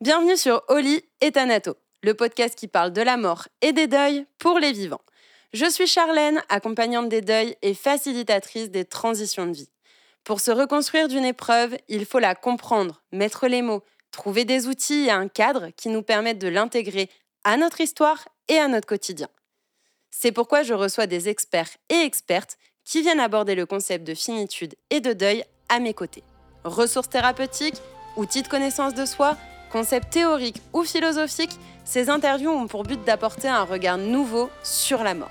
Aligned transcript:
Bienvenue 0.00 0.36
sur 0.36 0.62
Oli 0.68 1.02
et 1.20 1.32
Thanato, 1.32 1.74
le 2.04 2.14
podcast 2.14 2.56
qui 2.56 2.68
parle 2.68 2.92
de 2.92 3.02
la 3.02 3.16
mort 3.16 3.48
et 3.62 3.72
des 3.72 3.88
deuils 3.88 4.26
pour 4.38 4.60
les 4.60 4.70
vivants. 4.70 5.00
Je 5.52 5.68
suis 5.68 5.88
Charlène, 5.88 6.40
accompagnante 6.48 7.08
des 7.08 7.20
deuils 7.20 7.56
et 7.62 7.74
facilitatrice 7.74 8.70
des 8.70 8.84
transitions 8.84 9.46
de 9.46 9.54
vie. 9.54 9.70
Pour 10.22 10.40
se 10.40 10.52
reconstruire 10.52 11.08
d'une 11.08 11.24
épreuve, 11.24 11.76
il 11.88 12.06
faut 12.06 12.20
la 12.20 12.36
comprendre, 12.36 13.02
mettre 13.10 13.48
les 13.48 13.60
mots, 13.60 13.82
trouver 14.12 14.44
des 14.44 14.68
outils 14.68 15.06
et 15.06 15.10
un 15.10 15.26
cadre 15.26 15.70
qui 15.76 15.88
nous 15.88 16.02
permettent 16.02 16.38
de 16.38 16.46
l'intégrer 16.46 17.10
à 17.42 17.56
notre 17.56 17.80
histoire 17.80 18.28
et 18.46 18.58
à 18.58 18.68
notre 18.68 18.86
quotidien. 18.86 19.28
C'est 20.12 20.30
pourquoi 20.30 20.62
je 20.62 20.74
reçois 20.74 21.08
des 21.08 21.28
experts 21.28 21.76
et 21.88 22.02
expertes 22.02 22.56
qui 22.84 23.02
viennent 23.02 23.18
aborder 23.18 23.56
le 23.56 23.66
concept 23.66 24.06
de 24.06 24.14
finitude 24.14 24.76
et 24.90 25.00
de 25.00 25.12
deuil 25.12 25.42
à 25.68 25.80
mes 25.80 25.92
côtés. 25.92 26.22
Ressources 26.62 27.10
thérapeutiques, 27.10 27.82
outils 28.16 28.42
de 28.42 28.48
connaissance 28.48 28.94
de 28.94 29.04
soi, 29.04 29.36
Concept 29.72 30.10
théorique 30.10 30.62
ou 30.72 30.82
philosophique, 30.82 31.58
ces 31.84 32.10
interviews 32.10 32.50
ont 32.50 32.66
pour 32.66 32.82
but 32.82 33.02
d'apporter 33.04 33.48
un 33.48 33.64
regard 33.64 33.98
nouveau 33.98 34.50
sur 34.62 35.02
la 35.02 35.14
mort. 35.14 35.30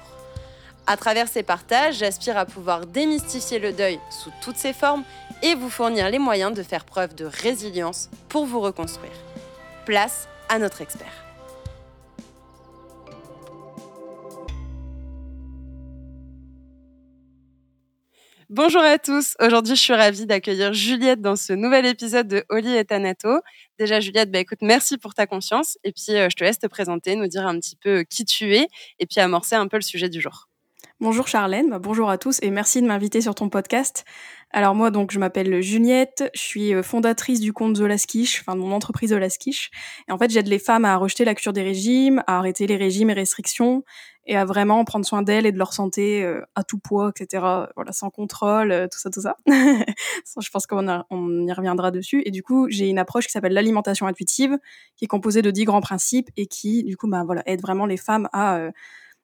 À 0.86 0.96
travers 0.96 1.28
ces 1.28 1.44
partages, 1.44 1.98
j'aspire 1.98 2.38
à 2.38 2.46
pouvoir 2.46 2.86
démystifier 2.86 3.60
le 3.60 3.74
deuil 3.74 4.00
sous 4.10 4.32
toutes 4.42 4.58
ses 4.58 4.74
formes 4.74 5.04
et 5.44 5.54
vous 5.54 5.70
fournir 5.70 6.10
les 6.10 6.20
moyens 6.20 6.54
de 6.54 6.64
faire 6.64 6.86
preuve 6.86 7.14
de 7.14 7.26
résilience 7.26 8.10
pour 8.30 8.46
vous 8.46 8.62
reconstruire. 8.62 9.12
Place 9.86 10.28
à 10.50 10.60
notre 10.60 10.82
expert. 10.82 11.27
Bonjour 18.50 18.82
à 18.82 18.98
tous. 18.98 19.36
Aujourd'hui, 19.42 19.76
je 19.76 19.82
suis 19.82 19.94
ravie 19.94 20.26
d'accueillir 20.26 20.72
Juliette 20.74 21.20
dans 21.20 21.36
ce 21.36 21.52
nouvel 21.52 21.86
épisode 21.86 22.30
de 22.30 22.46
Oli 22.48 22.78
et 22.78 22.86
Tanato. 22.86 23.42
Déjà, 23.78 24.00
Juliette, 24.00 24.32
bah, 24.32 24.40
écoute, 24.40 24.60
merci 24.62 24.98
pour 24.98 25.14
ta 25.14 25.28
confiance. 25.28 25.78
Et 25.84 25.92
puis, 25.92 26.16
euh, 26.16 26.30
je 26.32 26.36
te 26.38 26.46
laisse 26.46 26.58
te 26.58 26.68
présenter, 26.68 27.18
nous 27.18 27.28
dire 27.28 27.46
un 27.46 27.60
petit 27.60 27.76
peu 27.76 27.98
euh, 27.98 28.04
qui 28.06 28.24
tu 28.24 28.56
es 28.56 28.70
et 29.00 29.06
puis 29.06 29.20
amorcer 29.20 29.56
un 29.56 29.68
peu 29.68 29.76
le 29.76 29.82
sujet 29.82 30.08
du 30.08 30.22
jour. 30.22 30.48
Bonjour 31.00 31.28
Charlène, 31.28 31.70
bah, 31.70 31.78
bonjour 31.78 32.10
à 32.10 32.18
tous 32.18 32.40
et 32.42 32.50
merci 32.50 32.82
de 32.82 32.88
m'inviter 32.88 33.22
sur 33.22 33.36
ton 33.36 33.50
podcast. 33.50 34.04
Alors 34.50 34.74
moi 34.74 34.90
donc 34.90 35.12
je 35.12 35.20
m'appelle 35.20 35.62
Juliette, 35.62 36.32
je 36.34 36.40
suis 36.40 36.74
euh, 36.74 36.82
fondatrice 36.82 37.40
du 37.40 37.54
compte 37.54 37.76
Zolaskish, 37.76 38.42
enfin 38.42 38.56
de 38.56 38.62
mon 38.62 38.72
entreprise 38.72 39.12
Zolaskish. 39.12 39.70
Et 40.10 40.12
en 40.12 40.18
fait 40.18 40.32
j'aide 40.32 40.48
les 40.48 40.58
femmes 40.58 40.86
à 40.86 40.96
rejeter 40.96 41.24
la 41.24 41.36
cure 41.36 41.54
des 41.54 41.62
régimes, 41.62 42.24
à 42.26 42.40
arrêter 42.40 42.66
les 42.66 42.78
régimes 42.78 43.12
et 43.12 43.14
restrictions 43.14 43.84
et 44.28 44.36
à 44.36 44.46
vraiment 44.46 44.84
prendre 44.84 45.06
soin 45.06 45.22
d'elles 45.22 45.46
et 45.46 45.52
de 45.52 45.58
leur 45.58 45.74
santé 45.74 46.24
euh, 46.24 46.42
à 46.56 46.64
tout 46.64 46.78
poids, 46.78 47.12
etc. 47.16 47.44
Voilà, 47.76 47.92
sans 47.94 48.10
contrôle, 48.10 48.72
euh, 48.72 48.88
tout 48.92 49.00
ça, 49.00 49.10
tout 49.10 49.22
ça. 49.22 49.38
je 49.48 50.50
pense 50.50 50.68
qu'on 50.68 51.04
on 51.10 51.48
y 51.48 51.54
reviendra 51.54 51.92
dessus. 51.92 52.22
Et 52.26 52.32
du 52.32 52.44
coup, 52.44 52.68
j'ai 52.70 52.90
une 52.90 53.00
approche 53.00 53.26
qui 53.26 53.32
s'appelle 53.32 53.54
l'alimentation 53.54 54.06
intuitive, 54.06 54.58
qui 54.98 55.06
est 55.06 55.08
composée 55.08 55.42
de 55.42 55.50
dix 55.50 55.64
grands 55.64 55.82
principes 55.82 56.30
et 56.36 56.46
qui, 56.46 56.84
du 56.84 56.98
coup, 56.98 57.08
bah, 57.08 57.24
voilà, 57.26 57.42
aide 57.46 57.62
vraiment 57.62 57.86
les 57.86 57.98
femmes 57.98 58.28
à 58.34 58.58
euh, 58.58 58.72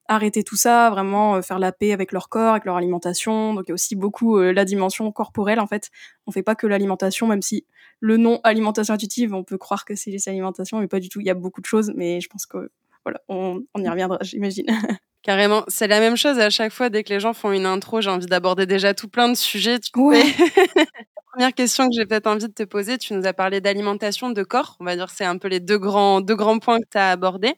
arrêter 0.08 0.44
tout 0.44 0.56
ça, 0.56 0.90
vraiment 0.90 1.42
faire 1.42 1.60
la 1.60 1.72
paix 1.72 1.92
avec 1.92 2.12
leur 2.14 2.30
corps, 2.30 2.52
avec 2.52 2.66
leur 2.66 2.78
alimentation. 2.78 3.54
Donc 3.54 3.66
il 3.68 3.70
y 3.70 3.72
a 3.72 3.76
aussi 3.76 3.96
beaucoup 3.96 4.38
la 4.38 4.66
dimension 4.66 5.10
corporelle 5.14 5.62
en 5.62 5.68
fait. 5.68 5.92
On 6.28 6.32
fait 6.32 6.44
pas 6.44 6.56
que 6.56 6.68
l'alimentation, 6.68 7.26
même 7.26 7.42
si 7.42 7.66
le 8.02 8.18
nom 8.18 8.42
alimentation 8.44 8.94
intuitive, 8.94 9.34
on 9.34 9.46
peut 9.46 9.58
croire 9.58 9.86
que 9.86 9.96
c'est 9.96 10.12
les 10.12 10.28
alimentations, 10.28 10.80
mais 10.80 10.90
pas 10.90 11.00
du 11.00 11.08
tout. 11.08 11.22
Il 11.22 11.26
y 11.26 11.30
a 11.30 11.34
beaucoup 11.34 11.62
de 11.62 11.66
choses, 11.66 11.94
mais 11.96 12.20
je 12.20 12.28
pense 12.28 12.46
que 12.46 12.70
voilà, 13.06 13.22
on, 13.28 13.62
y 13.78 13.88
reviendra, 13.88 14.18
j'imagine. 14.22 14.66
Carrément, 15.24 15.64
c'est 15.68 15.88
la 15.88 16.00
même 16.00 16.18
chose 16.18 16.38
à 16.40 16.50
chaque 16.50 16.74
fois 16.74 16.90
dès 16.90 17.04
que 17.04 17.14
les 17.14 17.20
gens 17.20 17.34
font 17.34 17.52
une 17.52 17.66
intro, 17.66 18.02
j'ai 18.02 18.10
envie 18.10 18.26
d'aborder 18.26 18.66
déjà 18.66 18.94
tout 18.94 19.08
plein 19.08 19.30
de 19.30 19.36
sujets. 19.36 19.80
Tu 19.80 19.98
ouais. 19.98 20.24
la 20.76 21.22
première 21.32 21.54
question 21.54 21.88
que 21.88 21.96
j'ai 21.96 22.06
peut-être 22.06 22.28
envie 22.28 22.48
de 22.48 22.54
te 22.54 22.64
poser, 22.64 22.98
tu 22.98 23.14
nous 23.14 23.26
as 23.26 23.34
parlé 23.34 23.62
d'alimentation, 23.62 24.32
de 24.32 24.44
corps, 24.44 24.76
on 24.80 24.86
va 24.86 24.96
dire 24.96 25.10
c'est 25.10 25.26
un 25.26 25.38
peu 25.38 25.48
les 25.48 25.62
deux 25.62 25.78
grands, 25.78 26.20
deux 26.20 26.36
grands 26.36 26.60
points 26.60 26.80
que 26.80 26.88
tu 26.92 26.98
as 26.98 27.12
abordés. 27.12 27.56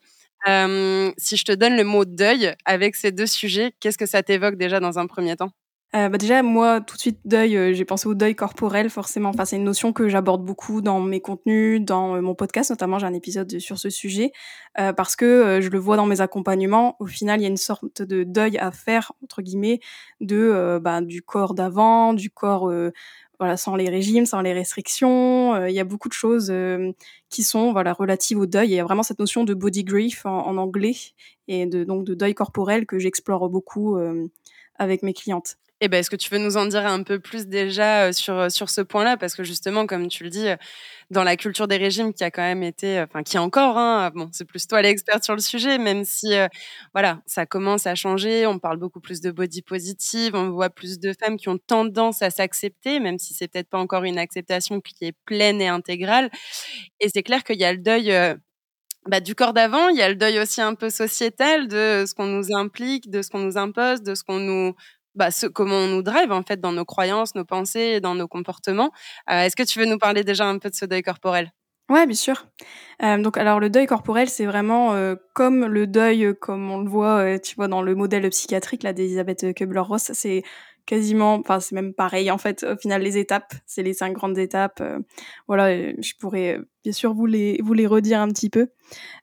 Euh, 0.48 1.12
si 1.18 1.38
je 1.38 1.44
te 1.46 1.52
donne 1.52 1.76
le 1.76 1.84
mot 1.84 2.06
deuil 2.06 2.54
avec 2.66 2.96
ces 2.96 3.12
deux 3.12 3.26
sujets, 3.26 3.74
qu'est-ce 3.80 3.98
que 3.98 4.06
ça 4.06 4.22
t'évoque 4.22 4.56
déjà 4.58 4.80
dans 4.80 5.00
un 5.00 5.08
premier 5.08 5.36
temps? 5.36 5.50
Euh, 5.94 6.10
bah 6.10 6.18
déjà, 6.18 6.44
moi, 6.44 6.82
tout 6.82 6.96
de 6.96 7.00
suite, 7.00 7.20
deuil, 7.24 7.56
euh, 7.56 7.74
j'ai 7.74 7.86
pensé 7.86 8.08
au 8.08 8.16
deuil 8.16 8.36
corporel, 8.36 8.90
forcément. 8.90 9.30
Enfin, 9.30 9.46
c'est 9.46 9.56
une 9.56 9.64
notion 9.64 9.94
que 9.94 10.10
j'aborde 10.10 10.44
beaucoup 10.44 10.82
dans 10.82 11.00
mes 11.00 11.22
contenus, 11.22 11.80
dans 11.80 12.16
euh, 12.16 12.22
mon 12.22 12.36
podcast, 12.36 12.70
notamment, 12.70 13.00
j'ai 13.00 13.06
un 13.06 13.14
épisode 13.14 13.60
sur 13.60 13.78
ce 13.78 13.90
sujet, 13.90 14.32
parce 14.98 15.16
que 15.16 15.60
je 15.62 15.70
le 15.70 15.80
vois 15.80 15.96
dans 15.96 16.06
mes 16.06 16.20
accompagnements. 16.20 16.98
Au 17.00 17.06
final, 17.06 17.40
il 17.40 17.44
y 17.44 17.46
a 17.46 17.50
une 17.50 17.56
sorte 17.56 18.02
de 18.02 18.24
deuil 18.24 18.58
à 18.58 18.72
faire, 18.72 19.14
entre 19.24 19.42
guillemets, 19.42 19.80
de 20.20 20.80
bah, 20.82 21.00
du 21.02 21.22
corps 21.22 21.54
d'avant, 21.54 22.14
du 22.14 22.30
corps 22.30 22.70
voilà, 23.40 23.56
sans 23.58 23.76
les 23.76 23.90
régimes, 23.90 24.26
sans 24.26 24.42
les 24.42 24.52
restrictions. 24.52 25.66
Il 25.66 25.74
y 25.74 25.80
a 25.80 25.86
beaucoup 25.86 26.10
de 26.10 26.14
choses 26.14 26.54
qui 27.30 27.44
sont 27.44 27.72
voilà, 27.72 27.94
relatives 27.94 28.40
au 28.40 28.46
deuil. 28.46 28.70
Il 28.70 28.76
y 28.76 28.80
a 28.80 28.84
vraiment 28.84 29.04
cette 29.04 29.20
notion 29.20 29.46
de 29.46 29.54
body 29.54 29.86
grief 29.86 30.26
en, 30.26 30.46
en 30.46 30.58
anglais, 30.58 30.96
et 31.48 31.66
de, 31.66 31.86
donc 31.86 32.04
de 32.04 32.14
deuil 32.16 32.34
corporel 32.34 32.86
que 32.86 33.00
j'explore 33.00 33.50
beaucoup 33.50 33.98
avec 34.78 35.04
mes 35.04 35.14
clientes. 35.14 35.58
Eh 35.82 35.90
ben, 35.90 35.98
est-ce 36.00 36.10
que 36.10 36.16
tu 36.16 36.30
veux 36.30 36.38
nous 36.38 36.56
en 36.56 36.66
dire 36.68 36.86
un 36.88 37.04
peu 37.04 37.20
plus 37.20 37.48
déjà 37.48 38.14
sur, 38.14 38.50
sur 38.50 38.70
ce 38.70 38.80
point-là? 38.80 39.18
Parce 39.18 39.36
que 39.36 39.44
justement, 39.44 39.86
comme 39.86 40.08
tu 40.08 40.24
le 40.24 40.30
dis, 40.30 40.48
dans 41.12 41.24
la 41.26 41.36
culture 41.36 41.68
des 41.68 41.76
régimes 41.78 42.14
qui 42.14 42.24
a 42.24 42.32
quand 42.32 42.42
même 42.44 42.64
été, 42.64 43.02
enfin 43.02 43.24
qui 43.24 43.36
est 43.36 43.40
encore, 43.40 43.78
hein, 43.78 44.10
bon, 44.16 44.30
c'est 44.32 44.46
plus 44.46 44.68
toi 44.68 44.82
l'experte 44.82 45.26
sur 45.26 45.36
le 45.36 45.42
sujet, 45.42 45.78
même 45.78 46.06
si 46.06 46.34
voilà, 46.94 47.22
ça 47.26 47.46
commence 47.46 47.88
à 47.88 47.96
changer, 47.96 48.48
on 48.48 48.58
parle 48.58 48.78
beaucoup 48.78 49.02
plus 49.02 49.20
de 49.20 49.32
body 49.32 49.62
positive, 49.64 50.34
on 50.36 50.50
voit 50.52 50.70
plus 50.70 50.98
de 51.00 51.14
femmes 51.22 51.36
qui 51.38 51.50
ont 51.50 51.58
tendance 51.58 52.22
à 52.22 52.30
s'accepter, 52.30 53.02
même 53.02 53.20
si 53.20 53.34
c'est 53.34 53.50
peut-être 53.50 53.70
pas 53.70 53.80
encore 53.80 54.06
une 54.06 54.18
acceptation 54.18 54.80
qui 54.80 54.96
est 55.06 55.14
pleine 55.26 55.62
et 55.62 55.68
intégrale. 55.68 56.30
Et 57.02 57.10
c'est 57.10 57.24
clair 57.24 57.44
qu'il 57.44 57.60
y 57.60 57.66
a 57.66 57.74
le 57.74 57.80
deuil. 57.80 58.12
bah, 59.08 59.20
du 59.20 59.36
corps 59.36 59.54
d'avant, 59.54 59.90
il 59.90 59.98
y 59.98 60.02
a 60.02 60.10
le 60.10 60.16
deuil 60.16 60.40
aussi 60.40 60.62
un 60.62 60.74
peu 60.76 60.90
sociétal 60.90 61.68
de 61.68 62.06
ce 62.08 62.14
qu'on 62.16 62.26
nous 62.28 62.54
implique, 62.56 63.10
de 63.12 63.22
ce 63.22 63.30
qu'on 63.30 63.40
nous 63.40 63.58
impose, 63.58 64.02
de 64.02 64.16
ce 64.16 64.24
qu'on 64.24 64.40
nous 64.40 64.76
bah, 65.16 65.32
ce, 65.32 65.48
comment 65.48 65.76
on 65.76 65.88
nous 65.88 66.04
drive 66.04 66.32
en 66.32 66.44
fait 66.44 66.60
dans 66.60 66.72
nos 66.72 66.86
croyances, 66.86 67.36
nos 67.36 67.46
pensées, 67.46 68.02
dans 68.02 68.16
nos 68.16 68.28
comportements. 68.28 68.92
Euh, 69.30 69.42
est-ce 69.42 69.56
que 69.56 69.64
tu 69.64 69.80
veux 69.80 69.86
nous 69.86 69.98
parler 69.98 70.24
déjà 70.24 70.46
un 70.46 70.60
peu 70.60 70.70
de 70.70 70.76
ce 70.76 70.86
deuil 70.86 71.02
corporel? 71.02 71.52
Ouais, 71.90 72.08
bien 72.08 72.16
sûr. 72.16 72.48
Euh, 73.04 73.18
donc, 73.20 73.38
alors 73.38 73.60
le 73.60 73.70
deuil 73.70 73.86
corporel, 73.86 74.28
c'est 74.28 74.46
vraiment 74.46 74.94
euh, 74.94 75.16
comme 75.36 75.66
le 75.66 75.86
deuil, 75.86 76.34
comme 76.40 76.72
on 76.72 76.82
le 76.82 76.90
voit, 76.90 77.40
tu 77.40 77.56
vois, 77.56 77.68
dans 77.68 77.84
le 77.84 77.94
modèle 77.94 78.28
psychiatrique 78.30 78.82
là 78.82 78.92
d'Elisabeth 78.92 79.54
Kubler-Ross. 79.54 80.12
C'est 80.14 80.44
quasiment, 80.86 81.36
enfin 81.36 81.60
c'est 81.60 81.76
même 81.76 81.94
pareil 81.94 82.30
en 82.32 82.38
fait. 82.38 82.64
Au 82.64 82.78
final, 82.78 83.02
les 83.02 83.18
étapes, 83.18 83.54
c'est 83.66 83.84
les 83.84 83.94
cinq 83.94 84.14
grandes 84.14 84.38
étapes. 84.38 84.80
Euh, 84.82 85.00
voilà, 85.48 85.72
je 85.72 86.14
pourrais 86.20 86.60
bien 86.84 86.94
sûr 86.94 87.14
vous 87.14 87.26
les 87.26 87.60
vous 87.64 87.74
les 87.74 87.88
redire 87.88 88.20
un 88.20 88.28
petit 88.30 88.50
peu. 88.50 88.68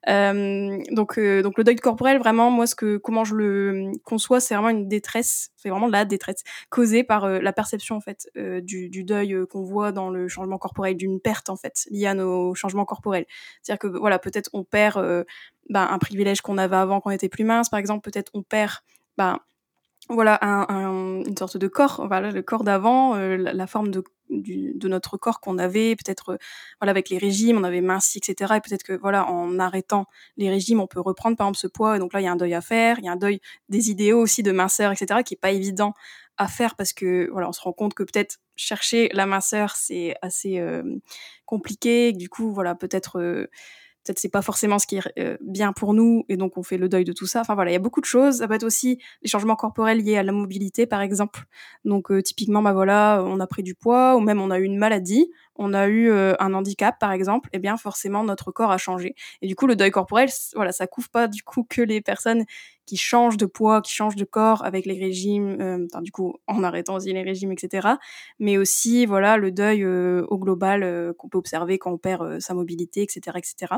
Euh, 0.09 0.77
donc 0.91 1.17
euh, 1.17 1.41
donc 1.41 1.57
le 1.57 1.63
deuil 1.63 1.77
corporel, 1.77 2.19
vraiment, 2.19 2.51
moi 2.51 2.67
ce 2.67 2.75
que 2.75 2.97
comment 2.97 3.23
je 3.23 3.35
le 3.35 3.91
conçois, 4.03 4.39
c'est 4.39 4.55
vraiment 4.55 4.69
une 4.69 4.87
détresse, 4.87 5.51
c'est 5.55 5.69
vraiment 5.69 5.87
la 5.87 6.05
détresse 6.05 6.43
causée 6.69 7.03
par 7.03 7.27
la 7.27 7.53
perception 7.53 7.95
en 7.95 8.01
fait 8.01 8.29
du, 8.35 8.89
du 8.89 9.03
deuil 9.03 9.37
qu'on 9.49 9.63
voit 9.63 9.91
dans 9.91 10.09
le 10.09 10.27
changement 10.27 10.57
corporel, 10.57 10.97
d'une 10.97 11.21
perte 11.21 11.49
en 11.49 11.55
fait 11.55 11.87
liée 11.89 12.07
à 12.07 12.13
nos 12.13 12.53
changements 12.55 12.85
corporels. 12.85 13.25
C'est-à-dire 13.61 13.79
que 13.79 13.87
voilà, 13.97 14.19
peut-être 14.19 14.49
on 14.53 14.63
perd 14.63 15.25
ben, 15.69 15.87
un 15.89 15.97
privilège 15.97 16.41
qu'on 16.41 16.57
avait 16.57 16.75
avant 16.75 16.99
quand 16.99 17.09
on 17.09 17.13
était 17.13 17.29
plus 17.29 17.45
mince, 17.45 17.69
par 17.69 17.79
exemple, 17.79 18.09
peut-être 18.09 18.31
on 18.33 18.43
perd 18.43 18.73
ben, 19.17 19.39
voilà 20.09 20.37
un, 20.41 21.23
une 21.25 21.37
sorte 21.37 21.57
de 21.57 21.67
corps 21.67 22.05
voilà 22.07 22.31
le 22.31 22.41
corps 22.41 22.63
d'avant 22.63 23.15
euh, 23.15 23.37
la, 23.37 23.67
forme 23.67 23.89
de, 23.89 24.03
de 24.29 24.87
notre 24.87 25.17
corps 25.17 25.39
qu'on 25.39 25.57
avait 25.57 25.95
peut-être 25.95 26.29
euh, 26.31 26.37
voilà 26.81 26.91
avec 26.91 27.09
les 27.09 27.17
régimes 27.17 27.57
on 27.57 27.63
avait 27.63 27.81
minci 27.81 28.17
etc 28.17 28.55
et 28.57 28.61
peut-être 28.61 28.83
que 28.83 28.93
voilà 28.93 29.27
en 29.27 29.59
arrêtant 29.59 30.05
les 30.37 30.49
régimes 30.49 30.81
on 30.81 30.87
peut 30.87 30.99
reprendre 30.99 31.37
par 31.37 31.47
exemple 31.47 31.59
ce 31.59 31.67
poids 31.67 31.95
et 31.95 31.99
donc 31.99 32.13
là 32.13 32.21
il 32.21 32.25
y 32.25 32.27
a 32.27 32.31
un 32.31 32.35
deuil 32.35 32.53
à 32.53 32.61
faire 32.61 32.99
il 32.99 33.05
y 33.05 33.07
a 33.07 33.13
un 33.13 33.17
deuil 33.17 33.39
des 33.69 33.91
idéaux 33.91 34.19
aussi 34.19 34.43
de 34.43 34.51
minceur 34.51 34.91
etc 34.91 35.21
qui 35.23 35.35
est 35.35 35.41
pas 35.41 35.51
évident 35.51 35.93
à 36.37 36.47
faire 36.47 36.75
parce 36.75 36.93
que 36.93 37.29
voilà 37.31 37.47
on 37.47 37.53
se 37.53 37.61
rend 37.61 37.73
compte 37.73 37.93
que 37.93 38.03
peut-être 38.03 38.39
chercher 38.55 39.09
la 39.13 39.25
minceur 39.25 39.75
c'est 39.75 40.15
assez 40.21 40.59
euh, 40.59 40.83
compliqué 41.45 42.11
du 42.11 42.27
coup 42.27 42.51
voilà 42.51 42.75
peut-être 42.75 43.47
peut-être 44.03 44.19
c'est 44.19 44.29
pas 44.29 44.41
forcément 44.41 44.79
ce 44.79 44.87
qui 44.87 44.97
est 44.97 45.19
euh, 45.19 45.37
bien 45.41 45.73
pour 45.73 45.93
nous 45.93 46.25
et 46.29 46.37
donc 46.37 46.57
on 46.57 46.63
fait 46.63 46.77
le 46.77 46.89
deuil 46.89 47.03
de 47.03 47.13
tout 47.13 47.25
ça. 47.25 47.41
Enfin 47.41 47.55
voilà, 47.55 47.71
il 47.71 47.73
y 47.73 47.77
a 47.77 47.79
beaucoup 47.79 48.01
de 48.01 48.05
choses. 48.05 48.37
Ça 48.37 48.47
peut 48.47 48.53
être 48.53 48.63
aussi 48.63 48.99
les 49.21 49.29
changements 49.29 49.55
corporels 49.55 49.99
liés 50.03 50.17
à 50.17 50.23
la 50.23 50.31
mobilité 50.31 50.85
par 50.85 51.01
exemple. 51.01 51.45
Donc 51.85 52.11
euh, 52.11 52.21
typiquement 52.21 52.61
bah 52.61 52.73
voilà, 52.73 53.23
on 53.25 53.39
a 53.39 53.47
pris 53.47 53.63
du 53.63 53.75
poids 53.75 54.15
ou 54.15 54.19
même 54.19 54.41
on 54.41 54.51
a 54.51 54.59
eu 54.59 54.63
une 54.63 54.77
maladie, 54.77 55.31
on 55.55 55.73
a 55.73 55.87
eu 55.87 56.09
euh, 56.09 56.33
un 56.39 56.53
handicap 56.53 56.97
par 56.99 57.11
exemple, 57.11 57.49
et 57.53 57.57
eh 57.57 57.59
bien 57.59 57.77
forcément 57.77 58.23
notre 58.23 58.51
corps 58.51 58.71
a 58.71 58.77
changé. 58.77 59.15
Et 59.41 59.47
du 59.47 59.55
coup 59.55 59.67
le 59.67 59.75
deuil 59.75 59.91
corporel, 59.91 60.29
voilà, 60.55 60.71
ça 60.71 60.87
couvre 60.87 61.09
pas 61.09 61.27
du 61.27 61.43
coup 61.43 61.65
que 61.67 61.81
les 61.81 62.01
personnes 62.01 62.45
qui 62.85 62.97
changent 62.97 63.37
de 63.37 63.45
poids, 63.45 63.81
qui 63.81 63.93
changent 63.93 64.15
de 64.15 64.25
corps 64.25 64.65
avec 64.65 64.85
les 64.85 64.99
régimes, 64.99 65.87
du 66.01 66.11
coup 66.11 66.35
en 66.47 66.63
arrêtant 66.63 66.95
aussi 66.95 67.13
les 67.13 67.23
régimes, 67.23 67.51
etc. 67.51 67.87
Mais 68.39 68.57
aussi 68.57 69.05
voilà 69.05 69.37
le 69.37 69.51
deuil 69.51 69.85
au 69.85 70.37
global 70.37 71.13
qu'on 71.17 71.29
peut 71.29 71.37
observer 71.37 71.77
quand 71.77 71.91
on 71.91 71.97
perd 71.97 72.39
sa 72.41 72.53
mobilité, 72.53 73.01
etc., 73.01 73.37
etc. 73.37 73.75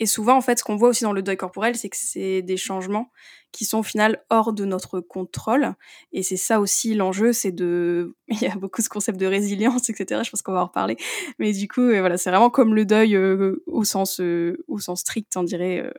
Et 0.00 0.06
souvent, 0.06 0.36
en 0.36 0.40
fait, 0.40 0.58
ce 0.58 0.64
qu'on 0.64 0.76
voit 0.76 0.88
aussi 0.88 1.04
dans 1.04 1.12
le 1.12 1.22
deuil 1.22 1.36
corporel, 1.36 1.76
c'est 1.76 1.88
que 1.88 1.96
c'est 1.98 2.42
des 2.42 2.56
changements 2.56 3.10
qui 3.52 3.64
sont 3.64 3.78
au 3.78 3.82
final 3.82 4.22
hors 4.30 4.52
de 4.52 4.64
notre 4.64 5.00
contrôle. 5.00 5.74
Et 6.12 6.22
c'est 6.22 6.36
ça 6.36 6.60
aussi 6.60 6.94
l'enjeu, 6.94 7.32
c'est 7.32 7.52
de... 7.52 8.14
Il 8.28 8.40
y 8.40 8.46
a 8.46 8.54
beaucoup 8.56 8.82
ce 8.82 8.88
concept 8.88 9.18
de 9.18 9.26
résilience, 9.26 9.88
etc. 9.88 10.20
Je 10.24 10.30
pense 10.30 10.42
qu'on 10.42 10.52
va 10.52 10.62
en 10.62 10.66
reparler. 10.66 10.96
Mais 11.38 11.52
du 11.52 11.66
coup, 11.66 11.80
euh, 11.80 12.00
voilà, 12.00 12.18
c'est 12.18 12.30
vraiment 12.30 12.50
comme 12.50 12.74
le 12.74 12.84
deuil 12.84 13.16
euh, 13.16 13.62
au, 13.66 13.84
sens, 13.84 14.20
euh, 14.20 14.62
au 14.68 14.78
sens 14.78 15.00
strict, 15.00 15.34
on 15.36 15.44
dirait, 15.44 15.90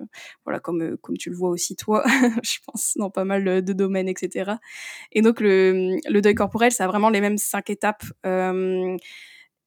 voilà, 0.46 0.60
comme, 0.60 0.98
comme 0.98 1.18
tu 1.18 1.30
le 1.30 1.36
vois 1.36 1.50
aussi 1.50 1.76
toi, 1.76 2.04
je 2.44 2.58
pense, 2.66 2.94
dans 2.98 3.10
pas 3.10 3.26
mal 3.26 3.64
de 3.64 3.74
domaines, 3.74 4.10
etc. 4.10 4.54
Et 5.12 5.22
donc, 5.22 5.40
le, 5.40 5.98
le 6.08 6.22
deuil 6.22 6.36
corporel, 6.36 6.72
ça 6.72 6.86
a 6.86 6.88
vraiment 6.88 7.10
les 7.10 7.22
mêmes 7.22 7.38
cinq 7.38 7.70
étapes. 7.70 8.04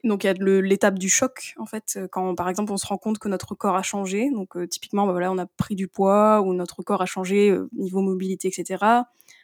Donc 0.05 0.25
il 0.25 0.27
y 0.27 0.31
a 0.31 0.33
l'étape 0.61 0.99
du 0.99 1.09
choc 1.09 1.55
en 1.59 1.67
fait 1.67 1.99
quand 2.11 2.35
par 2.35 2.49
exemple 2.49 2.73
on 2.73 2.77
se 2.77 2.87
rend 2.87 2.99
compte 2.99 3.19
que 3.19 3.29
notre 3.29 3.55
corps 3.55 3.77
a 3.77 3.83
changé. 3.83 4.31
Donc 4.31 4.57
typiquement 4.69 5.07
bah, 5.07 5.13
voilà 5.13 5.31
on 5.31 5.39
a 5.39 5.47
pris 5.47 5.77
du 5.77 5.89
poids 5.89 6.41
ou 6.43 6.55
notre 6.55 6.83
corps 6.83 7.03
a 7.03 7.07
changé 7.07 7.57
niveau 7.73 8.01
mobilité 8.01 8.49
etc. 8.49 8.85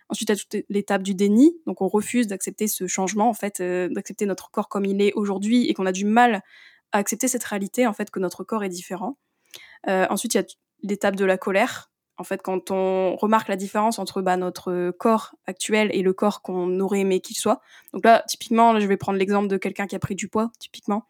Ensuite 0.08 0.28
il 0.28 0.32
y 0.32 0.36
a 0.36 0.36
toute 0.36 0.66
l'étape 0.68 1.02
du 1.02 1.14
déni. 1.14 1.56
Donc 1.66 1.80
on 1.80 1.88
refuse 1.88 2.26
d'accepter 2.26 2.66
ce 2.66 2.86
changement 2.86 3.28
en 3.28 3.34
fait 3.34 3.62
d'accepter 3.62 4.26
notre 4.26 4.50
corps 4.50 4.68
comme 4.68 4.84
il 4.84 5.00
est 5.00 5.12
aujourd'hui 5.14 5.68
et 5.68 5.74
qu'on 5.74 5.86
a 5.86 5.92
du 5.92 6.04
mal 6.04 6.42
à 6.92 6.98
accepter 6.98 7.28
cette 7.28 7.44
réalité 7.44 7.86
en 7.86 7.92
fait 7.92 8.10
que 8.10 8.18
notre 8.18 8.42
corps 8.42 8.64
est 8.64 8.68
différent. 8.68 9.16
ensuite 9.86 10.34
il 10.34 10.38
y 10.38 10.40
a 10.40 10.44
l'étape 10.82 11.16
de 11.16 11.24
la 11.24 11.38
colère 11.38 11.90
en 12.18 12.24
fait, 12.24 12.42
quand 12.42 12.70
on 12.70 13.16
remarque 13.16 13.48
la 13.48 13.56
différence 13.56 13.98
entre 13.98 14.20
bah, 14.22 14.36
notre 14.36 14.90
corps 14.90 15.34
actuel 15.46 15.90
et 15.92 16.02
le 16.02 16.12
corps 16.12 16.42
qu'on 16.42 16.80
aurait 16.80 17.00
aimé 17.00 17.20
qu'il 17.20 17.36
soit. 17.36 17.60
Donc 17.92 18.04
là, 18.04 18.24
typiquement, 18.28 18.78
je 18.78 18.86
vais 18.86 18.96
prendre 18.96 19.18
l'exemple 19.18 19.48
de 19.48 19.56
quelqu'un 19.56 19.86
qui 19.86 19.94
a 19.94 20.00
pris 20.00 20.16
du 20.16 20.28
poids, 20.28 20.50
typiquement. 20.58 21.04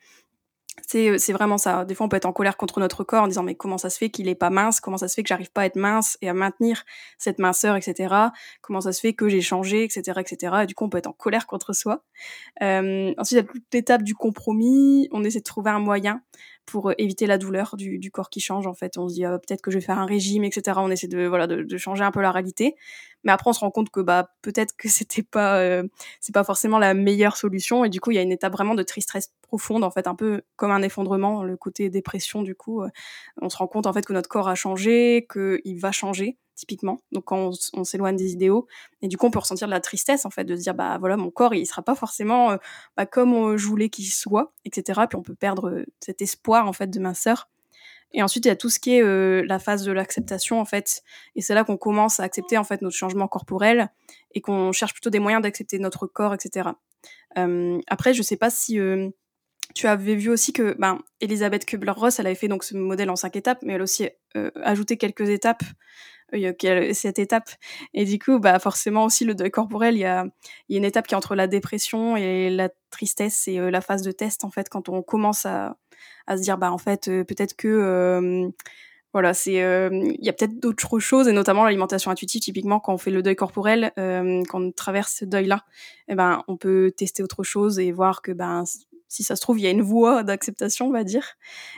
C'est, 0.86 1.18
c'est 1.18 1.32
vraiment 1.32 1.58
ça. 1.58 1.84
Des 1.84 1.94
fois, 1.94 2.06
on 2.06 2.08
peut 2.08 2.16
être 2.16 2.26
en 2.26 2.32
colère 2.32 2.56
contre 2.56 2.78
notre 2.78 3.04
corps 3.04 3.24
en 3.24 3.26
disant 3.26 3.42
mais 3.42 3.56
comment 3.56 3.78
ça 3.78 3.90
se 3.90 3.98
fait 3.98 4.10
qu'il 4.10 4.28
est 4.28 4.34
pas 4.34 4.50
mince? 4.50 4.80
Comment 4.80 4.96
ça 4.96 5.08
se 5.08 5.14
fait 5.14 5.22
que 5.22 5.28
j'arrive 5.28 5.50
pas 5.50 5.62
à 5.62 5.66
être 5.66 5.76
mince 5.76 6.16
et 6.22 6.28
à 6.28 6.34
maintenir 6.34 6.84
cette 7.18 7.38
minceur, 7.38 7.74
etc. 7.74 8.14
Comment 8.60 8.80
ça 8.80 8.92
se 8.92 9.00
fait 9.00 9.12
que 9.14 9.28
j'ai 9.28 9.40
changé, 9.40 9.82
etc., 9.82 10.20
etc. 10.20 10.56
Et 10.62 10.66
du 10.66 10.74
coup, 10.74 10.84
on 10.84 10.88
peut 10.88 10.98
être 10.98 11.08
en 11.08 11.12
colère 11.12 11.46
contre 11.46 11.72
soi. 11.72 12.04
Euh, 12.62 13.12
ensuite, 13.18 13.32
il 13.32 13.36
y 13.36 13.40
a 13.40 13.42
toute 13.44 13.64
l'étape 13.72 14.02
du 14.02 14.14
compromis. 14.14 15.08
On 15.10 15.24
essaie 15.24 15.40
de 15.40 15.44
trouver 15.44 15.70
un 15.70 15.80
moyen 15.80 16.22
pour 16.68 16.90
euh, 16.90 16.94
éviter 16.98 17.26
la 17.26 17.38
douleur 17.38 17.76
du, 17.76 17.98
du, 17.98 18.10
corps 18.10 18.28
qui 18.28 18.40
change. 18.40 18.66
En 18.66 18.74
fait, 18.74 18.98
on 18.98 19.08
se 19.08 19.14
dit 19.14 19.24
ah, 19.24 19.38
peut-être 19.38 19.62
que 19.62 19.70
je 19.70 19.78
vais 19.78 19.84
faire 19.84 19.98
un 19.98 20.06
régime, 20.06 20.44
etc. 20.44 20.78
On 20.80 20.90
essaie 20.90 21.08
de 21.08 21.26
voilà 21.26 21.46
de, 21.46 21.62
de, 21.62 21.76
changer 21.78 22.04
un 22.04 22.10
peu 22.10 22.20
la 22.20 22.30
réalité, 22.30 22.76
mais 23.24 23.32
après 23.32 23.48
on 23.50 23.52
se 23.52 23.60
rend 23.60 23.70
compte 23.70 23.90
que 23.90 24.00
bah 24.00 24.28
peut-être 24.42 24.76
que 24.76 24.88
c'était 24.88 25.22
pas 25.22 25.58
euh, 25.60 25.82
c'est 26.20 26.34
pas 26.34 26.44
forcément 26.44 26.78
la 26.78 26.94
meilleure 26.94 27.36
solution 27.36 27.84
et 27.84 27.88
du 27.88 28.00
coup 28.00 28.10
il 28.10 28.16
y 28.16 28.18
a 28.18 28.22
une 28.22 28.32
étape 28.32 28.52
vraiment 28.52 28.74
de 28.74 28.82
tristesse 28.82 29.32
profonde 29.42 29.82
en 29.82 29.90
fait 29.90 30.06
un 30.06 30.14
peu 30.14 30.42
comme 30.56 30.70
un 30.70 30.82
effondrement, 30.82 31.42
le 31.42 31.56
côté 31.56 31.88
dépression 31.90 32.42
du 32.42 32.54
coup. 32.54 32.82
Euh, 32.82 32.88
on 33.40 33.48
se 33.48 33.56
rend 33.56 33.66
compte 33.66 33.86
en 33.86 33.92
fait 33.92 34.04
que 34.04 34.12
notre 34.12 34.28
corps 34.28 34.48
a 34.48 34.54
changé, 34.54 35.26
qu'il 35.32 35.80
va 35.80 35.92
changer 35.92 36.36
typiquement. 36.58 37.00
Donc 37.12 37.24
quand 37.26 37.52
on, 37.72 37.84
s'éloigne 37.84 38.16
des 38.16 38.32
idéaux, 38.32 38.66
et 39.00 39.08
du 39.08 39.16
coup 39.16 39.26
on 39.26 39.30
peut 39.30 39.38
ressentir 39.38 39.68
de 39.68 39.72
la 39.72 39.80
tristesse 39.80 40.26
en 40.26 40.30
fait, 40.30 40.44
de 40.44 40.56
se 40.56 40.62
dire 40.62 40.74
bah 40.74 40.98
voilà 40.98 41.16
mon 41.16 41.30
corps 41.30 41.54
il 41.54 41.64
sera 41.64 41.82
pas 41.82 41.94
forcément 41.94 42.50
euh, 42.50 42.56
bah, 42.96 43.06
comme 43.06 43.56
je 43.56 43.66
voulais 43.66 43.88
qu'il 43.88 44.06
soit, 44.06 44.52
etc. 44.64 45.02
Puis 45.08 45.16
on 45.16 45.22
peut 45.22 45.36
perdre 45.36 45.70
euh, 45.70 45.86
cet 46.00 46.20
espoir 46.20 46.66
en 46.66 46.72
fait 46.72 46.88
de 46.88 46.98
minceur. 46.98 47.48
Et 48.12 48.22
ensuite 48.22 48.44
il 48.44 48.48
y 48.48 48.50
a 48.50 48.56
tout 48.56 48.70
ce 48.70 48.80
qui 48.80 48.96
est 48.96 49.02
euh, 49.02 49.44
la 49.46 49.58
phase 49.58 49.84
de 49.84 49.92
l'acceptation 49.92 50.60
en 50.60 50.64
fait, 50.64 51.02
et 51.36 51.42
c'est 51.42 51.54
là 51.54 51.62
qu'on 51.62 51.76
commence 51.76 52.18
à 52.18 52.24
accepter 52.24 52.58
en 52.58 52.64
fait 52.64 52.82
notre 52.82 52.96
changement 52.96 53.28
corporel 53.28 53.90
et 54.34 54.40
qu'on 54.40 54.72
cherche 54.72 54.92
plutôt 54.92 55.10
des 55.10 55.20
moyens 55.20 55.42
d'accepter 55.42 55.78
notre 55.78 56.06
corps, 56.06 56.34
etc. 56.34 56.70
après 57.86 58.14
je 58.14 58.22
sais 58.22 58.36
pas 58.36 58.50
si 58.50 58.80
tu 59.74 59.86
avais 59.86 60.16
vu 60.16 60.30
aussi 60.30 60.52
que 60.52 60.74
ben, 60.78 60.98
Elisabeth 61.20 61.66
Kubler-Ross, 61.66 62.18
elle 62.18 62.26
avait 62.26 62.34
fait 62.34 62.48
donc 62.48 62.64
ce 62.64 62.74
modèle 62.74 63.10
en 63.10 63.16
cinq 63.16 63.36
étapes, 63.36 63.58
mais 63.62 63.74
elle 63.74 63.82
a 63.82 63.84
aussi 63.84 64.08
ajouté 64.62 64.96
quelques 64.96 65.28
étapes 65.28 65.62
cette 66.92 67.18
étape. 67.18 67.50
Et 67.94 68.04
du 68.04 68.18
coup, 68.18 68.38
bah, 68.38 68.58
forcément 68.58 69.04
aussi, 69.04 69.24
le 69.24 69.34
deuil 69.34 69.50
corporel, 69.50 69.94
il 69.94 70.00
y 70.00 70.04
a, 70.04 70.26
il 70.68 70.74
y 70.74 70.76
a 70.76 70.78
une 70.78 70.84
étape 70.84 71.06
qui 71.06 71.14
est 71.14 71.16
entre 71.16 71.34
la 71.34 71.46
dépression 71.46 72.16
et 72.16 72.50
la 72.50 72.68
tristesse 72.90 73.48
et 73.48 73.58
euh, 73.58 73.70
la 73.70 73.80
phase 73.80 74.02
de 74.02 74.12
test, 74.12 74.44
en 74.44 74.50
fait, 74.50 74.68
quand 74.68 74.88
on 74.88 75.02
commence 75.02 75.46
à, 75.46 75.76
à 76.26 76.36
se 76.36 76.42
dire, 76.42 76.58
bah, 76.58 76.72
en 76.72 76.78
fait, 76.78 77.08
euh, 77.08 77.24
peut-être 77.24 77.56
que, 77.56 77.68
euh, 77.68 78.48
voilà, 79.14 79.32
c'est, 79.32 79.54
il 79.54 80.18
y 80.24 80.28
a 80.28 80.32
peut-être 80.34 80.60
d'autres 80.60 80.98
choses, 80.98 81.28
et 81.28 81.32
notamment 81.32 81.64
l'alimentation 81.64 82.10
intuitive, 82.10 82.42
typiquement, 82.42 82.78
quand 82.78 82.92
on 82.92 82.98
fait 82.98 83.10
le 83.10 83.22
deuil 83.22 83.36
corporel, 83.36 83.90
quand 83.96 84.62
on 84.62 84.70
traverse 84.70 85.14
ce 85.20 85.24
deuil-là, 85.24 85.64
eh 86.08 86.14
ben, 86.14 86.44
on 86.46 86.58
peut 86.58 86.92
tester 86.94 87.22
autre 87.22 87.42
chose 87.42 87.78
et 87.78 87.90
voir 87.90 88.20
que, 88.20 88.32
ben, 88.32 88.64
si 89.08 89.22
ça 89.22 89.34
se 89.34 89.40
trouve, 89.40 89.58
il 89.58 89.62
y 89.62 89.66
a 89.66 89.70
une 89.70 89.80
voie 89.80 90.24
d'acceptation, 90.24 90.88
on 90.88 90.92
va 90.92 91.04
dire. 91.04 91.24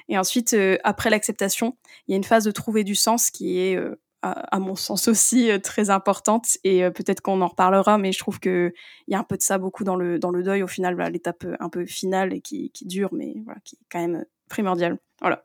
Et 0.08 0.18
ensuite, 0.18 0.56
après 0.82 1.08
l'acceptation, 1.08 1.76
il 2.08 2.10
y 2.10 2.14
a 2.14 2.16
une 2.16 2.24
phase 2.24 2.42
de 2.42 2.50
trouver 2.50 2.82
du 2.82 2.96
sens 2.96 3.30
qui 3.30 3.60
est 3.60 3.78
à, 4.22 4.58
mon 4.58 4.74
sens 4.74 5.08
aussi 5.08 5.50
euh, 5.50 5.58
très 5.58 5.90
importante 5.90 6.58
et 6.64 6.84
euh, 6.84 6.90
peut-être 6.90 7.20
qu'on 7.22 7.40
en 7.40 7.48
reparlera 7.48 7.96
mais 7.96 8.12
je 8.12 8.18
trouve 8.18 8.38
que 8.38 8.72
il 9.06 9.12
y 9.12 9.14
a 9.14 9.18
un 9.18 9.24
peu 9.24 9.36
de 9.36 9.42
ça 9.42 9.58
beaucoup 9.58 9.84
dans 9.84 9.96
le 9.96 10.18
dans 10.18 10.30
le 10.30 10.42
deuil 10.42 10.62
au 10.62 10.66
final 10.66 10.96
l'étape 11.10 11.44
euh, 11.44 11.56
un 11.60 11.70
peu 11.70 11.86
finale 11.86 12.34
et 12.34 12.40
qui, 12.40 12.70
qui 12.70 12.86
dure 12.86 13.10
mais 13.12 13.34
voilà 13.44 13.60
qui 13.64 13.76
est 13.76 13.86
quand 13.90 14.00
même 14.00 14.24
primordiale. 14.48 14.98
Voilà 15.20 15.44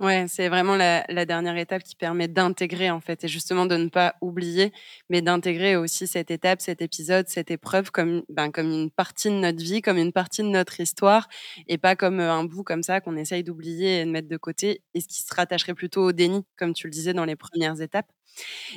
Ouais, 0.00 0.26
c'est 0.28 0.48
vraiment 0.48 0.76
la, 0.76 1.02
dernière 1.26 1.56
étape 1.56 1.82
qui 1.82 1.96
permet 1.96 2.28
d'intégrer 2.28 2.88
en 2.88 3.00
fait 3.00 3.24
et 3.24 3.28
justement 3.28 3.66
de 3.66 3.76
ne 3.76 3.88
pas 3.88 4.14
oublier, 4.20 4.72
mais 5.10 5.22
d'intégrer 5.22 5.74
aussi 5.74 6.06
cette 6.06 6.30
étape, 6.30 6.60
cet 6.60 6.80
épisode, 6.82 7.26
cette 7.28 7.50
épreuve 7.50 7.90
comme 7.90 8.22
ben, 8.28 8.52
comme 8.52 8.70
une 8.70 8.90
partie 8.92 9.28
de 9.28 9.34
notre 9.34 9.58
vie, 9.60 9.82
comme 9.82 9.98
une 9.98 10.12
partie 10.12 10.42
de 10.42 10.48
notre 10.48 10.78
histoire 10.78 11.28
et 11.66 11.78
pas 11.78 11.96
comme 11.96 12.20
euh, 12.20 12.32
un 12.32 12.44
bout 12.44 12.62
comme 12.62 12.84
ça 12.84 13.00
qu'on 13.00 13.16
essaye 13.16 13.42
d'oublier 13.42 14.02
et 14.02 14.04
de 14.04 14.10
mettre 14.10 14.28
de 14.28 14.36
côté 14.36 14.82
et 14.94 15.00
ce 15.00 15.08
qui 15.08 15.20
se 15.24 15.34
rattacherait 15.34 15.74
plutôt 15.74 16.04
au 16.04 16.12
déni, 16.12 16.44
comme 16.56 16.74
tu 16.74 16.86
le 16.86 16.92
disais 16.92 17.12
dans 17.12 17.24
les 17.24 17.34
premières 17.36 17.80
étapes. 17.80 18.06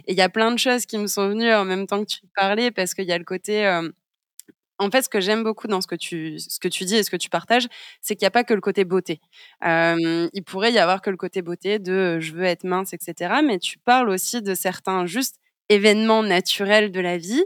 Et 0.07 0.13
il 0.13 0.17
y 0.17 0.21
a 0.21 0.29
plein 0.29 0.51
de 0.51 0.57
choses 0.57 0.85
qui 0.88 0.97
me 0.97 1.07
sont 1.07 1.29
venues 1.29 1.53
en 1.53 1.65
même 1.65 1.85
temps 1.88 2.00
que 2.03 2.09
tu 2.09 2.21
parlais 2.35 2.71
parce 2.71 2.94
qu'il 2.95 3.06
y 3.06 3.12
a 3.12 3.17
le 3.19 3.24
côté 3.25 3.65
euh, 3.67 3.89
en 4.81 4.92
fait, 4.92 5.04
ce 5.04 5.10
que 5.10 5.22
j'aime 5.22 5.44
beaucoup 5.44 5.68
dans 5.68 5.81
ce 5.81 5.88
que 5.88 5.95
tu, 5.95 6.39
ce 6.39 6.60
que 6.60 6.68
tu 6.68 6.86
dis 6.86 6.95
et 6.95 7.04
ce 7.04 7.12
que 7.12 7.18
tu 7.18 7.30
partages, 7.30 7.68
c'est 8.01 8.16
qu'il 8.16 8.25
n'y 8.25 8.28
a 8.28 8.31
pas 8.31 8.44
que 8.44 8.54
le 8.54 8.62
côté 8.62 8.86
beauté. 8.86 9.22
il 9.63 10.44
pourrait 10.45 10.72
y 10.74 10.80
avoir 10.80 11.01
que 11.01 11.10
le 11.10 11.18
côté 11.18 11.42
beauté 11.42 11.80
de 11.80 12.19
je 12.19 12.33
veux 12.33 12.44
être 12.45 12.63
mince, 12.66 12.94
etc. 12.94 13.42
Mais 13.44 13.60
tu 13.60 13.78
parles 13.80 14.10
aussi 14.10 14.42
de 14.42 14.56
certains 14.56 15.06
juste 15.06 15.38
événements 15.69 16.24
naturels 16.24 16.92
de 16.92 17.00
la 17.00 17.18
vie. 17.18 17.44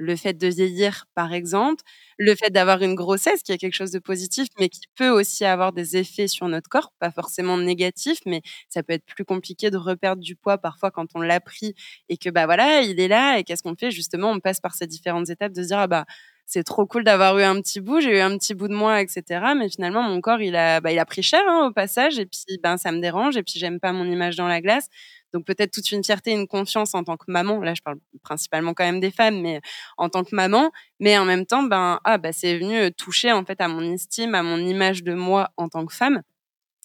Le 0.00 0.14
fait 0.14 0.34
de 0.34 0.46
vieillir, 0.46 1.06
par 1.16 1.32
exemple, 1.34 1.82
le 2.18 2.34
fait 2.36 2.50
d'avoir 2.50 2.82
une 2.82 2.94
grossesse, 2.94 3.42
qui 3.42 3.50
est 3.52 3.58
quelque 3.58 3.74
chose 3.74 3.90
de 3.90 3.98
positif, 3.98 4.46
mais 4.60 4.68
qui 4.68 4.82
peut 4.94 5.08
aussi 5.10 5.44
avoir 5.44 5.72
des 5.72 5.96
effets 5.96 6.28
sur 6.28 6.46
notre 6.48 6.68
corps, 6.68 6.92
pas 7.00 7.10
forcément 7.10 7.56
négatifs, 7.58 8.20
mais 8.24 8.42
ça 8.68 8.84
peut 8.84 8.92
être 8.92 9.04
plus 9.04 9.24
compliqué 9.24 9.70
de 9.70 9.76
reperdre 9.76 10.22
du 10.22 10.36
poids 10.36 10.56
parfois 10.58 10.92
quand 10.92 11.06
on 11.16 11.20
l'a 11.20 11.40
pris 11.40 11.74
et 12.08 12.16
que 12.16 12.30
bah 12.30 12.46
voilà, 12.46 12.82
il 12.82 13.00
est 13.00 13.08
là 13.08 13.38
et 13.40 13.44
qu'est-ce 13.44 13.62
qu'on 13.64 13.74
fait? 13.76 13.90
Justement 13.90 14.30
On 14.30 14.38
passe 14.40 14.60
par 14.60 14.74
ces 14.76 14.86
différentes 14.86 15.30
étapes 15.30 15.52
de 15.52 15.62
se 15.62 15.68
dire 15.68 15.78
ah 15.80 15.88
bah 15.88 16.04
c'est 16.48 16.64
trop 16.64 16.86
cool 16.86 17.04
d'avoir 17.04 17.38
eu 17.38 17.42
un 17.42 17.60
petit 17.60 17.78
bout, 17.80 18.00
j'ai 18.00 18.16
eu 18.16 18.20
un 18.20 18.36
petit 18.38 18.54
bout 18.54 18.68
de 18.68 18.74
moi, 18.74 19.02
etc. 19.02 19.52
Mais 19.54 19.68
finalement, 19.68 20.02
mon 20.02 20.20
corps, 20.22 20.40
il 20.40 20.56
a, 20.56 20.80
bah, 20.80 20.90
il 20.90 20.98
a 20.98 21.04
pris 21.04 21.22
cher 21.22 21.42
hein, 21.46 21.66
au 21.68 21.72
passage, 21.72 22.18
et 22.18 22.24
puis 22.24 22.58
ben, 22.62 22.78
ça 22.78 22.90
me 22.90 23.00
dérange, 23.00 23.36
et 23.36 23.42
puis 23.42 23.58
j'aime 23.58 23.78
pas 23.80 23.92
mon 23.92 24.06
image 24.10 24.36
dans 24.36 24.48
la 24.48 24.62
glace. 24.62 24.88
Donc 25.34 25.44
peut-être 25.44 25.70
toute 25.72 25.90
une 25.92 26.02
fierté, 26.02 26.32
une 26.32 26.46
confiance 26.48 26.94
en 26.94 27.04
tant 27.04 27.18
que 27.18 27.30
maman. 27.30 27.60
Là, 27.60 27.74
je 27.74 27.82
parle 27.82 27.98
principalement 28.22 28.72
quand 28.72 28.84
même 28.84 28.98
des 29.00 29.10
femmes, 29.10 29.42
mais 29.42 29.60
en 29.98 30.08
tant 30.08 30.24
que 30.24 30.34
maman. 30.34 30.70
Mais 31.00 31.18
en 31.18 31.26
même 31.26 31.44
temps, 31.44 31.62
ben 31.64 32.00
ah 32.04 32.16
bah 32.16 32.32
c'est 32.32 32.58
venu 32.58 32.90
toucher 32.94 33.30
en 33.32 33.44
fait 33.44 33.60
à 33.60 33.68
mon 33.68 33.82
estime, 33.92 34.34
à 34.34 34.42
mon 34.42 34.56
image 34.58 35.02
de 35.04 35.12
moi 35.12 35.50
en 35.58 35.68
tant 35.68 35.84
que 35.84 35.94
femme 35.94 36.22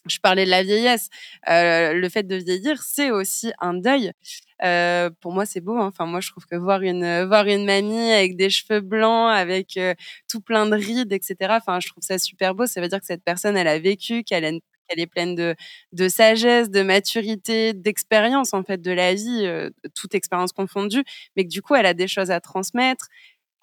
je 0.07 0.19
parlais 0.19 0.45
de 0.45 0.49
la 0.49 0.63
vieillesse. 0.63 1.09
Le 1.47 2.07
fait 2.09 2.23
de 2.23 2.35
vieillir, 2.35 2.81
c'est 2.83 3.11
aussi 3.11 3.51
un 3.59 3.73
deuil. 3.73 4.11
Pour 5.21 5.31
moi, 5.33 5.45
c'est 5.45 5.61
beau. 5.61 5.77
Hein. 5.77 5.87
Enfin, 5.87 6.05
moi, 6.05 6.19
je 6.21 6.29
trouve 6.31 6.45
que 6.45 6.55
voir 6.55 6.81
une 6.81 7.23
voir 7.25 7.47
une 7.47 7.65
mamie 7.65 8.11
avec 8.11 8.35
des 8.37 8.49
cheveux 8.49 8.81
blancs, 8.81 9.31
avec 9.31 9.79
tout 10.29 10.41
plein 10.41 10.65
de 10.67 10.75
rides, 10.75 11.11
etc. 11.13 11.55
Enfin, 11.57 11.79
je 11.79 11.87
trouve 11.89 12.03
ça 12.03 12.17
super 12.19 12.55
beau. 12.55 12.65
Ça 12.65 12.81
veut 12.81 12.87
dire 12.87 12.99
que 12.99 13.05
cette 13.05 13.23
personne, 13.23 13.57
elle 13.57 13.67
a 13.67 13.79
vécu, 13.79 14.23
qu'elle 14.23 14.45
est 14.45 15.07
pleine 15.07 15.35
de, 15.35 15.55
de 15.93 16.07
sagesse, 16.09 16.69
de 16.69 16.81
maturité, 16.83 17.73
d'expérience 17.73 18.53
en 18.53 18.63
fait 18.63 18.81
de 18.81 18.91
la 18.91 19.13
vie, 19.15 19.47
toute 19.95 20.13
expérience 20.15 20.51
confondue, 20.53 21.03
mais 21.35 21.43
que 21.45 21.49
du 21.49 21.61
coup, 21.61 21.75
elle 21.75 21.85
a 21.85 21.93
des 21.93 22.07
choses 22.07 22.31
à 22.31 22.39
transmettre. 22.39 23.07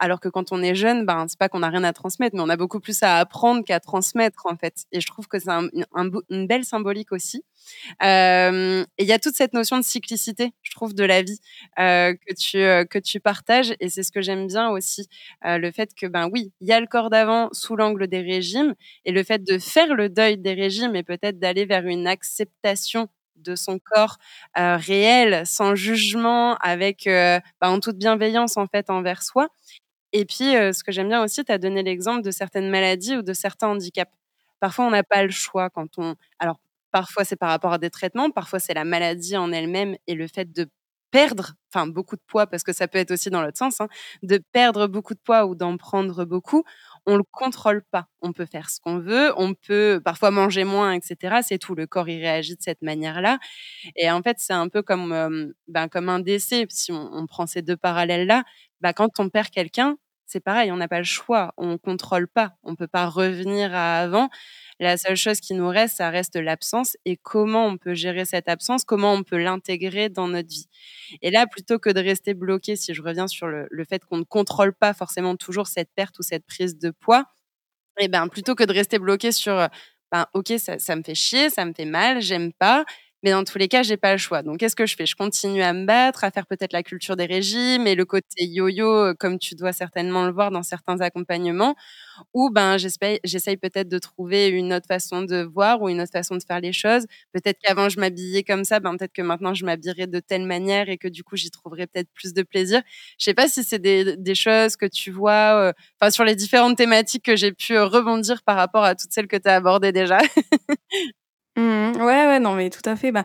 Alors 0.02 0.18
que 0.20 0.28
quand 0.30 0.50
on 0.50 0.62
est 0.62 0.74
jeune, 0.74 1.04
ben 1.04 1.26
c'est 1.28 1.38
pas 1.38 1.50
qu'on 1.50 1.62
a 1.62 1.68
rien 1.68 1.84
à 1.84 1.92
transmettre, 1.92 2.34
mais 2.34 2.42
on 2.42 2.48
a 2.48 2.56
beaucoup 2.56 2.80
plus 2.80 3.02
à 3.02 3.18
apprendre 3.18 3.62
qu'à 3.64 3.80
transmettre 3.80 4.46
en 4.46 4.56
fait. 4.56 4.84
Et 4.92 5.00
je 5.02 5.06
trouve 5.06 5.28
que 5.28 5.38
c'est 5.38 5.50
une 6.30 6.46
belle 6.46 6.64
symbolique 6.64 7.12
aussi. 7.12 7.44
et 8.02 8.84
il 8.98 9.06
y 9.06 9.12
a 9.12 9.18
toute 9.18 9.34
cette 9.34 9.52
notion 9.54 9.78
de 9.78 9.84
cyclicité, 9.84 10.52
je 10.62 10.70
trouve, 10.72 10.94
de 10.94 11.04
la 11.04 11.22
vie 11.22 11.38
euh, 11.78 12.14
que 12.26 12.34
tu 12.34 12.58
euh, 12.58 12.84
que 12.84 12.98
tu 12.98 13.20
partages. 13.20 13.74
Et 13.80 13.90
c'est 13.90 14.02
ce 14.02 14.12
que 14.12 14.22
j'aime 14.22 14.46
bien 14.46 14.70
aussi, 14.70 15.08
euh, 15.46 15.58
le 15.58 15.70
fait 15.72 15.90
que 15.94 16.06
ben 16.06 16.28
oui, 16.32 16.52
il 16.60 16.68
y 16.68 16.72
a 16.72 16.80
le 16.80 16.86
corps 16.86 17.10
d'avant 17.10 17.50
sous 17.52 17.76
l'angle 17.76 18.06
des 18.08 18.20
régimes, 18.22 18.74
et 19.04 19.12
le 19.12 19.22
fait 19.24 19.42
de 19.44 19.58
faire 19.58 19.94
le 19.94 20.08
deuil 20.08 20.38
des 20.38 20.54
régimes 20.54 20.96
et 20.96 21.02
peut-être 21.02 21.38
d'aller 21.38 21.66
vers 21.66 21.86
une 21.86 22.06
acceptation 22.06 23.08
de 23.36 23.54
son 23.56 23.78
corps 23.78 24.18
réel, 24.56 25.44
sans 25.46 25.74
jugement, 25.74 26.56
avec 26.56 27.04
ben, 27.06 27.40
en 27.62 27.80
toute 27.80 27.96
bienveillance 27.98 28.56
en 28.58 28.66
fait 28.66 28.90
envers 28.90 29.22
soi. 29.22 29.48
Et 30.12 30.24
puis, 30.24 30.44
ce 30.52 30.82
que 30.84 30.92
j'aime 30.92 31.08
bien 31.08 31.22
aussi, 31.22 31.44
tu 31.44 31.52
as 31.52 31.58
donné 31.58 31.82
l'exemple 31.82 32.22
de 32.22 32.30
certaines 32.30 32.70
maladies 32.70 33.16
ou 33.16 33.22
de 33.22 33.32
certains 33.32 33.68
handicaps. 33.68 34.10
Parfois, 34.60 34.86
on 34.86 34.90
n'a 34.90 35.02
pas 35.04 35.22
le 35.22 35.30
choix 35.30 35.70
quand 35.70 35.98
on. 35.98 36.14
Alors, 36.38 36.58
Parfois, 36.92 37.24
c'est 37.24 37.36
par 37.36 37.50
rapport 37.50 37.72
à 37.72 37.78
des 37.78 37.90
traitements, 37.90 38.30
parfois 38.30 38.58
c'est 38.58 38.74
la 38.74 38.84
maladie 38.84 39.36
en 39.36 39.52
elle-même 39.52 39.96
et 40.08 40.14
le 40.14 40.26
fait 40.26 40.52
de 40.52 40.66
perdre, 41.12 41.54
enfin 41.72 41.86
beaucoup 41.88 42.16
de 42.16 42.22
poids 42.26 42.46
parce 42.46 42.62
que 42.62 42.72
ça 42.72 42.88
peut 42.88 42.98
être 42.98 43.10
aussi 43.12 43.30
dans 43.30 43.42
l'autre 43.42 43.58
sens, 43.58 43.80
hein, 43.80 43.88
de 44.22 44.40
perdre 44.52 44.86
beaucoup 44.86 45.14
de 45.14 45.20
poids 45.20 45.46
ou 45.46 45.54
d'en 45.54 45.76
prendre 45.76 46.24
beaucoup, 46.24 46.64
on 47.06 47.16
le 47.16 47.22
contrôle 47.30 47.82
pas. 47.90 48.06
On 48.22 48.32
peut 48.32 48.46
faire 48.46 48.70
ce 48.70 48.80
qu'on 48.80 48.98
veut, 48.98 49.32
on 49.36 49.54
peut 49.54 50.00
parfois 50.04 50.30
manger 50.30 50.64
moins, 50.64 50.92
etc. 50.92 51.40
C'est 51.46 51.58
tout. 51.58 51.74
Le 51.74 51.86
corps 51.86 52.08
il 52.08 52.20
réagit 52.20 52.54
de 52.56 52.62
cette 52.62 52.82
manière-là. 52.82 53.38
Et 53.96 54.10
en 54.10 54.22
fait, 54.22 54.36
c'est 54.40 54.52
un 54.52 54.68
peu 54.68 54.82
comme 54.82 55.12
euh, 55.12 55.46
ben, 55.68 55.88
comme 55.88 56.08
un 56.08 56.20
décès. 56.20 56.66
Si 56.70 56.92
on 56.92 57.26
prend 57.26 57.46
ces 57.46 57.62
deux 57.62 57.76
parallèles-là, 57.76 58.44
bah, 58.80 58.92
quand 58.92 59.20
on 59.20 59.28
perd 59.28 59.50
quelqu'un, 59.50 59.96
c'est 60.30 60.40
pareil, 60.40 60.70
on 60.70 60.76
n'a 60.76 60.86
pas 60.88 60.98
le 60.98 61.04
choix, 61.04 61.52
on 61.56 61.76
contrôle 61.76 62.28
pas, 62.28 62.52
on 62.62 62.76
peut 62.76 62.86
pas 62.86 63.06
revenir 63.06 63.74
à 63.74 64.00
avant. 64.00 64.30
La 64.78 64.96
seule 64.96 65.16
chose 65.16 65.40
qui 65.40 65.54
nous 65.54 65.68
reste, 65.68 65.96
ça 65.96 66.08
reste 66.08 66.36
l'absence 66.36 66.96
et 67.04 67.16
comment 67.16 67.66
on 67.66 67.76
peut 67.76 67.94
gérer 67.94 68.24
cette 68.24 68.48
absence, 68.48 68.84
comment 68.84 69.12
on 69.12 69.24
peut 69.24 69.38
l'intégrer 69.42 70.08
dans 70.08 70.28
notre 70.28 70.48
vie. 70.48 70.68
Et 71.20 71.30
là, 71.30 71.46
plutôt 71.46 71.78
que 71.80 71.90
de 71.90 72.00
rester 72.00 72.34
bloqué, 72.34 72.76
si 72.76 72.94
je 72.94 73.02
reviens 73.02 73.26
sur 73.26 73.48
le, 73.48 73.68
fait 73.88 74.04
qu'on 74.04 74.18
ne 74.18 74.24
contrôle 74.24 74.72
pas 74.72 74.94
forcément 74.94 75.34
toujours 75.36 75.66
cette 75.66 75.90
perte 75.96 76.18
ou 76.20 76.22
cette 76.22 76.46
prise 76.46 76.78
de 76.78 76.90
poids, 76.90 77.24
et 77.98 78.04
eh 78.04 78.08
ben 78.08 78.28
plutôt 78.28 78.54
que 78.54 78.64
de 78.64 78.72
rester 78.72 78.98
bloqué 78.98 79.32
sur, 79.32 79.68
ben 80.12 80.26
ok, 80.34 80.54
ça, 80.58 80.78
ça 80.78 80.96
me 80.96 81.02
fait 81.02 81.14
chier, 81.14 81.50
ça 81.50 81.64
me 81.64 81.74
fait 81.74 81.84
mal, 81.84 82.22
j'aime 82.22 82.52
pas, 82.52 82.84
mais 83.22 83.30
dans 83.32 83.44
tous 83.44 83.58
les 83.58 83.68
cas, 83.68 83.82
j'ai 83.82 83.96
pas 83.96 84.12
le 84.12 84.18
choix. 84.18 84.42
Donc, 84.42 84.58
qu'est-ce 84.58 84.76
que 84.76 84.86
je 84.86 84.96
fais? 84.96 85.06
Je 85.06 85.16
continue 85.16 85.62
à 85.62 85.72
me 85.72 85.86
battre, 85.86 86.24
à 86.24 86.30
faire 86.30 86.46
peut-être 86.46 86.72
la 86.72 86.82
culture 86.82 87.16
des 87.16 87.26
régimes 87.26 87.86
et 87.86 87.94
le 87.94 88.04
côté 88.04 88.44
yo-yo, 88.46 89.14
comme 89.18 89.38
tu 89.38 89.54
dois 89.54 89.72
certainement 89.72 90.26
le 90.26 90.32
voir 90.32 90.50
dans 90.50 90.62
certains 90.62 91.00
accompagnements, 91.00 91.74
ou 92.34 92.50
ben 92.50 92.76
j'essaye 92.78 93.56
peut-être 93.56 93.88
de 93.88 93.98
trouver 93.98 94.48
une 94.48 94.72
autre 94.72 94.86
façon 94.86 95.22
de 95.22 95.42
voir 95.42 95.80
ou 95.82 95.88
une 95.88 96.00
autre 96.00 96.12
façon 96.12 96.36
de 96.36 96.42
faire 96.42 96.60
les 96.60 96.72
choses. 96.72 97.06
Peut-être 97.32 97.58
qu'avant 97.62 97.88
je 97.88 97.98
m'habillais 98.00 98.42
comme 98.42 98.64
ça, 98.64 98.80
ben 98.80 98.96
peut-être 98.96 99.12
que 99.12 99.22
maintenant 99.22 99.54
je 99.54 99.64
m'habillerai 99.64 100.06
de 100.06 100.20
telle 100.20 100.46
manière 100.46 100.88
et 100.88 100.98
que 100.98 101.08
du 101.08 101.24
coup 101.24 101.36
j'y 101.36 101.50
trouverai 101.50 101.86
peut-être 101.86 102.10
plus 102.14 102.32
de 102.34 102.42
plaisir. 102.42 102.82
Je 103.18 103.24
sais 103.24 103.34
pas 103.34 103.48
si 103.48 103.64
c'est 103.64 103.78
des, 103.78 104.16
des, 104.16 104.34
choses 104.34 104.76
que 104.76 104.86
tu 104.86 105.10
vois, 105.10 105.70
euh, 105.70 105.72
enfin 106.00 106.10
sur 106.10 106.24
les 106.24 106.36
différentes 106.36 106.76
thématiques 106.76 107.24
que 107.24 107.36
j'ai 107.36 107.52
pu 107.52 107.74
euh, 107.74 107.84
rebondir 107.86 108.42
par 108.42 108.56
rapport 108.56 108.84
à 108.84 108.94
toutes 108.94 109.12
celles 109.12 109.28
que 109.28 109.36
tu 109.36 109.48
as 109.48 109.56
abordées 109.56 109.92
déjà. 109.92 110.18
Mmh 111.60 111.96
Ouais, 112.02 112.26
ouais, 112.26 112.40
non, 112.40 112.54
mais 112.54 112.70
tout 112.70 112.82
à 112.88 112.96
fait. 112.96 113.12
Bah, 113.12 113.24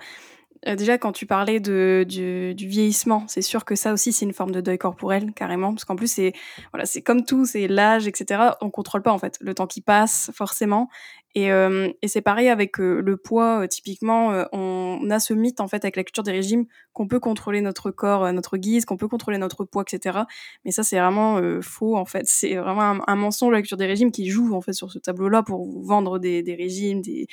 Heu, 0.67 0.75
déjà 0.75 0.97
quand 0.97 1.11
tu 1.13 1.25
parlais 1.27 1.59
de 1.61 2.05
du 2.07 2.67
vieillissement, 2.67 3.25
c'est 3.27 3.41
sûr 3.43 3.65
que 3.65 3.75
ça 3.75 3.93
aussi 3.93 4.13
c'est 4.13 4.25
une 4.25 4.33
forme 4.33 4.51
de 4.51 4.61
deuil 4.61 4.77
corporel 4.79 5.33
carrément, 5.33 5.73
parce 5.73 5.85
qu'en 5.85 5.95
plus 5.95 6.07
c'est 6.11 6.33
voilà, 6.73 6.85
comme 7.05 7.25
tout, 7.25 7.45
c'est 7.45 7.67
l'âge 7.67 8.07
et 8.07 8.13
cetera, 8.15 8.57
on 8.61 8.69
contrôle 8.71 9.01
pas 9.03 9.13
en 9.13 9.19
fait 9.19 9.37
le 9.41 9.53
temps 9.55 9.67
qui 9.67 9.81
passe 9.81 10.31
forcément 10.35 10.89
et 11.35 11.45
hem 11.45 11.93
et 12.01 12.07
c'est 12.09 12.21
pareil 12.21 12.49
avec, 12.49 12.79
heu, 12.79 13.01
le 13.01 13.17
poids, 13.17 13.67
typiquement, 13.67 14.45
on 14.53 15.09
a 15.11 15.19
ce 15.19 15.33
mythe 15.33 15.61
en 15.61 15.67
fait 15.67 15.83
avec 15.85 15.95
la 15.97 16.03
culture 16.03 16.23
des 16.23 16.31
régimes 16.31 16.65
qu'on 16.93 17.07
peut 17.07 17.19
contrôler 17.19 17.61
notre 17.61 17.91
corps 17.91 18.31
notre 18.33 18.57
guise, 18.57 18.85
qu'on 18.85 18.97
peut 18.97 19.07
contrôler 19.09 19.37
notre 19.37 19.65
poids 19.65 19.83
et 19.87 19.91
cetera. 19.91 20.27
Mais 20.65 20.71
ça 20.71 20.83
c'est 20.83 20.99
vraiment, 20.99 21.39
faux 21.61 21.97
en 21.97 22.05
fait. 22.05 22.23
C'est 22.27 22.55
vraiment 22.55 22.81
un 22.83 22.99
un 23.07 23.15
mensonge 23.15 23.51
la 23.53 23.59
culture 23.61 23.77
des 23.77 23.85
régimes 23.87 24.11
qui 24.11 24.29
joue 24.29 24.53
en 24.55 24.61
fait 24.61 24.73
sur 24.73 24.91
ce 24.91 24.99
tableau-là 24.99 25.43
pour 25.43 25.65
vous 25.65 25.83
vendre 25.83 26.19
des 26.19 26.43
des 26.43 26.55
régimes, 26.55 27.01
des 27.01 27.27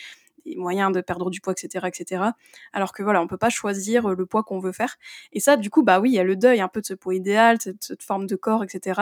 des 0.44 0.56
moyens 0.56 0.92
de 0.92 1.00
perdre 1.00 1.30
du 1.30 1.40
poids, 1.40 1.52
etc., 1.52 1.87
etc. 1.88 2.25
Alors 2.72 2.92
que 2.92 3.02
voilà, 3.02 3.22
on 3.22 3.26
peut 3.26 3.37
pas 3.37 3.50
choisir 3.50 4.11
euh, 4.11 4.14
le 4.14 4.26
poids 4.26 4.42
qu'on 4.42 4.58
veut 4.58 4.72
faire. 4.72 4.96
Et 5.32 5.40
ça, 5.40 5.56
du 5.56 5.70
coup, 5.70 5.82
bah 5.82 6.00
oui, 6.00 6.11
il 6.11 6.14
y 6.14 6.18
a 6.18 6.25
le 6.25 6.37
deuil 6.37 6.61
un 6.61 6.68
peu 6.68 6.80
de 6.80 6.87
ce 6.87 6.94
poids 6.94 7.14
idéal, 7.14 7.58
cette 7.61 8.02
forme 8.02 8.26
de 8.26 8.37
corps, 8.37 8.64
etc. 8.64 9.00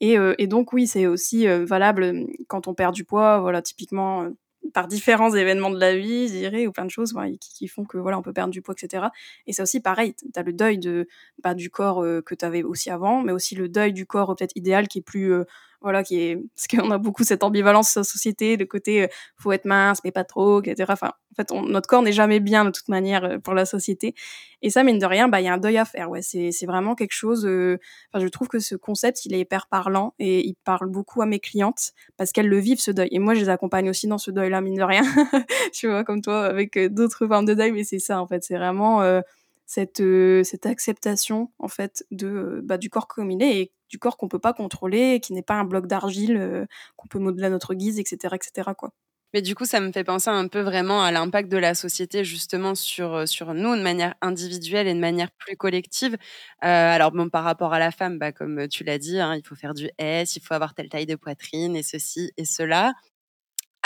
Et, 0.00 0.18
euh, 0.18 0.34
et 0.38 0.46
donc 0.46 0.72
oui, 0.72 0.86
c'est 0.86 1.06
aussi 1.06 1.48
euh, 1.48 1.64
valable 1.64 2.26
quand 2.46 2.68
on 2.68 2.74
perd 2.74 2.94
du 2.94 3.04
poids, 3.04 3.40
voilà, 3.40 3.62
typiquement 3.62 4.30
par 4.74 4.86
différents 4.86 5.34
événements 5.34 5.70
de 5.70 5.78
la 5.78 5.96
vie, 5.96 6.28
je 6.28 6.32
dirais, 6.32 6.66
ou 6.66 6.72
plein 6.72 6.84
de 6.84 6.90
choses 6.90 7.14
qui, 7.40 7.54
qui, 7.54 7.68
font 7.68 7.84
que 7.84 7.96
voilà, 7.96 8.18
on 8.18 8.22
peut 8.22 8.32
perdre 8.32 8.52
du 8.52 8.60
poids, 8.60 8.74
etc. 8.76 9.06
Et 9.46 9.52
c'est 9.52 9.62
aussi 9.62 9.80
pareil, 9.80 10.14
tu 10.14 10.26
as 10.38 10.42
le 10.42 10.52
deuil 10.52 10.78
de, 10.78 11.08
bah, 11.42 11.54
du 11.54 11.70
corps 11.70 12.02
que 12.02 12.34
tu 12.34 12.44
avais 12.44 12.62
aussi 12.62 12.90
avant, 12.90 13.22
mais 13.22 13.32
aussi 13.32 13.54
le 13.54 13.68
deuil 13.68 13.92
du 13.92 14.04
corps 14.04 14.34
peut-être 14.36 14.54
idéal 14.56 14.86
qui 14.88 14.98
est 14.98 15.02
plus 15.02 15.32
voilà, 15.80 16.02
qui 16.02 16.20
est, 16.20 16.36
parce 16.56 16.66
qu'on 16.66 16.90
a 16.90 16.98
beaucoup 16.98 17.22
cette 17.22 17.44
ambivalence 17.44 17.94
dans 17.94 18.00
la 18.00 18.04
société, 18.04 18.56
le 18.56 18.66
côté 18.66 19.04
euh, 19.04 19.06
faut 19.36 19.52
être 19.52 19.64
mince, 19.64 20.00
mais 20.04 20.10
pas 20.10 20.24
trop, 20.24 20.60
etc. 20.60 20.86
Enfin, 20.92 21.08
en 21.08 21.34
fait, 21.36 21.52
notre 21.52 21.88
corps 21.88 22.02
n'est 22.02 22.12
jamais 22.12 22.40
bien 22.40 22.64
de 22.64 22.70
toute 22.70 22.88
manière 22.88 23.24
euh, 23.24 23.38
pour 23.38 23.54
la 23.54 23.64
société. 23.64 24.14
Et 24.60 24.70
ça, 24.70 24.82
mine 24.82 24.98
de 24.98 25.06
rien, 25.06 25.28
bah, 25.28 25.40
il 25.40 25.44
y 25.44 25.48
a 25.48 25.52
un 25.52 25.58
deuil 25.58 25.78
à 25.78 25.84
faire. 25.84 26.10
Ouais, 26.10 26.20
c'est, 26.20 26.50
c'est 26.50 26.66
vraiment 26.66 26.96
quelque 26.96 27.12
chose. 27.12 27.46
Euh, 27.46 27.78
enfin, 28.12 28.24
je 28.24 28.28
trouve 28.28 28.48
que 28.48 28.58
ce 28.58 28.74
concept, 28.74 29.24
il 29.24 29.34
est 29.34 29.40
hyper 29.40 29.68
parlant 29.68 30.14
et 30.18 30.44
il 30.46 30.56
parle 30.64 30.88
beaucoup 30.88 31.22
à 31.22 31.26
mes 31.26 31.38
clientes 31.38 31.92
parce 32.16 32.32
qu'elles 32.32 32.48
le 32.48 32.58
vivent 32.58 32.80
ce 32.80 32.90
deuil. 32.90 33.08
Et 33.12 33.20
moi, 33.20 33.34
je 33.34 33.40
les 33.40 33.48
accompagne 33.48 33.88
aussi 33.88 34.08
dans 34.08 34.18
ce 34.18 34.32
deuil-là, 34.32 34.60
mine 34.60 34.76
de 34.76 34.82
rien. 34.82 35.02
tu 35.72 35.86
vois, 35.86 36.02
comme 36.02 36.22
toi, 36.22 36.46
avec 36.46 36.76
d'autres 36.92 37.28
formes 37.28 37.46
de 37.46 37.54
deuil, 37.54 37.70
mais 37.70 37.84
c'est 37.84 38.00
ça, 38.00 38.20
en 38.20 38.26
fait, 38.26 38.42
c'est 38.42 38.56
vraiment 38.56 39.22
cette, 39.64 40.02
cette 40.44 40.66
acceptation 40.66 41.50
en 41.58 41.68
fait 41.68 42.04
de 42.10 42.60
bah, 42.64 42.78
du 42.78 42.88
corps 42.88 43.06
comme 43.06 43.30
il 43.30 43.42
est 43.42 43.70
du 43.88 43.98
corps 43.98 44.16
qu'on 44.16 44.28
peut 44.28 44.38
pas 44.38 44.52
contrôler, 44.52 45.20
qui 45.20 45.32
n'est 45.32 45.42
pas 45.42 45.54
un 45.54 45.64
bloc 45.64 45.86
d'argile 45.86 46.66
qu'on 46.96 47.08
peut 47.08 47.18
modeler 47.18 47.46
à 47.46 47.50
notre 47.50 47.74
guise, 47.74 47.98
etc., 47.98 48.36
etc. 48.36 48.70
Quoi. 48.76 48.90
Mais 49.34 49.42
du 49.42 49.54
coup, 49.54 49.66
ça 49.66 49.80
me 49.80 49.92
fait 49.92 50.04
penser 50.04 50.30
un 50.30 50.48
peu 50.48 50.60
vraiment 50.60 51.02
à 51.02 51.12
l'impact 51.12 51.50
de 51.50 51.58
la 51.58 51.74
société 51.74 52.24
justement 52.24 52.74
sur, 52.74 53.28
sur 53.28 53.52
nous 53.52 53.76
de 53.76 53.82
manière 53.82 54.14
individuelle 54.22 54.88
et 54.88 54.94
de 54.94 54.98
manière 54.98 55.30
plus 55.32 55.54
collective. 55.56 56.14
Euh, 56.14 56.66
alors 56.94 57.12
bon, 57.12 57.28
par 57.28 57.44
rapport 57.44 57.74
à 57.74 57.78
la 57.78 57.90
femme, 57.90 58.18
bah, 58.18 58.32
comme 58.32 58.68
tu 58.68 58.84
l'as 58.84 58.98
dit, 58.98 59.20
hein, 59.20 59.34
il 59.36 59.46
faut 59.46 59.54
faire 59.54 59.74
du 59.74 59.90
S, 59.98 60.36
il 60.36 60.42
faut 60.42 60.54
avoir 60.54 60.72
telle 60.74 60.88
taille 60.88 61.04
de 61.06 61.14
poitrine 61.14 61.76
et 61.76 61.82
ceci 61.82 62.32
et 62.38 62.46
cela. 62.46 62.94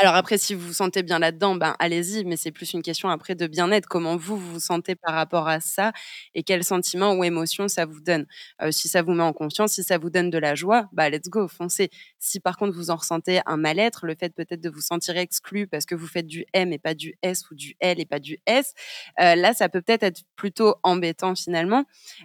Alors 0.03 0.17
après, 0.17 0.37
si 0.37 0.55
vous 0.55 0.67
vous 0.67 0.73
sentez 0.73 1.05
bien 1.05 1.21
là-dedans, 1.21 1.55
ben 1.55 1.77
allez-y, 1.79 2.25
mais 2.25 2.37
c'est 2.37 2.51
plus 2.51 2.73
une 2.73 2.83
question 2.83 3.09
après 3.09 3.37
de 3.37 3.47
bien-être. 3.47 3.87
Comment 3.89 4.17
vous, 4.17 4.37
vous 4.37 4.59
sentez 4.59 4.97
par 4.97 5.15
rapport 5.15 5.47
à 5.49 5.61
ça 5.61 5.93
et 6.35 6.43
quels 6.43 6.65
sentiments 6.65 7.13
ou 7.15 7.23
émotions 7.23 7.69
ça 7.69 7.87
vous 7.87 8.01
donne? 8.01 8.27
Euh, 8.63 8.73
si 8.73 8.89
ça 8.89 9.03
vous 9.03 9.13
met 9.13 9.23
en 9.23 9.33
confiance, 9.33 9.75
si 9.75 9.85
ça 9.85 9.99
vous 9.99 10.11
donne 10.11 10.29
de 10.31 10.39
la 10.39 10.57
joie, 10.57 10.89
bah 10.93 11.09
let's 11.09 11.29
go, 11.29 11.47
foncez. 11.47 11.89
Si 12.19 12.41
par 12.41 12.57
contre 12.57 12.75
vous 12.77 12.91
en 12.91 12.97
ressentez 12.97 13.43
un 13.47 13.57
mal-être, 13.57 14.05
le 14.07 14.17
fait 14.19 14.35
peut-être 14.35 14.61
de 14.61 14.71
vous 14.71 14.81
sentir 14.81 15.17
exclu 15.17 15.69
parce 15.69 15.87
que 15.87 15.95
vous 15.95 16.09
faites 16.09 16.27
du 16.27 16.47
M 16.53 16.73
et 16.73 16.79
pas 16.81 16.95
du 16.95 17.15
S 17.23 17.49
ou 17.53 17.55
du 17.55 17.77
L 17.79 18.01
et 18.01 18.07
pas 18.07 18.19
du 18.19 18.39
S, 18.47 18.75
euh, 19.21 19.37
là 19.37 19.55
ça 19.55 19.69
peut 19.69 19.83
peut-être 19.83 20.03
être 20.03 20.23
plutôt 20.35 20.75
embêtant 20.83 21.37
finalement. 21.37 21.85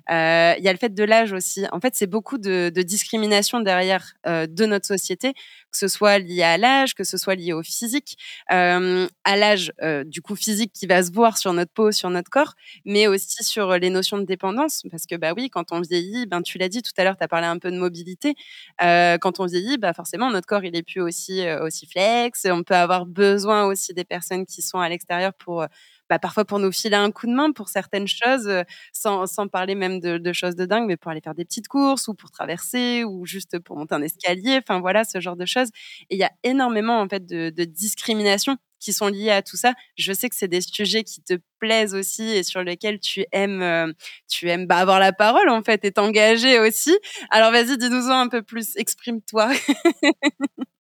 Euh, 0.09 0.53
il 0.57 0.63
y 0.63 0.67
a 0.67 0.71
le 0.73 0.79
fait 0.79 0.93
de 0.93 1.03
l'âge 1.03 1.31
aussi. 1.33 1.65
En 1.71 1.79
fait, 1.79 1.93
c'est 1.95 2.07
beaucoup 2.07 2.37
de, 2.39 2.71
de 2.73 2.81
discrimination 2.81 3.59
derrière 3.59 4.13
de 4.25 4.65
notre 4.65 4.85
société, 4.87 5.33
que 5.79 5.87
ce 5.89 5.95
soit 5.95 6.17
lié 6.19 6.43
à 6.43 6.57
l'âge, 6.57 6.95
que 6.95 7.03
ce 7.03 7.17
soit 7.17 7.35
lié 7.35 7.53
au 7.53 7.61
physique, 7.63 8.17
euh, 8.51 9.07
à 9.23 9.35
l'âge 9.37 9.71
du 10.05 10.21
coup 10.21 10.35
physique 10.35 10.71
qui 10.73 10.87
va 10.87 11.03
se 11.03 11.11
voir 11.11 11.37
sur 11.37 11.53
notre 11.53 11.71
peau, 11.71 11.91
sur 11.91 12.09
notre 12.09 12.29
corps, 12.29 12.53
mais 12.85 13.07
aussi 13.07 13.43
sur 13.43 13.77
les 13.77 13.89
notions 13.89 14.17
de 14.17 14.23
dépendance, 14.25 14.83
parce 14.91 15.05
que 15.05 15.15
bah 15.15 15.33
oui, 15.35 15.49
quand 15.49 15.71
on 15.71 15.81
vieillit, 15.81 16.25
ben 16.25 16.41
tu 16.41 16.57
l'as 16.57 16.69
dit 16.69 16.81
tout 16.81 16.91
à 16.97 17.03
l'heure, 17.03 17.17
tu 17.17 17.23
as 17.23 17.27
parlé 17.27 17.47
un 17.47 17.59
peu 17.59 17.71
de 17.71 17.77
mobilité. 17.77 18.33
quand 18.79 19.39
on 19.39 19.45
vieillit, 19.45 19.77
bah 19.77 19.93
forcément 19.93 20.31
notre 20.31 20.47
corps 20.47 20.63
il 20.63 20.75
est 20.75 20.83
plus 20.83 21.01
aussi 21.01 21.47
aussi 21.61 21.85
flex. 21.87 22.45
On 22.49 22.63
peut 22.63 22.75
avoir 22.75 23.05
besoin 23.05 23.65
aussi 23.65 23.93
des 23.93 24.05
personnes 24.05 24.45
qui 24.45 24.61
sont 24.61 24.79
à 24.79 24.89
l'extérieur 24.89 25.33
pour 25.33 25.65
bah, 26.09 26.19
parfois 26.19 26.45
pour 26.45 26.59
nous 26.59 26.71
filer 26.71 26.95
un 26.95 27.11
coup 27.11 27.27
de 27.27 27.33
main 27.33 27.51
pour 27.51 27.69
certaines 27.69 28.07
choses, 28.07 28.49
sans, 28.93 29.25
sans 29.27 29.47
parler 29.47 29.75
même 29.75 29.99
de, 29.99 30.33
choses 30.33 30.55
de 30.55 30.65
dingue, 30.65 30.87
mais 30.87 30.97
pour 30.97 31.11
aller 31.11 31.21
faire 31.21 31.35
des 31.35 31.45
petites 31.45 31.67
courses 31.67 32.07
ou 32.07 32.13
pour 32.13 32.31
traverser 32.31 33.03
ou 33.03 33.25
juste 33.25 33.59
pour 33.59 33.77
monter 33.77 33.95
un 33.95 34.01
escalier, 34.01 34.59
enfin 34.61 34.79
voilà, 34.79 35.03
ce 35.03 35.19
genre 35.19 35.35
de 35.35 35.45
choses. 35.45 35.69
Et 36.09 36.15
il 36.15 36.19
y 36.19 36.23
a 36.23 36.31
énormément 36.43 36.99
en 36.99 37.07
fait 37.09 37.25
de, 37.25 37.49
de 37.49 37.63
discrimination 37.63 38.57
qui 38.79 38.93
sont 38.93 39.07
liées 39.07 39.31
à 39.31 39.41
tout 39.41 39.57
ça. 39.57 39.73
Je 39.97 40.13
sais 40.13 40.29
que 40.29 40.35
c'est 40.35 40.47
des 40.47 40.61
sujets 40.61 41.03
qui 41.03 41.21
te 41.21 41.33
plaisent 41.59 41.95
aussi 41.95 42.23
et 42.23 42.43
sur 42.43 42.61
lesquels 42.63 42.99
tu 42.99 43.25
aimes, 43.31 43.93
tu 44.27 44.49
aimes 44.49 44.67
bah, 44.67 44.77
avoir 44.77 44.99
la 44.99 45.13
parole 45.13 45.49
en 45.49 45.63
fait 45.63 45.83
et 45.85 45.91
t'engager 45.91 46.59
aussi. 46.59 46.97
Alors 47.31 47.51
vas-y, 47.51 47.77
dis-nous-en 47.77 48.19
un 48.19 48.27
peu 48.27 48.41
plus, 48.43 48.75
exprime-toi. 48.75 49.49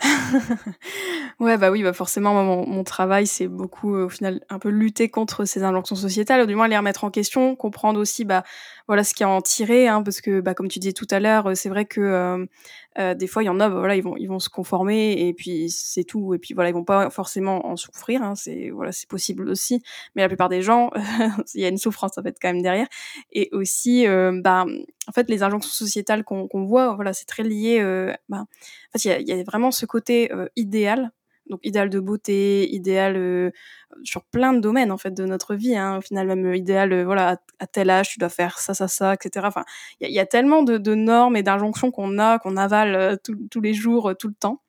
Ouais, 1.40 1.56
bah 1.58 1.70
oui, 1.70 1.82
bah 1.82 1.92
forcément, 1.92 2.34
mon, 2.34 2.66
mon 2.66 2.84
travail, 2.84 3.26
c'est 3.26 3.48
beaucoup, 3.48 3.94
euh, 3.96 4.06
au 4.06 4.08
final, 4.08 4.40
un 4.50 4.58
peu 4.58 4.68
lutter 4.68 5.08
contre 5.08 5.44
ces 5.44 5.62
injonctions 5.62 5.96
sociétales, 5.96 6.42
ou 6.42 6.46
du 6.46 6.54
moins 6.54 6.68
les 6.68 6.76
remettre 6.76 7.04
en 7.04 7.10
question, 7.10 7.56
comprendre 7.56 8.00
aussi, 8.00 8.24
bah, 8.24 8.44
voilà, 8.90 9.04
ce 9.04 9.14
qu'il 9.14 9.24
y 9.24 9.28
a 9.28 9.32
à 9.32 9.36
en 9.36 9.40
tirer, 9.40 9.86
hein, 9.86 10.02
parce 10.02 10.20
que, 10.20 10.40
bah, 10.40 10.52
comme 10.52 10.66
tu 10.66 10.80
disais 10.80 10.92
tout 10.92 11.06
à 11.12 11.20
l'heure, 11.20 11.46
euh, 11.46 11.54
c'est 11.54 11.68
vrai 11.68 11.84
que 11.84 12.00
euh, 12.00 12.44
euh, 12.98 13.14
des 13.14 13.28
fois, 13.28 13.44
il 13.44 13.46
y 13.46 13.48
en 13.48 13.60
a, 13.60 13.68
bah, 13.68 13.78
voilà, 13.78 13.94
ils 13.94 14.02
vont, 14.02 14.16
ils 14.16 14.26
vont 14.26 14.40
se 14.40 14.48
conformer, 14.48 15.28
et 15.28 15.32
puis 15.32 15.70
c'est 15.70 16.02
tout, 16.02 16.34
et 16.34 16.40
puis 16.40 16.54
voilà, 16.54 16.70
ils 16.70 16.72
vont 16.72 16.82
pas 16.82 17.08
forcément 17.08 17.68
en 17.68 17.76
souffrir, 17.76 18.20
hein, 18.20 18.34
c'est 18.34 18.70
voilà, 18.70 18.90
c'est 18.90 19.08
possible 19.08 19.48
aussi, 19.48 19.80
mais 20.16 20.22
la 20.22 20.28
plupart 20.28 20.48
des 20.48 20.60
gens, 20.60 20.90
il 21.54 21.60
y 21.60 21.64
a 21.64 21.68
une 21.68 21.78
souffrance 21.78 22.18
en 22.18 22.22
fait 22.24 22.36
quand 22.42 22.48
même 22.48 22.62
derrière, 22.62 22.88
et 23.30 23.48
aussi, 23.52 24.06
bah, 24.42 24.66
en 25.06 25.12
fait, 25.12 25.30
les 25.30 25.44
injonctions 25.44 25.70
sociétales 25.70 26.24
qu'on 26.24 26.64
voit, 26.64 26.96
voilà, 26.96 27.12
c'est 27.12 27.26
très 27.26 27.44
lié, 27.44 27.80
bah, 28.28 28.46
il 29.04 29.28
y 29.28 29.32
a, 29.32 29.44
vraiment 29.44 29.70
ce 29.70 29.86
côté 29.86 30.32
idéal 30.56 31.12
donc 31.50 31.60
idéal 31.64 31.90
de 31.90 32.00
beauté, 32.00 32.72
idéal 32.72 33.16
euh, 33.16 33.50
sur 34.04 34.24
plein 34.24 34.52
de 34.52 34.60
domaines 34.60 34.92
en 34.92 34.96
fait 34.96 35.12
de 35.12 35.24
notre 35.26 35.54
vie. 35.54 35.76
Hein. 35.76 35.98
Au 35.98 36.00
final, 36.00 36.26
même 36.28 36.46
euh, 36.46 36.56
idéal, 36.56 36.92
euh, 36.92 37.04
voilà, 37.04 37.38
à, 37.58 37.66
tel 37.66 37.90
âge, 37.90 38.10
tu 38.10 38.18
dois 38.18 38.28
faire 38.30 38.58
ça, 38.58 38.72
ça, 38.72 38.88
ça, 38.88 39.14
etc. 39.14 39.46
Enfin, 39.46 39.64
il 40.00 40.10
y, 40.10 40.20
a 40.20 40.26
tellement 40.26 40.62
de, 40.62 40.78
de 40.78 40.94
normes 40.94 41.36
et 41.36 41.42
d'injonctions 41.42 41.90
qu'on 41.90 42.18
a, 42.18 42.38
qu'on 42.38 42.56
avale 42.56 43.18
tous 43.24 43.60
les 43.60 43.74
jours, 43.74 44.14
tout 44.18 44.28
le 44.28 44.34
temps. 44.34 44.62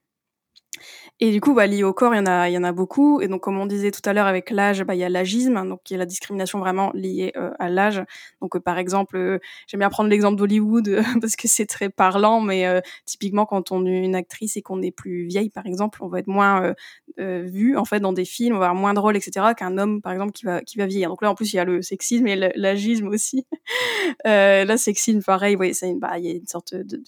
Et 1.20 1.32
du 1.32 1.42
coup, 1.42 1.54
bah, 1.54 1.68
lié 1.68 1.84
au 1.84 1.94
corps, 1.94 2.14
il 2.16 2.18
y 2.18 2.20
en 2.22 2.26
a 2.26 2.50
il 2.50 2.54
y 2.54 2.58
en 2.58 2.64
a 2.64 2.72
beaucoup 2.72 3.22
et 3.22 3.28
donc 3.28 3.42
comme 3.42 3.60
on 3.60 3.66
disait 3.66 3.92
tout 3.92 4.02
à 4.10 4.14
l'heure 4.14 4.28
avec 4.28 4.50
l'âge, 4.50 4.84
bah, 4.84 4.96
il 4.96 5.00
y 5.00 5.04
a 5.04 5.10
l'agisme, 5.10 5.58
hein, 5.58 5.66
donc 5.66 5.82
qui 5.84 5.94
est 5.94 5.98
la 5.98 6.06
discrimination 6.06 6.60
vraiment 6.60 6.92
liée, 6.94 7.32
heu, 7.38 7.52
à 7.60 7.70
l'âge. 7.70 8.04
Donc, 8.42 8.56
heu, 8.56 8.60
par 8.60 8.78
exemple, 8.78 9.18
heu, 9.18 9.40
j'aime 9.68 9.80
bien 9.80 9.90
prendre 9.90 10.10
l'exemple 10.10 10.38
d'Hollywood, 10.38 11.02
parce 11.22 11.36
que 11.36 11.48
c'est 11.48 11.66
très 11.68 11.90
parlant, 11.90 12.42
mais, 12.42 12.66
typiquement 13.06 13.46
quand 13.46 13.72
on 13.72 13.86
est 13.86 14.00
une 14.04 14.16
actrice 14.16 14.58
et 14.58 14.62
qu'on 14.62 14.82
est 14.82 14.92
plus 14.92 15.26
vieille, 15.28 15.50
par 15.50 15.66
exemple, 15.66 16.00
on 16.04 16.08
va 16.08 16.20
être 16.20 16.28
moins, 16.28 16.74
vue 17.18 17.78
en 17.78 17.86
fait 17.86 18.00
dans 18.00 18.14
des 18.14 18.26
films, 18.26 18.56
on 18.56 18.60
va 18.60 18.68
avoir 18.68 18.82
moins 18.82 18.94
de 18.94 19.00
rôles 19.00 19.18
et 19.18 19.22
cetera 19.22 19.54
qu'un 19.54 19.78
homme, 19.78 20.02
par 20.02 20.14
exemple, 20.14 20.32
qui 20.32 20.46
va 20.46 20.62
qui 20.62 20.78
va 20.78 20.86
vieillir. 20.88 21.10
Donc 21.10 21.22
là, 21.22 21.30
en 21.30 21.36
plus, 21.36 21.54
il 21.54 21.58
y 21.58 21.60
a 21.60 21.66
le 21.66 21.82
sexisme 21.82 22.26
et 22.28 22.36
l'agisme 22.56 23.08
aussi. 23.08 23.46
Là, 24.26 24.78
sexisme, 24.78 25.22
pareil, 25.24 25.56
oui, 25.58 25.74
c'est 25.74 25.94
bah, 25.96 26.18
il 26.20 26.26
y 26.26 26.30
a 26.32 26.34
une 26.36 26.48
sorte 26.48 26.76
de 26.76 27.02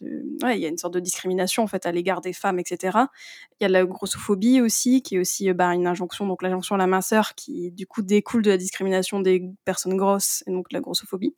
il 0.54 0.60
y 0.60 0.66
a 0.66 0.70
une 0.70 0.78
sorte 0.78 0.94
de 0.96 1.00
discrimination 1.00 1.64
en 1.64 1.68
fait 1.68 1.86
à 1.86 1.92
l'égard 1.92 2.22
des 2.22 2.34
femmes 2.34 2.60
et 2.60 2.64
cetera. 2.68 3.10
Il 3.64 3.72
y 3.72 3.76
a 3.78 3.80
la 3.80 3.86
grossophobie 3.86 4.60
aussi, 4.60 5.02
qui 5.02 5.16
est 5.16 5.20
aussi, 5.20 5.48
heu, 5.50 5.54
bah, 5.54 5.74
une 5.74 5.88
injonction, 5.88 6.28
donc 6.28 6.44
l'injonction 6.44 6.76
à 6.76 6.78
la 6.78 6.86
minceur 6.86 7.34
qui, 7.34 7.72
du 7.72 7.88
coup, 7.88 8.02
découle 8.02 8.42
de 8.42 8.50
la 8.50 8.58
discrimination 8.58 9.22
des 9.22 9.42
personnes 9.64 9.96
grosses 9.96 10.44
et 10.48 10.52
donc 10.52 10.70
la 10.74 10.82
grossophobie. 10.82 11.34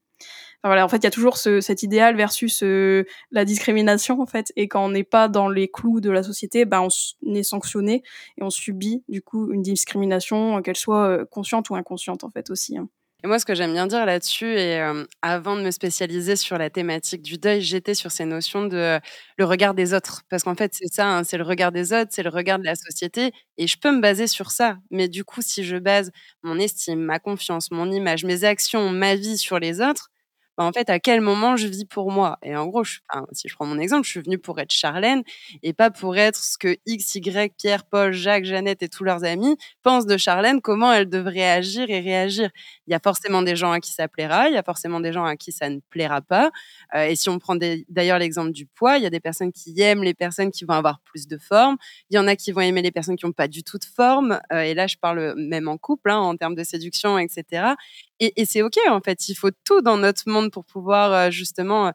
Voilà, 0.63 0.85
en 0.85 0.89
fait, 0.89 0.97
il 0.97 1.03
y 1.05 1.07
a 1.07 1.11
toujours 1.11 1.37
ce 1.37 1.61
cet 1.61 1.83
idéal 1.83 2.15
versus, 2.17 2.63
heu, 2.63 3.05
la 3.31 3.45
discrimination, 3.45 4.21
en 4.21 4.25
fait 4.27 4.53
et 4.57 4.67
quand 4.67 4.85
on 4.85 4.89
n'est 4.89 5.03
pas 5.03 5.29
dans 5.29 5.49
les 5.49 5.69
clous 5.69 6.01
de 6.01 6.11
la 6.11 6.23
société, 6.23 6.65
bah, 6.65 6.81
on 6.81 7.35
est 7.35 7.43
sanctionné 7.43 8.03
et 8.39 8.43
on 8.43 8.49
subit, 8.51 9.03
du 9.09 9.21
coup, 9.21 9.51
une 9.53 9.61
discrimination, 9.63 10.61
qu'elle 10.63 10.77
soit, 10.77 11.25
consciente 11.27 11.69
ou 11.71 11.75
inconsciente, 11.75 12.23
en 12.25 12.31
fait, 12.31 12.49
aussi, 12.51 12.77
hein. 12.77 12.89
Et 13.25 13.27
moi, 13.27 13.39
ce 13.39 13.45
que 13.45 13.55
j'aime 13.55 13.73
bien 13.73 13.87
dire 13.87 14.05
là-dessus 14.05 14.45
et 14.53 14.73
hem, 14.73 15.07
avant 15.23 15.55
de 15.55 15.63
me 15.63 15.71
spécialiser 15.71 16.35
sur 16.35 16.59
la 16.59 16.69
thématique 16.69 17.23
du 17.23 17.39
deuil, 17.39 17.59
j'étais 17.59 17.95
sur 17.95 18.11
ces 18.11 18.23
notions 18.23 18.65
de, 18.67 18.77
heu, 18.77 18.99
le 19.39 19.45
regard 19.45 19.73
des 19.73 19.95
autres. 19.95 20.21
Parce 20.29 20.43
qu'en 20.43 20.53
fait, 20.53 20.75
c'est 20.75 20.93
ça, 20.93 21.07
hein, 21.07 21.23
c'est 21.23 21.37
le 21.39 21.43
regard 21.43 21.71
des 21.71 21.91
autres, 21.91 22.11
c'est 22.13 22.21
le 22.21 22.29
regard 22.29 22.59
de 22.59 22.65
la 22.65 22.75
société 22.75 23.31
et 23.57 23.65
je 23.65 23.77
peux 23.79 23.91
me 23.91 23.99
baser 23.99 24.27
sur 24.27 24.51
ça. 24.51 24.77
Mais 24.91 25.07
du 25.09 25.23
coup, 25.23 25.41
si 25.41 25.63
je 25.63 25.77
base 25.77 26.11
mon 26.43 26.59
estime, 26.59 26.99
ma 26.99 27.17
confiance, 27.17 27.71
mon 27.71 27.91
image, 27.91 28.25
mes 28.25 28.43
actions, 28.43 28.91
ma 28.91 29.15
vie 29.15 29.39
sur 29.39 29.57
les 29.57 29.81
autres, 29.81 30.11
bah, 30.57 30.63
en 30.63 30.71
fait, 30.71 30.89
à 30.89 30.99
quel 30.99 31.19
moment 31.21 31.57
je 31.57 31.67
vis 31.67 31.85
pour 31.85 32.11
moi? 32.11 32.37
Et 32.43 32.55
en 32.55 32.65
gros, 32.67 32.85
si 32.85 33.47
je 33.49 33.55
prends 33.55 33.65
mon 33.65 33.77
exemple, 33.79 34.05
je 34.05 34.11
suis 34.11 34.21
venue 34.21 34.37
pour 34.39 34.57
être 34.59 34.71
Charlène 34.71 35.21
et 35.63 35.73
pas 35.73 35.91
pour 35.91 36.15
être 36.17 36.37
ce 36.41 36.57
que 36.57 36.77
X, 36.85 37.15
Y, 37.15 37.53
Pierre, 37.57 37.83
Paul, 37.85 38.13
Jacques, 38.13 38.45
Jeannette 38.45 38.81
et 38.83 38.87
tous 38.89 39.03
leurs 39.03 39.25
amis 39.25 39.57
pensent 39.83 40.05
de 40.05 40.15
Charlène, 40.17 40.61
comment 40.61 40.93
elle 40.93 41.09
devrait 41.09 41.49
agir 41.49 41.89
et 41.89 41.99
réagir. 41.99 42.49
Il 42.87 42.91
y 42.91 42.93
a 42.95 42.99
forcément 43.03 43.41
des 43.41 43.55
gens 43.55 43.71
à 43.71 43.79
qui 43.79 43.91
ça 43.91 44.07
plaira, 44.07 44.47
il 44.49 44.53
y 44.53 44.57
a 44.57 44.63
forcément 44.63 44.99
des 44.99 45.13
gens 45.13 45.25
à 45.25 45.35
qui 45.35 45.51
ça 45.51 45.69
ne 45.69 45.79
plaira 45.89 46.21
pas. 46.21 46.51
Heu 46.95 46.99
et 47.09 47.15
si 47.15 47.29
on 47.29 47.39
prend 47.39 47.55
d'ailleurs 47.89 48.19
l'exemple 48.19 48.51
du 48.51 48.65
poids, 48.67 48.97
il 48.97 49.03
y 49.03 49.07
a 49.07 49.09
des 49.09 49.19
personnes 49.19 49.51
qui 49.51 49.79
aiment 49.81 50.03
les 50.03 50.13
personnes 50.13 50.51
qui 50.51 50.65
vont 50.65 50.73
avoir 50.75 50.99
plus 51.01 51.27
de 51.27 51.37
forme. 51.37 51.77
Il 52.09 52.15
y 52.15 52.19
en 52.19 52.27
a 52.27 52.35
qui 52.35 52.51
vont 52.51 52.61
aimer 52.61 52.81
les 52.81 52.91
personnes 52.91 53.15
qui 53.17 53.25
ont 53.25 53.31
pas 53.31 53.47
du 53.47 53.63
tout 53.63 53.77
de 53.79 53.85
forme, 53.85 54.39
heu 54.53 54.57
et 54.63 54.73
là, 54.73 54.87
je 54.87 54.97
parle, 54.97 55.33
même 55.37 55.67
en 55.67 55.77
couple, 55.77 56.11
hein, 56.11 56.17
en 56.19 56.35
termes 56.37 56.55
de 56.55 56.63
séduction 56.63 57.17
et 57.19 57.27
cetera 57.29 57.75
et 58.21 58.45
c'est 58.45 58.61
OK, 58.61 58.77
en 58.89 59.01
fait. 59.01 59.27
Il 59.27 59.35
faut 59.35 59.51
tout 59.65 59.81
dans 59.81 59.97
notre 59.97 60.23
monde 60.29 60.49
pour 60.51 60.63
pouvoir, 60.65 61.27
heu, 61.27 61.31
justement, 61.31 61.91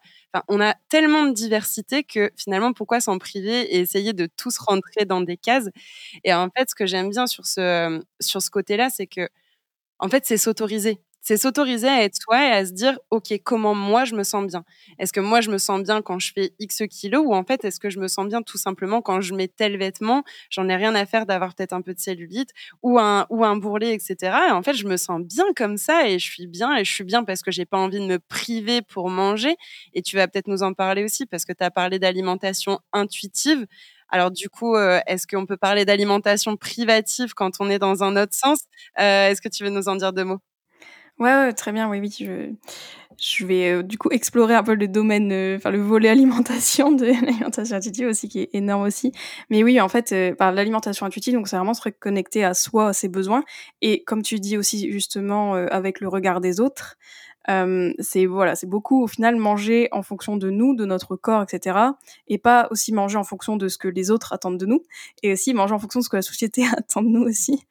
on 0.49 0.61
a 0.61 0.75
tellement 0.89 1.23
de 1.25 1.33
diversité 1.33 2.03
que 2.03 2.29
finalement, 2.37 2.73
pourquoi 2.73 2.99
s'en 3.01 3.17
priver 3.17 3.61
et 3.75 3.79
essayer 3.79 4.13
de 4.13 4.27
tous 4.37 4.57
rentrer 4.59 5.05
dans 5.05 5.21
des 5.21 5.35
cases? 5.37 5.69
Et 6.25 6.33
en 6.33 6.49
fait, 6.57 6.69
ce 6.71 6.75
que 6.75 6.87
j'aime 6.87 7.11
bien 7.11 7.27
sur 7.27 7.45
ce, 7.47 8.01
sur 8.21 8.41
ce 8.41 8.49
côté-là, 8.51 8.89
c'est 8.91 9.07
qu'en 10.01 10.09
fait, 10.09 10.25
c'est 10.25 10.37
s'autoriser. 10.37 10.99
C'est 11.23 11.37
s'autoriser 11.37 11.87
à 11.87 12.03
être 12.03 12.15
soi 12.19 12.47
et 12.47 12.51
à 12.51 12.65
se 12.65 12.71
dire: 12.73 12.97
«OK, 13.11 13.31
comment 13.43 13.75
moi 13.75 14.05
je 14.05 14.15
me 14.15 14.23
sens 14.23 14.47
bien? 14.47 14.63
Est-ce 14.97 15.13
que 15.13 15.19
moi 15.19 15.39
je 15.41 15.51
me 15.51 15.59
sens 15.59 15.83
bien 15.83 16.01
quand 16.01 16.17
je 16.19 16.33
fais 16.33 16.53
X 16.59 16.81
kilos 16.89 17.23
ou 17.27 17.35
en 17.35 17.43
fait 17.43 17.63
est-ce 17.63 17.79
que 17.79 17.91
je 17.91 17.99
me 17.99 18.07
sens 18.07 18.27
bien 18.27 18.41
tout 18.41 18.57
simplement 18.57 19.01
quand 19.03 19.21
je 19.21 19.35
mets 19.35 19.47
tel 19.47 19.77
vêtement? 19.77 20.23
J'en 20.49 20.67
ai 20.67 20.75
rien 20.75 20.95
à 20.95 21.05
faire 21.05 21.27
d'avoir 21.27 21.53
peut-être 21.53 21.73
un 21.73 21.81
peu 21.83 21.93
de 21.93 21.99
cellulite 21.99 22.49
ou 22.81 22.97
un 22.99 23.27
ou 23.29 23.45
un 23.45 23.55
bourrelet 23.55 23.93
et 23.95 23.99
cetera 23.99 24.47
et 24.49 24.51
en 24.51 24.63
fait 24.63 24.73
je 24.73 24.87
me 24.87 24.97
sens 24.97 25.21
bien 25.21 25.45
comme 25.55 25.77
ça 25.77 26.07
et 26.09 26.19
je 26.19 26.25
suis 26.31 26.47
bien 26.47 26.75
et 26.75 26.83
je 26.85 26.91
suis 26.91 27.03
bien 27.03 27.23
parce 27.23 27.43
que 27.43 27.51
j'ai 27.51 27.65
pas 27.65 27.77
envie 27.77 27.99
de 27.99 28.05
me 28.07 28.17
priver 28.19 28.81
pour 28.81 29.09
manger» 29.09 29.55
et 29.93 30.01
tu 30.01 30.15
vas 30.15 30.27
peut-être 30.27 30.47
nous 30.47 30.63
en 30.63 30.73
parler 30.73 31.03
aussi 31.03 31.25
parce 31.27 31.45
que 31.45 31.53
tu 31.53 31.63
as 31.63 31.71
parlé 31.71 31.99
d'alimentation 31.99 32.79
intuitive. 32.93 33.67
Alors 34.11 34.31
du 34.31 34.49
coup, 34.49 34.75
heu, 34.75 34.99
est-ce 35.07 35.27
qu'on 35.27 35.45
peut 35.45 35.57
parler 35.57 35.85
d'alimentation 35.85 36.57
privative 36.57 37.33
quand 37.33 37.53
on 37.59 37.69
est 37.69 37.79
dans 37.79 38.03
un 38.03 38.15
autre 38.21 38.33
sens? 38.35 38.59
Heu, 38.99 39.03
est-ce 39.03 39.41
que 39.41 39.49
tu 39.49 39.63
veux 39.63 39.69
nous 39.69 39.87
en 39.89 39.95
dire 39.95 40.13
2 40.13 40.23
mots? 40.25 40.39
Ouais, 41.19 41.53
très 41.53 41.71
bien, 41.71 41.87
oui, 41.89 41.99
oui, 41.99 42.15
je 42.19 42.51
je 43.19 43.45
vais, 43.45 43.71
heu, 43.73 43.83
du 43.83 43.97
coup, 43.99 44.09
explorer 44.11 44.55
un 44.55 44.63
peu 44.63 44.73
le 44.73 44.87
domaine, 44.87 45.31
enfin, 45.57 45.69
le 45.71 45.79
volet 45.81 46.09
alimentation 46.11 46.91
de 46.91 47.05
l'alimentation 47.05 47.75
intuitive 47.77 48.07
aussi, 48.07 48.27
qui 48.29 48.39
est 48.41 48.49
énorme 48.53 48.83
aussi. 48.83 49.11
Mais 49.51 49.63
oui, 49.63 49.79
en 49.81 49.89
fait, 49.89 50.13
bah, 50.39 50.51
l'alimentation 50.51 51.05
intuitive, 51.05 51.35
donc 51.35 51.47
c'est 51.47 51.57
vraiment 51.57 51.75
se 51.75 51.83
reconnecter 51.83 52.43
à 52.43 52.53
soi, 52.55 52.89
à 52.89 52.93
ses 52.93 53.09
besoins 53.09 53.43
et 53.81 54.03
comme 54.05 54.23
tu 54.23 54.39
dis 54.39 54.57
aussi 54.57 54.91
justement, 54.91 55.53
avec 55.55 55.99
le 56.01 56.07
regard 56.07 56.41
des 56.41 56.59
autres, 56.59 56.97
Hem, 57.47 57.93
c'est 57.99 58.25
voilà, 58.27 58.55
c'est 58.55 58.67
beaucoup 58.67 59.03
au 59.03 59.07
final 59.07 59.35
manger 59.35 59.89
en 59.91 60.03
fonction 60.03 60.37
de 60.37 60.49
nous, 60.51 60.75
de 60.75 60.85
notre 60.85 61.15
corps 61.15 61.41
et 61.43 61.45
cetera 61.49 61.97
et 62.27 62.37
pas 62.37 62.67
aussi 62.71 62.93
manger 62.93 63.17
en 63.17 63.23
fonction 63.23 63.57
de 63.57 63.67
ce 63.67 63.77
que 63.79 63.87
les 63.87 64.11
autres 64.11 64.33
attendent 64.33 64.59
de 64.59 64.65
nous 64.67 64.83
et 65.23 65.33
aussi 65.33 65.53
manger 65.53 65.73
en 65.73 65.79
fonction 65.79 65.99
de 66.01 66.05
ce 66.05 66.09
que 66.09 66.17
la 66.17 66.21
société 66.21 66.63
attend 66.77 67.01
de 67.01 67.07
nous 67.09 67.23
aussi. 67.23 67.63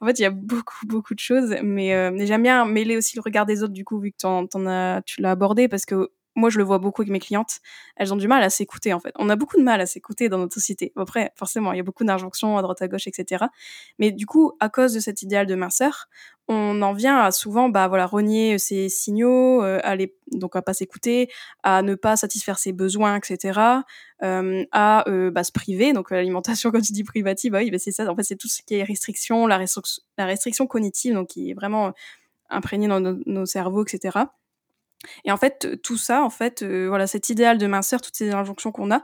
En 0.00 0.06
fait, 0.06 0.18
il 0.18 0.22
y 0.22 0.26
a 0.26 0.30
beaucoup, 0.30 0.86
beaucoup 0.86 1.14
de 1.14 1.20
choses 1.20 1.54
mais 1.62 1.94
heu, 1.94 2.10
mais 2.10 2.26
j'aime 2.26 2.42
bien 2.42 2.64
mêler 2.66 2.96
aussi 2.96 3.16
le 3.16 3.22
regard 3.22 3.46
des 3.46 3.62
autres 3.62 3.72
du 3.74 3.84
coup 3.84 3.98
vu 3.98 4.12
que 4.12 4.26
en 4.26 4.46
as 4.66 5.02
tu 5.06 5.20
l'as 5.22 5.32
abordé 5.32 5.68
parce 5.68 5.86
que 5.86 6.10
moi 6.36 6.50
je 6.50 6.58
le 6.58 6.64
vois 6.64 6.78
beaucoup 6.78 7.02
avec 7.02 7.12
mes 7.12 7.20
clientes, 7.20 7.60
elles 7.96 8.12
ont 8.12 8.16
du 8.16 8.28
mal 8.28 8.42
à 8.42 8.50
s'écouter 8.50 8.92
en 8.92 9.00
fait. 9.00 9.12
On 9.18 9.28
a 9.28 9.36
beaucoup 9.36 9.56
de 9.58 9.62
mal 9.62 9.80
à 9.80 9.86
s'écouter 9.86 10.28
dans 10.28 10.38
notre 10.38 10.54
société. 10.54 10.92
Après 10.96 11.32
forcément, 11.36 11.72
il 11.72 11.76
y 11.76 11.80
a 11.80 11.84
beaucoup 11.84 12.04
d'injonctions 12.04 12.58
à 12.58 12.62
droite 12.62 12.82
à 12.82 12.88
gauche 12.88 13.06
et 13.06 13.12
cetera 13.14 13.50
mais 13.98 14.12
du 14.12 14.26
coup, 14.26 14.52
à 14.60 14.68
cause 14.68 14.92
de 14.94 15.00
cet 15.00 15.22
idéal 15.22 15.46
de 15.46 15.54
minceur, 15.54 16.08
on 16.48 16.82
en 16.82 16.92
vient 16.92 17.18
à 17.20 17.30
souvent, 17.30 17.68
bah, 17.70 17.88
voilà, 17.88 18.06
renier 18.06 18.58
ses 18.58 18.88
signaux, 18.90 19.62
heu, 19.64 19.80
à 19.86 19.96
les 19.96 20.14
donc 20.32 20.56
à 20.56 20.62
pas 20.62 20.74
s'écouter, 20.74 21.30
à 21.62 21.80
ne 21.82 21.94
pas 21.94 22.16
satisfaire 22.16 22.58
ses 22.58 22.72
besoins 22.72 23.16
et 23.16 23.20
cetera, 23.24 23.84
hem, 24.20 24.64
à, 24.72 25.04
heu, 25.08 25.30
bah, 25.30 25.42
se 25.44 25.52
priver. 25.52 25.92
Donc 25.94 26.10
l'alimentation, 26.10 26.70
quand 26.72 26.80
tu 26.82 26.92
dis 26.92 27.04
privative, 27.04 27.52
bah, 27.52 27.58
oui, 27.60 27.70
bah, 27.70 27.78
c'est 27.78 27.92
ça, 27.92 28.10
en 28.10 28.16
fait, 28.16 28.24
c'est 28.24 28.36
tout 28.36 28.48
ce 28.48 28.62
qui 28.62 28.74
est 28.76 28.82
restriction, 28.84 29.46
la 29.46 29.56
restric 29.58 29.86
la 30.18 30.26
restriction 30.26 30.66
cognitive, 30.66 31.14
donc 31.14 31.28
qui 31.28 31.50
est 31.50 31.54
vraiment, 31.54 31.92
imprégnée 32.50 32.88
dans 32.88 33.00
nos 33.26 33.46
cerveaux 33.46 33.84
et 33.86 33.90
cetera 33.90 34.34
et 35.24 35.32
en 35.32 35.36
fait, 35.36 35.80
tout 35.82 35.96
ça, 35.96 36.22
en 36.24 36.30
fait, 36.30 36.62
heu, 36.62 36.88
voilà, 36.88 37.06
cet 37.06 37.28
idéal 37.28 37.58
de 37.58 37.66
minceur, 37.66 38.00
toutes 38.00 38.16
ces 38.16 38.30
injonctions 38.32 38.72
qu'on 38.72 38.90
a, 38.90 39.02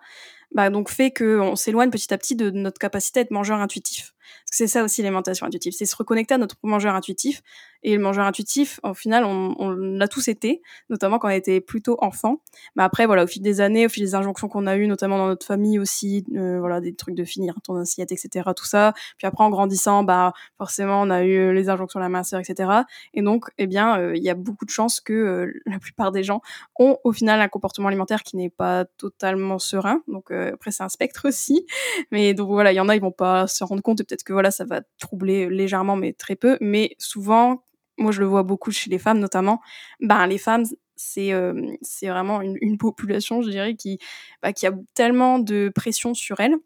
bah, 0.53 0.71
donc 0.71 0.91
fait 0.91 1.13
qu'on 1.13 1.57
s'éloigne 1.57 1.91
petit 1.91 2.13
à 2.15 2.19
petit 2.19 2.37
de 2.37 2.51
notre 2.51 2.79
capacité 2.79 3.21
à 3.21 3.23
être 3.25 3.31
mangeur 3.33 3.61
intuitif. 3.61 4.15
C'est 4.47 4.67
ça 4.67 4.85
aussi 4.85 5.03
l'alimentation 5.03 5.47
intuitive, 5.47 5.73
c'est 5.73 5.87
se 5.87 5.97
reconnecter 5.97 6.35
à 6.35 6.39
notre 6.39 6.57
mangeur 6.63 6.95
intuitif. 6.95 7.43
Et 7.83 7.95
le 7.97 8.03
mangeur 8.03 8.27
intuitif, 8.27 8.79
au 8.83 8.93
final, 8.93 9.25
on, 9.25 9.55
on 9.59 9.71
l'a 9.71 10.07
tous 10.07 10.29
été, 10.29 10.61
notamment 10.91 11.19
quand 11.19 11.29
on 11.29 11.31
était 11.31 11.63
plutôt 11.63 11.97
enfant. 12.01 12.43
Mais 12.77 12.83
après, 12.83 13.07
voilà, 13.07 13.25
au 13.25 13.27
fil 13.27 13.41
des 13.41 13.63
années, 13.63 13.87
au 13.87 13.89
fil 13.89 14.05
des 14.05 14.15
injonctions 14.15 14.49
qu'on 14.49 14.67
a 14.67 14.77
eues, 14.77 14.87
notamment 14.87 15.17
dans 15.17 15.29
notre 15.29 15.47
famille 15.47 15.79
aussi, 15.79 16.27
euh, 16.37 16.59
voilà, 16.61 16.81
des 16.81 16.95
trucs 16.95 17.15
de 17.15 17.25
finir 17.25 17.55
ton 17.65 17.77
assiette, 17.77 18.13
etc., 18.13 18.51
tout 18.55 18.67
ça. 18.67 18.93
Puis 19.17 19.27
après, 19.27 19.45
en 19.45 19.49
grandissant, 19.49 20.05
bah, 20.05 20.35
forcément, 20.59 21.01
on 21.01 21.09
a 21.09 21.25
eu 21.25 21.55
les 21.55 21.71
injonctions 21.71 22.01
à 22.01 22.03
la 22.03 22.11
minceur, 22.11 22.41
etc. 22.41 22.71
Et 23.15 23.23
donc, 23.23 23.47
eh 23.57 23.67
bien, 23.67 23.99
euh, 23.99 24.17
il 24.17 24.23
y 24.23 24.29
a 24.31 24.35
beaucoup 24.35 24.65
de 24.65 24.71
chances 24.71 25.01
que 25.01 25.13
euh, 25.13 25.53
la 25.67 25.79
plupart 25.79 26.13
des 26.13 26.23
gens 26.23 26.43
ont, 26.79 26.99
au 27.05 27.13
final, 27.13 27.41
un 27.41 27.49
comportement 27.49 27.89
alimentaire 27.89 28.23
qui 28.23 28.37
n'est 28.37 28.51
pas 28.51 28.85
totalement 28.85 29.59
serein. 29.59 30.03
Donc, 30.07 30.31
euh, 30.31 30.53
après, 30.55 30.71
c'est 30.71 30.83
un 30.83 30.89
spectre 30.89 31.29
aussi. 31.29 31.67
Mais 32.11 32.35
donc, 32.35 32.49
voilà, 32.51 32.73
il 32.73 32.77
y 32.77 32.81
en 32.81 32.89
a, 32.89 32.97
ils 32.97 33.01
vont 33.01 33.11
pas 33.11 33.47
se 33.47 33.65
rendre 33.65 33.83
compte 33.83 34.01
et 34.01 34.05
peut-être 34.05 34.20
que 34.25 34.33
voilà, 34.33 34.51
ça 34.51 34.65
va 34.65 34.83
troubler 34.99 35.49
légèrement, 35.49 35.97
mais 35.97 36.13
très 36.13 36.37
peu. 36.37 36.59
Mais 36.61 36.95
souvent, 36.99 37.65
moi 37.99 38.13
je 38.13 38.21
le 38.21 38.27
vois 38.27 38.43
beaucoup 38.43 38.71
chez 38.71 38.91
les 38.91 38.99
femmes 38.99 39.19
notamment, 39.19 39.61
ben 40.01 40.27
les 40.27 40.39
femmes 40.39 40.65
c'est 40.97 41.33
euh, 41.33 41.77
vraiment 42.03 42.43
une, 42.43 42.77
population, 42.77 43.41
je 43.41 43.49
dirais, 43.49 43.75
qui, 43.75 43.99
bah, 44.43 44.53
qui 44.53 44.67
a 44.67 44.73
tellement 44.95 45.39
de 45.39 45.73
pression 45.75 46.13
sur 46.13 46.41
elle. 46.41 46.57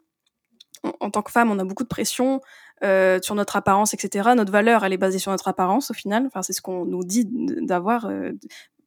En, 0.83 0.91
en, 0.99 1.09
tant 1.09 1.21
que 1.21 1.31
femme, 1.31 1.51
on 1.51 1.57
a 1.57 1.63
beaucoup 1.63 1.83
de 1.83 1.87
pression 1.87 2.41
euh, 2.83 3.19
sur 3.21 3.35
notre 3.35 3.55
apparence, 3.55 3.93
etc. 3.93 4.31
Notre 4.35 4.51
valeur, 4.51 4.83
elle 4.83 4.91
est 4.91 4.97
basée 4.97 5.19
sur 5.19 5.31
notre 5.31 5.47
apparence 5.47 5.91
au 5.91 5.93
final. 5.93 6.25
Enfin, 6.25 6.41
c'est 6.41 6.51
ce 6.51 6.61
qu'on 6.61 6.85
nous 6.85 7.05
dit 7.05 7.25
d'avoir, 7.31 8.05
euh, 8.07 8.33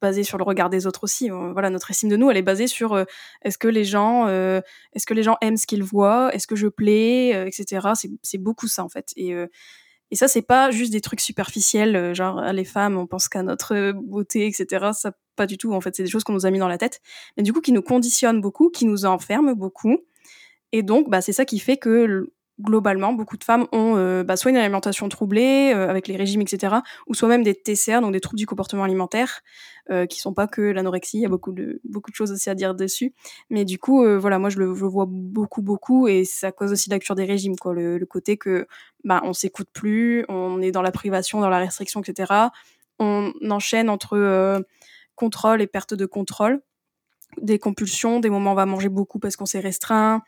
basé 0.01 0.23
sur 0.23 0.37
le 0.37 0.43
regard 0.43 0.69
des 0.69 0.87
autres 0.87 1.03
aussi. 1.03 1.29
Voilà, 1.29 1.69
notre 1.69 1.91
estime 1.91 2.09
de 2.09 2.17
nous, 2.17 2.29
elle 2.29 2.37
est 2.37 2.41
basée 2.41 2.67
sur 2.67 2.93
euh, 2.93 3.05
est-ce 3.43 3.57
que 3.57 3.67
les 3.67 3.83
gens, 3.83 4.27
euh, 4.27 4.61
est-ce 4.93 5.05
que 5.05 5.13
les 5.13 5.23
gens 5.23 5.37
aiment 5.41 5.57
ce 5.57 5.67
qu'ils 5.67 5.83
voient, 5.83 6.33
est-ce 6.33 6.47
que 6.47 6.55
je 6.55 6.67
plais, 6.67 7.35
euh, 7.35 7.45
etc. 7.45 7.89
C'est 8.21 8.37
beaucoup 8.37 8.67
ça 8.67 8.83
en 8.83 8.89
fait. 8.89 9.13
Et 9.15 10.15
ça, 10.15 10.27
c'est 10.27 10.41
pas 10.41 10.71
juste 10.71 10.91
des 10.91 11.01
trucs 11.01 11.21
superficiels, 11.21 12.15
genre 12.15 12.41
les 12.51 12.65
femmes, 12.65 12.97
on 12.97 13.05
pense 13.05 13.29
qu'à 13.29 13.43
notre 13.43 13.91
beauté, 13.91 14.47
etc. 14.47 14.87
Ça, 14.93 15.11
pas 15.35 15.45
du 15.45 15.57
tout. 15.57 15.73
En 15.73 15.81
fait, 15.81 15.95
c'est 15.95 16.03
des 16.03 16.09
choses 16.09 16.23
qu'on 16.23 16.33
nous 16.33 16.45
a 16.45 16.51
mis 16.51 16.59
dans 16.59 16.67
la 16.67 16.79
tête, 16.79 16.99
mais 17.37 17.43
du 17.43 17.53
coup 17.53 17.61
qui 17.61 17.71
nous 17.71 17.83
conditionnent 17.83 18.41
beaucoup, 18.41 18.69
qui 18.69 18.85
nous 18.85 19.05
enferment 19.05 19.53
beaucoup. 19.53 19.99
Et 20.71 20.83
donc, 20.83 21.09
bah, 21.09 21.21
c'est 21.21 21.33
ça 21.33 21.45
qui 21.45 21.59
fait 21.59 21.77
que 21.77 22.31
globalement, 22.59 23.13
beaucoup 23.13 23.37
de 23.37 23.43
femmes 23.43 23.67
ont 23.71 23.95
euh, 23.97 24.23
bah, 24.23 24.35
soit 24.35 24.51
une 24.51 24.57
alimentation 24.57 25.07
troublée 25.09 25.71
euh, 25.73 25.89
avec 25.89 26.07
les 26.07 26.15
régimes, 26.17 26.41
etc., 26.41 26.75
ou 27.07 27.13
soit 27.13 27.29
même 27.29 27.43
des 27.43 27.55
TCA, 27.55 28.01
donc 28.01 28.11
des 28.11 28.19
troubles 28.19 28.37
du 28.37 28.45
comportement 28.45 28.83
alimentaire, 28.83 29.41
euh, 29.91 30.05
qui 30.05 30.19
sont 30.19 30.33
pas 30.33 30.45
que 30.45 30.61
l'anorexie. 30.61 31.17
Il 31.17 31.21
y 31.21 31.25
a 31.25 31.29
beaucoup 31.29 31.51
de 31.51 31.81
beaucoup 31.83 32.11
de 32.11 32.15
choses 32.15 32.31
aussi 32.31 32.47
à 32.49 32.53
dire 32.53 32.75
dessus. 32.75 33.11
Mais 33.49 33.65
du 33.65 33.79
coup, 33.79 34.03
euh, 34.03 34.19
voilà, 34.19 34.37
moi 34.37 34.49
je 34.49 34.59
le, 34.59 34.75
je 34.75 34.81
le, 34.81 34.87
vois 34.87 35.07
beaucoup, 35.09 35.63
beaucoup, 35.63 36.07
et 36.07 36.25
ça 36.25 36.51
cause 36.51 36.71
aussi 36.71 36.91
la 36.91 36.99
des 37.15 37.25
régimes, 37.25 37.55
quoi. 37.55 37.73
Le, 37.73 37.97
le 37.97 38.05
côté 38.05 38.37
que 38.37 38.67
bah, 39.03 39.21
on 39.23 39.33
s'écoute 39.33 39.69
plus, 39.73 40.25
on 40.29 40.61
est 40.61 40.71
dans 40.71 40.83
la 40.83 40.91
privation, 40.91 41.41
dans 41.41 41.49
la 41.49 41.57
restriction, 41.57 42.01
etc. 42.01 42.49
On 42.99 43.33
enchaîne 43.49 43.89
entre 43.89 44.15
euh, 44.15 44.59
contrôle 45.15 45.61
et 45.61 45.67
perte 45.67 45.95
de 45.95 46.05
contrôle, 46.05 46.61
des 47.41 47.57
compulsions, 47.57 48.19
des 48.19 48.29
moments 48.29 48.51
où 48.51 48.53
on 48.53 48.55
va 48.55 48.67
manger 48.67 48.89
beaucoup 48.89 49.17
parce 49.17 49.35
qu'on 49.37 49.47
s'est 49.47 49.59
restreint, 49.59 50.21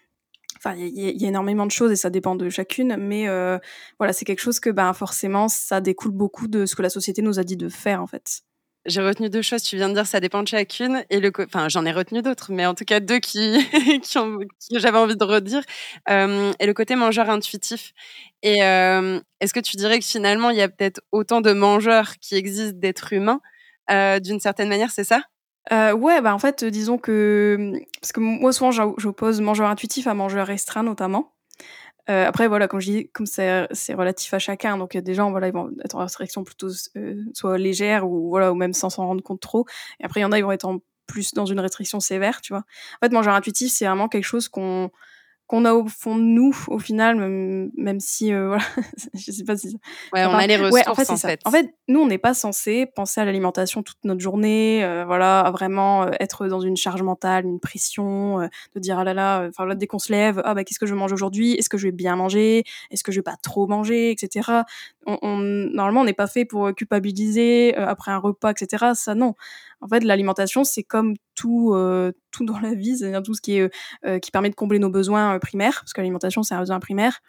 Enfin, 0.64 0.76
il 0.78 1.22
y, 1.22 1.26
a 1.26 1.28
énormément 1.28 1.66
de 1.66 1.72
choses 1.72 1.92
et 1.92 1.96
ça 1.96 2.12
dépend 2.12 2.36
de 2.36 2.48
chacune, 2.50 2.96
mais 2.96 3.28
euh, 3.28 3.58
voilà, 3.98 4.14
c'est 4.14 4.26
quelque 4.26 4.42
chose 4.42 4.60
que 4.60 4.70
ben, 4.70 4.94
forcément, 4.94 5.48
ça 5.48 5.82
découle 5.82 6.12
beaucoup 6.12 6.48
de 6.48 6.68
ce 6.68 6.76
que 6.76 6.84
la 6.84 6.92
société 6.92 7.24
nous 7.24 7.40
a 7.40 7.44
dit 7.44 7.58
de 7.58 7.68
faire 7.68 8.00
en 8.00 8.06
fait. 8.06 8.44
J'ai 8.86 9.02
retenu 9.02 9.30
deux 9.30 9.42
choses. 9.42 9.64
Tu 9.64 9.76
viens 9.76 9.90
de 9.90 9.96
dire 9.96 10.06
ça 10.06 10.20
dépend 10.20 10.44
de 10.44 10.48
chacune 10.48 11.04
et 11.10 11.20
le, 11.20 11.32
enfin 11.40 11.68
j'en 11.68 11.84
ai 11.86 11.92
retenu 11.92 12.22
d'autres, 12.22 12.52
mais 12.52 12.68
en 12.68 12.76
tout 12.76 12.86
cas 12.86 13.00
deux 13.00 13.18
qui, 13.20 13.58
qui, 14.04 14.80
j'avais 14.80 14.98
envie 15.00 15.16
de 15.18 15.24
redire. 15.24 15.64
Euh, 16.10 16.52
et 16.60 16.68
le 16.68 16.74
côté 16.76 16.96
mangeur 16.96 17.32
intuitif. 17.32 17.94
Et 18.44 18.64
euh, 18.64 19.20
est-ce 19.40 19.54
que 19.54 19.60
tu 19.60 19.78
dirais 19.78 19.98
que 19.98 20.06
finalement 20.06 20.52
il 20.52 20.58
y 20.58 20.62
a 20.62 20.70
peut-être 20.70 21.02
autant 21.12 21.42
de 21.42 21.54
mangeurs 21.54 22.18
qui 22.20 22.36
existent 22.36 22.78
d'êtres 22.78 23.14
humains 23.14 23.42
d'une 23.90 24.40
certaine 24.40 24.70
manière, 24.70 24.92
c'est 24.92 25.04
ça? 25.04 25.24
Euh, 25.72 25.94
ouais, 25.94 26.22
bah 26.22 26.34
en 26.34 26.40
fait, 26.40 26.64
disons 26.66 26.98
que. 26.98 27.56
Mmh, 27.60 27.80
parce 28.02 28.12
que 28.12 28.20
moi, 28.20 28.52
souvent, 28.52 28.72
j'oppose 28.72 29.42
mangeur 29.42 29.68
intuitif 29.70 30.08
à 30.08 30.14
mangeur 30.14 30.48
restreint, 30.48 30.84
notamment. 30.84 31.34
Euh, 32.10 32.26
après, 32.28 32.48
voilà, 32.48 32.68
comme 32.68 32.82
je 32.82 32.92
dis, 32.92 33.10
comme 33.14 33.28
c'est 33.28 33.68
relatif 33.94 34.34
à 34.34 34.40
chacun, 34.40 34.78
donc 34.78 34.94
il 34.96 34.98
y 34.98 35.00
a 35.00 35.02
des 35.02 35.14
gens, 35.14 35.32
voilà, 35.32 35.48
ils 35.48 35.54
vont 35.54 35.72
être 35.86 35.96
en 35.96 36.00
restriction 36.00 36.44
plutôt 36.44 36.70
euh, 36.98 37.24
soit 37.34 37.58
légère 37.58 38.10
ou, 38.10 38.30
voilà, 38.30 38.52
ou 38.52 38.56
même 38.56 38.74
sans 38.74 38.90
s'en 38.90 39.06
rendre 39.06 39.22
compte 39.24 39.42
trop. 39.42 39.66
Et 40.00 40.06
après, 40.06 40.22
il 40.22 40.24
y 40.24 40.26
en 40.26 40.32
a, 40.32 40.40
ils 40.40 40.44
vont 40.44 40.52
être 40.52 40.66
en 40.66 40.80
plus 41.08 41.34
dans 41.34 41.46
une 41.46 41.60
restriction 41.60 42.00
sévère, 42.00 42.42
tu 42.42 42.54
vois. 42.54 42.64
En 43.02 43.06
fait, 43.06 43.14
mangeur 43.14 43.36
intuitif, 43.36 43.72
c'est 43.72 43.86
vraiment 43.86 44.10
quelque 44.10 44.26
chose 44.26 44.50
qu'on 44.50 44.92
qu'on 45.52 45.66
a 45.66 45.74
au 45.74 45.86
fond 45.86 46.16
de 46.16 46.22
nous 46.22 46.56
au 46.70 46.80
final 46.80 47.18
même, 47.18 47.72
même 47.76 48.00
si 48.00 48.34
euh, 48.34 48.48
voilà 48.48 48.64
je 49.14 49.32
sais 49.34 49.44
pas 49.44 49.58
si 49.58 49.78
ouais 50.14 50.26
on 50.26 50.34
a 50.34 50.48
les 50.48 50.56
ressources 50.56 50.74
ouais, 50.74 50.88
en 50.88 50.96
fait, 50.96 51.10
en, 51.10 51.18
fait. 51.18 51.42
en 51.44 51.52
fait 51.52 51.76
nous 51.90 52.00
on 52.00 52.08
n'est 52.08 52.18
pas 52.18 52.34
censé 52.34 52.86
penser 52.86 53.20
à 53.20 53.26
l'alimentation 53.26 53.84
toute 53.84 53.98
notre 54.06 54.22
journée 54.22 54.82
euh, 54.82 55.04
voilà 55.04 55.42
à 55.42 55.52
vraiment 55.52 56.04
euh, 56.04 56.12
être 56.22 56.48
dans 56.48 56.62
une 56.62 56.78
charge 56.78 57.02
mentale 57.02 57.46
une 57.46 57.60
pression 57.60 58.40
euh, 58.40 58.48
de 58.76 58.80
dire 58.80 58.98
ah 58.98 59.04
là 59.04 59.14
là 59.14 59.46
enfin 59.50 59.66
là 59.66 59.76
dès 59.76 59.88
qu'on 59.88 60.00
se 60.00 60.14
lève 60.14 60.42
ah 60.46 60.54
bah 60.54 60.64
qu'est-ce 60.64 60.80
que 60.80 60.86
je 60.86 60.96
mange 60.96 61.12
aujourd'hui? 61.12 61.56
Est-ce 61.56 61.68
que 61.68 61.78
je 61.78 61.88
vais 61.88 61.92
bien 61.92 62.16
manger? 62.16 62.64
Est-ce 62.90 63.04
que 63.04 63.12
je 63.12 63.20
vais 63.20 63.24
pas 63.24 63.36
trop 63.36 63.68
manger? 63.68 64.12
Etc 64.12 64.50
on, 65.06 65.18
on 65.22 65.38
normalement 65.38 66.00
on 66.00 66.06
n'est 66.06 66.14
pas 66.14 66.28
fait 66.28 66.46
pour 66.46 66.74
culpabiliser 66.74 67.76
après 67.76 68.12
un 68.12 68.20
repas 68.20 68.52
etc 68.52 68.92
ça 68.94 69.16
non 69.16 69.36
en 69.82 69.88
fait, 69.88 70.04
l'alimentation, 70.04 70.64
c'est 70.64 70.84
comme 70.84 71.16
tout, 71.36 71.74
euh, 71.74 72.12
tout 72.32 72.46
dans 72.46 72.60
la 72.60 72.74
vie, 72.74 72.98
c'est-à-dire 72.98 73.24
tout 73.24 73.34
ce 73.34 73.42
qui, 73.42 73.60
euh, 73.60 74.20
qui 74.20 74.32
permet 74.32 74.50
de 74.50 74.56
combler 74.56 74.80
nos 74.80 74.90
besoins 74.90 75.36
euh, 75.36 75.40
primaires, 75.40 75.80
parce 75.82 75.94
que 75.94 76.02
l'alimentation, 76.02 76.44
c'est 76.44 76.54
un 76.54 76.60
besoin 76.60 76.80
primaire. 76.80 77.20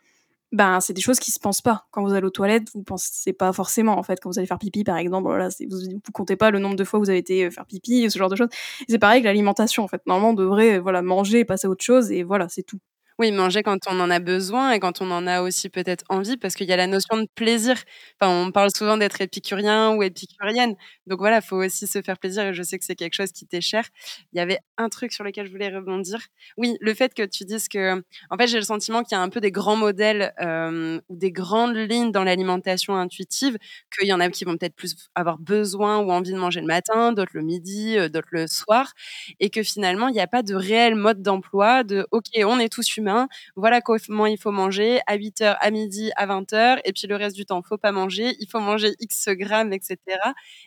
Ben, 0.52 0.80
c'est 0.80 0.92
des 0.92 1.00
choses 1.00 1.18
qui 1.18 1.30
se 1.30 1.40
pensent 1.40 1.62
pas. 1.62 1.86
Quand 1.90 2.02
vous 2.02 2.12
allez 2.12 2.26
aux 2.26 2.30
toilettes, 2.30 2.68
vous 2.74 2.82
pensez 2.82 3.32
pas 3.32 3.54
forcément, 3.54 3.98
en 3.98 4.02
fait. 4.02 4.20
Quand 4.20 4.28
vous 4.28 4.38
allez 4.38 4.46
faire 4.46 4.58
pipi, 4.58 4.84
par 4.84 4.98
exemple, 4.98 5.28
voilà, 5.28 5.48
vous, 5.48 5.78
vous 5.78 6.12
comptez 6.12 6.36
pas 6.36 6.50
le 6.50 6.58
nombre 6.58 6.76
de 6.76 6.84
fois 6.84 7.00
où 7.00 7.02
vous 7.04 7.08
avez 7.08 7.18
été 7.20 7.50
faire 7.50 7.64
pipi, 7.64 8.10
ce 8.10 8.18
genre 8.18 8.28
de 8.28 8.36
choses. 8.36 8.50
C'est 8.86 8.98
pareil 8.98 9.16
avec 9.16 9.24
l'alimentation, 9.24 9.82
en 9.82 9.88
fait. 9.88 10.02
Normalement, 10.06 10.30
on 10.30 10.34
devrait, 10.34 10.78
voilà, 10.78 11.00
manger, 11.00 11.46
passer 11.46 11.66
à 11.68 11.70
autre 11.70 11.84
chose, 11.84 12.12
et 12.12 12.22
voilà, 12.22 12.48
c'est 12.50 12.62
tout. 12.64 12.78
Oui, 13.18 13.30
manger 13.32 13.62
quand 13.62 13.78
on 13.88 14.00
en 14.00 14.10
a 14.10 14.18
besoin 14.20 14.72
et 14.72 14.80
quand 14.80 15.00
on 15.02 15.10
en 15.10 15.26
a 15.26 15.42
aussi 15.42 15.68
peut-être 15.68 16.04
envie, 16.08 16.36
parce 16.36 16.54
qu'il 16.54 16.66
y 16.66 16.72
a 16.72 16.76
la 16.76 16.86
notion 16.86 17.18
de 17.18 17.26
plaisir. 17.34 17.76
Enfin, 18.20 18.32
on 18.46 18.50
parle 18.52 18.70
souvent 18.74 18.96
d'être 18.96 19.20
épicurien 19.20 19.90
ou 19.94 20.02
épicurienne. 20.02 20.74
Donc 21.06 21.18
voilà, 21.18 21.36
il 21.38 21.42
faut 21.46 21.56
aussi 21.62 21.86
se 21.86 22.00
faire 22.02 22.18
plaisir 22.18 22.44
et 22.46 22.54
je 22.54 22.62
sais 22.62 22.78
que 22.78 22.84
c'est 22.84 22.94
quelque 22.96 23.14
chose 23.14 23.32
qui 23.32 23.46
t'est 23.46 23.60
cher. 23.60 23.84
Il 24.32 24.38
y 24.38 24.40
avait 24.40 24.58
un 24.78 24.88
truc 24.88 25.12
sur 25.12 25.24
lequel 25.24 25.46
je 25.46 25.50
voulais 25.52 25.68
rebondir. 25.68 26.18
Oui, 26.56 26.76
le 26.80 26.94
fait 26.94 27.12
que 27.14 27.22
tu 27.24 27.44
dises 27.44 27.68
que, 27.68 28.02
en 28.30 28.36
fait, 28.38 28.46
j'ai 28.46 28.56
le 28.58 28.64
sentiment 28.64 29.02
qu'il 29.02 29.16
y 29.16 29.20
a 29.20 29.22
un 29.22 29.28
peu 29.28 29.40
des 29.40 29.50
grands 29.52 29.76
modèles 29.76 30.32
euh, 30.40 31.00
ou 31.08 31.16
des 31.16 31.32
grandes 31.32 31.76
lignes 31.76 32.12
dans 32.12 32.24
l'alimentation 32.24 32.96
intuitive, 32.96 33.58
qu'il 33.96 34.08
y 34.08 34.12
en 34.12 34.20
a 34.20 34.30
qui 34.30 34.44
vont 34.44 34.56
peut-être 34.56 34.74
plus 34.76 34.94
avoir 35.14 35.38
besoin 35.38 35.98
ou 35.98 36.10
envie 36.12 36.32
de 36.32 36.38
manger 36.38 36.60
le 36.60 36.66
matin, 36.66 37.12
d'autres 37.12 37.32
le 37.34 37.42
midi, 37.42 37.98
euh, 37.98 38.08
d'autres 38.08 38.28
le 38.30 38.46
soir, 38.46 38.92
et 39.40 39.50
que 39.50 39.62
finalement, 39.62 40.08
il 40.08 40.12
n'y 40.14 40.20
a 40.20 40.26
pas 40.26 40.42
de 40.42 40.54
réel 40.54 40.94
mode 40.94 41.22
d'emploi 41.22 41.84
de, 41.84 42.06
OK, 42.10 42.24
on 42.44 42.58
est 42.58 42.68
tous 42.72 42.96
humains 42.96 43.11
voilà 43.56 43.80
comment 43.80 44.26
il 44.26 44.38
faut 44.38 44.50
manger 44.50 45.00
à 45.06 45.16
8h, 45.16 45.56
à 45.60 45.70
midi, 45.70 46.10
à 46.16 46.26
20h. 46.26 46.80
Et 46.84 46.92
puis 46.92 47.06
le 47.06 47.16
reste 47.16 47.36
du 47.36 47.46
temps, 47.46 47.62
faut 47.62 47.78
pas 47.78 47.92
manger. 47.92 48.34
Il 48.40 48.48
faut 48.48 48.60
manger 48.60 48.94
X 49.00 49.28
grammes, 49.30 49.72
etc. 49.72 49.98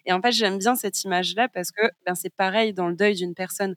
Et 0.05 0.13
en 0.13 0.21
fait, 0.21 0.31
j'aime 0.31 0.57
bien 0.57 0.75
cette 0.75 1.03
image-là 1.03 1.47
parce 1.49 1.71
que 1.71 1.83
ben, 2.05 2.15
c'est 2.15 2.33
pareil 2.33 2.73
dans 2.73 2.87
le 2.87 2.95
deuil 2.95 3.15
d'une 3.15 3.35
personne 3.35 3.75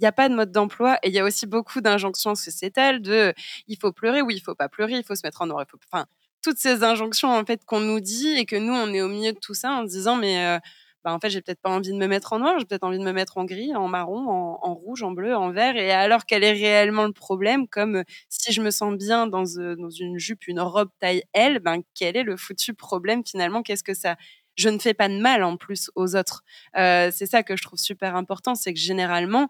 il 0.00 0.04
n'y 0.04 0.08
a 0.08 0.12
pas 0.12 0.30
de 0.30 0.34
mode 0.34 0.50
d'emploi 0.50 0.98
et 1.02 1.08
il 1.08 1.14
y 1.14 1.18
a 1.18 1.24
aussi 1.24 1.46
beaucoup 1.46 1.82
d'injonctions 1.82 2.34
sociétales 2.34 3.02
de 3.02 3.34
il 3.68 3.76
faut 3.78 3.92
pleurer 3.92 4.22
ou 4.22 4.30
il 4.30 4.40
faut 4.40 4.54
pas 4.54 4.68
pleurer, 4.70 4.94
il 4.94 5.04
faut 5.04 5.14
se 5.14 5.20
mettre 5.24 5.42
en 5.42 5.46
noir, 5.46 5.66
enfin 5.92 6.06
toutes 6.42 6.56
ces 6.56 6.82
injonctions 6.84 7.28
en 7.30 7.44
fait 7.44 7.66
qu'on 7.66 7.80
nous 7.80 8.00
dit 8.00 8.28
et 8.38 8.46
que 8.46 8.56
nous 8.56 8.72
on 8.72 8.94
est 8.94 9.02
au 9.02 9.08
milieu 9.08 9.32
de 9.34 9.38
tout 9.38 9.52
ça 9.52 9.72
en 9.72 9.82
se 9.82 9.90
disant 9.90 10.16
mais 10.16 10.46
euh, 10.46 10.58
bah, 11.04 11.14
en 11.14 11.18
fait, 11.18 11.30
j'ai 11.30 11.40
peut-être 11.40 11.60
pas 11.60 11.70
envie 11.70 11.92
de 11.92 11.96
me 11.96 12.06
mettre 12.06 12.32
en 12.32 12.38
noir, 12.40 12.58
j'ai 12.58 12.66
peut-être 12.66 12.84
envie 12.84 12.98
de 12.98 13.04
me 13.04 13.12
mettre 13.12 13.38
en 13.38 13.44
gris, 13.44 13.74
en 13.74 13.88
marron, 13.88 14.28
en, 14.28 14.74
rouge, 14.74 15.02
en 15.02 15.12
bleu, 15.12 15.34
en 15.34 15.50
vert. 15.50 15.76
Et 15.76 15.90
alors, 15.90 16.26
quel 16.26 16.44
est 16.44 16.52
réellement 16.52 17.06
le 17.06 17.12
problème? 17.12 17.66
Comme 17.68 17.96
euh, 17.96 18.04
si 18.28 18.52
je 18.52 18.60
me 18.60 18.70
sens 18.70 18.94
bien 18.96 19.26
dans, 19.26 19.44
euh, 19.58 19.76
dans 19.76 19.90
une 19.90 20.18
jupe, 20.18 20.46
une 20.46 20.60
robe 20.60 20.90
taille 20.98 21.22
L, 21.32 21.60
ben, 21.60 21.80
quel 21.94 22.16
est 22.16 22.22
le 22.22 22.36
foutu 22.36 22.74
problème 22.74 23.22
finalement? 23.24 23.62
Qu'est-ce 23.62 23.84
que 23.84 23.94
ça 23.94 24.16
je 24.56 24.68
ne 24.68 24.78
fais 24.78 24.94
pas 24.94 25.08
de 25.08 25.18
mal 25.18 25.42
en 25.42 25.56
plus 25.56 25.90
aux 25.94 26.16
autres? 26.16 26.42
Euh, 26.76 27.10
c'est 27.14 27.26
ça 27.26 27.42
que 27.42 27.56
je 27.56 27.62
trouve 27.62 27.78
super 27.78 28.14
important, 28.14 28.54
c'est 28.54 28.74
que 28.74 28.80
généralement, 28.80 29.48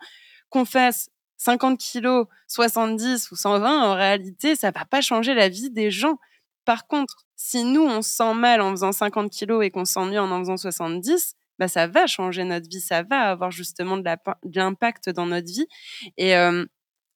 qu'on 0.50 0.64
fasse 0.64 1.10
50 1.38 1.78
kilos, 1.78 2.26
70 2.48 3.30
ou 3.32 3.36
120, 3.36 3.82
en 3.82 3.94
réalité, 3.94 4.54
ça 4.54 4.70
va 4.70 4.84
pas 4.84 5.00
changer 5.00 5.34
la 5.34 5.48
vie 5.48 5.70
des 5.70 5.90
gens. 5.90 6.18
Par 6.64 6.86
contre, 6.86 7.26
si 7.34 7.64
nous, 7.64 7.82
on 7.82 8.02
se 8.02 8.10
sent 8.10 8.34
mal 8.34 8.60
en 8.60 8.70
faisant 8.72 8.92
50 8.92 9.30
kilos 9.30 9.64
et 9.64 9.70
qu'on 9.70 9.86
s'ennuie 9.86 10.18
en 10.18 10.30
en 10.30 10.40
faisant 10.40 10.58
70, 10.58 11.34
bah, 11.61 11.68
ça 11.68 11.87
va 11.87 12.09
changer 12.09 12.42
notre 12.42 12.68
vie, 12.68 12.81
ça 12.81 13.05
va 13.05 13.31
avoir 13.31 13.53
justement 13.53 13.96
de 13.99 14.05
l'impact 14.55 15.11
dans 15.11 15.27
notre 15.27 15.46
vie. 15.46 15.66
Et 16.16 16.33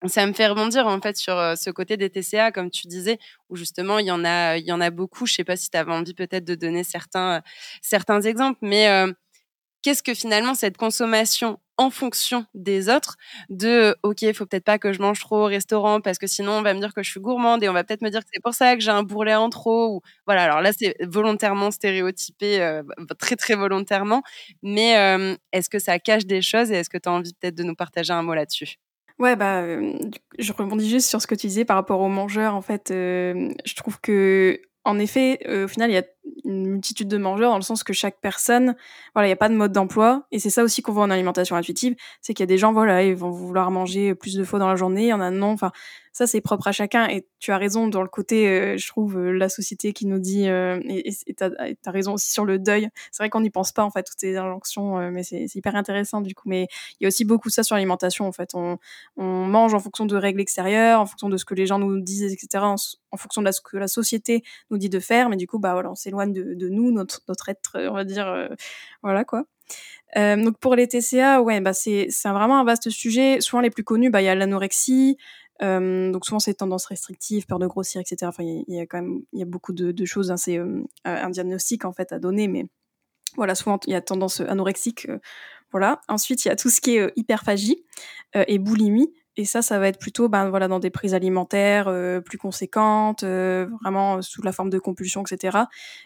ça 0.07 0.27
me 0.27 0.35
fait 0.35 0.47
rebondir 0.47 0.87
en 0.87 1.01
fait 1.01 1.17
sur 1.17 1.35
ce 1.57 1.71
côté 1.71 1.97
des 1.97 2.11
TCA, 2.11 2.53
comme 2.53 2.71
tu 2.71 2.87
disais, 2.87 3.19
où 3.49 3.57
justement 3.57 3.99
il 3.99 4.07
y 4.07 4.11
en 4.11 4.25
a, 4.25 4.59
il 4.59 4.67
y 4.67 4.73
en 4.73 4.81
a 4.83 4.91
beaucoup. 4.91 5.27
Je 5.27 5.35
sais 5.35 5.45
pas 5.45 5.57
si 5.57 5.71
tu 5.71 5.79
avais 5.79 5.93
envie 5.93 6.15
peut-être 6.15 6.45
de 6.45 6.55
donner 6.55 6.85
certains, 6.85 7.43
certains 7.81 8.21
exemples, 8.21 8.59
mais 8.63 8.87
qu'est-ce 9.83 10.03
que 10.03 10.15
finalement 10.15 10.55
cette 10.55 10.77
consommation 10.77 11.59
en 11.77 11.91
fonction 11.91 12.47
des 12.55 12.89
autres 12.89 13.17
de 13.49 13.97
ok 14.03 14.23
il 14.23 14.35
faut 14.35 14.47
peut-être 14.47 14.65
pas 14.65 14.79
que 14.79 14.93
je 14.93 15.01
mange 15.01 15.19
trop 15.21 15.43
au 15.43 15.47
restaurant 15.47 16.01
parce 16.01 16.19
que 16.19 16.27
sinon 16.27 16.53
on 16.53 16.63
va 16.63 16.73
me 16.75 16.81
dire 16.81 16.95
que 16.95 17.03
je 17.03 17.11
suis 17.11 17.21
gourmande 17.21 17.63
et 17.65 17.69
on 17.69 17.73
va 17.73 17.83
peut-être 17.85 18.03
me 18.03 18.11
dire 18.11 18.21
que 18.21 18.29
c'est 18.33 18.43
pour 18.43 18.55
ça 18.55 18.75
que 18.77 18.81
j'ai 18.83 18.91
un 18.91 19.03
bourrelet 19.03 19.35
en 19.35 19.51
trop 19.51 19.97
ou 19.97 20.01
voilà 20.27 20.45
alors 20.45 20.61
là 20.61 20.73
c'est 20.73 20.97
volontairement 21.05 21.71
stéréotypé 21.71 22.61
euh, 22.63 22.83
très 23.19 23.37
très 23.37 23.55
volontairement 23.57 24.23
mais 24.63 24.97
euh, 24.99 25.37
est-ce 25.53 25.69
que 25.69 25.79
ça 25.79 25.99
cache 25.99 26.27
des 26.27 26.43
choses 26.43 26.71
et 26.71 26.77
est-ce 26.77 26.91
que 26.91 26.99
tu 26.99 27.09
as 27.09 27.13
envie 27.13 27.35
peut-être 27.35 27.55
de 27.57 27.65
nous 27.65 27.75
partager 27.75 28.13
un 28.13 28.23
mot 28.23 28.35
là-dessus? 28.35 28.77
Ouais, 29.21 29.37
bah, 29.37 29.63
euh, 29.63 29.93
je 30.41 30.53
rebondis 30.53 30.91
juste 30.91 31.09
sur 31.09 31.23
ce 31.23 31.29
que 31.29 31.37
tu 31.37 31.47
disais 31.47 31.65
par 31.65 31.77
rapport 31.77 32.01
aux 32.01 32.09
mangeurs. 32.09 32.55
En 32.57 32.63
fait, 32.63 32.87
je 32.91 33.75
trouve 33.77 34.01
que 34.01 34.61
en 34.85 34.99
effet, 34.99 35.39
euh, 35.49 35.65
au 35.65 35.69
final, 35.69 35.91
il 35.91 35.95
y 35.95 35.97
a 35.97 36.03
une 36.45 36.67
multitude 36.67 37.09
de 37.09 37.17
mangeurs 37.17 37.51
dans 37.51 37.57
le 37.57 37.63
sens 37.63 37.83
que 37.83 37.93
chaque 37.93 38.21
personne, 38.21 38.77
voilà, 39.15 39.27
il 39.27 39.31
n'y 39.31 39.35
a 39.35 39.37
pas 39.37 39.49
de 39.49 39.55
mode 39.55 39.73
d'emploi. 39.73 40.27
Et 40.33 40.39
c'est 40.39 40.51
ça 40.51 40.63
aussi 40.63 40.83
qu'on 40.83 40.93
voit 40.93 41.05
en 41.05 41.11
alimentation 41.11 41.57
intuitive, 41.57 41.95
c'est 42.21 42.35
qu'il 42.35 42.43
y 42.43 42.45
a 42.45 42.53
des 42.53 42.59
gens, 42.59 42.73
voilà, 42.73 43.03
ils 43.03 43.15
vont 43.15 43.31
vouloir 43.31 43.71
manger 43.71 44.15
plus 44.15 44.35
de 44.35 44.45
fois 44.45 44.59
dans 44.59 44.69
la 44.69 44.77
journée, 44.77 45.05
il 45.05 45.09
y 45.09 45.13
en 45.13 45.21
a 45.21 45.31
non. 45.31 45.53
Enfin, 45.53 45.73
ça, 46.15 46.29
c'est 46.29 46.41
propre 46.41 46.69
à 46.69 46.73
chacun. 46.73 47.09
Et 47.09 47.27
tu 47.41 47.51
as 47.51 47.59
raison 47.59 47.89
dans 47.89 48.01
le 48.01 48.09
côté, 48.09 48.49
euh, 48.49 48.79
je 48.79 48.87
trouve, 48.87 49.19
euh, 49.19 49.33
la 49.33 49.49
société 49.49 49.93
qui 49.93 50.07
nous 50.07 50.21
dit, 50.21 50.49
euh, 50.49 50.81
et 50.89 51.13
tu 51.13 51.43
as, 51.43 51.91
raison 51.91 52.15
aussi 52.15 52.31
sur 52.31 52.45
le 52.45 52.61
deuil. 52.61 52.89
C'est 53.11 53.21
vrai 53.25 53.31
qu'on 53.31 53.41
n'y 53.41 53.51
pense 53.51 53.73
pas, 53.73 53.83
en 53.83 53.91
fait, 53.91 54.05
toutes 54.05 54.21
ces 54.21 54.37
injonctions, 54.37 55.11
mais 55.11 55.25
c'est 55.25 55.47
hyper 55.57 55.75
intéressant, 55.75 56.21
du 56.21 56.33
coup. 56.37 56.49
Mais 56.49 56.69
il 57.01 57.05
y 57.05 57.07
a 57.07 57.09
aussi 57.09 57.25
beaucoup 57.25 57.51
ça 57.51 57.65
sur 57.65 57.75
l'alimentation, 57.75 58.29
en 58.29 58.33
fait. 58.33 58.51
On, 58.55 58.79
mange 59.17 59.75
en 59.75 59.81
fonction 59.81 60.07
de 60.07 60.17
règles 60.17 60.41
extérieures, 60.41 61.01
en 61.01 61.07
fonction 61.07 61.29
de 61.29 61.37
ce 61.37 61.45
que 61.45 61.55
les 61.55 61.67
gens 61.67 61.81
nous 61.81 62.01
disent, 62.01 62.33
etc., 62.33 62.65
en, 62.65 63.17
fonction 63.17 63.43
de 63.43 63.51
ce 63.51 63.61
que 63.61 63.77
la 63.77 63.89
société 63.89 64.45
nous 64.71 64.79
dit 64.79 64.89
de 64.89 65.01
faire. 65.01 65.29
Mais 65.29 65.37
du 65.37 65.49
coup, 65.49 65.59
bah 65.59 65.73
voilà, 65.73 65.91
on 65.91 65.95
s'éloigne 66.15 66.33
de, 66.33 66.69
nous, 66.69 66.91
notre, 66.93 67.49
être, 67.49 67.79
on 67.89 67.95
va 67.95 68.05
dire, 68.05 68.49
voilà, 69.03 69.25
quoi. 69.25 69.45
Euh, 70.17 70.37
donc 70.37 70.59
pour 70.59 70.77
les 70.77 70.87
TCA, 70.87 71.43
ouais, 71.43 71.61
bah 71.61 71.73
c'est 71.73 72.09
vraiment 72.25 72.61
un 72.61 72.65
vaste 72.65 72.91
sujet. 72.91 73.41
Souvent 73.41 73.61
les 73.61 73.71
plus 73.71 73.83
connus, 73.83 74.11
bah 74.11 74.23
il 74.23 74.27
y 74.27 74.29
a 74.29 74.35
l'anorexie, 74.35 75.17
euh, 75.63 76.11
donc 76.11 76.25
souvent 76.25 76.39
c'est 76.39 76.55
tendance 76.55 76.87
restrictive, 76.87 77.47
peur 77.47 77.59
de 77.59 77.67
grossir, 77.67 78.01
etc. 78.01 78.27
Enfin, 78.27 78.45
il 78.45 78.65
y, 78.69 78.81
a 78.81 78.87
quand 78.87 79.01
même 79.01 79.23
y 79.33 79.43
a 79.43 79.47
beaucoup 79.47 79.73
de, 79.73 80.05
choses. 80.05 80.31
Hein, 80.31 80.37
c'est 80.37 80.59
euh, 80.59 80.83
un 81.05 81.31
diagnostic 81.31 81.85
en 81.85 81.93
fait 81.93 82.13
à 82.13 82.19
donner, 82.19 82.49
mais 82.49 82.67
voilà, 83.37 83.55
souvent 83.55 83.79
il 83.87 83.93
y 83.93 83.97
a 83.97 84.01
tendance 84.01 84.41
anorexique. 84.41 85.09
Euh, 85.09 85.19
voilà. 85.73 86.01
Ensuite, 86.09 86.45
il 86.45 86.49
y 86.49 86.51
a 86.51 86.57
tout 86.57 86.71
ce 86.71 86.81
qui 86.81 86.97
est 86.97 87.13
hyperphagie 87.17 87.85
et 88.35 88.59
boulimie. 88.61 89.13
Et 89.37 89.45
ça, 89.45 89.63
ça 89.63 89.79
va 89.79 89.89
être 89.89 89.99
plutôt 89.99 90.29
ben, 90.29 90.49
voilà, 90.49 90.69
dans 90.69 90.79
des 90.79 90.91
prises 90.91 91.15
alimentaires 91.15 91.89
euh, 91.89 92.21
plus 92.21 92.39
conséquentes, 92.39 93.25
euh, 93.25 93.67
vraiment 93.83 94.23
sous 94.23 94.43
la 94.43 94.53
forme 94.53 94.71
de 94.71 94.79
compulsion, 94.79 95.23
etc. 95.23 95.59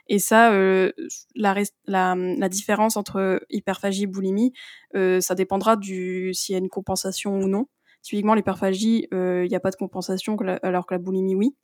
Et 0.07 0.19
ça, 0.19 0.53
euh, 0.53 0.93
la, 1.35 1.55
la, 1.87 2.15
la, 2.15 2.49
différence 2.49 2.97
entre 2.97 3.45
hyperphagie 3.51 4.05
et 4.05 4.07
boulimie, 4.07 4.53
ça 4.95 5.35
dépendra 5.35 5.77
du 5.77 6.33
s'il 6.33 6.55
y 6.55 6.57
a 6.57 6.59
une 6.59 6.71
compensation 6.71 7.39
ou 7.39 7.49
non. 7.49 7.67
Typiquement, 8.03 8.35
l'hyperphagie, 8.35 9.09
il 9.13 9.49
n'y 9.49 9.57
a 9.57 9.61
pas 9.61 9.71
de 9.71 9.77
compensation, 9.77 10.37
alors 10.63 10.87
que 10.87 10.95
la 10.95 10.99
boulimie, 10.99 11.35
oui. 11.35 11.55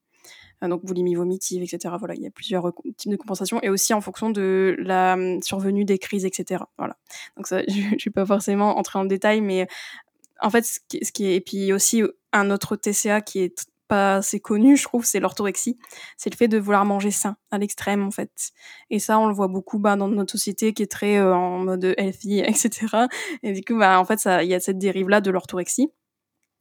Donc 0.63 0.85
boulimie 0.85 1.15
vomitive, 1.15 1.63
etc. 1.63 1.95
Voilà, 1.99 2.15
il 2.15 2.23
y 2.23 2.27
a 2.27 2.31
plusieurs 2.31 2.73
types 2.97 3.11
de 3.11 3.17
compensation 3.17 3.61
et 3.63 3.69
aussi 3.69 3.93
en 3.93 4.01
fonction 4.01 4.31
de 4.31 4.77
la 4.79 5.17
survenue 5.43 5.85
des 5.85 5.99
crises, 5.99 6.25
etc. 6.25 6.65
Voilà. 6.79 6.97
Donc 7.37 7.47
ça, 7.47 7.63
je 7.69 7.81
ne 7.81 8.05
vais 8.05 8.11
pas 8.11 8.27
forcément 8.27 8.79
entrer 8.79 8.99
en 8.99 9.05
détail, 9.05 9.41
mais 9.41 9.67
en 10.41 10.51
fait, 10.51 10.65
ce 10.65 10.79
qui, 11.13 11.27
est, 11.27 11.37
et 11.37 11.41
puis 11.41 11.73
aussi 11.73 12.03
un 12.33 12.51
autre 12.51 12.77
TCA 12.77 13.21
qui 13.21 13.41
est 13.41 13.67
pas 13.89 14.17
assez 14.17 14.41
connu, 14.41 14.77
je 14.77 14.85
trouve, 14.85 15.05
c'est 15.05 15.21
l'orthorexie. 15.21 15.79
C'est 16.17 16.31
le 16.31 16.37
fait 16.37 16.49
de 16.49 16.59
vouloir 16.59 16.85
manger 16.85 17.11
sain 17.11 17.37
à 17.51 17.59
l'extrême, 17.59 18.03
en 18.03 18.11
fait. 18.11 18.31
Et 18.91 18.99
ça, 18.99 19.19
on 19.19 19.27
le 19.27 19.35
voit 19.35 19.49
beaucoup 19.49 19.79
bah, 19.79 19.97
dans 19.97 20.09
notre 20.09 20.33
société 20.33 20.73
qui 20.73 20.83
est 20.83 20.91
très 20.91 21.19
euh, 21.19 21.35
en 21.35 21.59
mode 21.59 21.95
healthy, 21.99 22.41
etc. 22.47 22.71
Et 23.43 23.53
du 23.53 23.63
coup, 23.63 23.79
bah, 23.79 24.01
en 24.01 24.05
fait, 24.05 24.21
il 24.43 24.49
y 24.49 24.55
a 24.55 24.61
cette 24.61 24.79
dérive-là 24.79 25.21
de 25.21 25.31
l'orthorexie. 25.31 25.91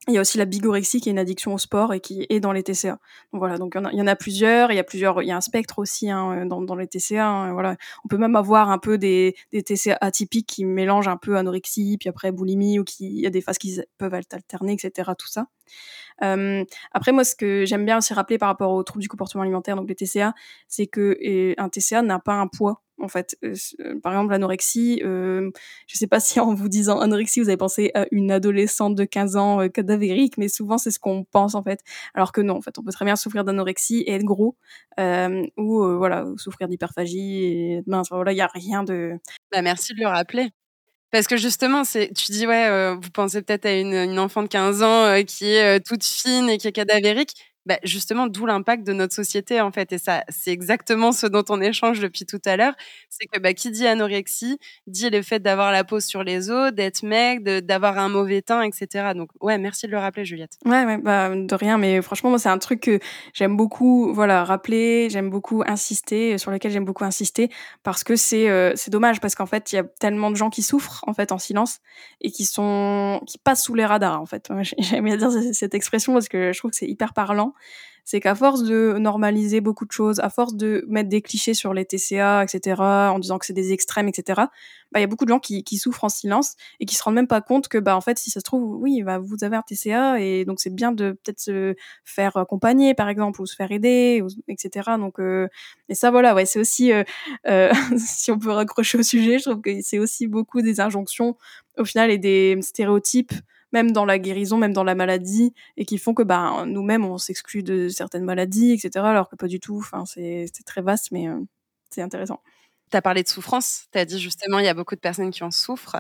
Il 0.10 0.14
y 0.14 0.18
a 0.18 0.22
aussi 0.22 0.38
la 0.38 0.44
bigorexie 0.44 1.00
qui 1.00 1.08
est 1.08 1.14
une 1.14 1.20
addiction 1.20 1.54
au 1.54 1.58
sport 1.58 1.94
et 1.94 2.02
qui 2.02 2.26
est 2.30 2.42
dans 2.42 2.52
les 2.52 2.62
TCA. 2.62 3.00
Donc 3.32 3.40
voilà, 3.40 3.58
donc 3.58 3.78
il 3.94 3.98
y, 3.98 4.02
en 4.02 4.08
a 4.08 4.18
plusieurs, 4.18 4.70
il 4.70 4.76
y 4.76 4.80
a 4.80 4.84
plusieurs, 4.84 5.22
il 5.22 5.28
y 5.28 5.32
a 5.32 5.38
un 5.38 5.42
spectre 5.42 5.80
aussi 5.80 6.10
hein, 6.10 6.46
dans, 6.46 6.62
dans, 6.62 6.76
les 6.76 6.88
TCA. 6.88 7.26
Hein, 7.26 7.54
voilà, 7.54 7.78
on 8.04 8.10
peut 8.10 8.18
même 8.18 8.36
avoir 8.36 8.70
un 8.70 8.80
peu 8.80 8.98
des, 8.98 9.34
des 9.54 9.64
TCA 9.64 9.98
atypiques 10.02 10.48
qui 10.48 10.66
mélangent 10.66 11.08
un 11.08 11.16
peu 11.16 11.38
anorexie 11.38 11.96
puis 11.98 12.10
après 12.10 12.34
boulimie 12.34 12.80
ou 12.80 12.84
qui 12.84 13.06
il 13.06 13.22
y 13.22 13.28
a 13.28 13.30
des 13.30 13.40
phases 13.40 13.58
qui 13.58 13.80
peuvent 13.98 14.14
alterner, 14.14 14.74
etc. 14.74 15.12
Tout 15.18 15.28
ça. 15.28 15.48
Euh, 16.22 16.66
après, 16.92 17.14
moi, 17.14 17.24
ce 17.24 17.36
que 17.36 17.64
j'aime 17.66 17.86
bien 17.86 17.98
aussi 17.98 18.14
rappeler 18.14 18.38
par 18.38 18.50
rapport 18.50 18.72
aux 18.72 18.84
troubles 18.84 19.02
du 19.02 19.08
comportement 19.08 19.44
alimentaire, 19.44 19.78
donc 19.78 19.88
les 19.88 19.96
TCA, 19.96 20.34
c'est 20.68 20.88
que 20.88 21.56
un 21.58 21.70
TCA 21.70 22.02
n'a 22.02 22.20
pas 22.20 22.34
un 22.34 22.48
poids 22.48 22.83
en 23.00 23.08
fait. 23.08 23.38
Euh, 23.44 23.54
euh, 23.82 24.00
par 24.00 24.14
exemple, 24.14 24.32
l'anorexie, 24.32 25.02
euh, 25.04 25.52
je 25.88 25.98
sais 25.98 26.08
pas 26.08 26.20
si 26.20 26.40
en 26.40 26.54
vous 26.54 26.70
disant 26.70 27.00
anorexie, 27.00 27.40
vous 27.40 27.50
avez 27.50 27.58
pensé 27.58 27.92
à 27.94 28.06
une 28.12 28.32
adolescente 28.32 28.96
de 28.96 29.04
15 29.04 29.36
ans 29.36 29.70
cadavérique, 29.70 30.38
mais 30.38 30.48
souvent 30.48 30.78
c'est 30.78 30.92
ce 30.92 31.00
qu'on 31.00 31.24
pense 31.24 31.56
en 31.56 31.64
fait. 31.64 31.82
Alors 32.14 32.32
que 32.32 32.42
non, 32.42 32.56
en 32.58 32.62
fait, 32.62 32.78
on 32.80 32.84
peut 32.84 32.92
très 32.92 33.06
bien 33.06 33.16
souffrir 33.16 33.44
d'anorexie 33.44 34.02
et 34.02 34.14
être 34.14 34.24
gros, 34.24 34.56
ou 35.58 35.98
voilà, 35.98 36.26
souffrir 36.38 36.68
d'hyperphagie 36.68 37.44
et 37.46 37.84
mince, 37.88 38.10
voilà, 38.12 38.32
il 38.32 38.38
y 38.38 38.42
a 38.42 38.50
rien 38.54 38.84
de. 38.84 39.14
Bah, 39.52 39.62
merci 39.62 39.94
de 39.94 40.00
le 40.00 40.08
rappeler. 40.08 40.50
Parce 41.12 41.28
que 41.28 41.38
justement, 41.38 41.84
c'est, 41.84 42.12
tu 42.14 42.32
dis, 42.32 42.48
ouais, 42.48 42.96
vous 42.96 43.12
pensez 43.12 43.44
peut-être 43.44 43.68
à 43.68 43.74
une, 43.74 43.94
une, 43.94 44.18
enfant 44.18 44.42
de 44.42 44.48
15 44.48 44.82
ans 44.82 45.24
qui 45.28 45.46
est 45.46 45.80
toute 45.86 46.04
fine 46.04 46.50
et 46.50 46.58
qui 46.58 46.68
est 46.68 46.72
cadavérique 46.72 47.53
bah, 47.66 47.78
justement, 47.84 48.28
d'où 48.28 48.46
l'impact 48.46 48.86
de 48.86 48.94
notre 48.94 49.14
société, 49.14 49.62
en 49.62 49.72
fait. 49.72 49.94
Et 49.94 49.98
ça, 49.98 50.24
c'est 50.30 50.52
exactement 50.52 51.12
ce 51.12 51.28
dont 51.28 51.46
on 51.50 51.62
échange 51.62 52.00
depuis 52.00 52.26
tout 52.26 52.42
à 52.46 52.58
l'heure. 52.58 52.74
C'est 53.10 53.26
que 53.26 53.40
bah, 53.40 53.54
qui 53.54 53.72
dit 53.72 53.88
anorexie 53.88 54.60
dit 54.88 55.10
le 55.10 55.22
fait 55.22 55.40
d'avoir 55.40 55.72
la 55.72 55.84
peau 55.84 56.00
sur 56.00 56.24
les 56.24 56.50
os, 56.50 56.74
d'être 56.74 57.04
maigre, 57.04 57.62
d'avoir 57.62 57.98
un 57.98 58.10
mauvais 58.10 58.42
teint, 58.42 58.62
etc. 58.64 59.14
Donc, 59.16 59.30
ouais, 59.42 59.58
merci 59.58 59.88
de 59.88 59.92
le 59.92 59.98
rappeler, 59.98 60.26
Juliette. 60.26 60.58
Ouais, 60.66 60.84
ouais 60.84 60.98
bah, 60.98 61.30
de 61.34 61.56
rien. 61.56 61.78
Mais 61.78 62.02
franchement, 62.02 62.30
moi, 62.32 62.40
c'est 62.40 62.50
un 62.50 62.58
truc 62.58 62.82
que 62.82 63.00
j'aime 63.34 63.56
beaucoup 63.56 64.14
voilà, 64.14 64.44
rappeler, 64.44 65.10
j'aime 65.10 65.30
beaucoup 65.30 65.64
insister, 65.66 66.38
sur 66.38 66.52
lequel 66.52 66.72
j'aime 66.72 66.86
beaucoup 66.86 67.06
insister, 67.06 67.50
parce 67.84 68.04
que 68.04 68.16
c'est 68.16 68.50
euh, 68.50 68.74
dommage, 68.88 69.22
parce 69.22 69.36
qu'en 69.36 69.46
fait, 69.46 69.72
il 69.72 69.76
y 69.78 69.80
a 69.80 69.84
tellement 69.84 70.32
de 70.32 70.36
gens 70.36 70.50
qui 70.50 70.64
souffrent, 70.64 71.04
en 71.08 71.14
fait, 71.14 71.32
en 71.32 71.38
silence, 71.38 71.80
et 72.22 72.32
qui 72.32 72.46
sont 72.46 73.22
qui 73.26 73.38
passent 73.38 73.64
sous 73.64 73.76
les 73.76 73.86
radars, 73.86 74.22
en 74.22 74.26
fait. 74.26 74.50
J'aime 74.80 75.06
bien 75.06 75.18
dire 75.18 75.32
cette 75.54 75.74
expression 75.74 76.14
parce 76.14 76.28
que 76.28 76.52
je 76.52 76.58
trouve 76.58 76.72
que 76.72 76.78
c'est 76.78 76.88
hyper 76.88 77.14
parlant 77.14 77.53
c'est 78.06 78.20
qu'à 78.20 78.36
force 78.36 78.64
de 78.64 78.98
normaliser 79.00 79.62
beaucoup 79.62 79.86
de 79.86 79.92
choses, 79.92 80.20
à 80.20 80.30
force 80.30 80.56
de 80.56 80.84
mettre 80.88 81.10
des 81.10 81.22
clichés 81.22 81.54
sur 81.54 81.74
les 81.74 81.86
TCA, 81.86 82.44
etc., 82.44 82.82
en 82.82 83.20
disant 83.20 83.40
que 83.40 83.46
c'est 83.46 83.54
des 83.54 83.72
extrêmes, 83.72 84.08
etc., 84.10 84.42
bah, 84.92 85.00
il 85.00 85.02
y 85.02 85.06
a 85.06 85.08
beaucoup 85.08 85.26
de 85.26 85.30
gens 85.30 85.40
qui, 85.40 85.64
souffrent 85.78 86.04
en 86.04 86.10
silence 86.10 86.56
et 86.80 86.86
qui 86.86 86.96
se 86.96 87.02
rendent 87.02 87.16
même 87.16 87.28
pas 87.28 87.42
compte 87.42 87.68
que, 87.68 87.78
bah, 87.78 87.96
en 87.96 88.02
fait, 88.02 88.20
si 88.20 88.30
ça 88.30 88.40
se 88.42 88.44
trouve, 88.44 88.76
oui, 88.80 89.02
bah, 89.04 89.20
vous 89.20 89.44
avez 89.44 89.56
un 89.56 89.64
TCA 89.64 90.20
et 90.20 90.46
donc 90.46 90.60
c'est 90.60 90.74
bien 90.74 90.92
de 90.92 91.12
peut-être 91.12 91.40
se 91.40 91.76
faire 92.04 92.38
accompagner, 92.38 92.94
par 92.94 93.10
exemple, 93.10 93.42
ou 93.42 93.46
se 93.46 93.56
faire 93.56 93.72
aider, 93.72 94.22
etc. 94.48 94.92
Donc, 95.00 95.20
euh, 95.20 95.48
et 95.90 95.96
ça, 95.96 96.12
voilà, 96.12 96.36
ouais, 96.36 96.46
c'est 96.46 96.60
aussi, 96.60 96.92
euh, 96.92 97.04
euh, 97.48 97.72
si 97.98 98.32
on 98.32 98.38
peut 98.38 98.52
raccrocher 98.52 99.00
au 99.00 99.04
sujet, 99.04 99.40
je 99.40 99.50
trouve 99.50 99.62
que 99.62 99.82
c'est 99.82 100.00
aussi 100.00 100.28
beaucoup 100.28 100.62
des 100.62 100.80
injonctions, 100.80 101.38
au 101.78 101.86
final, 101.86 102.12
et 102.12 102.18
des 102.18 102.58
stéréotypes 102.62 103.34
même 103.74 103.92
dans 103.92 104.06
la 104.06 104.20
guérison, 104.20 104.58
même 104.58 104.72
dans 104.74 104.84
la 104.84 104.96
maladie, 104.96 105.54
et 105.78 105.86
qui 105.86 105.98
font 105.98 106.14
que 106.14 106.24
bah, 106.24 106.64
nous-mêmes, 106.66 107.04
on 107.04 107.18
s'exclut 107.18 107.64
de 107.64 107.90
certaines 107.90 108.24
maladies, 108.24 108.72
etc., 108.72 108.92
alors 109.06 109.30
que 109.30 109.36
pas 109.36 109.48
du 109.48 109.60
tout. 109.60 109.78
Enfin, 109.80 110.06
c'est 110.06 110.48
très 110.66 110.82
vaste, 110.82 111.12
mais 111.12 111.28
euh, 111.28 111.40
c'est 111.90 112.02
intéressant. 112.02 112.42
Tu 112.92 112.98
as 112.98 113.02
parlé 113.02 113.24
de 113.24 113.28
souffrance, 113.28 113.88
tu 113.92 113.98
as 113.98 114.06
dit 114.06 114.20
justement, 114.20 114.60
il 114.60 114.66
y 114.66 114.70
a 114.70 114.76
beaucoup 114.76 114.96
de 114.96 115.00
personnes 115.00 115.32
qui 115.32 115.44
en 115.44 115.52
souffrent. 115.52 115.98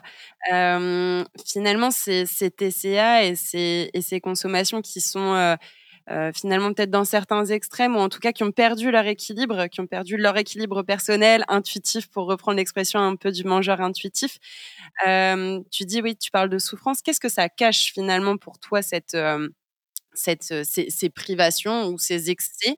Euh, 0.53 1.23
finalement, 1.45 1.89
ces 1.91 2.25
TCA 2.25 3.25
et 3.25 3.35
ces, 3.35 3.89
et 3.93 4.01
ces 4.01 4.21
consommations 4.21 4.81
qui 4.81 5.01
sont 5.01 5.33
euh, 5.33 5.55
finalement 6.33 6.73
peut-être 6.73 6.89
dans 6.91 7.05
certains 7.05 7.45
extrêmes 7.45 7.95
ou 7.95 7.99
en 7.99 8.09
tout 8.09 8.19
cas 8.19 8.31
qui 8.31 8.43
ont 8.43 8.51
perdu 8.51 8.91
leur 8.91 9.05
équilibre, 9.07 9.67
qui 9.67 9.81
ont 9.81 9.87
perdu 9.87 10.17
leur 10.17 10.37
équilibre 10.37 10.83
personnel, 10.83 11.45
intuitif 11.47 12.07
pour 12.09 12.27
reprendre 12.27 12.57
l'expression 12.57 12.99
un 12.99 13.15
peu 13.15 13.31
du 13.31 13.43
mangeur 13.45 13.81
intuitif. 13.81 14.37
Euh, 15.07 15.59
tu 15.71 15.85
dis 15.85 16.01
oui, 16.01 16.15
tu 16.17 16.31
parles 16.31 16.49
de 16.49 16.59
souffrance. 16.59 17.01
Qu'est-ce 17.01 17.19
que 17.19 17.29
ça 17.29 17.49
cache 17.49 17.91
finalement 17.93 18.37
pour 18.37 18.59
toi 18.59 18.81
cette 18.81 19.15
euh, 19.15 19.49
ces, 20.15 21.09
privations 21.09 21.87
ou 21.87 21.97
ces 21.97 22.29
excès 22.29 22.75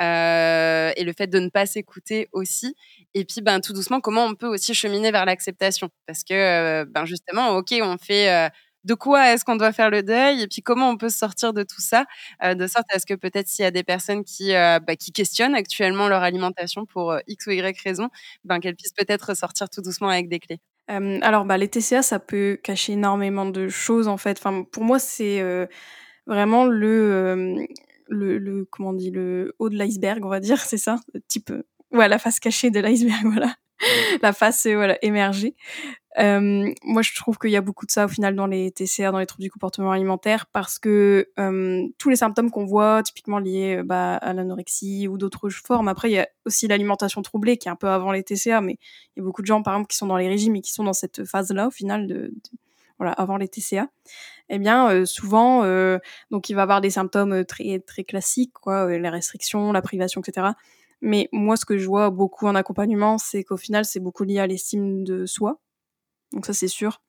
euh, 0.00 0.92
et 0.96 1.04
le 1.04 1.12
fait 1.12 1.26
de 1.28 1.38
ne 1.38 1.48
pas 1.50 1.66
s'écouter 1.66 2.28
aussi? 2.32 2.74
Et 3.14 3.24
puis, 3.24 3.42
ben, 3.42 3.60
tout 3.60 3.72
doucement, 3.74 4.00
comment 4.00 4.24
on 4.26 4.34
peut 4.34 4.46
aussi 4.48 4.74
cheminer 4.74 5.10
vers 5.10 5.26
l'acceptation? 5.26 5.90
Parce 6.06 6.24
que, 6.24 6.84
ben, 6.84 7.04
justement, 7.06 7.56
ok, 7.58 7.74
on 7.82 7.98
fait 7.98 8.50
de 8.88 8.94
quoi 8.94 9.32
est-ce 9.32 9.44
qu'on 9.44 9.56
doit 9.56 9.72
faire 9.72 9.90
le 9.90 10.02
deuil 10.02 10.42
et 10.42 10.48
puis 10.48 10.62
comment 10.62 10.88
on 10.88 10.96
peut 10.96 11.10
sortir 11.10 11.52
de 11.52 11.62
tout 11.62 11.80
ça, 11.80 12.06
euh, 12.42 12.54
de 12.54 12.66
sorte 12.66 12.86
à 12.92 12.98
ce 12.98 13.04
que 13.06 13.14
peut-être 13.14 13.46
s'il 13.46 13.62
y 13.62 13.66
a 13.66 13.70
des 13.70 13.84
personnes 13.84 14.24
qui, 14.24 14.54
euh, 14.54 14.80
bah, 14.80 14.96
qui 14.96 15.12
questionnent 15.12 15.54
actuellement 15.54 16.08
leur 16.08 16.22
alimentation 16.22 16.86
pour 16.86 17.12
euh, 17.12 17.18
X 17.28 17.46
ou 17.46 17.50
Y 17.50 17.78
raison, 17.82 18.08
ben, 18.44 18.60
qu'elles 18.60 18.76
puissent 18.76 18.94
peut-être 18.94 19.36
sortir 19.36 19.68
tout 19.68 19.82
doucement 19.82 20.08
avec 20.08 20.28
des 20.28 20.40
clés. 20.40 20.60
alors, 20.88 21.44
bah, 21.44 21.58
les 21.58 21.68
TCA, 21.68 22.02
ça 22.02 22.18
peut 22.18 22.58
cacher 22.62 22.94
énormément 22.94 23.44
de 23.44 23.68
choses 23.68 24.08
en 24.08 24.16
fait. 24.16 24.38
Enfin, 24.38 24.64
pour 24.64 24.84
moi, 24.84 24.98
c'est 24.98 25.42
vraiment 26.26 26.64
le, 26.64 27.56
le, 28.08 28.38
le, 28.38 28.64
comment 28.70 28.90
on 28.90 28.92
dit, 28.94 29.10
le 29.10 29.54
haut 29.58 29.68
de 29.68 29.76
l'iceberg, 29.76 30.24
on 30.24 30.30
va 30.30 30.40
dire, 30.40 30.60
c'est 30.60 30.78
ça, 30.78 30.96
type, 31.28 31.52
ouais, 31.92 32.08
la 32.08 32.18
face 32.18 32.40
cachée 32.40 32.70
de 32.70 32.80
l'iceberg, 32.80 33.20
voilà. 33.32 33.54
la 34.22 34.32
face 34.32 34.66
voilà, 34.66 34.96
émergée. 35.02 35.54
Euh, 36.18 36.72
moi, 36.82 37.02
je 37.02 37.14
trouve 37.14 37.38
qu'il 37.38 37.50
y 37.50 37.56
a 37.56 37.60
beaucoup 37.60 37.86
de 37.86 37.90
ça 37.90 38.06
au 38.06 38.08
final 38.08 38.34
dans 38.34 38.46
les 38.46 38.72
TCA, 38.72 39.12
dans 39.12 39.18
les 39.18 39.26
troubles 39.26 39.44
du 39.44 39.50
comportement 39.50 39.92
alimentaire, 39.92 40.46
parce 40.46 40.78
que 40.78 41.28
euh, 41.38 41.86
tous 41.98 42.10
les 42.10 42.16
symptômes 42.16 42.50
qu'on 42.50 42.64
voit, 42.64 43.02
typiquement 43.04 43.38
liés 43.38 43.82
bah, 43.84 44.16
à 44.16 44.32
l'anorexie 44.32 45.06
ou 45.06 45.16
d'autres 45.16 45.48
formes, 45.50 45.86
après, 45.86 46.10
il 46.10 46.14
y 46.14 46.18
a 46.18 46.28
aussi 46.44 46.66
l'alimentation 46.66 47.22
troublée 47.22 47.56
qui 47.56 47.68
est 47.68 47.70
un 47.70 47.76
peu 47.76 47.88
avant 47.88 48.10
les 48.10 48.24
TCA, 48.24 48.60
mais 48.60 48.78
il 49.16 49.20
y 49.20 49.22
a 49.22 49.24
beaucoup 49.24 49.42
de 49.42 49.46
gens, 49.46 49.62
par 49.62 49.74
exemple, 49.74 49.88
qui 49.88 49.96
sont 49.96 50.06
dans 50.06 50.16
les 50.16 50.28
régimes 50.28 50.56
et 50.56 50.60
qui 50.60 50.72
sont 50.72 50.84
dans 50.84 50.92
cette 50.92 51.24
phase-là, 51.24 51.68
au 51.68 51.70
final, 51.70 52.08
de, 52.08 52.34
voilà, 52.98 53.12
avant 53.12 53.36
les 53.36 53.48
TCA. 53.48 53.88
Eh 54.48 54.58
bien, 54.58 54.90
euh, 54.90 55.04
souvent, 55.04 55.62
euh, 55.62 55.98
donc 56.32 56.50
il 56.50 56.54
va 56.54 56.62
avoir 56.62 56.80
des 56.80 56.90
symptômes 56.90 57.44
très 57.44 57.78
très 57.80 58.02
classiques, 58.02 58.54
quoi, 58.54 58.90
les 58.98 59.08
restrictions, 59.08 59.70
la 59.72 59.82
privation, 59.82 60.20
etc. 60.20 60.48
Mais 61.00 61.28
moi, 61.30 61.56
ce 61.56 61.64
que 61.64 61.78
je 61.78 61.86
vois 61.86 62.10
beaucoup 62.10 62.48
en 62.48 62.56
accompagnement, 62.56 63.18
c'est 63.18 63.44
qu'au 63.44 63.56
final, 63.56 63.84
c'est 63.84 64.00
beaucoup 64.00 64.24
lié 64.24 64.40
à 64.40 64.46
l'estime 64.48 65.04
de 65.04 65.26
soi 65.26 65.60
donc 66.32 66.46
ça, 66.46 66.52
c'est 66.52 66.68
sûr. 66.68 67.00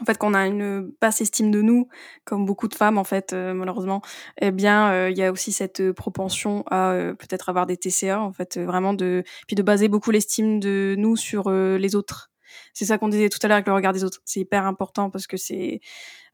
En 0.00 0.06
fait, 0.06 0.16
qu'on 0.16 0.32
a 0.32 0.46
une 0.46 0.90
basse 1.02 1.20
estime 1.20 1.50
de 1.50 1.60
nous, 1.60 1.88
comme 2.24 2.46
beaucoup 2.46 2.66
de 2.66 2.74
femmes, 2.74 2.96
en 2.96 3.04
fait, 3.04 3.34
euh, 3.34 3.52
malheureusement, 3.52 4.00
eh 4.40 4.50
bien, 4.50 4.90
euh, 4.90 5.10
il 5.10 5.18
y 5.18 5.22
a 5.22 5.30
aussi 5.30 5.52
cette 5.52 5.80
euh, 5.80 5.92
propension 5.92 6.64
à 6.70 6.94
peut-être 7.18 7.50
avoir 7.50 7.66
des 7.66 7.76
TCA, 7.76 8.20
en 8.20 8.32
fait, 8.32 8.58
vraiment 8.58 8.94
de, 8.94 9.22
puis 9.46 9.54
de 9.54 9.62
baser 9.62 9.88
beaucoup 9.88 10.10
l'estime 10.10 10.60
de 10.60 10.94
nous 10.96 11.16
sur 11.16 11.50
les 11.50 11.94
autres. 11.94 12.31
C'est 12.72 12.84
ça 12.84 12.98
qu'on 12.98 13.08
disait 13.08 13.28
tout 13.28 13.38
à 13.42 13.48
l'heure 13.48 13.56
avec 13.56 13.66
le 13.66 13.72
regard 13.72 13.92
des 13.92 14.04
autres. 14.04 14.20
C'est 14.24 14.40
hyper 14.40 14.66
important 14.66 15.10
parce 15.10 15.26
que 15.26 15.36
c'est, 15.36 15.80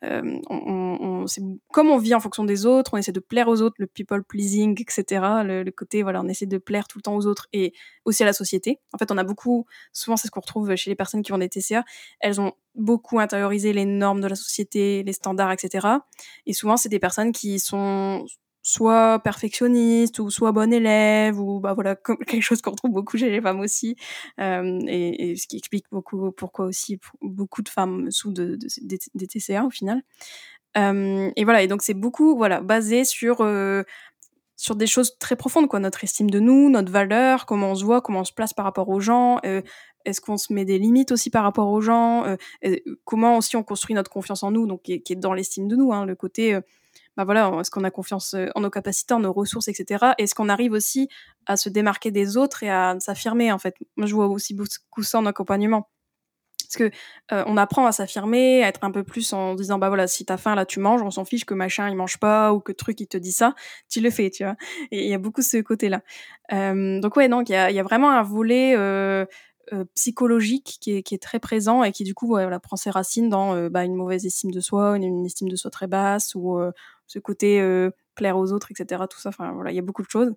euh, 0.04 0.38
on, 0.48 1.24
on, 1.24 1.24
comme 1.72 1.90
on 1.90 1.98
vit 1.98 2.14
en 2.14 2.20
fonction 2.20 2.44
des 2.44 2.66
autres, 2.66 2.92
on 2.94 2.96
essaie 2.96 3.12
de 3.12 3.20
plaire 3.20 3.48
aux 3.48 3.62
autres, 3.62 3.76
le 3.78 3.86
people 3.86 4.22
pleasing, 4.22 4.80
etc. 4.80 5.04
Le, 5.44 5.62
le, 5.62 5.70
côté, 5.72 6.02
voilà, 6.02 6.20
on 6.20 6.28
essaie 6.28 6.46
de 6.46 6.58
plaire 6.58 6.86
tout 6.86 6.98
le 6.98 7.02
temps 7.02 7.16
aux 7.16 7.26
autres 7.26 7.48
et 7.52 7.72
aussi 8.04 8.22
à 8.22 8.26
la 8.26 8.32
société. 8.32 8.80
En 8.92 8.98
fait, 8.98 9.10
on 9.10 9.18
a 9.18 9.24
beaucoup, 9.24 9.66
souvent 9.92 10.16
c'est 10.16 10.28
ce 10.28 10.30
qu'on 10.30 10.40
retrouve 10.40 10.74
chez 10.76 10.90
les 10.90 10.96
personnes 10.96 11.22
qui 11.22 11.32
ont 11.32 11.38
des 11.38 11.48
TCA, 11.48 11.84
elles 12.20 12.40
ont 12.40 12.52
beaucoup 12.74 13.18
intériorisé 13.18 13.72
les 13.72 13.84
normes 13.84 14.20
de 14.20 14.28
la 14.28 14.36
société, 14.36 15.02
les 15.02 15.12
standards, 15.12 15.52
etc. 15.52 15.86
Et 16.46 16.52
souvent, 16.52 16.76
c'est 16.76 16.88
des 16.88 17.00
personnes 17.00 17.32
qui 17.32 17.58
sont 17.58 18.24
soit 18.62 19.20
perfectionniste 19.20 20.18
ou 20.18 20.30
soit 20.30 20.52
bon 20.52 20.72
élève 20.72 21.40
ou 21.40 21.60
bah 21.60 21.74
voilà 21.74 21.96
quelque 22.26 22.42
chose 22.42 22.60
qu'on 22.60 22.74
trouve 22.74 22.92
beaucoup 22.92 23.16
chez 23.16 23.30
les 23.30 23.40
femmes 23.40 23.60
aussi 23.60 23.96
euh, 24.40 24.80
et, 24.86 25.30
et, 25.30 25.36
ce 25.36 25.46
qui 25.46 25.56
explique 25.56 25.86
beaucoup 25.90 26.32
pourquoi 26.32 26.66
aussi 26.66 27.00
beaucoup 27.22 27.62
de 27.62 27.68
femmes 27.68 28.10
sous 28.10 28.32
de, 28.32 28.56
de, 28.56 28.98
des, 29.14 29.26
TCA 29.26 29.64
au 29.64 29.70
final 29.70 30.02
et 30.76 31.44
voilà 31.44 31.62
et 31.62 31.66
donc 31.66 31.82
c'est 31.82 31.94
beaucoup, 31.94 32.36
voilà, 32.36 32.60
basé 32.60 33.04
sur, 33.04 33.38
sur 34.56 34.76
des 34.76 34.86
choses 34.86 35.18
très 35.18 35.36
profondes, 35.36 35.68
quoi. 35.68 35.80
Notre 35.80 36.04
estime 36.04 36.30
de 36.30 36.40
nous, 36.40 36.70
notre 36.70 36.92
valeur, 36.92 37.46
comment 37.46 37.72
on 37.72 37.74
se 37.74 37.84
voit, 37.84 38.00
comment 38.00 38.20
on 38.20 38.24
se 38.24 38.32
place 38.32 38.54
par 38.54 38.64
rapport 38.64 38.88
aux 38.88 39.00
gens, 39.00 39.40
est-ce 40.04 40.20
qu'on 40.20 40.36
se 40.36 40.52
met 40.52 40.64
des 40.64 40.78
limites 40.78 41.12
aussi 41.12 41.30
par 41.30 41.42
rapport 41.42 41.68
aux 41.68 41.80
gens, 41.80 42.24
comment 43.04 43.38
aussi 43.38 43.56
on 43.56 43.62
construit 43.62 43.94
notre 43.94 44.10
confiance 44.10 44.42
en 44.42 44.50
nous, 44.50 44.66
donc 44.66 44.82
qui 44.82 44.92
est 44.92 45.16
dans 45.16 45.34
l'estime 45.34 45.68
de 45.68 45.76
nous, 45.76 45.92
hein, 45.92 46.04
le 46.04 46.14
côté, 46.14 46.58
bah, 47.18 47.24
voilà, 47.24 47.52
est-ce 47.60 47.70
qu'on 47.72 47.82
a 47.82 47.90
confiance, 47.90 48.36
en 48.54 48.60
nos 48.60 48.70
capacités, 48.70 49.12
en 49.12 49.18
nos 49.18 49.32
ressources 49.32 49.66
et 49.66 49.74
cetera? 49.74 50.14
Est-ce 50.18 50.36
qu'on 50.36 50.48
arrive 50.48 50.70
aussi 50.70 51.08
à 51.46 51.56
se 51.56 51.68
démarquer 51.68 52.12
des 52.12 52.36
autres 52.36 52.62
et 52.62 52.70
à 52.70 52.94
s'affirmer, 53.00 53.50
en 53.50 53.58
fait? 53.58 53.74
Moi, 53.96 54.06
je 54.06 54.14
vois 54.14 54.28
aussi 54.28 54.54
beaucoup 54.54 55.02
ça 55.02 55.18
en 55.18 55.26
accompagnement. 55.26 55.88
Parce 56.68 56.90
que 56.90 56.96
on 57.46 57.56
apprend 57.56 57.86
à 57.86 57.92
s'affirmer, 57.92 58.62
à 58.62 58.68
être 58.68 58.84
un 58.84 58.90
peu 58.90 59.02
plus 59.02 59.32
en 59.32 59.54
disant 59.54 59.78
bah 59.78 59.88
voilà, 59.88 60.06
si 60.06 60.26
t'as 60.26 60.36
faim 60.36 60.54
là, 60.54 60.66
tu 60.66 60.80
manges, 60.80 61.00
on 61.00 61.10
s'en 61.10 61.24
fiche 61.24 61.46
que 61.46 61.54
machin 61.54 61.88
il 61.88 61.96
mange 61.96 62.18
pas 62.18 62.52
ou 62.52 62.60
que 62.60 62.72
truc 62.72 63.00
il 63.00 63.06
te 63.06 63.16
dit 63.16 63.32
ça, 63.32 63.54
tu 63.90 64.00
le 64.02 64.10
fais, 64.10 64.28
tu 64.28 64.44
vois? 64.44 64.54
Et 64.90 65.04
il 65.04 65.10
y 65.10 65.14
a 65.14 65.18
beaucoup 65.18 65.40
ce 65.40 65.56
côté-là. 65.62 66.02
donc 66.52 67.16
ouais, 67.16 67.28
donc 67.30 67.48
il 67.48 67.52
y 67.52 67.56
a, 67.56 67.70
y 67.70 67.78
a, 67.80 67.82
vraiment 67.82 68.10
un 68.10 68.22
volet 68.22 68.76
psychologique 69.94 70.78
qui 70.80 70.96
est, 70.96 71.02
qui 71.02 71.14
est, 71.14 71.22
très 71.22 71.40
présent 71.40 71.82
et 71.82 71.92
qui 71.92 72.04
du 72.04 72.14
coup 72.14 72.26
voilà, 72.26 72.58
prend 72.60 72.76
ses 72.76 72.90
racines 72.90 73.28
dans 73.28 73.68
bah, 73.68 73.84
une 73.84 73.94
mauvaise 73.94 74.24
estime 74.24 74.50
de 74.50 74.60
soi, 74.60 74.96
une, 74.96 75.04
une, 75.04 75.26
estime 75.26 75.48
de 75.48 75.56
soi 75.56 75.70
très 75.70 75.86
basse 75.86 76.34
ou 76.34 76.58
ce 77.06 77.18
côté 77.18 77.60
plaire 78.14 78.36
aux 78.36 78.52
autres, 78.52 78.70
etc. 78.70 79.04
Tout 79.08 79.20
ça, 79.20 79.30
enfin 79.30 79.52
voilà, 79.52 79.70
il 79.70 79.76
y 79.76 79.78
a 79.78 79.82
beaucoup 79.82 80.02
de 80.02 80.10
choses. 80.10 80.34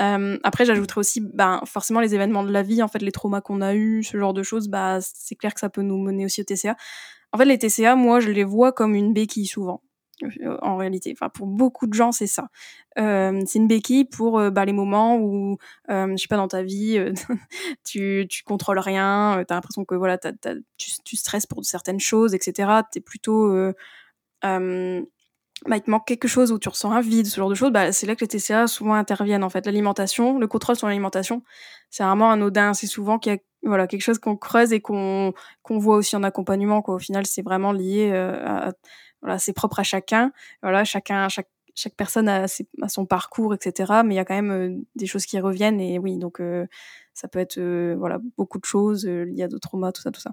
Euh, 0.00 0.38
après, 0.42 0.64
j'ajouterais 0.64 1.00
aussi, 1.00 1.20
ben, 1.20 1.60
forcément, 1.64 2.00
les 2.00 2.14
événements 2.14 2.44
de 2.44 2.52
la 2.52 2.62
vie, 2.62 2.82
en 2.82 2.88
fait, 2.88 3.00
les 3.00 3.12
traumas 3.12 3.40
qu'on 3.40 3.60
a 3.60 3.74
eus, 3.74 4.02
ce 4.04 4.18
genre 4.18 4.34
de 4.34 4.42
choses, 4.42 4.68
bah, 4.68 4.98
c'est 5.00 5.36
clair 5.36 5.54
que 5.54 5.60
ça 5.60 5.68
peut 5.68 5.82
nous 5.82 5.98
mener 5.98 6.24
aussi 6.24 6.40
au 6.40 6.44
TCA. 6.44 6.76
En 7.32 7.38
fait, 7.38 7.44
les 7.44 7.58
TCA, 7.58 7.96
moi, 7.96 8.20
je 8.20 8.30
les 8.30 8.44
vois 8.44 8.72
comme 8.72 8.94
une 8.94 9.12
béquille 9.12 9.46
souvent, 9.46 9.82
euh, 9.82 9.85
en 10.62 10.76
réalité. 10.76 11.12
Enfin, 11.12 11.28
pour 11.28 11.46
beaucoup 11.46 11.86
de 11.86 11.94
gens, 11.94 12.12
c'est 12.12 12.26
ça. 12.26 12.48
Euh, 12.98 13.42
c'est 13.46 13.58
une 13.58 13.68
béquille 13.68 14.04
pour 14.04 14.50
bah, 14.50 14.64
les 14.64 14.72
moments 14.72 15.16
où, 15.18 15.58
je 15.88 16.16
sais 16.16 16.28
pas, 16.28 16.36
dans 16.36 16.48
ta 16.48 16.62
vie, 16.62 16.98
tu, 17.84 18.26
tu 18.28 18.42
contrôles 18.44 18.78
rien, 18.78 19.44
t'as 19.46 19.54
l'impression 19.54 19.84
que 19.84 19.94
voilà, 19.94 20.18
tu, 20.18 20.90
tu, 21.04 21.16
stresses 21.16 21.46
pour 21.46 21.64
certaines 21.64 22.00
choses, 22.00 22.34
etc. 22.34 22.82
T'es 22.90 23.00
plutôt 23.00 23.72
bah, 25.64 25.76
il 25.76 25.82
te 25.82 25.90
manque 25.90 26.06
quelque 26.06 26.28
chose 26.28 26.52
ou 26.52 26.58
tu 26.58 26.68
ressens 26.68 26.92
un 26.92 27.00
vide, 27.00 27.26
ce 27.26 27.36
genre 27.36 27.48
de 27.48 27.54
choses, 27.54 27.72
bah, 27.72 27.90
c'est 27.90 28.06
là 28.06 28.14
que 28.14 28.24
les 28.24 28.28
TCA 28.28 28.66
souvent 28.66 28.94
interviennent 28.94 29.42
en 29.42 29.48
fait. 29.48 29.64
L'alimentation, 29.66 30.38
le 30.38 30.46
contrôle 30.46 30.76
sur 30.76 30.86
l'alimentation, 30.86 31.42
c'est 31.90 32.04
vraiment 32.04 32.30
anodin. 32.30 32.74
C'est 32.74 32.86
souvent 32.86 33.18
qu'il 33.18 33.32
y 33.32 33.36
a 33.36 33.38
voilà, 33.62 33.86
quelque 33.86 34.02
chose 34.02 34.18
qu'on 34.18 34.36
creuse 34.36 34.72
et 34.72 34.80
qu'on 34.80 35.32
qu'on 35.62 35.78
voit 35.78 35.96
aussi 35.96 36.14
en 36.14 36.22
accompagnement. 36.22 36.82
Quoi. 36.82 36.94
Au 36.94 36.98
final, 36.98 37.26
c'est 37.26 37.42
vraiment 37.42 37.72
lié 37.72 38.10
euh, 38.12 38.36
à, 38.44 38.72
c'est 39.38 39.52
propre 39.52 39.80
à 39.80 39.82
chacun. 39.82 40.32
Voilà, 40.62 40.84
chacun, 40.84 41.28
chaque, 41.28 41.48
chaque 41.74 41.94
personne 41.94 42.28
a, 42.28 42.46
son 42.88 43.06
parcours, 43.06 43.54
etc. 43.54 44.02
Mais 44.04 44.14
il 44.14 44.16
y 44.16 44.20
a 44.20 44.24
quand 44.24 44.34
même 44.34 44.50
euh, 44.50 44.76
des 44.94 45.06
choses 45.06 45.26
qui 45.26 45.38
reviennent 45.40 45.80
et 45.80 45.98
oui, 45.98 46.18
donc 46.18 46.40
euh, 46.40 46.66
ça 47.14 47.28
peut 47.28 47.38
être 47.38 47.60
voilà 47.94 48.18
beaucoup 48.36 48.58
de 48.58 48.64
choses 48.64 49.06
liées 49.06 49.42
à 49.42 49.48
d'autres 49.48 49.68
traumas, 49.68 49.92
tout 49.92 50.02
ça, 50.02 50.10
tout 50.10 50.20
ça. 50.20 50.32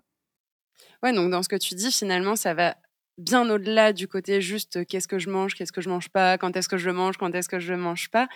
Ouais, 1.02 1.14
donc 1.14 1.32
dans 1.32 1.44
ce 1.44 1.50
que 1.50 1.56
tu 1.56 1.76
dis, 1.76 1.92
finalement, 1.92 2.36
ça 2.36 2.54
va 2.54 2.76
bien 3.18 3.50
au-delà 3.50 3.94
du 3.94 4.08
côté 4.08 4.42
juste 4.42 4.86
qu'est-ce 4.88 5.08
que 5.08 5.20
je 5.20 5.30
mange, 5.30 5.54
qu'est-ce 5.56 5.72
que 5.72 5.82
je 5.82 5.90
mange 5.90 6.10
pas, 6.10 6.38
quand 6.38 6.56
est-ce 6.58 6.68
que 6.70 6.78
je 6.78 6.90
mange, 6.90 7.18
quand 7.18 7.34
est-ce 7.36 7.50
que 7.50 7.60
je 7.60 7.74
mange 7.74 8.10
pas. 8.10 8.28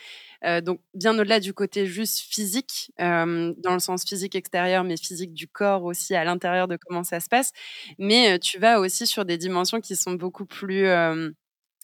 donc 0.61 0.79
bien 0.93 1.13
au-delà 1.17 1.39
du 1.39 1.53
côté 1.53 1.85
juste 1.87 2.19
physique, 2.19 2.91
dans 2.99 3.73
le 3.73 3.79
sens 3.79 4.03
physique 4.07 4.35
extérieur, 4.35 4.83
mais 4.83 4.97
physique 4.97 5.33
du 5.33 5.47
corps 5.47 5.83
aussi 5.83 6.15
à 6.15 6.23
l'intérieur 6.23 6.67
de 6.67 6.77
comment 6.77 7.03
ça 7.03 7.19
se 7.19 7.27
passe. 7.29 7.51
Mais 7.99 8.39
tu 8.39 8.59
vas 8.59 8.79
aussi 8.79 9.07
sur 9.07 9.25
des 9.25 9.37
dimensions 9.37 9.81
qui 9.81 9.95
sont 9.95 10.13
beaucoup 10.13 10.45
plus 10.45 10.87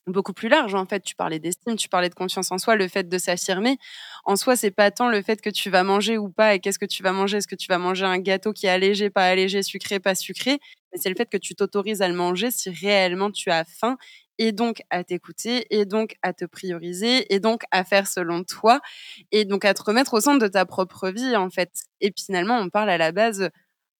beaucoup 0.07 0.33
plus 0.33 0.49
large 0.49 0.75
en 0.75 0.85
fait. 0.85 1.01
Tu 1.01 1.15
parlais 1.15 1.39
d'estime, 1.39 1.75
tu 1.75 1.89
parlais 1.89 2.09
de 2.09 2.15
confiance 2.15 2.51
en 2.51 2.57
soi, 2.57 2.75
le 2.75 2.87
fait 2.87 3.07
de 3.07 3.17
s'affirmer. 3.17 3.77
En 4.25 4.35
soi, 4.35 4.55
c'est 4.55 4.71
pas 4.71 4.91
tant 4.91 5.09
le 5.09 5.21
fait 5.21 5.41
que 5.41 5.49
tu 5.49 5.69
vas 5.69 5.83
manger 5.83 6.17
ou 6.17 6.29
pas 6.29 6.55
et 6.55 6.59
qu'est-ce 6.59 6.79
que 6.79 6.85
tu 6.85 7.03
vas 7.03 7.13
manger. 7.13 7.37
Est-ce 7.37 7.47
que 7.47 7.55
tu 7.55 7.67
vas 7.69 7.77
manger 7.79 8.05
un 8.05 8.19
gâteau 8.19 8.53
qui 8.53 8.65
est 8.67 8.69
allégé, 8.69 9.09
pas 9.09 9.25
allégé, 9.27 9.63
sucré, 9.63 9.99
pas 9.99 10.15
sucré? 10.15 10.59
Mais 10.93 10.99
c'est 10.99 11.09
le 11.09 11.15
fait 11.15 11.29
que 11.29 11.37
tu 11.37 11.55
t'autorises 11.55 12.01
à 12.01 12.07
le 12.07 12.13
manger 12.13 12.51
si 12.51 12.69
réellement 12.69 13.31
tu 13.31 13.49
as 13.51 13.65
faim 13.65 13.97
et 14.37 14.51
donc 14.51 14.81
à 14.89 15.03
t'écouter 15.03 15.65
et 15.69 15.85
donc 15.85 16.15
à 16.21 16.33
te 16.33 16.45
prioriser 16.45 17.33
et 17.33 17.39
donc 17.39 17.63
à 17.71 17.83
faire 17.83 18.07
selon 18.07 18.43
toi 18.43 18.81
et 19.31 19.45
donc 19.45 19.65
à 19.65 19.73
te 19.73 19.83
remettre 19.83 20.13
au 20.15 20.21
centre 20.21 20.39
de 20.39 20.47
ta 20.47 20.65
propre 20.65 21.09
vie 21.09 21.35
en 21.35 21.49
fait. 21.49 21.71
Et 22.01 22.13
finalement, 22.17 22.57
on 22.59 22.69
parle 22.69 22.89
à 22.89 22.97
la 22.97 23.11
base 23.11 23.49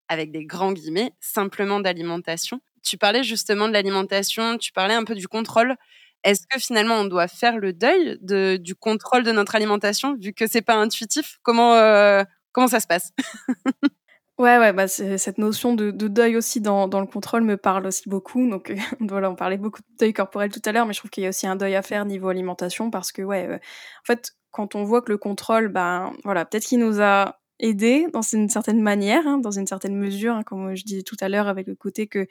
avec 0.08 0.32
des 0.32 0.44
grands 0.46 0.72
guillemets, 0.72 1.12
simplement 1.20 1.80
d'alimentation 1.80 2.60
tu 2.84 2.98
parlais 2.98 3.24
justement 3.24 3.66
de 3.66 3.72
l'alimentation, 3.72 4.58
tu 4.58 4.72
parlais 4.72 4.94
un 4.94 5.04
peu 5.04 5.14
du 5.14 5.26
contrôle. 5.26 5.74
Est-ce 6.22 6.46
que 6.48 6.58
finalement 6.60 6.94
on 6.96 7.04
doit 7.04 7.28
faire 7.28 7.58
le 7.58 7.72
deuil 7.72 8.18
de, 8.22 8.56
du 8.56 8.74
contrôle 8.74 9.24
de 9.24 9.32
notre 9.32 9.54
alimentation 9.56 10.16
vu 10.20 10.32
que 10.32 10.46
c'est 10.46 10.62
pas 10.62 10.76
intuitif? 10.76 11.38
Comment 11.42 11.74
euh, 11.74 12.22
comment 12.52 12.68
ça 12.68 12.80
se 12.80 12.86
passe? 12.86 13.12
Ouais, 14.36 14.58
ouais, 14.58 14.72
bah 14.72 14.88
cette 14.88 15.38
notion 15.38 15.74
de, 15.74 15.92
de 15.92 16.08
deuil 16.08 16.36
aussi 16.36 16.60
dans, 16.60 16.88
dans, 16.88 17.00
le 17.00 17.06
contrôle 17.06 17.44
me 17.44 17.56
parle 17.56 17.86
aussi 17.86 18.08
beaucoup. 18.08 18.48
Donc 18.50 18.72
voilà, 19.00 19.30
on 19.30 19.36
parlait 19.36 19.58
beaucoup 19.58 19.80
de 19.80 19.96
deuil 19.96 20.12
corporel 20.12 20.50
tout 20.50 20.60
à 20.64 20.72
l'heure, 20.72 20.86
mais 20.86 20.92
je 20.92 20.98
trouve 20.98 21.10
qu'il 21.10 21.22
y 21.22 21.26
a 21.26 21.28
aussi 21.28 21.46
un 21.46 21.54
deuil 21.54 21.76
à 21.76 21.82
faire 21.82 22.04
niveau 22.04 22.28
alimentation 22.28 22.90
parce 22.90 23.12
que 23.12 23.22
ouais, 23.22 23.46
euh, 23.46 23.54
en 23.56 24.04
fait, 24.04 24.32
quand 24.50 24.74
on 24.74 24.82
voit 24.82 25.02
que 25.02 25.12
le 25.12 25.18
contrôle, 25.18 25.68
ben 25.68 26.12
voilà, 26.24 26.44
peut-être 26.44 26.64
qu'il 26.64 26.80
nous 26.80 27.00
a 27.00 27.38
aider 27.60 28.06
dans 28.12 28.22
une 28.22 28.48
certaine 28.48 28.80
manière, 28.80 29.26
hein, 29.26 29.38
dans 29.38 29.52
une 29.52 29.66
certaine 29.66 29.96
mesure, 29.96 30.34
hein, 30.34 30.42
comme 30.42 30.74
je 30.74 30.84
disais 30.84 31.02
tout 31.02 31.16
à 31.20 31.28
l'heure, 31.28 31.46
avec 31.46 31.66
le 31.66 31.74
côté 31.74 32.06
que 32.06 32.26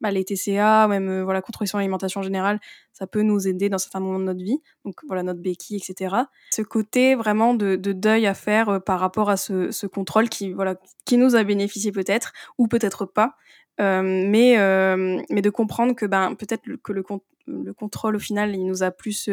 bah, 0.00 0.10
les 0.10 0.24
TCA, 0.24 0.86
même 0.86 1.08
euh, 1.08 1.24
voilà, 1.24 1.42
contribution 1.42 1.78
à 1.78 1.80
l'alimentation 1.80 2.22
générale, 2.22 2.60
ça 2.92 3.06
peut 3.06 3.22
nous 3.22 3.48
aider 3.48 3.68
dans 3.68 3.78
certains 3.78 4.00
moments 4.00 4.20
de 4.20 4.24
notre 4.24 4.42
vie, 4.42 4.60
donc 4.84 5.00
voilà, 5.06 5.22
notre 5.22 5.40
béquille, 5.40 5.76
etc. 5.76 6.14
Ce 6.50 6.62
côté 6.62 7.16
vraiment 7.16 7.54
de, 7.54 7.76
de 7.76 7.92
deuil 7.92 8.26
à 8.26 8.34
faire 8.34 8.68
euh, 8.68 8.78
par 8.78 9.00
rapport 9.00 9.30
à 9.30 9.36
ce, 9.36 9.70
ce, 9.72 9.86
contrôle 9.86 10.28
qui, 10.28 10.52
voilà, 10.52 10.76
qui 11.04 11.16
nous 11.16 11.34
a 11.34 11.42
bénéficié 11.42 11.90
peut-être, 11.90 12.32
ou 12.56 12.68
peut-être 12.68 13.04
pas, 13.04 13.34
euh, 13.80 14.02
mais, 14.02 14.58
euh, 14.58 15.20
mais 15.30 15.42
de 15.42 15.50
comprendre 15.50 15.94
que 15.94 16.06
ben, 16.06 16.34
peut-être 16.34 16.62
que 16.82 16.92
le, 16.92 17.04
le 17.46 17.72
contrôle, 17.72 18.16
au 18.16 18.20
final, 18.20 18.54
il 18.54 18.64
nous 18.64 18.82
a 18.82 18.90
plus 18.90 19.28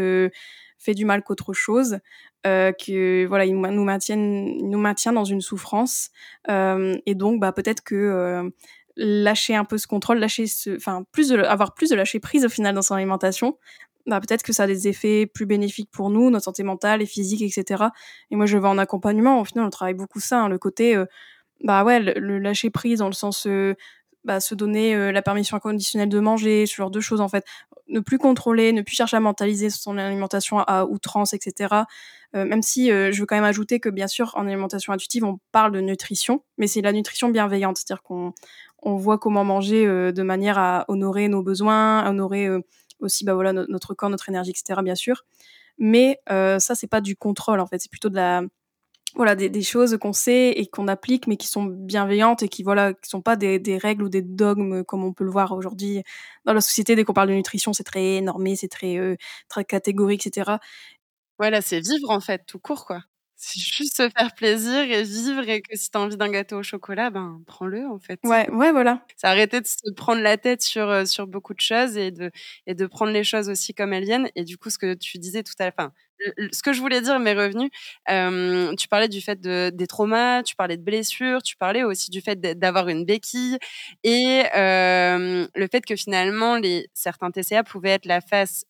fait 0.77 0.93
du 0.93 1.05
mal 1.05 1.23
qu'autre 1.23 1.53
chose, 1.53 1.99
euh, 2.45 2.71
que 2.71 3.25
voilà, 3.25 3.45
il 3.45 3.59
nous 3.59 3.83
maintiennent, 3.83 4.57
nous 4.69 4.77
maintient 4.77 5.13
dans 5.13 5.23
une 5.23 5.41
souffrance, 5.41 6.09
euh, 6.49 6.95
et 7.05 7.15
donc 7.15 7.39
bah 7.39 7.51
peut-être 7.51 7.83
que 7.83 7.95
euh, 7.95 8.49
lâcher 8.95 9.55
un 9.55 9.65
peu 9.65 9.77
ce 9.77 9.87
contrôle, 9.87 10.19
lâcher 10.19 10.47
ce, 10.47 10.75
enfin 10.75 11.03
plus 11.11 11.29
de, 11.29 11.37
avoir 11.39 11.73
plus 11.73 11.89
de 11.89 11.95
lâcher 11.95 12.19
prise 12.19 12.45
au 12.45 12.49
final 12.49 12.75
dans 12.75 12.81
son 12.81 12.95
alimentation, 12.95 13.57
bah 14.05 14.19
peut-être 14.19 14.43
que 14.43 14.53
ça 14.53 14.63
a 14.63 14.67
des 14.67 14.87
effets 14.87 15.25
plus 15.25 15.45
bénéfiques 15.45 15.89
pour 15.91 16.09
nous, 16.09 16.29
notre 16.29 16.45
santé 16.45 16.63
mentale 16.63 17.01
et 17.01 17.07
physique, 17.07 17.41
etc. 17.41 17.85
Et 18.29 18.35
moi 18.35 18.45
je 18.45 18.57
vais 18.57 18.67
en 18.67 18.77
accompagnement, 18.77 19.41
au 19.41 19.45
final 19.45 19.65
on 19.65 19.69
travaille 19.71 19.95
beaucoup 19.95 20.19
ça, 20.19 20.41
hein, 20.41 20.49
le 20.49 20.59
côté 20.59 20.95
bah 21.63 21.83
ouais, 21.83 21.99
le, 21.99 22.37
lâcher 22.37 22.69
prise 22.69 22.99
dans 22.99 23.07
le 23.07 23.13
sens 23.13 23.47
bah, 24.25 24.39
se 24.41 24.53
donner 24.55 25.11
la 25.11 25.21
permission 25.21 25.55
inconditionnelle 25.55 26.09
de 26.09 26.19
manger, 26.19 26.65
ce 26.65 26.75
genre 26.75 26.91
de 26.91 26.99
choses 26.99 27.21
en 27.21 27.29
fait. 27.29 27.45
Ne 27.87 27.99
plus 27.99 28.17
contrôler, 28.17 28.73
ne 28.73 28.81
plus 28.81 28.95
chercher 28.95 29.15
à 29.17 29.19
mentaliser 29.19 29.69
son 29.69 29.97
alimentation 29.97 30.59
à 30.59 30.85
outrance, 30.85 31.33
etc. 31.33 31.85
même 32.33 32.63
si 32.63 32.89
je 32.89 33.19
veux 33.19 33.25
quand 33.25 33.35
même 33.35 33.43
ajouter 33.45 33.79
que 33.79 33.89
bien 33.89 34.07
sûr 34.07 34.33
en 34.35 34.47
alimentation 34.47 34.91
intuitive 34.91 35.23
on 35.23 35.39
parle 35.51 35.71
de 35.71 35.79
nutrition, 35.79 36.43
mais 36.57 36.67
c'est 36.67 36.81
la 36.81 36.91
nutrition 36.91 37.29
bienveillante, 37.29 37.77
c'est-à-dire 37.77 38.01
qu'on 38.03 38.33
on 38.81 38.97
voit 38.97 39.19
comment 39.19 39.43
manger 39.43 39.85
de 39.85 40.23
manière 40.23 40.57
à 40.57 40.85
honorer 40.87 41.27
nos 41.27 41.43
besoins, 41.43 41.99
à 41.99 42.09
honorer 42.09 42.49
aussi 42.99 43.23
bah 43.23 43.35
voilà 43.35 43.53
notre 43.53 43.93
corps, 43.93 44.09
notre 44.09 44.29
énergie, 44.29 44.49
etc. 44.51 44.81
Bien 44.83 44.95
sûr. 44.95 45.23
Mais 45.77 46.19
ça 46.27 46.73
c'est 46.73 46.87
pas 46.87 47.01
du 47.01 47.15
contrôle 47.15 47.59
en 47.59 47.67
fait, 47.67 47.79
c'est 47.79 47.91
plutôt 47.91 48.09
de 48.09 48.15
la 48.15 48.41
voilà 49.15 49.35
des, 49.35 49.61
choses 49.61 49.97
qu'on 49.99 50.13
sait 50.13 50.49
et 50.49 50.67
qu'on 50.67 50.87
applique 50.87 51.27
mais 51.27 51.37
qui 51.37 51.47
sont 51.47 51.65
bienveillantes 51.65 52.43
et 52.43 52.49
qui 52.49 52.63
voilà 52.63 52.93
qui 52.93 53.09
sont 53.09 53.21
pas 53.21 53.35
des, 53.35 53.59
des 53.59 53.77
règles 53.77 54.03
ou 54.03 54.09
des 54.09 54.21
dogmes 54.21 54.83
comme 54.83 55.03
on 55.03 55.13
peut 55.13 55.23
le 55.23 55.31
voir 55.31 55.51
aujourd'hui 55.53 56.03
dans 56.45 56.53
la 56.53 56.61
société. 56.61 56.95
Dès 56.95 57.03
qu'on 57.03 57.13
parle 57.13 57.29
de 57.29 57.33
nutrition 57.33 57.73
c'est 57.73 57.83
très 57.83 58.21
normé 58.21 58.55
c'est 58.55 58.67
très 58.67 58.97
euh, 58.97 59.15
très 59.47 59.65
catégorique 59.65 60.27
etc 60.27 60.57
voilà 61.39 61.61
c'est 61.61 61.79
vivre 61.79 62.09
en 62.09 62.19
fait 62.19 62.43
tout 62.45 62.59
court 62.59 62.85
quoi 62.85 63.01
c'est 63.37 63.59
juste 63.59 63.97
se 63.97 64.09
faire 64.09 64.33
plaisir 64.35 64.79
et 64.79 65.03
vivre 65.03 65.47
et 65.49 65.61
que 65.61 65.75
si 65.77 65.91
tu 65.91 65.97
as 65.97 66.01
envie 66.01 66.17
d'un 66.17 66.29
gâteau 66.31 66.57
au 66.59 66.63
chocolat, 66.63 67.09
ben 67.09 67.41
prends-le 67.47 67.85
en 67.87 67.99
fait. 67.99 68.19
Ouais, 68.23 68.49
ouais, 68.51 68.71
voilà. 68.71 69.05
C'est 69.17 69.27
arrêter 69.27 69.61
de 69.61 69.67
se 69.67 69.91
prendre 69.95 70.21
la 70.21 70.37
tête 70.37 70.61
sur, 70.61 70.89
euh, 70.89 71.05
sur 71.05 71.27
beaucoup 71.27 71.53
de 71.53 71.59
choses 71.59 71.97
et 71.97 72.11
de, 72.11 72.31
et 72.65 72.73
de 72.75 72.85
prendre 72.87 73.11
les 73.11 73.23
choses 73.23 73.49
aussi 73.49 73.73
comme 73.73 73.93
elles 73.93 74.05
viennent. 74.05 74.29
Et 74.35 74.43
du 74.45 74.57
coup, 74.57 74.69
ce 74.69 74.77
que 74.77 74.93
tu 74.93 75.17
disais 75.17 75.43
tout 75.43 75.53
à 75.59 75.65
l'heure, 75.65 75.91
ce 76.53 76.61
que 76.63 76.71
je 76.71 76.79
voulais 76.79 77.01
dire 77.01 77.19
m'est 77.19 77.33
revenu. 77.33 77.69
tu 78.77 78.87
parlais 78.87 79.09
du 79.09 79.21
fait 79.21 79.39
de, 79.41 79.69
des 79.73 79.87
traumas, 79.87 80.43
tu 80.43 80.55
parlais 80.55 80.77
de 80.77 80.83
blessures, 80.83 81.41
tu 81.43 81.57
parlais 81.57 81.83
aussi 81.83 82.09
du 82.09 82.21
fait 82.21 82.39
d'avoir 82.39 82.87
une 82.87 83.05
béquille 83.05 83.57
et 84.03 84.43
le 84.55 85.67
fait 85.71 85.81
que 85.85 85.95
finalement 85.95 86.55
les 86.57 86.87
certains 86.93 87.31
TCA 87.31 87.63
pouvaient 87.63 87.91
être 87.91 88.05
la 88.05 88.21
face 88.21 88.65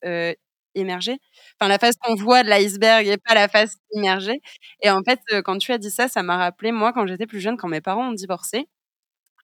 émergée, 0.75 1.17
enfin 1.59 1.69
la 1.69 1.79
face 1.79 1.95
qu'on 2.01 2.15
voit 2.15 2.43
de 2.43 2.49
l'iceberg 2.49 3.07
et 3.07 3.17
pas 3.17 3.33
la 3.35 3.47
face 3.47 3.75
immergée. 3.93 4.41
Et 4.81 4.89
en 4.91 5.01
fait, 5.03 5.19
quand 5.43 5.57
tu 5.57 5.71
as 5.73 5.77
dit 5.79 5.91
ça, 5.91 6.07
ça 6.09 6.23
m'a 6.23 6.37
rappelé 6.37 6.71
moi 6.71 6.93
quand 6.93 7.07
j'étais 7.07 7.27
plus 7.27 7.39
jeune, 7.41 7.57
quand 7.57 7.69
mes 7.69 7.81
parents 7.81 8.09
ont 8.09 8.13
divorcé 8.13 8.67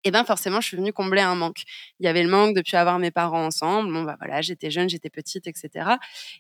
et 0.07 0.11
ben 0.11 0.23
forcément, 0.23 0.61
je 0.61 0.67
suis 0.69 0.77
venue 0.77 0.93
combler 0.93 1.19
un 1.19 1.35
manque. 1.35 1.63
Il 1.99 2.05
y 2.05 2.07
avait 2.07 2.23
le 2.23 2.29
manque 2.29 2.55
de 2.55 2.61
plus 2.61 2.75
avoir 2.75 2.97
mes 2.97 3.11
parents 3.11 3.45
ensemble. 3.45 3.91
Bon, 3.91 4.03
bah 4.03 4.15
voilà, 4.19 4.41
j'étais 4.41 4.71
jeune, 4.71 4.87
j'étais 4.87 5.09
petite, 5.09 5.47
etc. 5.47 5.95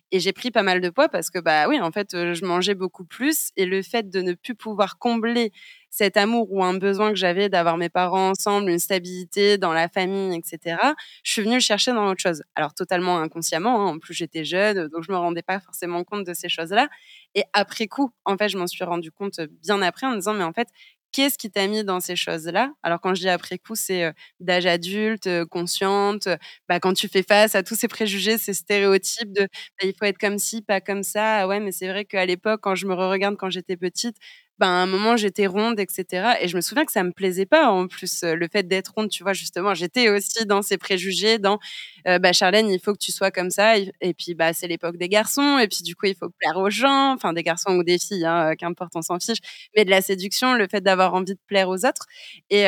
Et 0.09 0.21
j'ai 0.21 0.31
pris 0.31 0.51
pas 0.51 0.63
mal 0.63 0.79
de 0.79 0.89
poids 0.89 1.09
parce 1.09 1.29
que, 1.29 1.37
bah 1.37 1.67
oui, 1.67 1.77
en 1.81 1.91
fait, 1.91 2.11
je 2.13 2.45
mangeais 2.45 2.75
beaucoup 2.75 3.03
plus. 3.03 3.49
Et 3.57 3.65
le 3.65 3.81
fait 3.81 4.09
de 4.09 4.21
ne 4.21 4.35
plus 4.35 4.55
pouvoir 4.55 4.97
combler 4.99 5.51
cet 5.89 6.15
amour 6.15 6.47
ou 6.49 6.63
un 6.63 6.75
besoin 6.75 7.09
que 7.09 7.15
j'avais 7.17 7.49
d'avoir 7.49 7.75
mes 7.75 7.89
parents 7.89 8.29
ensemble, 8.29 8.69
une 8.69 8.79
stabilité 8.79 9.57
dans 9.57 9.73
la 9.73 9.89
famille, 9.89 10.37
etc., 10.37 10.77
je 11.23 11.31
suis 11.33 11.41
venue 11.41 11.55
le 11.55 11.59
chercher 11.59 11.91
dans 11.91 12.07
autre 12.07 12.21
chose. 12.21 12.43
Alors, 12.55 12.73
totalement 12.73 13.19
inconsciemment. 13.19 13.81
Hein. 13.81 13.95
En 13.95 13.99
plus, 13.99 14.13
j'étais 14.13 14.45
jeune, 14.45 14.87
donc 14.87 15.03
je 15.03 15.11
me 15.11 15.17
rendais 15.17 15.41
pas 15.41 15.59
forcément 15.59 16.05
compte 16.05 16.25
de 16.25 16.33
ces 16.33 16.47
choses-là. 16.47 16.87
Et 17.35 17.43
après 17.51 17.87
coup, 17.87 18.11
en 18.23 18.37
fait, 18.37 18.47
je 18.47 18.57
m'en 18.57 18.67
suis 18.67 18.85
rendu 18.85 19.11
compte 19.11 19.41
bien 19.61 19.81
après 19.81 20.07
en 20.07 20.11
me 20.11 20.15
disant, 20.15 20.33
mais 20.33 20.45
en 20.45 20.53
fait, 20.53 20.69
qu'est-ce 21.11 21.37
qui 21.37 21.49
t'a 21.51 21.67
mis 21.67 21.83
dans 21.83 21.99
ces 21.99 22.15
choses-là? 22.15 22.71
Alors 22.83 22.99
quand 23.01 23.15
je 23.15 23.21
dis 23.21 23.29
après 23.29 23.57
coup, 23.57 23.75
c'est 23.75 24.13
d'âge 24.39 24.65
adulte, 24.65 25.29
consciente, 25.45 26.27
bah, 26.69 26.79
quand 26.79 26.93
tu 26.93 27.07
fais 27.07 27.23
face 27.23 27.55
à 27.55 27.63
tous 27.63 27.75
ces 27.75 27.87
préjugés, 27.87 28.37
ces 28.37 28.53
stéréotypes 28.53 29.31
de 29.33 29.41
bah, 29.43 29.83
il 29.87 29.93
faut 29.97 30.05
être 30.05 30.17
comme 30.19 30.37
ci, 30.37 30.61
pas 30.61 30.81
comme 30.81 31.03
ça. 31.03 31.39
Ah 31.41 31.47
ouais, 31.47 31.59
mais 31.59 31.71
c'est 31.71 31.87
vrai 31.89 32.05
qu'à 32.05 32.25
l'époque, 32.25 32.59
quand 32.61 32.75
je 32.75 32.87
me 32.87 32.93
regarde 32.93 33.35
quand 33.37 33.49
j'étais 33.49 33.77
petite, 33.77 34.17
ben, 34.59 34.67
à 34.67 34.69
un 34.71 34.85
moment, 34.87 35.17
j'étais 35.17 35.47
ronde, 35.47 35.79
etc. 35.79 36.35
Et 36.41 36.47
je 36.47 36.55
me 36.55 36.61
souviens 36.61 36.85
que 36.85 36.91
ça 36.91 37.03
me 37.03 37.11
plaisait 37.11 37.45
pas, 37.45 37.69
en 37.69 37.87
plus, 37.87 38.23
le 38.23 38.47
fait 38.51 38.63
d'être 38.67 38.93
ronde, 38.95 39.09
tu 39.09 39.23
vois, 39.23 39.33
justement, 39.33 39.73
j'étais 39.73 40.09
aussi 40.09 40.45
dans 40.45 40.61
ces 40.61 40.77
préjugés, 40.77 41.37
dans, 41.39 41.59
bah, 42.05 42.33
Charlène, 42.33 42.69
il 42.69 42.79
faut 42.79 42.93
que 42.93 42.97
tu 42.99 43.11
sois 43.11 43.31
comme 43.31 43.49
ça. 43.51 43.77
Et 43.77 44.13
puis, 44.13 44.33
bah, 44.35 44.53
c'est 44.53 44.67
l'époque 44.67 44.97
des 44.97 45.09
garçons. 45.09 45.57
Et 45.59 45.67
puis, 45.67 45.83
du 45.83 45.95
coup, 45.95 46.05
il 46.07 46.15
faut 46.15 46.29
plaire 46.39 46.57
aux 46.57 46.69
gens, 46.69 47.13
enfin, 47.13 47.33
des 47.33 47.43
garçons 47.43 47.71
ou 47.77 47.83
des 47.83 47.99
filles, 47.99 48.25
hein, 48.25 48.55
qu'importe, 48.57 48.93
on 48.95 49.01
s'en 49.01 49.19
fiche. 49.19 49.39
Mais 49.75 49.85
de 49.85 49.89
la 49.89 50.01
séduction, 50.01 50.53
le 50.55 50.67
fait 50.69 50.81
d'avoir 50.81 51.13
envie 51.13 51.33
de 51.35 51.39
plaire 51.47 51.69
aux 51.69 51.85
autres. 51.85 52.05
Et, 52.49 52.65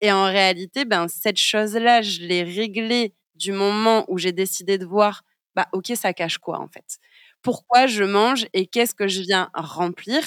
et 0.00 0.12
en 0.12 0.24
réalité, 0.24 0.84
ben, 0.84 1.08
cette 1.08 1.38
chose-là, 1.38 2.02
je 2.02 2.20
l'ai 2.22 2.42
réglée 2.42 3.14
du 3.34 3.52
moment 3.52 4.04
où 4.08 4.18
j'ai 4.18 4.32
décidé 4.32 4.78
de 4.78 4.86
voir, 4.86 5.22
bah, 5.56 5.66
OK, 5.72 5.92
ça 5.94 6.12
cache 6.14 6.38
quoi, 6.38 6.58
en 6.60 6.68
fait? 6.68 6.98
Pourquoi 7.42 7.86
je 7.86 8.04
mange 8.04 8.46
et 8.52 8.66
qu'est-ce 8.66 8.94
que 8.94 9.08
je 9.08 9.22
viens 9.22 9.50
remplir? 9.54 10.20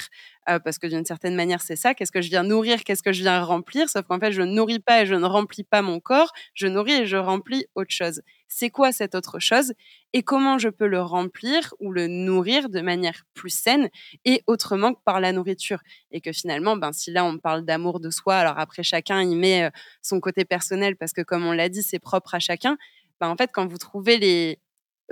Parce 0.45 0.77
que 0.77 0.87
d'une 0.87 1.05
certaine 1.05 1.35
manière, 1.35 1.61
c'est 1.61 1.75
ça. 1.75 1.93
Qu'est-ce 1.93 2.11
que 2.11 2.21
je 2.21 2.29
viens 2.29 2.43
nourrir? 2.43 2.83
Qu'est-ce 2.83 3.03
que 3.03 3.13
je 3.13 3.21
viens 3.21 3.43
remplir? 3.43 3.89
Sauf 3.89 4.05
qu'en 4.05 4.19
fait, 4.19 4.31
je 4.31 4.41
nourris 4.41 4.79
pas 4.79 5.03
et 5.03 5.05
je 5.05 5.15
ne 5.15 5.25
remplis 5.25 5.63
pas 5.63 5.81
mon 5.81 5.99
corps. 5.99 6.31
Je 6.53 6.67
nourris 6.67 6.93
et 6.93 7.05
je 7.05 7.17
remplis 7.17 7.65
autre 7.75 7.91
chose. 7.91 8.21
C'est 8.47 8.69
quoi 8.69 8.91
cette 8.91 9.15
autre 9.15 9.39
chose? 9.39 9.73
Et 10.13 10.21
comment 10.21 10.57
je 10.57 10.69
peux 10.69 10.87
le 10.87 11.01
remplir 11.01 11.73
ou 11.79 11.91
le 11.91 12.07
nourrir 12.07 12.69
de 12.69 12.81
manière 12.81 13.23
plus 13.33 13.49
saine 13.49 13.89
et 14.25 14.43
autrement 14.47 14.93
que 14.93 14.99
par 15.03 15.19
la 15.19 15.31
nourriture? 15.31 15.79
Et 16.11 16.21
que 16.21 16.31
finalement, 16.31 16.77
ben, 16.77 16.91
si 16.93 17.11
là, 17.11 17.25
on 17.25 17.37
parle 17.37 17.65
d'amour 17.65 17.99
de 17.99 18.09
soi, 18.09 18.35
alors 18.35 18.59
après, 18.59 18.83
chacun 18.83 19.21
y 19.21 19.35
met 19.35 19.71
son 20.01 20.19
côté 20.19 20.45
personnel 20.45 20.95
parce 20.95 21.13
que, 21.13 21.21
comme 21.21 21.45
on 21.45 21.51
l'a 21.51 21.69
dit, 21.69 21.83
c'est 21.83 21.99
propre 21.99 22.35
à 22.35 22.39
chacun. 22.39 22.77
Ben, 23.19 23.29
en 23.29 23.35
fait, 23.35 23.49
quand 23.53 23.65
vous 23.65 23.77
trouvez 23.77 24.17
les, 24.17 24.59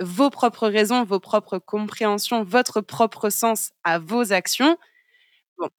vos 0.00 0.30
propres 0.30 0.68
raisons, 0.68 1.04
vos 1.04 1.20
propres 1.20 1.58
compréhensions, 1.58 2.44
votre 2.44 2.80
propre 2.80 3.30
sens 3.30 3.70
à 3.84 3.98
vos 3.98 4.32
actions, 4.32 4.76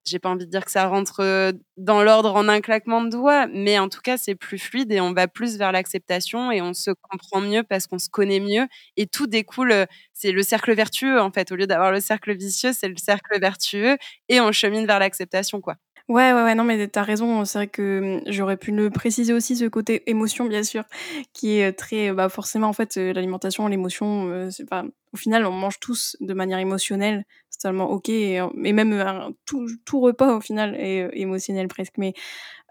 J'ai 0.04 0.18
pas 0.18 0.28
envie 0.30 0.46
de 0.46 0.50
dire 0.50 0.64
que 0.64 0.70
ça 0.70 0.86
rentre 0.86 1.52
dans 1.76 2.02
l'ordre 2.02 2.34
en 2.36 2.48
un 2.48 2.60
claquement 2.60 3.02
de 3.02 3.10
doigts, 3.10 3.46
mais 3.48 3.78
en 3.78 3.88
tout 3.88 4.00
cas, 4.02 4.16
c'est 4.16 4.34
plus 4.34 4.58
fluide 4.58 4.92
et 4.92 5.00
on 5.00 5.12
va 5.12 5.28
plus 5.28 5.56
vers 5.58 5.72
l'acceptation 5.72 6.50
et 6.52 6.60
on 6.62 6.74
se 6.74 6.90
comprend 7.10 7.40
mieux 7.40 7.62
parce 7.62 7.86
qu'on 7.86 7.98
se 7.98 8.08
connaît 8.08 8.40
mieux 8.40 8.66
et 8.96 9.06
tout 9.06 9.26
découle. 9.26 9.86
C'est 10.12 10.32
le 10.32 10.42
cercle 10.42 10.74
vertueux 10.74 11.20
en 11.20 11.30
fait. 11.32 11.52
Au 11.52 11.56
lieu 11.56 11.66
d'avoir 11.66 11.92
le 11.92 12.00
cercle 12.00 12.34
vicieux, 12.36 12.72
c'est 12.72 12.88
le 12.88 12.96
cercle 12.96 13.38
vertueux 13.40 13.96
et 14.28 14.40
on 14.40 14.52
chemine 14.52 14.86
vers 14.86 14.98
l'acceptation, 14.98 15.60
quoi. 15.60 15.76
Ouais, 16.08 16.32
ouais, 16.32 16.42
ouais, 16.42 16.54
non, 16.54 16.64
mais 16.64 16.88
t'as 16.88 17.02
raison. 17.02 17.44
C'est 17.44 17.58
vrai 17.58 17.66
que 17.68 18.18
mmh, 18.26 18.32
j'aurais 18.32 18.56
pu 18.56 18.72
le 18.72 18.90
préciser 18.90 19.32
aussi, 19.32 19.56
ce 19.56 19.64
côté 19.66 20.02
émotion, 20.10 20.46
bien 20.46 20.62
sûr, 20.62 20.84
qui 21.32 21.58
est 21.58 21.72
très. 21.72 22.12
Bah, 22.12 22.28
forcément, 22.28 22.68
en 22.68 22.72
fait, 22.72 22.96
l'alimentation, 22.96 23.68
l'émotion, 23.68 24.48
c'est 24.50 24.68
pas. 24.68 24.84
Au 25.12 25.16
final, 25.16 25.46
on 25.46 25.52
mange 25.52 25.78
tous 25.78 26.16
de 26.20 26.32
manière 26.34 26.58
émotionnelle, 26.58 27.24
c'est 27.50 27.58
totalement 27.60 27.90
ok, 27.90 28.08
et, 28.08 28.40
même 28.56 29.34
tout, 29.44 29.66
tout, 29.84 30.00
repas, 30.00 30.34
au 30.36 30.40
final, 30.40 30.74
est 30.74 31.10
émotionnel 31.14 31.68
presque. 31.68 31.94
Mais 31.98 32.14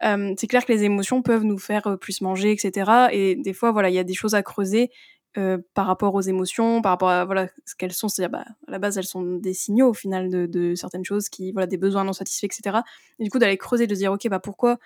c'est 0.02 0.48
clair 0.48 0.66
que 0.66 0.74
les 0.74 0.84
émotions 0.84 1.22
peuvent 1.22 1.44
nous 1.44 1.60
faire 1.60 1.98
plus 2.00 2.22
manger, 2.22 2.52
etc. 2.52 3.10
Et 3.12 3.36
des 3.36 3.54
fois, 3.54 3.72
voilà, 3.72 3.90
il 3.90 3.96
y 3.96 4.00
a 4.00 4.04
des 4.04 4.14
choses 4.16 4.36
à 4.36 4.44
creuser 4.44 4.92
euh, 5.38 5.58
par 5.74 5.88
rapport 5.88 6.14
aux 6.14 6.22
émotions, 6.22 6.82
par 6.82 6.92
rapport 6.92 7.10
à 7.10 7.24
voilà 7.24 7.48
ce 7.66 7.74
qu'elles 7.76 7.94
sont, 7.94 8.10
c'est-à-dire 8.10 8.32
bah, 8.32 8.46
à 8.68 8.72
la 8.72 8.80
base 8.80 8.98
elles 8.98 9.06
sont 9.06 9.24
des 9.24 9.54
signaux 9.54 9.88
au 9.88 9.94
final 9.94 10.30
de, 10.30 10.46
de, 10.46 10.76
certaines 10.76 11.06
choses 11.06 11.30
qui 11.30 11.54
voilà 11.54 11.68
des 11.68 11.78
besoins 11.78 12.04
non 12.04 12.12
satisfaits 12.12 12.48
etc. 12.48 12.80
Et 13.18 13.24
du 13.24 13.30
coup 13.30 13.40
d'aller 13.40 13.58
creuser, 13.58 13.88
de 13.88 13.96
dire 13.96 14.12
ok 14.12 14.28
bah 14.28 14.40
pourquoi 14.40 14.78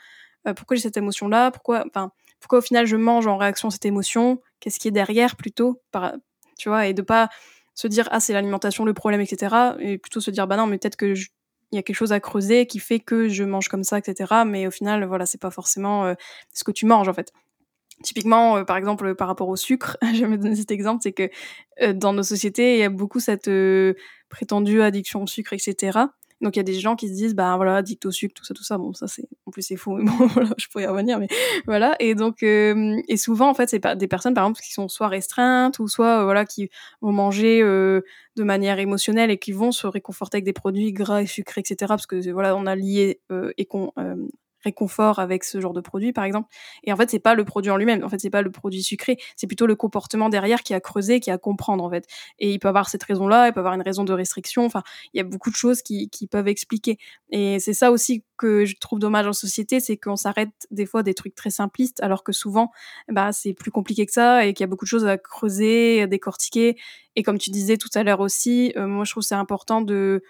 euh, 0.47 0.53
pourquoi 0.53 0.75
j'ai 0.75 0.83
cette 0.83 0.97
émotion 0.97 1.27
là, 1.27 1.49
pourquoi 1.49 1.83
enfin 1.87 2.11
pourquoi 2.39 2.59
au 2.59 2.61
final 2.61 2.85
je 2.85 2.95
mange 2.95 3.25
en 3.25 3.37
réaction 3.37 3.69
à 3.69 3.71
cette 3.71 3.85
émotion, 3.85 4.39
qu'est-ce 4.59 4.79
qui 4.79 4.87
est 4.87 4.91
derrière 4.91 5.35
plutôt 5.35 5.81
par 5.91 6.13
tu 6.59 6.69
vois? 6.69 6.85
Et 6.85 6.93
de 6.93 7.01
pas 7.01 7.29
se 7.73 7.87
dire 7.87 8.07
ah 8.11 8.19
c'est 8.19 8.33
l'alimentation 8.33 8.85
le 8.85 8.93
problème 8.93 9.21
etc. 9.21 9.55
Et 9.79 9.97
plutôt 9.97 10.21
se 10.21 10.29
dire 10.29 10.45
bah 10.45 10.57
non 10.57 10.67
mais 10.67 10.77
peut-être 10.77 10.95
que 10.95 11.15
il 11.71 11.75
y 11.75 11.79
a 11.79 11.81
quelque 11.81 11.95
chose 11.95 12.13
à 12.13 12.19
creuser 12.19 12.67
qui 12.67 12.77
fait 12.77 12.99
que 12.99 13.29
je 13.29 13.43
mange 13.43 13.67
comme 13.67 13.83
ça 13.83 13.97
etc. 13.97 14.43
Mais 14.45 14.67
au 14.67 14.71
final 14.71 15.05
voilà 15.05 15.25
c'est 15.25 15.41
pas 15.41 15.49
forcément 15.49 16.05
euh, 16.05 16.13
ce 16.53 16.63
que 16.63 16.71
tu 16.71 16.85
manges 16.85 17.09
en 17.09 17.13
fait. 17.13 17.33
Typiquement, 18.03 18.57
euh, 18.57 18.63
par 18.63 18.77
exemple, 18.77 19.15
par 19.15 19.27
rapport 19.27 19.47
au 19.47 19.55
sucre, 19.55 19.97
je 20.13 20.21
vais 20.21 20.27
me 20.27 20.37
donner 20.37 20.55
cet 20.55 20.71
exemple, 20.71 21.01
c'est 21.01 21.13
que 21.13 21.29
euh, 21.81 21.93
dans 21.93 22.13
nos 22.13 22.23
sociétés, 22.23 22.75
il 22.75 22.79
y 22.79 22.83
a 22.83 22.89
beaucoup 22.89 23.19
cette 23.19 23.47
euh, 23.47 23.93
prétendue 24.29 24.81
addiction 24.81 25.23
au 25.23 25.27
sucre, 25.27 25.53
etc. 25.53 25.99
Donc 26.41 26.57
il 26.57 26.59
y 26.59 26.59
a 26.59 26.63
des 26.63 26.73
gens 26.73 26.97
qui 26.97 27.07
se 27.07 27.13
disent, 27.13 27.35
bah 27.35 27.55
voilà, 27.55 27.77
addict 27.77 28.05
au 28.05 28.11
sucre, 28.11 28.33
tout 28.35 28.43
ça, 28.43 28.53
tout 28.53 28.65
ça. 28.65 28.77
Bon, 28.77 28.93
ça 28.93 29.07
c'est, 29.07 29.23
en 29.45 29.51
plus 29.51 29.61
c'est 29.61 29.77
faux, 29.77 29.95
mais 29.95 30.03
bon, 30.03 30.27
voilà, 30.27 30.49
je 30.57 30.67
pourrais 30.67 30.83
y 30.83 30.87
revenir, 30.87 31.17
mais 31.17 31.27
voilà. 31.67 31.95
Et 32.01 32.15
donc, 32.15 32.43
et 32.43 33.17
souvent 33.17 33.49
en 33.49 33.53
fait, 33.53 33.69
c'est 33.69 33.95
des 33.95 34.07
personnes, 34.07 34.33
par 34.33 34.43
exemple, 34.43 34.59
qui 34.59 34.73
sont 34.73 34.89
soit 34.89 35.07
restreintes 35.07 35.79
ou 35.79 35.87
soit 35.87 36.25
voilà, 36.25 36.43
qui 36.43 36.69
vont 37.01 37.13
manger 37.13 37.61
de 37.61 38.43
manière 38.43 38.77
émotionnelle 38.79 39.31
et 39.31 39.37
qui 39.37 39.53
vont 39.53 39.71
se 39.71 39.87
réconforter 39.87 40.35
avec 40.35 40.45
des 40.45 40.53
produits 40.53 40.91
gras 40.91 41.21
et 41.21 41.27
sucrés, 41.27 41.61
etc. 41.61 41.87
Parce 41.87 42.07
que 42.07 42.29
voilà, 42.31 42.57
on 42.57 42.65
a 42.65 42.75
lié 42.75 43.21
et 43.57 43.65
qu'on 43.65 43.93
réconfort 44.65 45.19
avec 45.19 45.43
ce 45.43 45.61
genre 45.61 45.73
de 45.73 45.81
produit, 45.81 46.11
par 46.11 46.25
exemple. 46.25 46.49
Et 46.83 46.91
en 46.91 46.97
fait, 46.97 47.09
c'est 47.09 47.19
pas 47.19 47.35
le 47.35 47.45
produit 47.45 47.71
en 47.71 47.77
lui-même. 47.77 48.03
En 48.03 48.09
fait, 48.09 48.19
c'est 48.19 48.29
pas 48.29 48.41
le 48.41 48.51
produit 48.51 48.83
sucré. 48.83 49.17
C'est 49.37 49.47
plutôt 49.47 49.67
le 49.67 49.75
comportement 49.75 50.27
derrière 50.27 50.63
qui 50.63 50.73
a 50.73 50.81
creusé, 50.81 51.19
qui 51.19 51.31
a 51.31 51.37
comprendre, 51.37 51.83
en 51.83 51.89
fait. 51.89 52.05
Et 52.39 52.51
il 52.51 52.59
peut 52.59 52.67
avoir 52.67 52.89
cette 52.89 53.03
raison-là, 53.03 53.47
il 53.47 53.53
peut 53.53 53.61
avoir 53.61 53.75
une 53.75 53.81
raison 53.81 54.03
de 54.03 54.13
restriction. 54.13 54.65
Enfin, 54.65 54.83
il 55.13 55.17
y 55.17 55.21
a 55.21 55.23
beaucoup 55.23 55.49
de 55.49 55.55
choses 55.55 55.81
qui, 55.81 56.09
qui 56.09 56.27
peuvent 56.27 56.47
expliquer. 56.47 56.97
Et 57.29 57.59
c'est 57.59 57.73
ça 57.73 57.91
aussi 57.91 58.23
que 58.37 58.65
je 58.65 58.75
trouve 58.77 58.99
dommage 58.99 59.27
en 59.27 59.33
société, 59.33 59.79
c'est 59.79 59.97
qu'on 59.97 60.15
s'arrête 60.15 60.49
des 60.71 60.85
fois 60.85 61.03
des 61.03 61.13
trucs 61.13 61.35
très 61.35 61.49
simplistes, 61.49 62.01
alors 62.03 62.23
que 62.23 62.33
souvent, 62.33 62.71
bah, 63.07 63.31
c'est 63.31 63.53
plus 63.53 63.71
compliqué 63.71 64.05
que 64.05 64.11
ça 64.11 64.45
et 64.45 64.53
qu'il 64.53 64.63
y 64.63 64.65
a 64.65 64.67
beaucoup 64.67 64.85
de 64.85 64.89
choses 64.89 65.05
à 65.05 65.17
creuser, 65.17 66.01
à 66.01 66.07
décortiquer. 66.07 66.77
Et 67.15 67.23
comme 67.23 67.37
tu 67.37 67.49
disais 67.49 67.77
tout 67.77 67.89
à 67.93 68.03
l'heure 68.03 68.19
aussi, 68.19 68.73
euh, 68.75 68.87
moi, 68.87 69.05
je 69.05 69.11
trouve 69.11 69.23
c'est 69.23 69.35
important 69.35 69.81
de 69.81 70.21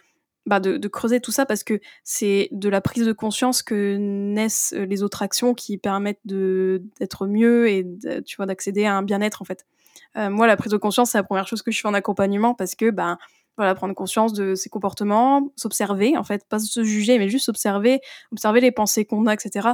bah 0.45 0.59
de, 0.59 0.77
de, 0.77 0.87
creuser 0.87 1.19
tout 1.19 1.31
ça 1.31 1.45
parce 1.45 1.63
que 1.63 1.79
c'est 2.03 2.49
de 2.51 2.69
la 2.69 2.81
prise 2.81 3.05
de 3.05 3.13
conscience 3.13 3.63
que 3.63 3.97
naissent 3.97 4.73
euh, 4.75 4.85
les 4.85 5.01
autres 5.01 5.23
actions 5.23 5.53
qui 5.53 5.77
permettent 5.77 6.21
d'être 6.25 7.27
mieux 7.27 7.67
et 7.67 7.85
tu 8.25 8.35
vois 8.37 8.45
d'accéder 8.45 8.85
à 8.85 8.95
un 8.95 9.03
bien-être 9.03 9.41
en 9.41 9.45
fait. 9.45 9.65
Euh, 10.17 10.29
moi, 10.29 10.47
la 10.47 10.55
prise 10.55 10.71
de 10.71 10.77
conscience, 10.77 11.11
c'est 11.11 11.17
la 11.17 11.23
première 11.23 11.47
chose 11.47 11.61
que 11.61 11.71
je 11.71 11.81
fais 11.81 11.87
en 11.87 11.93
accompagnement 11.93 12.53
parce 12.53 12.75
que 12.75 12.89
ben 12.91 13.17
voilà, 13.57 13.73
prendre 13.73 13.95
conscience 13.95 14.33
de 14.33 14.53
ses 14.53 14.69
comportements, 14.69 15.49
s'observer 15.55 16.17
en 16.17 16.23
fait, 16.23 16.45
pas 16.47 16.59
se 16.59 16.83
juger, 16.83 17.17
mais 17.17 17.29
juste 17.29 17.49
observer, 17.49 18.01
observer 18.31 18.59
les 18.61 18.71
pensées 18.71 19.05
qu'on 19.05 19.27
a, 19.27 19.33
etc. 19.33 19.69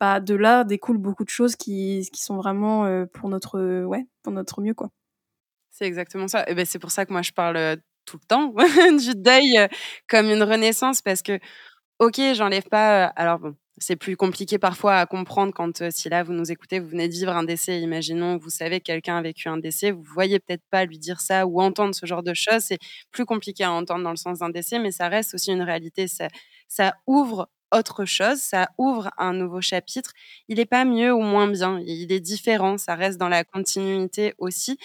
Bah, 0.00 0.20
de 0.20 0.34
là 0.34 0.64
découlent 0.64 0.98
beaucoup 0.98 1.24
de 1.24 1.30
choses 1.30 1.56
qui, 1.56 2.08
qui 2.12 2.22
sont 2.22 2.36
vraiment 2.36 2.84
euh, 2.84 3.06
pour 3.06 3.28
notre 3.28 3.84
ouais 3.84 4.06
pour 4.22 4.32
notre 4.32 4.60
mieux 4.60 4.74
quoi. 4.74 4.90
C'est 5.70 5.86
exactement 5.86 6.28
ça. 6.28 6.48
Et 6.48 6.54
ben 6.54 6.66
c'est 6.66 6.78
pour 6.78 6.90
ça 6.90 7.06
que 7.06 7.12
moi 7.12 7.22
je 7.22 7.32
parle 7.32 7.78
tout 8.06 8.18
le 8.22 8.26
temps 8.26 8.54
du 8.98 9.14
deuil 9.14 9.68
comme 10.08 10.30
une 10.30 10.42
renaissance 10.42 11.02
parce 11.02 11.22
que, 11.22 11.38
ok, 12.00 12.20
j'enlève 12.34 12.68
pas. 12.70 13.06
alors 13.16 13.38
bon, 13.40 13.56
c'est 13.78 13.96
plus 13.96 14.16
compliqué 14.16 14.58
parfois 14.58 14.96
à 14.96 15.06
comprendre 15.06 15.52
quand, 15.54 15.90
si 15.90 16.08
là 16.08 16.22
vous 16.22 16.32
nous 16.32 16.50
écoutez, 16.50 16.80
vous 16.80 16.88
venez 16.88 17.08
de 17.08 17.12
vivre 17.12 17.32
un 17.36 17.44
décès, 17.44 17.80
imaginons, 17.80 18.38
vous 18.38 18.50
savez 18.50 18.80
que 18.80 18.84
quelqu'un 18.86 19.18
a 19.18 19.22
vécu 19.22 19.48
un 19.48 19.58
décès, 19.58 19.90
vous 19.90 20.02
voyez 20.02 20.38
peut-être 20.40 20.64
pas 20.70 20.84
lui 20.84 20.98
dire 20.98 21.20
ça 21.20 21.46
ou 21.46 21.60
entendre 21.60 21.94
ce 21.94 22.06
genre 22.06 22.22
de 22.22 22.32
choses. 22.34 22.62
C'est 22.62 22.78
plus 23.10 23.26
compliqué 23.26 23.64
à 23.64 23.72
entendre 23.72 24.04
dans 24.04 24.10
le 24.10 24.16
sens 24.16 24.38
d'un 24.38 24.50
décès, 24.50 24.78
mais 24.78 24.92
ça 24.92 25.08
reste 25.08 25.34
aussi 25.34 25.52
une 25.52 25.62
réalité. 25.62 26.08
Ça, 26.08 26.28
ça 26.68 26.94
ouvre 27.06 27.48
autre 27.72 28.04
chose, 28.04 28.38
ça 28.38 28.68
ouvre 28.78 29.10
un 29.18 29.32
nouveau 29.32 29.60
chapitre. 29.60 30.12
Il 30.48 30.56
n'est 30.56 30.66
pas 30.66 30.84
mieux 30.84 31.12
ou 31.12 31.20
moins 31.20 31.48
bien, 31.48 31.80
il 31.84 32.12
est 32.12 32.20
différent, 32.20 32.78
ça 32.78 32.94
reste 32.94 33.18
dans 33.18 33.28
la 33.28 33.44
continuité 33.44 34.34
aussi. 34.38 34.78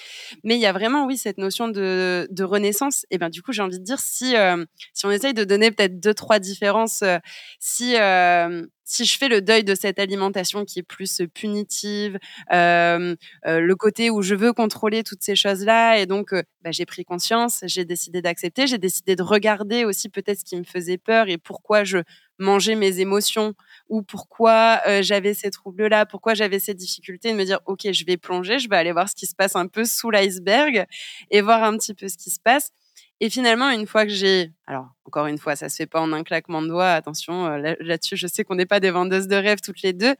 Mais 0.43 0.55
il 0.55 0.61
y 0.61 0.65
a 0.65 0.73
vraiment, 0.73 1.05
oui, 1.05 1.17
cette 1.17 1.37
notion 1.37 1.67
de, 1.67 2.27
renaissance. 2.41 3.05
Et 3.11 3.17
bien, 3.17 3.29
du 3.29 3.41
coup, 3.43 3.51
j'ai 3.51 3.61
envie 3.61 3.79
de 3.79 3.83
dire, 3.83 3.99
si, 3.99 4.35
euh, 4.35 4.65
si 4.93 5.05
on 5.05 5.11
essaye 5.11 5.33
de 5.33 5.43
donner 5.43 5.71
peut-être 5.71 5.99
deux, 5.99 6.13
trois 6.13 6.39
différences, 6.39 7.03
euh, 7.03 7.19
si, 7.59 7.95
euh, 7.97 8.65
si 8.83 9.05
je 9.05 9.17
fais 9.17 9.29
le 9.29 9.41
deuil 9.41 9.63
de 9.63 9.75
cette 9.75 9.99
alimentation 9.99 10.65
qui 10.65 10.79
est 10.79 10.83
plus 10.83 11.21
punitive, 11.33 12.17
le 12.49 13.73
côté 13.75 14.09
où 14.09 14.21
je 14.21 14.35
veux 14.35 14.51
contrôler 14.51 15.03
toutes 15.03 15.23
ces 15.23 15.35
choses-là, 15.35 15.99
et 15.99 16.05
donc 16.07 16.33
bah, 16.61 16.71
j'ai 16.71 16.85
pris 16.85 17.05
conscience, 17.05 17.63
j'ai 17.67 17.85
décidé 17.85 18.21
d'accepter, 18.21 18.67
j'ai 18.67 18.79
décidé 18.79 19.15
de 19.15 19.23
regarder 19.23 19.85
aussi 19.85 20.09
peut-être 20.09 20.39
ce 20.39 20.43
qui 20.43 20.57
me 20.57 20.65
faisait 20.65 20.97
peur 20.97 21.29
et 21.29 21.37
pourquoi 21.37 21.85
je 21.85 21.99
mangeais 22.41 22.75
mes 22.75 22.99
émotions 22.99 23.53
ou 23.89 24.01
pourquoi 24.03 24.81
j'avais 25.01 25.33
ces 25.33 25.51
troubles-là, 25.51 26.05
pourquoi 26.05 26.33
j'avais 26.33 26.59
ces 26.59 26.73
difficultés, 26.73 27.31
de 27.31 27.37
me 27.37 27.43
dire 27.45 27.59
ok, 27.65 27.91
je 27.91 28.05
vais 28.05 28.17
plonger, 28.17 28.59
je 28.59 28.69
vais 28.69 28.77
aller 28.77 28.91
voir 28.91 29.09
ce 29.09 29.15
qui 29.15 29.25
se 29.25 29.35
passe 29.35 29.55
un 29.55 29.67
peu 29.67 29.85
sous 29.85 30.11
l'iceberg 30.11 30.85
et 31.29 31.41
voir 31.41 31.63
un 31.63 31.77
petit 31.77 31.93
peu 31.93 32.07
ce 32.07 32.17
qui 32.17 32.29
se 32.29 32.39
passe. 32.39 32.71
Et 33.19 33.29
finalement, 33.29 33.69
une 33.69 33.85
fois 33.85 34.05
que 34.05 34.11
j'ai, 34.11 34.51
alors 34.65 34.87
encore 35.05 35.27
une 35.27 35.37
fois, 35.37 35.55
ça 35.55 35.69
se 35.69 35.75
fait 35.75 35.85
pas 35.85 36.01
en 36.01 36.11
un 36.11 36.23
claquement 36.23 36.61
de 36.61 36.67
doigts, 36.69 36.91
attention 36.91 37.49
là-dessus, 37.57 38.17
je 38.17 38.27
sais 38.27 38.43
qu'on 38.43 38.55
n'est 38.55 38.65
pas 38.65 38.79
des 38.79 38.91
vendeuses 38.91 39.27
de 39.27 39.35
rêves 39.35 39.59
toutes 39.61 39.83
les 39.83 39.93
deux, 39.93 40.15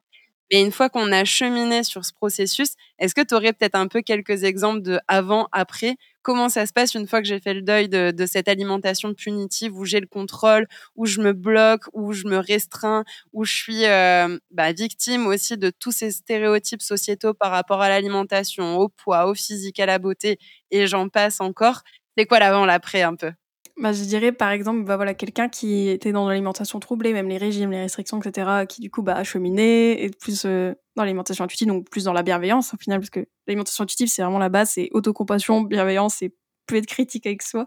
mais 0.52 0.62
une 0.62 0.72
fois 0.72 0.90
qu'on 0.90 1.12
a 1.12 1.24
cheminé 1.26 1.84
sur 1.84 2.04
ce 2.06 2.14
processus, 2.14 2.74
est-ce 3.00 3.16
que 3.16 3.22
tu 3.22 3.34
aurais 3.36 3.54
peut-être 3.54 3.76
un 3.76 3.88
peu 3.88 4.02
quelques 4.02 4.44
exemples 4.44 4.82
de 4.82 5.00
avant, 5.08 5.48
après? 5.52 5.96
Comment 6.24 6.50
ça 6.50 6.66
se 6.68 6.74
passe 6.74 6.94
une 6.94 7.08
fois 7.08 7.22
que 7.22 7.28
j'ai 7.28 7.40
fait 7.40 7.54
le 7.54 7.62
deuil 7.64 7.90
de, 7.90 8.14
cette 8.28 8.48
alimentation 8.48 9.14
punitive 9.14 9.76
où 9.78 9.86
j'ai 9.86 10.00
le 10.00 10.08
contrôle, 10.08 10.68
où 10.96 11.06
je 11.06 11.22
me 11.22 11.34
bloque, 11.34 11.84
où 11.94 12.14
je 12.14 12.28
me 12.28 12.38
restreins, 12.38 13.04
où 13.34 13.44
je 13.46 13.54
suis 13.56 13.86
euh, 13.86 14.38
bah, 14.52 14.72
victime 14.74 15.26
aussi 15.28 15.58
de 15.58 15.70
tous 15.72 15.92
ces 15.92 16.12
stéréotypes 16.12 16.82
sociétaux 16.82 17.34
par 17.34 17.52
rapport 17.52 17.82
à 17.82 17.90
l'alimentation, 17.90 18.78
au 18.78 18.90
poids, 18.90 19.28
au 19.28 19.34
physique, 19.34 19.80
à 19.80 19.86
la 19.86 20.00
beauté, 20.00 20.38
et 20.72 20.86
j'en 20.88 21.10
passe 21.10 21.42
encore? 21.42 21.82
C'est 22.18 22.26
quoi 22.26 22.40
l'avant, 22.40 22.66
l'après 22.66 23.02
un 23.04 23.16
peu? 23.16 23.32
Bah, 23.78 23.94
je 23.94 24.04
dirais 24.04 24.32
par 24.32 24.52
exemple, 24.52 24.84
bah, 24.84 24.96
voilà, 24.96 25.14
quelqu'un 25.14 25.50
qui 25.50 25.90
était 25.90 26.12
dans 26.12 26.28
l'alimentation 26.28 26.80
troublée, 26.80 27.14
même 27.14 27.28
les 27.28 27.38
régimes, 27.38 27.72
les 27.72 27.82
restrictions, 27.82 28.20
etc., 28.22 28.66
qui 28.68 28.82
du 28.82 28.90
coup 28.90 29.02
bah, 29.02 29.16
a 29.16 29.24
cheminé, 29.24 30.04
et 30.04 30.10
plus 30.10 30.44
euh, 30.46 30.74
dans 30.96 31.04
l'alimentation 31.04 31.44
intuitive, 31.44 31.68
donc 31.68 31.90
plus 31.90 32.06
dans 32.06 32.14
la 32.14 32.24
bienveillance 32.24 32.74
au 32.74 32.78
final, 32.78 33.00
parce 33.00 33.10
que 33.10 33.26
l'alimentation 33.48 33.84
intuitive, 33.84 34.08
c'est 34.08 34.22
vraiment 34.22 34.40
la 34.40 34.50
base, 34.50 34.72
c'est 34.72 34.90
autocompassion, 34.92 35.62
bienveillance, 35.62 36.22
et 36.22 36.34
plus 36.68 36.80
être 36.80 36.86
critique 36.86 37.26
avec 37.26 37.42
soi. 37.42 37.66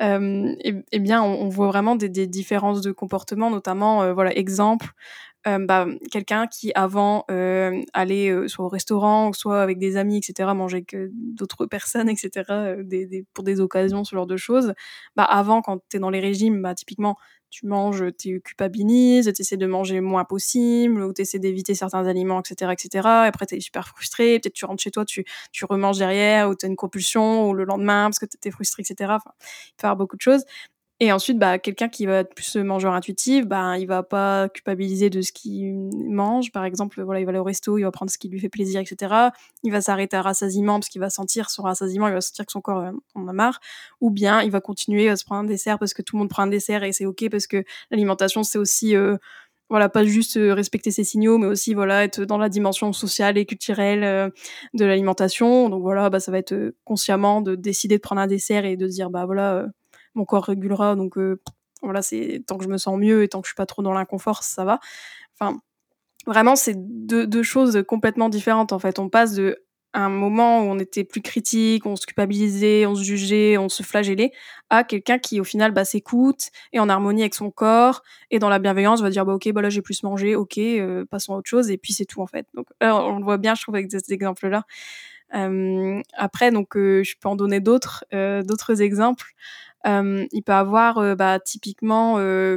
Euh, 0.00 0.54
et, 0.92 0.98
bien, 1.00 1.22
on, 1.22 1.48
voit 1.48 1.66
vraiment 1.66 1.96
des, 1.96 2.08
différences 2.26 2.80
de 2.82 2.92
comportement, 2.92 3.50
notamment, 3.50 4.02
euh, 4.02 4.12
voilà, 4.12 4.36
exemple, 4.36 4.92
bah, 5.46 5.86
quelqu'un 6.10 6.46
qui 6.46 6.72
avant 6.74 7.24
euh, 7.30 7.82
allait 7.92 8.30
euh, 8.30 8.48
soit 8.48 8.64
au 8.64 8.68
restaurant, 8.68 9.32
soit 9.32 9.62
avec 9.62 9.78
des 9.78 9.96
amis, 9.96 10.18
etc., 10.18 10.50
manger 10.54 10.78
avec 10.78 10.96
d'autres 11.12 11.66
personnes, 11.66 12.08
etc., 12.08 12.74
des, 12.82 13.24
pour 13.34 13.44
des 13.44 13.60
occasions, 13.60 14.04
ce 14.04 14.14
genre 14.14 14.26
de 14.26 14.36
choses. 14.36 14.74
Bah, 15.16 15.24
avant, 15.24 15.62
quand 15.62 15.78
tu 15.88 15.96
es 15.96 16.00
dans 16.00 16.10
les 16.10 16.20
régimes, 16.20 16.62
bah, 16.62 16.74
typiquement, 16.74 17.16
tu 17.50 17.66
manges, 17.66 18.04
tu 18.18 18.40
culpabilises, 18.40 19.32
tu 19.34 19.42
essaies 19.42 19.56
de 19.56 19.66
manger 19.66 20.00
moins 20.00 20.24
possible, 20.24 21.02
ou 21.02 21.12
tu 21.14 21.22
essaies 21.22 21.38
d'éviter 21.38 21.74
certains 21.74 22.06
aliments, 22.06 22.40
etc., 22.40 22.72
etc. 22.72 23.08
Et 23.24 23.28
après, 23.28 23.46
tu 23.46 23.56
es 23.56 23.60
super 23.60 23.88
frustré, 23.88 24.38
peut-être 24.38 24.54
tu 24.54 24.64
rentres 24.66 24.82
chez 24.82 24.90
toi, 24.90 25.04
tu, 25.04 25.24
tu 25.52 25.64
remanges 25.64 25.98
derrière, 25.98 26.50
ou 26.50 26.54
tu 26.54 26.66
as 26.66 26.68
une 26.68 26.76
compulsion, 26.76 27.48
ou 27.48 27.54
le 27.54 27.64
lendemain, 27.64 28.04
parce 28.04 28.18
que 28.18 28.26
tu 28.26 28.50
frustré, 28.50 28.82
etc. 28.82 29.12
Enfin, 29.14 29.32
il 29.68 29.74
peut 29.76 29.84
y 29.84 29.86
avoir 29.86 29.96
beaucoup 29.96 30.16
de 30.16 30.20
choses. 30.22 30.44
Et 31.00 31.12
ensuite, 31.12 31.38
bah, 31.38 31.60
quelqu'un 31.60 31.88
qui 31.88 32.06
va 32.06 32.18
être 32.18 32.34
plus 32.34 32.56
mangeur 32.56 32.92
intuitif, 32.92 33.46
bah, 33.46 33.78
il 33.78 33.86
va 33.86 34.02
pas 34.02 34.48
culpabiliser 34.48 35.10
de 35.10 35.20
ce 35.22 35.30
qu'il 35.30 35.90
mange. 36.08 36.50
Par 36.50 36.64
exemple, 36.64 37.00
voilà, 37.04 37.20
il 37.20 37.24
va 37.24 37.30
aller 37.30 37.38
au 37.38 37.44
resto, 37.44 37.78
il 37.78 37.84
va 37.84 37.92
prendre 37.92 38.10
ce 38.10 38.18
qui 38.18 38.28
lui 38.28 38.40
fait 38.40 38.48
plaisir, 38.48 38.80
etc. 38.80 39.30
Il 39.62 39.70
va 39.70 39.80
s'arrêter 39.80 40.16
à 40.16 40.22
rassasiement 40.22 40.80
parce 40.80 40.88
qu'il 40.88 41.00
va 41.00 41.08
sentir 41.08 41.50
son 41.50 41.62
rassasiement, 41.62 42.08
il 42.08 42.14
va 42.14 42.20
sentir 42.20 42.46
que 42.46 42.50
son 42.52 42.60
corps 42.60 42.80
euh, 42.80 42.90
en 43.14 43.28
a 43.28 43.32
marre. 43.32 43.60
Ou 44.00 44.10
bien, 44.10 44.42
il 44.42 44.50
va 44.50 44.60
continuer 44.60 45.08
à 45.08 45.14
se 45.14 45.24
prendre 45.24 45.42
un 45.42 45.44
dessert 45.44 45.78
parce 45.78 45.94
que 45.94 46.02
tout 46.02 46.16
le 46.16 46.20
monde 46.20 46.30
prend 46.30 46.42
un 46.42 46.48
dessert 46.48 46.82
et 46.82 46.90
c'est 46.92 47.06
ok 47.06 47.28
parce 47.30 47.46
que 47.46 47.62
l'alimentation, 47.92 48.42
c'est 48.42 48.58
aussi, 48.58 48.96
euh, 48.96 49.16
voilà, 49.70 49.88
pas 49.88 50.04
juste 50.04 50.36
euh, 50.36 50.52
respecter 50.52 50.90
ses 50.90 51.04
signaux, 51.04 51.38
mais 51.38 51.46
aussi, 51.46 51.74
voilà, 51.74 52.02
être 52.02 52.24
dans 52.24 52.38
la 52.38 52.48
dimension 52.48 52.92
sociale 52.92 53.38
et 53.38 53.46
culturelle 53.46 54.32
de 54.74 54.84
l'alimentation. 54.84 55.68
Donc 55.68 55.82
voilà, 55.82 56.10
bah, 56.10 56.18
ça 56.18 56.32
va 56.32 56.38
être 56.38 56.74
consciemment 56.84 57.40
de 57.40 57.54
décider 57.54 57.98
de 57.98 58.02
prendre 58.02 58.20
un 58.20 58.26
dessert 58.26 58.64
et 58.64 58.76
de 58.76 58.86
dire, 58.88 59.10
bah 59.10 59.26
voilà, 59.26 59.68
mon 60.18 60.24
corps 60.24 60.44
régulera. 60.44 60.96
Donc 60.96 61.16
voilà, 61.82 62.02
c'est 62.02 62.42
tant 62.46 62.58
que 62.58 62.64
je 62.64 62.68
me 62.68 62.78
sens 62.78 62.98
mieux 62.98 63.22
et 63.22 63.28
tant 63.28 63.40
que 63.40 63.46
je 63.46 63.50
suis 63.50 63.56
pas 63.56 63.66
trop 63.66 63.82
dans 63.82 63.94
l'inconfort, 63.94 64.42
ça 64.42 64.64
va. 64.64 64.80
Enfin, 65.38 65.60
vraiment, 66.26 66.56
c'est 66.56 66.74
deux, 66.76 67.42
choses 67.42 67.82
complètement 67.86 68.28
différentes. 68.28 68.72
En 68.72 68.78
fait, 68.78 68.98
on 68.98 69.08
passe 69.08 69.34
de 69.34 69.64
un 69.94 70.10
moment 70.10 70.60
où 70.60 70.64
on 70.64 70.78
était 70.78 71.02
plus 71.02 71.22
critique, 71.22 71.86
on 71.86 71.96
se 71.96 72.04
culpabilisait, 72.04 72.84
on 72.84 72.94
se 72.94 73.02
jugeait, 73.02 73.56
on 73.56 73.70
se 73.70 73.82
flagellait, 73.82 74.32
à 74.68 74.84
quelqu'un 74.84 75.18
qui 75.18 75.40
au 75.40 75.44
final 75.44 75.72
bah, 75.72 75.86
s'écoute 75.86 76.50
et 76.74 76.78
en 76.78 76.90
harmonie 76.90 77.22
avec 77.22 77.34
son 77.34 77.50
corps 77.50 78.02
et 78.30 78.38
dans 78.38 78.50
la 78.50 78.58
bienveillance 78.58 79.00
va 79.00 79.08
dire 79.08 79.24
bah 79.24 79.32
ok 79.32 79.50
bah 79.52 79.62
là 79.62 79.70
j'ai 79.70 79.80
plus 79.80 80.02
mangé, 80.02 80.36
ok 80.36 80.60
passons 81.10 81.32
à 81.34 81.38
autre 81.38 81.48
chose 81.48 81.70
et 81.70 81.78
puis 81.78 81.94
c'est 81.94 82.04
tout 82.04 82.20
en 82.20 82.26
fait. 82.26 82.46
Donc 82.52 82.66
on 82.82 83.18
le 83.18 83.24
voit 83.24 83.38
bien 83.38 83.54
je 83.54 83.62
trouve 83.62 83.76
avec 83.76 83.90
cet 83.90 84.10
exemple 84.10 84.46
là. 84.48 84.64
après 86.12 86.50
donc 86.50 86.68
je 86.74 87.14
peux 87.18 87.28
en 87.28 87.36
donner 87.36 87.60
d'autres 87.60 88.04
d'autres 88.42 88.82
exemples. 88.82 89.32
Il 89.84 90.42
peut 90.44 90.52
avoir 90.52 91.16
bah, 91.16 91.38
typiquement 91.40 92.16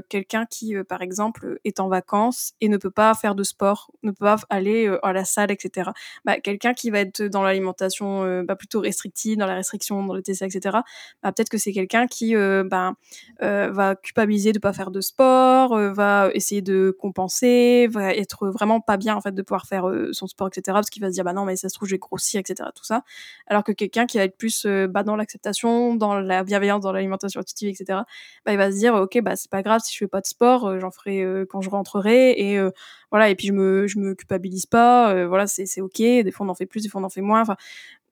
quelqu'un 0.10 0.46
qui, 0.46 0.76
par 0.88 1.02
exemple, 1.02 1.60
est 1.64 1.80
en 1.80 1.88
vacances 1.88 2.54
et 2.62 2.70
ne 2.70 2.78
peut 2.78 2.92
pas 2.92 3.14
faire 3.14 3.36
de 3.36 3.44
sport, 3.44 3.92
ne 4.04 4.12
peut 4.12 4.26
pas 4.26 4.38
aller 4.50 4.94
à 5.04 5.14
la 5.14 5.24
salle, 5.24 5.52
etc. 5.52 5.92
Bah, 6.26 6.40
quelqu'un 6.40 6.74
qui 6.74 6.90
va 6.90 7.00
être 7.00 7.22
dans 7.24 7.44
l'alimentation 7.44 8.44
bah, 8.44 8.56
plutôt 8.56 8.80
restrictive, 8.80 9.38
dans 9.38 9.46
la 9.46 9.56
restriction, 9.56 10.04
dans 10.04 10.16
le 10.16 10.22
TCA, 10.22 10.48
etc. 10.48 10.80
Peut-être 11.22 11.50
que 11.50 11.58
c'est 11.58 11.74
quelqu'un 11.74 12.08
qui 12.08 12.36
bah, 12.36 12.94
va 13.40 13.96
culpabiliser 13.96 14.52
de 14.52 14.58
ne 14.58 14.62
pas 14.62 14.74
faire 14.74 14.92
de 14.92 15.02
sport, 15.02 15.78
va 15.94 16.30
essayer 16.34 16.62
de 16.62 16.96
compenser, 17.00 17.88
va 17.88 18.14
être 18.16 18.48
vraiment 18.48 18.82
pas 18.82 18.98
bien 18.98 19.16
en 19.16 19.22
fait 19.22 19.34
de 19.34 19.42
pouvoir 19.42 19.68
faire 19.68 19.90
son 20.12 20.28
sport, 20.28 20.48
etc. 20.48 20.62
Parce 20.74 20.90
qu'il 20.90 21.02
va 21.02 21.10
se 21.10 21.14
dire 21.14 21.24
bah 21.24 21.34
non 21.34 21.46
mais 21.46 21.56
ça 21.56 21.70
se 21.70 21.76
trouve 21.76 21.88
je 21.88 21.96
vais 21.96 22.00
grossir, 22.00 22.40
etc. 22.40 22.70
Tout 22.76 22.84
ça. 22.84 23.04
Alors 23.48 23.64
que 23.64 23.72
quelqu'un 23.72 24.06
qui 24.06 24.18
va 24.18 24.24
être 24.24 24.38
plus 24.38 24.66
bah, 24.66 25.04
dans 25.04 25.16
l'acceptation, 25.16 25.96
dans 25.96 26.20
la 26.20 26.44
bienveillance, 26.44 26.82
dans 26.82 26.92
l'alimentation 26.92 27.11
alimentation 27.12 27.42
intuitive, 27.42 27.70
etc., 27.70 28.00
bah, 28.46 28.54
il 28.54 28.58
va 28.58 28.72
se 28.72 28.78
dire, 28.78 28.94
ok, 28.96 29.22
bah, 29.22 29.36
c'est 29.36 29.50
pas 29.50 29.62
grave 29.62 29.82
si 29.84 29.94
je 29.94 30.00
fais 30.00 30.08
pas 30.08 30.22
de 30.22 30.26
sport, 30.26 30.66
euh, 30.68 30.80
j'en 30.80 30.92
ferai 30.92 31.22
euh, 31.22 31.46
quand 31.50 31.62
je 31.62 31.70
rentrerai, 31.70 32.32
et 32.32 32.58
euh, 32.58 32.72
voilà, 33.12 33.30
et 33.30 33.36
puis 33.36 33.48
je 33.48 33.54
me, 33.54 33.88
je 33.88 34.00
me 34.00 34.16
culpabilise 34.16 34.66
pas, 34.66 35.26
voilà, 35.28 35.48
c'est 35.48 35.82
ok, 35.82 35.98
des 35.98 36.32
fois 36.32 36.46
on 36.46 36.50
en 36.50 36.56
fait 36.56 36.66
plus, 36.66 36.84
des 36.84 36.90
fois 36.90 37.02
on 37.02 37.04
en 37.04 37.10
fait 37.10 37.22
moins, 37.22 37.44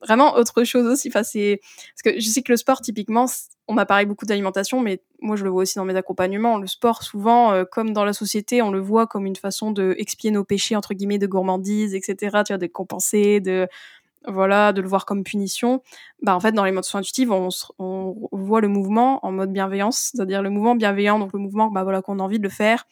vraiment 0.02 0.34
autre 0.36 0.64
chose 0.64 0.86
aussi, 0.86 1.10
parce 1.10 1.32
que 1.32 1.58
je 2.04 2.28
sais 2.28 2.42
que 2.42 2.52
le 2.52 2.56
sport, 2.56 2.80
typiquement, 2.80 3.26
on 3.68 3.74
m'a 3.74 3.86
parlé 3.86 4.04
beaucoup 4.04 4.26
d'alimentation, 4.26 4.80
mais 4.80 5.02
moi 5.20 5.36
je 5.36 5.44
le 5.44 5.50
vois 5.50 5.62
aussi 5.62 5.76
dans 5.76 5.84
mes 5.84 5.94
accompagnements. 5.94 6.58
Le 6.58 6.66
sport, 6.66 7.02
souvent, 7.02 7.64
comme 7.70 7.92
dans 7.92 8.04
la 8.04 8.12
société, 8.12 8.62
on 8.62 8.70
le 8.70 8.80
voit 8.80 9.06
comme 9.06 9.26
une 9.26 9.36
façon 9.36 9.70
de 9.70 9.94
expier 9.98 10.30
nos 10.30 10.44
péchés 10.44 10.74
entre 10.74 10.94
guillemets 10.94 11.18
de 11.18 11.26
gourmandise, 11.26 11.94
etc. 11.94 12.16
Tu 12.44 12.52
vois, 12.52 12.58
de 12.58 12.66
compenser, 12.66 13.40
de 13.40 13.68
voilà, 14.26 14.72
de 14.72 14.80
le 14.82 14.88
voir 14.88 15.06
comme 15.06 15.24
punition, 15.24 15.82
bah 16.22 16.34
en 16.34 16.40
fait 16.40 16.52
dans 16.52 16.64
les 16.64 16.72
modes 16.72 16.84
intuitives, 16.92 17.32
on, 17.32 17.48
on, 17.78 18.28
voit 18.32 18.60
le 18.60 18.68
mouvement 18.68 19.24
en 19.24 19.32
mode 19.32 19.52
bienveillance, 19.52 20.10
c'est-à-dire 20.12 20.42
le 20.42 20.50
mouvement 20.50 20.74
bienveillant, 20.74 21.18
donc 21.18 21.32
le 21.32 21.38
mouvement 21.38 21.70
bah 21.70 21.84
voilà 21.84 22.02
qu'on 22.02 22.18
a 22.18 22.22
envie 22.22 22.38
de 22.38 22.44
le 22.44 22.50
faire 22.50 22.84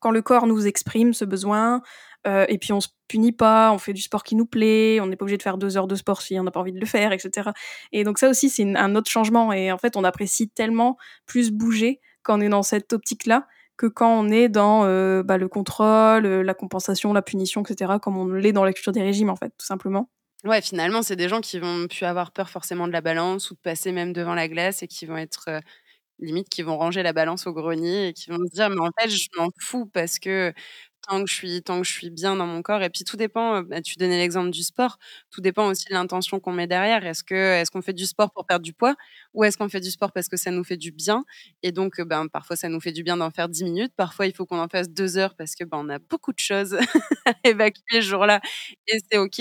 quand 0.00 0.10
le 0.10 0.22
corps 0.22 0.46
nous 0.46 0.66
exprime 0.66 1.12
ce 1.12 1.24
besoin, 1.24 1.82
euh, 2.26 2.44
et 2.48 2.58
puis 2.58 2.72
on 2.72 2.80
se 2.80 2.88
punit 3.08 3.32
pas, 3.32 3.72
on 3.72 3.78
fait 3.78 3.92
du 3.92 4.02
sport 4.02 4.22
qui 4.22 4.34
nous 4.36 4.46
plaît, 4.46 5.00
on 5.00 5.06
n'est 5.06 5.16
pas 5.16 5.24
obligé 5.24 5.38
de 5.38 5.42
faire 5.42 5.58
deux 5.58 5.76
heures 5.76 5.86
de 5.86 5.94
sport 5.94 6.22
si 6.22 6.38
on 6.38 6.42
n'a 6.42 6.50
pas 6.50 6.60
envie 6.60 6.72
de 6.72 6.80
le 6.80 6.86
faire, 6.86 7.12
etc. 7.12 7.50
Et 7.92 8.04
donc 8.04 8.18
ça 8.18 8.28
aussi 8.28 8.50
c'est 8.50 8.76
un 8.76 8.94
autre 8.94 9.10
changement, 9.10 9.52
et 9.52 9.72
en 9.72 9.78
fait 9.78 9.96
on 9.96 10.04
apprécie 10.04 10.48
tellement 10.48 10.96
plus 11.26 11.50
bouger 11.50 12.00
quand 12.22 12.38
on 12.38 12.40
est 12.40 12.48
dans 12.48 12.62
cette 12.62 12.92
optique-là 12.92 13.46
que 13.76 13.86
quand 13.86 14.12
on 14.12 14.28
est 14.28 14.48
dans 14.48 14.84
euh, 14.84 15.22
bah, 15.22 15.38
le 15.38 15.48
contrôle, 15.48 16.26
la 16.26 16.54
compensation, 16.54 17.12
la 17.12 17.22
punition, 17.22 17.62
etc., 17.62 17.94
comme 18.02 18.16
on 18.16 18.26
l'est 18.26 18.52
dans 18.52 18.64
la 18.64 18.72
culture 18.72 18.90
des 18.90 19.02
régimes, 19.02 19.30
en 19.30 19.36
fait, 19.36 19.50
tout 19.56 19.66
simplement. 19.66 20.10
Ouais, 20.44 20.62
finalement, 20.62 21.02
c'est 21.02 21.16
des 21.16 21.28
gens 21.28 21.40
qui 21.40 21.58
vont 21.58 21.88
plus 21.88 22.04
avoir 22.04 22.30
peur 22.30 22.48
forcément 22.48 22.86
de 22.86 22.92
la 22.92 23.00
balance 23.00 23.50
ou 23.50 23.54
de 23.54 23.58
passer 23.60 23.90
même 23.90 24.12
devant 24.12 24.34
la 24.36 24.46
glace 24.46 24.84
et 24.84 24.86
qui 24.86 25.04
vont 25.04 25.16
être, 25.16 25.48
limite 26.20 26.48
qui 26.50 26.62
vont 26.62 26.78
ranger 26.78 27.02
la 27.02 27.12
balance 27.14 27.46
au 27.46 27.54
grenier 27.54 28.08
et 28.08 28.12
qui 28.14 28.30
vont 28.30 28.38
se 28.48 28.54
dire: 28.54 28.70
«Mais 28.70 28.80
en 28.80 28.90
fait, 29.00 29.08
je 29.10 29.28
m'en 29.38 29.48
fous 29.60 29.86
parce 29.86 30.18
que 30.20 30.52
tant 31.02 31.22
que 31.24 31.30
je 31.30 31.34
suis 31.34 31.62
tant 31.62 31.80
que 31.80 31.86
je 31.86 31.92
suis 31.92 32.10
bien 32.10 32.36
dans 32.36 32.46
mon 32.46 32.62
corps. 32.62 32.82
Et 32.82 32.90
puis 32.90 33.04
tout 33.04 33.16
dépend, 33.16 33.62
bah, 33.62 33.80
tu 33.82 33.96
donnais 33.98 34.18
l'exemple 34.18 34.50
du 34.50 34.62
sport, 34.62 34.98
tout 35.30 35.40
dépend 35.40 35.66
aussi 35.68 35.86
de 35.88 35.94
l'intention 35.94 36.40
qu'on 36.40 36.52
met 36.52 36.66
derrière. 36.66 37.04
Est-ce 37.06 37.24
que 37.24 37.34
est-ce 37.34 37.70
qu'on 37.70 37.82
fait 37.82 37.92
du 37.92 38.06
sport 38.06 38.30
pour 38.32 38.46
perdre 38.46 38.64
du 38.64 38.72
poids 38.72 38.94
ou 39.34 39.44
est-ce 39.44 39.56
qu'on 39.58 39.68
fait 39.68 39.80
du 39.80 39.90
sport 39.90 40.12
parce 40.12 40.28
que 40.28 40.36
ça 40.36 40.50
nous 40.50 40.64
fait 40.64 40.76
du 40.76 40.90
bien? 40.92 41.24
Et 41.62 41.72
donc 41.72 42.00
ben, 42.00 42.28
parfois 42.28 42.56
ça 42.56 42.68
nous 42.68 42.80
fait 42.80 42.92
du 42.92 43.02
bien 43.02 43.16
d'en 43.16 43.30
faire 43.30 43.48
10 43.48 43.64
minutes, 43.64 43.92
parfois 43.96 44.26
il 44.26 44.34
faut 44.34 44.46
qu'on 44.46 44.58
en 44.60 44.68
fasse 44.68 44.88
2 44.90 45.18
heures 45.18 45.34
parce 45.36 45.54
que, 45.54 45.64
ben, 45.64 45.78
on 45.80 45.88
a 45.88 45.98
beaucoup 45.98 46.32
de 46.32 46.38
choses 46.38 46.74
à 47.26 47.32
évacuer 47.44 47.82
ce 47.92 48.00
jour-là 48.02 48.40
et 48.88 48.98
c'est 49.10 49.18
OK, 49.18 49.40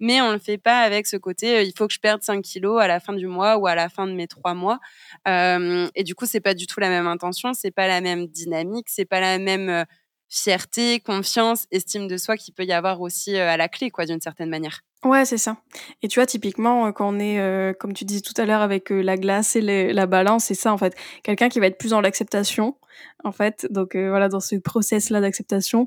mais 0.00 0.20
on 0.20 0.32
le 0.32 0.38
fait 0.38 0.58
pas 0.58 0.80
avec 0.80 1.06
ce 1.06 1.16
côté, 1.16 1.64
il 1.66 1.72
faut 1.76 1.86
que 1.86 1.94
je 1.94 2.00
perde 2.00 2.22
5 2.22 2.42
kilos 2.42 2.80
à 2.80 2.86
la 2.88 3.00
fin 3.00 3.12
du 3.12 3.26
mois 3.26 3.56
ou 3.58 3.66
à 3.66 3.74
la 3.74 3.88
fin 3.88 4.06
de 4.06 4.12
mes 4.12 4.26
3 4.28 4.54
mois, 4.54 4.78
et 5.26 6.04
du 6.04 6.14
coup, 6.14 6.26
c'est 6.26 6.40
pas 6.40 6.54
du 6.54 6.66
tout 6.66 6.80
la 6.80 6.88
même 6.88 7.06
intention, 7.06 7.54
c'est 7.54 7.70
pas 7.70 7.86
la 7.88 8.00
même 8.00 8.26
dynamique, 8.26 8.86
c'est 8.88 9.04
pas 9.04 9.20
la 9.20 9.38
même, 9.38 9.84
fierté, 10.28 11.00
confiance, 11.00 11.66
estime 11.70 12.06
de 12.06 12.16
soi 12.16 12.36
qui 12.36 12.52
peut 12.52 12.64
y 12.64 12.72
avoir 12.72 13.00
aussi 13.00 13.36
à 13.36 13.56
la 13.56 13.68
clé, 13.68 13.90
quoi, 13.90 14.04
d'une 14.04 14.20
certaine 14.20 14.50
manière. 14.50 14.80
Ouais, 15.04 15.24
c'est 15.24 15.38
ça. 15.38 15.56
Et 16.02 16.08
tu 16.08 16.18
vois, 16.18 16.26
typiquement, 16.26 16.92
quand 16.92 17.14
on 17.14 17.18
est, 17.20 17.74
comme 17.78 17.92
tu 17.92 18.04
disais 18.04 18.20
tout 18.20 18.34
à 18.36 18.44
l'heure, 18.44 18.60
avec 18.60 18.90
la 18.90 19.16
glace 19.16 19.56
et 19.56 19.92
la 19.92 20.06
balance, 20.06 20.46
c'est 20.46 20.54
ça, 20.54 20.72
en 20.72 20.78
fait. 20.78 20.94
Quelqu'un 21.22 21.48
qui 21.48 21.60
va 21.60 21.66
être 21.66 21.78
plus 21.78 21.90
dans 21.90 22.00
l'acceptation, 22.00 22.76
en 23.22 23.30
fait, 23.30 23.66
donc 23.70 23.94
voilà, 23.94 24.28
dans 24.28 24.40
ce 24.40 24.56
process-là 24.56 25.20
d'acceptation, 25.20 25.86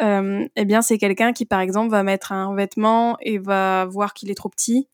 eh 0.00 0.64
bien, 0.66 0.82
c'est 0.82 0.98
quelqu'un 0.98 1.32
qui, 1.32 1.46
par 1.46 1.60
exemple, 1.60 1.90
va 1.90 2.02
mettre 2.02 2.32
un 2.32 2.54
vêtement 2.54 3.16
et 3.20 3.38
va 3.38 3.86
voir 3.86 4.12
qu'il 4.12 4.30
est 4.30 4.34
trop 4.34 4.50
petit. 4.50 4.88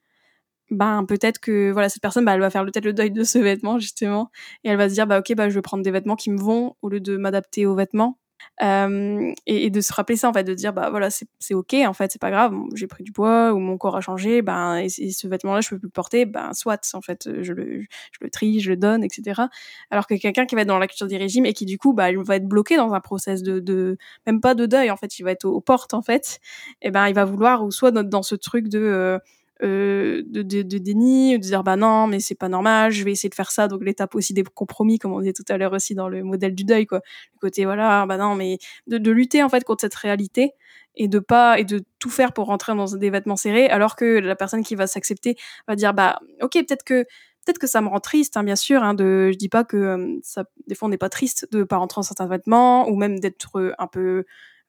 Ben, 0.71 1.05
peut-être 1.05 1.39
que, 1.39 1.71
voilà, 1.71 1.89
cette 1.89 2.03
personne, 2.03 2.25
bah, 2.25 2.35
elle 2.35 2.41
va 2.41 2.51
faire 2.51 2.65
peut-être 2.65 2.85
le 2.85 2.93
deuil 2.93 3.11
de 3.11 3.25
ce 3.25 3.39
vêtement, 3.39 3.79
justement, 3.79 4.31
et 4.65 4.69
elle 4.69 4.77
va 4.77 4.89
se 4.89 4.95
dire, 4.95 5.07
bah, 5.07 5.19
ok, 5.19 5.35
bah, 5.35 5.49
je 5.49 5.55
vais 5.55 5.63
prendre 5.63 5.83
des 5.83 5.91
vêtements 5.91 6.17
qui 6.17 6.31
me 6.31 6.39
vont 6.39 6.77
au 6.83 6.89
lieu 6.89 7.01
de 7.01 7.17
m'adapter 7.17 7.67
aux 7.67 7.75
vêtements. 7.75 8.19
Et, 8.61 9.71
de 9.71 9.81
se 9.81 9.93
rappeler 9.93 10.17
ça 10.17 10.29
en 10.29 10.33
fait, 10.33 10.45
de 10.45 10.55
dire 10.55 10.73
bah 10.73 10.91
voilà 10.91 11.11
c'est 11.11 11.55
ok 11.55 11.75
en 11.87 11.93
fait, 11.93 12.13
c'est 12.13 12.21
pas 12.21 12.31
grave, 12.31 12.55
j'ai 12.75 12.87
pris 12.87 13.05
du 13.05 13.13
poids 13.13 13.53
ou 13.53 13.59
mon 13.59 13.77
corps 13.77 13.97
a 13.97 14.01
changé, 14.01 14.43
ben 14.43 14.77
et, 14.77 14.89
ce 14.89 15.27
vêtement-là 15.29 15.61
je 15.61 15.71
peux 15.71 15.79
plus 15.79 15.87
le 15.87 15.91
porter, 15.91 16.25
ben 16.25 16.53
soit 16.53 16.95
en 16.95 17.03
fait 17.03 17.29
je 17.43 17.53
le, 17.53 17.83
je 17.83 18.19
le 18.21 18.31
trie, 18.31 18.61
je 18.61 18.71
le 18.71 18.77
donne, 18.77 19.05
etc. 19.05 19.43
Alors 19.91 20.07
que 20.07 20.15
quelqu'un 20.15 20.47
qui 20.47 20.55
va 20.55 20.63
être 20.63 20.69
dans 20.69 20.79
la 20.79 20.87
culture 20.87 21.07
du 21.07 21.17
régime 21.17 21.47
et 21.47 21.53
qui 21.53 21.67
du 21.67 21.79
coup 21.79 21.93
bah 21.93 22.11
il 22.11 22.19
va 22.19 22.37
être 22.37 22.49
bloqué 22.49 22.77
dans 22.77 22.93
un 22.95 23.01
process 23.01 23.43
de, 23.43 23.61
de 23.61 23.99
même 24.27 24.41
pas 24.41 24.55
de 24.55 24.67
deuil 24.67 24.91
en 24.91 24.97
fait, 24.97 25.19
il 25.19 25.23
va 25.23 25.33
être 25.33 25.45
aux, 25.45 25.61
portes 25.61 25.95
en 25.95 26.03
fait, 26.03 26.41
et 26.83 26.91
ben 26.91 27.09
il 27.09 27.15
va 27.15 27.25
vouloir 27.25 27.65
ou 27.65 27.71
soit 27.71 27.91
dans 27.91 28.23
ce 28.23 28.35
truc 28.35 28.69
de 28.69 28.79
euh, 28.79 29.19
de, 29.63 30.43
de, 30.43 30.63
de, 30.63 30.79
déni, 30.79 31.35
de 31.39 31.43
dire 31.43 31.63
bah 31.65 31.77
non, 31.77 32.07
mais 32.07 32.21
c'est 32.21 32.35
pas 32.35 32.49
normal, 32.49 32.93
je 32.93 33.05
vais 33.05 33.13
essayer 33.13 33.29
de 33.31 33.35
faire 33.35 33.51
ça. 33.51 33.69
Donc 33.69 33.83
l'étape 33.85 34.15
aussi 34.15 34.35
des 34.35 34.43
compromis, 34.45 34.99
comme 34.99 35.13
on 35.13 35.21
disait 35.21 35.33
tout 35.33 35.45
à 35.49 35.57
l'heure 35.59 35.73
aussi 35.73 35.95
dans 35.95 36.09
le 36.09 36.23
modèle 36.23 36.55
du 36.55 36.65
deuil, 36.65 36.87
quoi. 36.87 37.01
Le 37.35 37.39
côté 37.41 37.65
voilà, 37.65 38.07
bah 38.07 38.17
non, 38.19 38.35
mais 38.35 38.59
de, 38.87 38.99
de 38.99 39.11
lutter 39.11 39.43
en 39.43 39.49
fait 39.49 39.65
contre 39.65 39.83
cette 39.83 39.95
réalité 39.95 40.53
et 40.95 41.09
de 41.09 41.19
pas 41.19 41.59
et 41.59 41.65
de 41.65 41.85
tout 41.99 42.11
faire 42.11 42.33
pour 42.33 42.47
rentrer 42.47 42.75
dans 42.75 42.87
des 42.87 43.11
vêtements 43.11 43.37
serrés, 43.37 43.69
alors 43.69 43.97
que 43.97 44.05
la 44.19 44.37
personne 44.37 44.63
qui 44.65 44.75
va 44.75 44.87
s'accepter 44.87 45.37
va 45.69 45.77
dire 45.77 45.95
bah 45.95 46.21
ok 46.43 46.53
peut-être 46.53 46.85
que 46.85 47.03
peut-être 47.45 47.59
que 47.59 47.67
ça 47.69 47.81
me 47.81 47.89
rend 47.89 48.01
triste, 48.01 48.37
hein, 48.37 48.43
bien 48.45 48.57
sûr. 48.57 48.83
Hein, 48.83 48.95
de, 48.95 49.31
je 49.33 49.37
dis 49.39 49.49
pas 49.49 49.63
que 49.65 49.77
euh, 49.77 50.19
ça, 50.23 50.45
des 50.67 50.75
fois 50.75 50.87
on 50.87 50.91
n'est 50.91 50.99
pas 50.99 51.09
triste 51.09 51.47
de 51.53 51.63
pas 51.65 51.77
rentrer 51.77 51.99
dans 52.01 52.03
certains 52.03 52.27
vêtements 52.27 52.89
ou 52.89 52.97
même 52.97 53.21
d'être 53.21 53.75
un 53.79 53.87
peu 53.87 54.25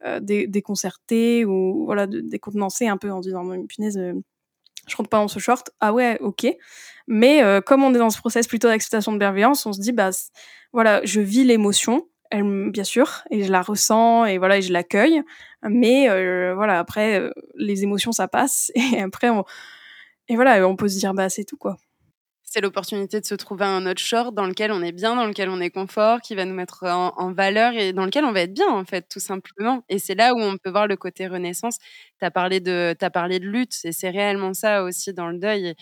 euh, 0.05 0.19
déconcerté 0.21 1.43
ou 1.45 1.85
voilà 1.85 2.05
décontenancé 2.07 2.87
un 2.87 2.97
peu 2.97 3.11
en 3.11 3.19
disant 3.21 3.43
punaise 3.67 3.99
je 4.87 4.95
rentre 4.95 5.09
pas 5.09 5.17
dans 5.17 5.27
ce 5.27 5.39
short. 5.39 5.71
Ah 5.79 5.93
ouais, 5.93 6.17
ok. 6.21 6.47
Mais 7.07 7.43
euh, 7.43 7.61
comme 7.61 7.83
on 7.83 7.93
est 7.93 7.97
dans 7.97 8.09
ce 8.09 8.17
process 8.19 8.47
plutôt 8.47 8.67
d'acceptation 8.67 9.11
de 9.13 9.17
bienveillance, 9.17 9.65
on 9.65 9.73
se 9.73 9.79
dit, 9.79 9.91
bah 9.93 10.09
voilà, 10.73 11.01
je 11.05 11.21
vis 11.21 11.43
l'émotion, 11.43 12.07
elle, 12.31 12.69
bien 12.71 12.83
sûr, 12.83 13.23
et 13.31 13.43
je 13.43 13.51
la 13.51 13.61
ressens, 13.61 14.25
et 14.25 14.37
voilà, 14.37 14.57
et 14.57 14.61
je 14.61 14.73
l'accueille. 14.73 15.21
Mais 15.63 16.09
euh, 16.09 16.53
voilà, 16.55 16.79
après, 16.79 17.19
euh, 17.19 17.31
les 17.55 17.83
émotions, 17.83 18.11
ça 18.11 18.27
passe, 18.27 18.71
et 18.75 19.01
après, 19.01 19.29
on, 19.29 19.45
et 20.29 20.35
voilà, 20.35 20.67
on 20.67 20.75
peut 20.75 20.89
se 20.89 20.99
dire, 20.99 21.13
bah 21.13 21.29
c'est 21.29 21.45
tout, 21.45 21.57
quoi 21.57 21.77
c'est 22.49 22.61
l'opportunité 22.61 23.19
de 23.19 23.25
se 23.25 23.35
trouver 23.35 23.65
un 23.65 23.85
autre 23.85 23.99
short 24.01 24.33
dans 24.33 24.47
lequel 24.47 24.71
on 24.71 24.81
est 24.81 24.93
bien, 24.93 25.15
dans 25.15 25.25
lequel 25.25 25.49
on 25.49 25.59
est 25.59 25.69
confort, 25.69 26.21
qui 26.21 26.33
va 26.33 26.45
nous 26.45 26.53
mettre 26.53 26.85
en, 26.85 27.33
valeur 27.33 27.73
et 27.73 27.91
dans 27.91 28.05
lequel 28.05 28.23
on 28.23 28.31
va 28.31 28.41
être 28.41 28.53
bien, 28.53 28.69
en 28.69 28.85
fait, 28.85 29.05
tout 29.09 29.19
simplement. 29.19 29.83
Et 29.89 29.99
c'est 29.99 30.15
là 30.15 30.33
où 30.33 30.39
on 30.39 30.57
peut 30.57 30.69
voir 30.69 30.87
le 30.87 30.95
côté 30.95 31.27
renaissance. 31.27 31.77
Tu 32.19 32.25
as 32.25 32.31
parlé 32.31 32.61
de, 32.61 32.95
as 32.99 33.09
parlé 33.09 33.39
de 33.39 33.45
lutte, 33.45 33.75
et 33.83 33.91
c'est 33.91 34.09
réellement 34.09 34.53
ça 34.53 34.83
aussi 34.83 35.13
dans 35.13 35.27
le 35.27 35.37
deuil 35.37 35.75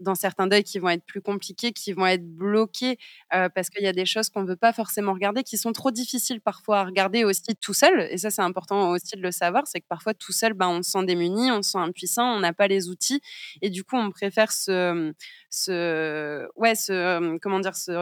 dans 0.00 0.14
certains 0.14 0.46
deuils 0.46 0.64
qui 0.64 0.78
vont 0.78 0.88
être 0.88 1.04
plus 1.04 1.20
compliqués, 1.20 1.72
qui 1.72 1.92
vont 1.92 2.06
être 2.06 2.26
bloqués 2.26 2.98
parce 3.30 3.70
qu'il 3.70 3.82
y 3.84 3.88
a 3.88 3.92
des 3.92 4.06
choses 4.06 4.30
qu'on 4.30 4.42
ne 4.42 4.48
veut 4.48 4.56
pas 4.56 4.72
forcément 4.72 5.12
regarder, 5.12 5.42
qui 5.42 5.58
sont 5.58 5.72
trop 5.72 5.90
difficiles 5.90 6.40
parfois 6.40 6.80
à 6.80 6.84
regarder 6.84 7.24
aussi 7.24 7.56
tout 7.60 7.74
seul. 7.74 8.08
Et 8.10 8.18
ça, 8.18 8.30
c'est 8.30 8.42
important 8.42 8.90
aussi 8.90 9.16
de 9.16 9.22
le 9.22 9.30
savoir, 9.32 9.66
c'est 9.66 9.80
que 9.80 9.86
parfois 9.88 10.14
tout 10.14 10.32
seul, 10.32 10.52
ben, 10.54 10.68
on 10.68 10.82
se 10.82 10.90
sent 10.92 11.04
démuni, 11.04 11.50
on 11.50 11.62
se 11.62 11.70
sent 11.72 11.78
impuissant, 11.78 12.24
on 12.36 12.40
n'a 12.40 12.52
pas 12.52 12.68
les 12.68 12.88
outils. 12.88 13.20
Et 13.62 13.70
du 13.70 13.84
coup, 13.84 13.96
on 13.96 14.10
préfère 14.10 14.52
se, 14.52 15.12
se, 15.50 16.46
ouais, 16.56 16.74
se, 16.74 17.38
comment 17.38 17.60
dire, 17.60 17.76
se, 17.76 17.92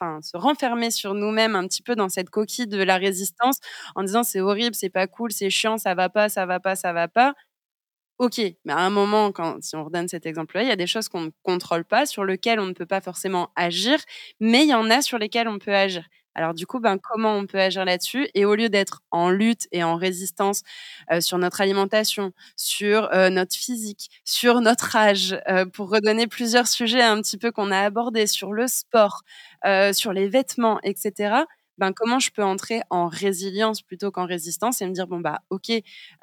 enfin, 0.00 0.20
se 0.22 0.36
renfermer 0.36 0.90
sur 0.90 1.14
nous-mêmes 1.14 1.56
un 1.56 1.66
petit 1.66 1.82
peu 1.82 1.94
dans 1.96 2.08
cette 2.08 2.30
coquille 2.30 2.66
de 2.66 2.82
la 2.82 2.96
résistance 2.96 3.58
en 3.94 4.02
disant 4.02 4.22
c'est 4.22 4.40
horrible, 4.40 4.74
c'est 4.74 4.90
pas 4.90 5.06
cool, 5.06 5.32
c'est 5.32 5.50
chiant, 5.50 5.78
ça 5.78 5.94
va 5.94 6.08
pas, 6.08 6.28
ça 6.28 6.46
va 6.46 6.60
pas, 6.60 6.76
ça 6.76 6.92
va 6.92 7.08
pas. 7.08 7.34
OK, 8.22 8.40
mais 8.64 8.72
à 8.72 8.78
un 8.78 8.90
moment, 8.90 9.32
quand, 9.32 9.60
si 9.64 9.74
on 9.74 9.84
redonne 9.84 10.06
cet 10.06 10.26
exemple-là, 10.26 10.62
il 10.62 10.68
y 10.68 10.70
a 10.70 10.76
des 10.76 10.86
choses 10.86 11.08
qu'on 11.08 11.22
ne 11.22 11.30
contrôle 11.42 11.84
pas, 11.84 12.06
sur 12.06 12.24
lesquelles 12.24 12.60
on 12.60 12.66
ne 12.66 12.72
peut 12.72 12.86
pas 12.86 13.00
forcément 13.00 13.50
agir, 13.56 13.98
mais 14.38 14.62
il 14.62 14.68
y 14.68 14.74
en 14.74 14.90
a 14.90 15.02
sur 15.02 15.18
lesquelles 15.18 15.48
on 15.48 15.58
peut 15.58 15.74
agir. 15.74 16.04
Alors 16.36 16.54
du 16.54 16.64
coup, 16.64 16.78
ben, 16.78 16.98
comment 17.02 17.34
on 17.36 17.46
peut 17.46 17.58
agir 17.58 17.84
là-dessus? 17.84 18.28
Et 18.34 18.44
au 18.44 18.54
lieu 18.54 18.68
d'être 18.68 19.02
en 19.10 19.28
lutte 19.28 19.66
et 19.72 19.82
en 19.82 19.96
résistance 19.96 20.62
euh, 21.10 21.20
sur 21.20 21.36
notre 21.38 21.60
alimentation, 21.60 22.32
sur 22.56 23.12
euh, 23.12 23.28
notre 23.28 23.56
physique, 23.56 24.08
sur 24.24 24.60
notre 24.60 24.94
âge, 24.94 25.36
euh, 25.48 25.66
pour 25.66 25.90
redonner 25.90 26.28
plusieurs 26.28 26.68
sujets 26.68 27.02
un 27.02 27.20
petit 27.20 27.38
peu 27.38 27.50
qu'on 27.50 27.72
a 27.72 27.80
abordés, 27.80 28.28
sur 28.28 28.52
le 28.52 28.68
sport, 28.68 29.22
sur 29.92 30.12
les 30.12 30.28
vêtements, 30.28 30.78
etc., 30.84 31.44
ben, 31.78 31.92
comment 31.94 32.18
je 32.18 32.30
peux 32.30 32.42
entrer 32.44 32.82
en 32.90 33.08
résilience 33.08 33.82
plutôt 33.82 34.10
qu'en 34.10 34.26
résistance 34.26 34.80
et 34.82 34.86
me 34.86 34.92
dire 34.92 35.06
bon 35.06 35.20
bah 35.20 35.40
ok 35.50 35.70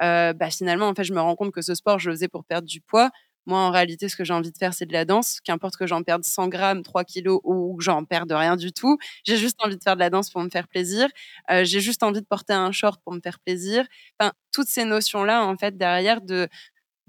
euh, 0.02 0.34
bah 0.34 0.50
finalement 0.52 0.88
en 0.88 0.94
fait 0.96 1.04
je 1.04 1.14
me 1.14 1.20
rends 1.22 1.36
compte 1.36 1.52
que 1.52 1.62
ce 1.62 1.76
sport 1.76 2.00
je 2.00 2.10
le 2.10 2.16
faisais 2.16 2.28
pour 2.28 2.46
perdre 2.46 2.68
du 2.68 2.82
poids. 2.82 3.10
Moi 3.46 3.60
en 3.60 3.72
réalité 3.72 4.10
ce 4.10 4.16
que 4.16 4.24
j'ai 4.24 4.34
envie 4.34 4.52
de 4.52 4.58
faire 4.58 4.74
c'est 4.74 4.86
de 4.86 4.94
la 4.94 5.06
danse. 5.06 5.40
Qu'importe 5.42 5.76
que 5.78 5.88
j'en 5.88 6.04
perde 6.04 6.24
100 6.24 6.48
grammes 6.50 6.84
3 6.84 7.04
kilos 7.04 7.40
ou 7.44 7.76
que 7.78 7.84
j'en 7.84 8.04
perde 8.06 8.32
rien 8.32 8.56
du 8.58 8.72
tout 8.72 8.98
j'ai 9.26 9.38
juste 9.38 9.58
envie 9.64 9.78
de 9.78 9.84
faire 9.84 9.96
de 9.96 10.00
la 10.02 10.10
danse 10.12 10.30
pour 10.30 10.42
me 10.44 10.50
faire 10.50 10.68
plaisir. 10.68 11.08
Euh, 11.52 11.64
j'ai 11.64 11.80
juste 11.82 12.04
envie 12.04 12.22
de 12.22 12.26
porter 12.28 12.54
un 12.54 12.72
short 12.72 13.02
pour 13.04 13.14
me 13.14 13.20
faire 13.22 13.40
plaisir. 13.40 13.86
Enfin 14.20 14.34
toutes 14.54 14.68
ces 14.68 14.86
notions 14.86 15.24
là 15.24 15.46
en 15.46 15.58
fait 15.58 15.78
derrière 15.78 16.22
de 16.22 16.48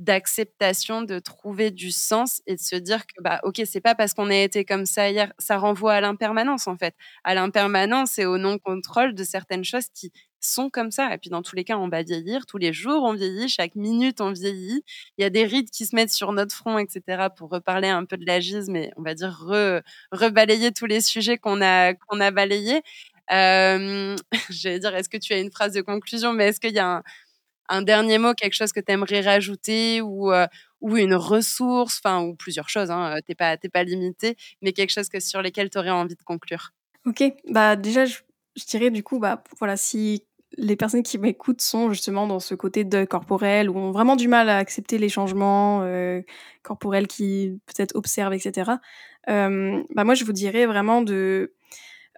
d'acceptation, 0.00 1.02
de 1.02 1.18
trouver 1.18 1.70
du 1.70 1.90
sens 1.90 2.40
et 2.46 2.56
de 2.56 2.60
se 2.60 2.74
dire 2.74 3.06
que 3.06 3.22
bah 3.22 3.38
ok 3.44 3.60
c'est 3.66 3.82
pas 3.82 3.94
parce 3.94 4.14
qu'on 4.14 4.30
a 4.30 4.34
été 4.34 4.64
comme 4.64 4.86
ça 4.86 5.10
hier, 5.10 5.30
ça 5.38 5.58
renvoie 5.58 5.92
à 5.92 6.00
l'impermanence 6.00 6.66
en 6.68 6.76
fait, 6.78 6.94
à 7.22 7.34
l'impermanence 7.34 8.18
et 8.18 8.24
au 8.24 8.38
non 8.38 8.58
contrôle 8.58 9.14
de 9.14 9.24
certaines 9.24 9.62
choses 9.62 9.88
qui 9.94 10.10
sont 10.40 10.70
comme 10.70 10.90
ça. 10.90 11.12
Et 11.12 11.18
puis 11.18 11.28
dans 11.28 11.42
tous 11.42 11.54
les 11.54 11.64
cas 11.64 11.76
on 11.76 11.88
va 11.90 12.02
vieillir, 12.02 12.46
tous 12.46 12.56
les 12.56 12.72
jours 12.72 13.02
on 13.04 13.12
vieillit, 13.12 13.50
chaque 13.50 13.74
minute 13.74 14.22
on 14.22 14.32
vieillit. 14.32 14.82
Il 15.18 15.22
y 15.22 15.24
a 15.24 15.30
des 15.30 15.44
rides 15.44 15.68
qui 15.68 15.84
se 15.84 15.94
mettent 15.94 16.12
sur 16.12 16.32
notre 16.32 16.56
front 16.56 16.78
etc 16.78 17.26
pour 17.36 17.50
reparler 17.50 17.88
un 17.88 18.06
peu 18.06 18.16
de 18.16 18.24
l'agisme 18.24 18.76
et 18.76 18.90
on 18.96 19.02
va 19.02 19.12
dire 19.14 19.38
re, 19.38 19.82
rebalayer 20.12 20.72
tous 20.72 20.86
les 20.86 21.02
sujets 21.02 21.36
qu'on 21.36 21.60
a 21.60 21.92
qu'on 21.92 22.20
a 22.20 22.30
balayés. 22.30 22.80
Euh, 23.32 24.16
J'allais 24.50 24.78
dire 24.78 24.94
est-ce 24.94 25.10
que 25.10 25.18
tu 25.18 25.34
as 25.34 25.38
une 25.40 25.50
phrase 25.52 25.74
de 25.74 25.82
conclusion, 25.82 26.32
mais 26.32 26.46
est-ce 26.48 26.60
qu'il 26.60 26.74
y 26.74 26.78
a 26.78 26.96
un 26.96 27.02
un 27.70 27.82
dernier 27.82 28.18
mot, 28.18 28.34
quelque 28.34 28.54
chose 28.54 28.72
que 28.72 28.80
tu 28.80 28.92
aimerais 28.92 29.20
rajouter 29.20 30.02
ou, 30.02 30.32
euh, 30.32 30.46
ou 30.80 30.96
une 30.96 31.14
ressource, 31.14 32.00
enfin, 32.04 32.22
ou 32.22 32.34
plusieurs 32.34 32.68
choses, 32.68 32.90
hein, 32.90 33.16
euh, 33.16 33.20
t'es 33.26 33.34
pas, 33.34 33.56
pas 33.56 33.84
limité, 33.84 34.36
mais 34.60 34.72
quelque 34.72 34.90
chose 34.90 35.08
sur 35.20 35.40
lesquels 35.40 35.70
tu 35.70 35.78
aurais 35.78 35.90
envie 35.90 36.16
de 36.16 36.22
conclure? 36.22 36.72
Ok, 37.06 37.22
bah 37.48 37.76
déjà, 37.76 38.04
je, 38.04 38.18
dirais 38.68 38.90
du 38.90 39.02
coup, 39.02 39.18
bah 39.18 39.42
voilà, 39.58 39.76
si 39.76 40.24
les 40.58 40.74
personnes 40.74 41.04
qui 41.04 41.16
m'écoutent 41.16 41.60
sont 41.60 41.90
justement 41.90 42.26
dans 42.26 42.40
ce 42.40 42.54
côté 42.54 42.82
deuil 42.82 43.06
corporel 43.06 43.70
ou 43.70 43.78
ont 43.78 43.92
vraiment 43.92 44.16
du 44.16 44.26
mal 44.26 44.48
à 44.48 44.58
accepter 44.58 44.98
les 44.98 45.08
changements 45.08 45.82
euh, 45.84 46.20
corporels 46.62 47.06
qui 47.06 47.60
peut-être 47.66 47.94
observent, 47.94 48.34
etc. 48.34 48.72
bah 49.28 50.04
moi, 50.04 50.14
je 50.14 50.24
vous 50.24 50.32
dirais 50.32 50.66
vraiment 50.66 51.02
de 51.02 51.54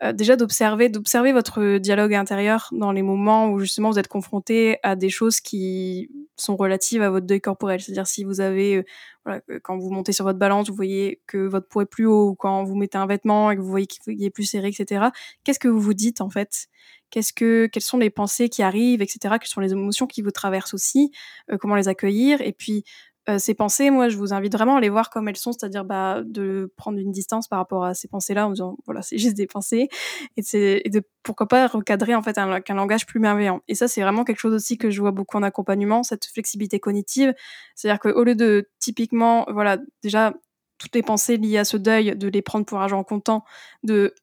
euh, 0.03 0.13
déjà 0.13 0.37
d'observer, 0.37 0.89
d'observer 0.89 1.33
votre 1.33 1.79
dialogue 1.79 2.15
intérieur 2.15 2.69
dans 2.73 2.93
les 2.93 3.03
moments 3.03 3.51
où 3.51 3.61
justement 3.61 3.91
vous 3.91 3.99
êtes 3.99 4.09
confronté 4.09 4.79
à 4.83 4.97
des 4.97 5.11
choses 5.11 5.41
qui 5.41 6.11
sont 6.37 6.57
relatives 6.57 7.03
à 7.03 7.11
votre 7.11 7.27
deuil 7.27 7.41
corporel. 7.41 7.81
C'est-à-dire 7.81 8.07
si 8.07 8.25
vous 8.25 8.41
avez, 8.41 8.77
euh, 8.77 8.85
voilà, 9.25 9.41
quand 9.63 9.79
vous 9.79 9.91
montez 9.91 10.13
sur 10.13 10.25
votre 10.25 10.39
balance, 10.39 10.69
vous 10.69 10.75
voyez 10.75 11.21
que 11.27 11.39
votre 11.39 11.69
poids 11.69 11.83
est 11.83 11.87
plus 11.87 12.07
haut, 12.07 12.31
ou 12.31 12.35
quand 12.35 12.65
vous 12.65 12.75
mettez 12.75 12.99
un 12.99 13.07
vêtement 13.07 13.51
et 13.51 13.57
que 13.57 13.61
vous 13.61 13.71
voyez 13.71 13.87
qu'il 13.87 14.25
est 14.25 14.31
plus 14.31 14.45
serré, 14.45 14.69
etc. 14.69 15.07
Qu'est-ce 15.45 15.61
que 15.61 15.69
vous 15.69 15.81
vous 15.81 15.95
dites 15.95 16.21
en 16.21 16.31
fait? 16.31 16.69
Qu'est-ce 17.11 17.35
que, 17.35 17.67
quelles 17.67 17.83
sont 17.83 17.99
les 17.99 18.11
pensées 18.11 18.49
qui 18.49 18.63
arrivent, 18.63 19.03
etc. 19.03 19.37
Quelles 19.39 19.49
sont 19.49 19.61
les 19.61 19.73
émotions 19.73 20.07
qui 20.07 20.23
vous 20.23 20.31
traversent 20.31 20.73
aussi? 20.75 21.13
Euh, 21.51 21.59
Comment 21.59 21.77
les 21.77 21.89
accueillir? 21.89 22.41
Et 22.41 22.53
puis 22.53 22.85
euh, 23.29 23.39
ces 23.39 23.55
pensées, 23.55 23.91
moi, 23.91 24.09
je 24.09 24.17
vous 24.17 24.33
invite 24.33 24.53
vraiment 24.53 24.77
à 24.77 24.81
les 24.81 24.89
voir 24.89 25.09
comme 25.09 25.29
elles 25.29 25.37
sont, 25.37 25.53
c'est-à-dire 25.53 25.85
bah, 25.85 26.23
de 26.25 26.73
prendre 26.77 26.99
une 26.99 27.13
distance 27.13 27.47
par 27.47 27.61
rapport 27.61 27.85
à 27.85 27.95
ces 27.95 28.09
pensées-là 28.09 28.49
en 28.49 28.51
disant, 28.51 28.77
voilà, 28.85 29.01
c'est 29.03 29.17
juste 29.17 29.37
des 29.37 29.47
pensées, 29.47 29.89
et, 30.37 30.91
de 30.91 31.03
pourquoi 31.23 31.47
pas 31.47 31.69
recadrer 31.69 32.17
en 32.17 32.23
fait 32.23 32.37
un, 32.37 32.61
langage 32.71 33.07
plus 33.07 33.21
bienveillant. 33.21 33.61
Et 33.69 33.77
ça, 33.77 33.87
c'est 33.87 34.03
vraiment 34.03 34.25
quelque 34.25 34.41
chose 34.41 34.55
aussi 34.55 34.77
que 34.77 34.91
je 34.91 35.01
vois 35.01 35.13
beaucoup 35.13 35.37
en 35.37 35.45
accompagnement, 35.45 36.03
cette 36.03 36.27
flexibilité 36.27 36.81
cognitive, 36.81 37.33
c'est-à-dire 37.77 38.01
qu'au 38.01 38.25
lieu 38.25 38.35
de 38.35 38.69
typiquement, 38.81 39.47
voilà, 39.51 39.79
déjà 40.03 40.35
toutes 40.79 40.95
les 40.97 41.03
pensées 41.03 41.37
liées 41.37 41.59
à 41.59 41.65
ce 41.65 41.77
deuil, 41.77 42.17
de 42.17 42.27
les 42.27 42.43
prendre 42.43 42.67
pour 42.67 42.81
argent 42.81 43.05
comptant, 43.05 43.45
de 43.85 44.15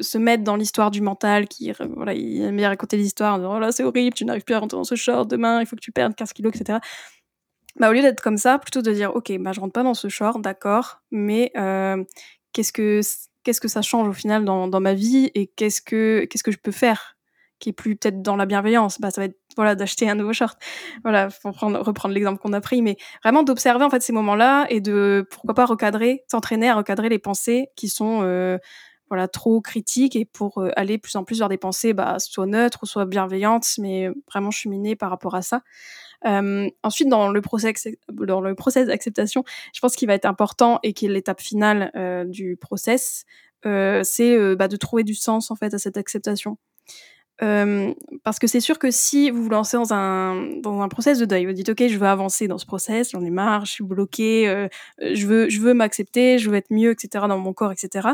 se 0.00 0.18
mettre 0.18 0.42
dans 0.42 0.56
l'histoire 0.56 0.90
du 0.90 1.00
mental, 1.00 1.46
qui 1.46 1.70
voilà, 1.94 2.12
il 2.14 2.42
aime 2.42 2.56
bien 2.56 2.70
raconter 2.70 2.96
l'histoire, 2.96 3.38
oh 3.40 3.60
là 3.60 3.70
c'est 3.70 3.84
horrible, 3.84 4.14
tu 4.14 4.24
n'arrives 4.24 4.42
plus 4.42 4.56
à 4.56 4.58
rentrer 4.58 4.76
dans 4.76 4.84
ce 4.84 4.96
short, 4.96 5.30
demain 5.30 5.60
il 5.60 5.66
faut 5.66 5.76
que 5.76 5.80
tu 5.80 5.92
perdes 5.92 6.16
15 6.16 6.32
kilos, 6.32 6.52
etc 6.56 6.80
bah, 7.78 7.90
au 7.90 7.92
lieu 7.92 8.02
d'être 8.02 8.20
comme 8.20 8.36
ça, 8.36 8.58
plutôt 8.58 8.82
de 8.82 8.92
dire 8.92 9.14
ok, 9.14 9.32
bah 9.40 9.52
je 9.52 9.60
rentre 9.60 9.72
pas 9.72 9.82
dans 9.82 9.94
ce 9.94 10.08
short, 10.08 10.40
d'accord, 10.40 11.00
mais 11.10 11.50
euh, 11.56 12.02
qu'est-ce 12.52 12.72
que 12.72 13.00
qu'est-ce 13.44 13.60
que 13.60 13.68
ça 13.68 13.82
change 13.82 14.08
au 14.08 14.12
final 14.12 14.44
dans, 14.44 14.68
dans 14.68 14.80
ma 14.80 14.94
vie 14.94 15.30
et 15.34 15.46
qu'est-ce 15.48 15.82
que 15.82 16.26
qu'est-ce 16.26 16.44
que 16.44 16.52
je 16.52 16.58
peux 16.58 16.72
faire 16.72 17.16
qui 17.58 17.68
est 17.70 17.72
plus 17.72 17.96
peut-être 17.96 18.22
dans 18.22 18.36
la 18.36 18.46
bienveillance? 18.46 19.00
Bah 19.00 19.10
ça 19.10 19.20
va 19.22 19.26
être 19.26 19.38
voilà 19.56 19.74
d'acheter 19.74 20.08
un 20.08 20.14
nouveau 20.14 20.32
short. 20.32 20.58
Voilà 21.04 21.28
pour 21.42 21.52
prendre, 21.52 21.80
reprendre 21.80 22.14
l'exemple 22.14 22.40
qu'on 22.40 22.52
a 22.52 22.60
pris 22.60 22.82
mais 22.82 22.96
vraiment 23.24 23.42
d'observer 23.42 23.84
en 23.84 23.90
fait 23.90 24.02
ces 24.02 24.12
moments-là 24.12 24.66
et 24.70 24.80
de 24.80 25.26
pourquoi 25.30 25.54
pas 25.54 25.66
recadrer 25.66 26.24
s'entraîner 26.30 26.68
à 26.68 26.74
recadrer 26.74 27.08
les 27.08 27.18
pensées 27.18 27.68
qui 27.76 27.88
sont 27.88 28.20
euh, 28.22 28.58
voilà 29.10 29.28
trop 29.28 29.60
critiques 29.60 30.16
et 30.16 30.24
pour 30.24 30.58
euh, 30.58 30.70
aller 30.76 30.98
plus 30.98 31.16
en 31.16 31.24
plus 31.24 31.38
vers 31.38 31.48
des 31.48 31.58
pensées 31.58 31.92
bah, 31.94 32.18
soit 32.18 32.46
neutres 32.46 32.80
ou 32.82 32.86
soit 32.86 33.04
bienveillantes 33.06 33.66
mais 33.78 34.08
vraiment 34.30 34.50
cheminer 34.50 34.96
par 34.96 35.10
rapport 35.10 35.34
à 35.34 35.42
ça 35.42 35.62
euh, 36.26 36.68
ensuite, 36.82 37.08
dans 37.08 37.28
le 37.28 37.40
process, 37.40 37.88
dans 38.10 38.40
le 38.40 38.54
process 38.54 38.86
d'acceptation, 38.86 39.44
je 39.74 39.80
pense 39.80 39.96
qu'il 39.96 40.08
va 40.08 40.14
être 40.14 40.26
important 40.26 40.78
et 40.82 40.92
qui 40.92 41.06
est 41.06 41.08
l'étape 41.08 41.40
finale 41.40 41.90
euh, 41.96 42.24
du 42.24 42.56
process, 42.56 43.24
euh, 43.66 44.02
c'est 44.04 44.56
bah, 44.56 44.68
de 44.68 44.76
trouver 44.76 45.04
du 45.04 45.14
sens 45.14 45.50
en 45.50 45.56
fait 45.56 45.74
à 45.74 45.78
cette 45.78 45.96
acceptation. 45.96 46.58
parce 47.38 48.38
que 48.38 48.46
c'est 48.46 48.60
sûr 48.60 48.78
que 48.78 48.90
si 48.90 49.30
vous 49.30 49.44
vous 49.44 49.50
lancez 49.50 49.76
dans 49.76 49.92
un, 49.92 50.58
dans 50.60 50.80
un 50.80 50.88
process 50.88 51.18
de 51.18 51.24
deuil, 51.24 51.46
vous 51.46 51.52
dites 51.52 51.70
ok, 51.70 51.88
je 51.88 51.98
veux 51.98 52.06
avancer 52.06 52.46
dans 52.46 52.58
ce 52.58 52.66
process, 52.66 53.10
j'en 53.10 53.24
ai 53.24 53.30
marre, 53.30 53.64
je 53.64 53.72
suis 53.72 53.84
bloquée, 53.84 54.68
je 55.00 55.26
veux, 55.26 55.48
je 55.48 55.60
veux 55.60 55.74
m'accepter, 55.74 56.38
je 56.38 56.50
veux 56.50 56.56
être 56.56 56.70
mieux, 56.70 56.92
etc. 56.92 57.26
dans 57.28 57.38
mon 57.38 57.52
corps, 57.52 57.72
etc. 57.72 58.10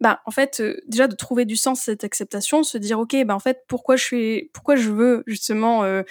Bah, 0.00 0.20
en 0.26 0.30
fait, 0.30 0.62
déjà 0.86 1.08
de 1.08 1.16
trouver 1.16 1.44
du 1.44 1.56
sens 1.56 1.80
cette 1.80 2.04
acceptation, 2.04 2.62
se 2.62 2.78
dire 2.78 3.00
ok, 3.00 3.16
bah 3.24 3.34
en 3.34 3.40
fait, 3.40 3.64
pourquoi 3.66 3.96
je 3.96 4.04
suis, 4.04 4.50
pourquoi 4.52 4.76
je 4.76 4.90
veux 4.90 5.24
justement 5.26 5.82
euh, 5.82 6.02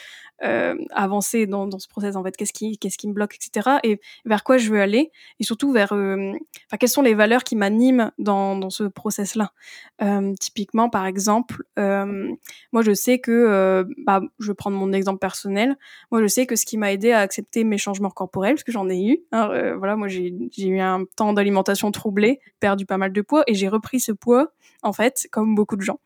avancer 0.42 1.48
dans, 1.48 1.68
dans, 1.68 1.80
ce 1.80 1.88
process 1.88 2.16
en 2.16 2.24
fait 2.24 2.36
qu'est-ce 2.38 2.54
qui 2.54 2.78
qu'est-ce 2.78 2.98
qui 2.98 3.08
me 3.08 3.14
bloque 3.14 3.36
etc 3.36 3.78
et 3.84 4.00
vers 4.26 4.44
quoi 4.44 4.58
je 4.58 4.72
veux 4.72 4.80
aller 4.80 5.12
et 5.40 5.44
surtout 5.44 5.72
vers 5.72 5.94
euh, 5.94 6.34
quelles 6.80 6.90
sont 6.90 7.02
les 7.02 7.14
valeurs 7.14 7.44
qui 7.44 7.56
m'animent 7.56 8.12
dans, 8.18 8.56
dans 8.56 8.70
ce 8.70 8.84
process 8.84 9.36
là 9.36 9.52
euh, 10.02 10.34
typiquement 10.40 10.90
par 10.90 11.06
exemple 11.06 11.64
euh, 11.80 12.32
moi 12.72 12.82
je 12.82 12.94
sais 12.94 13.20
que 13.20 13.32
euh, 13.32 13.84
bah, 14.06 14.22
je 14.40 14.48
vais 14.52 14.56
prendre 14.56 14.78
mon 14.78 14.94
exemple 14.94 15.20
personnel 15.20 15.76
moi 16.12 16.22
je 16.22 16.28
sais 16.28 16.46
que 16.46 16.56
ce 16.56 16.66
qui 16.66 16.78
m'a 16.78 16.92
aidé 16.92 17.12
à 17.12 17.20
accepter 17.20 17.64
mes 17.64 17.78
changements 17.78 18.10
corporels 18.10 18.56
parce 18.56 18.64
que 18.64 18.72
j'en 18.72 18.90
ai 18.90 19.02
eu 19.04 19.20
hein, 19.32 19.76
voilà 19.78 19.96
moi 19.96 20.08
j'ai 20.08 20.34
eu 20.58 20.80
un 20.80 21.04
temps 21.16 21.34
d'alimentation 21.34 21.92
troublé 21.92 22.40
perdu 22.60 22.86
pas 22.86 22.98
mal 22.98 23.12
de 23.12 23.22
poids 23.22 23.44
et 23.48 23.56
j'ai 23.56 23.68
repris 23.68 24.00
ce 24.00 24.12
poids 24.12 24.52
en 24.84 24.94
fait, 24.94 25.28
comme 25.32 25.56
beaucoup 25.56 25.76
de 25.76 25.82
gens. 25.82 26.00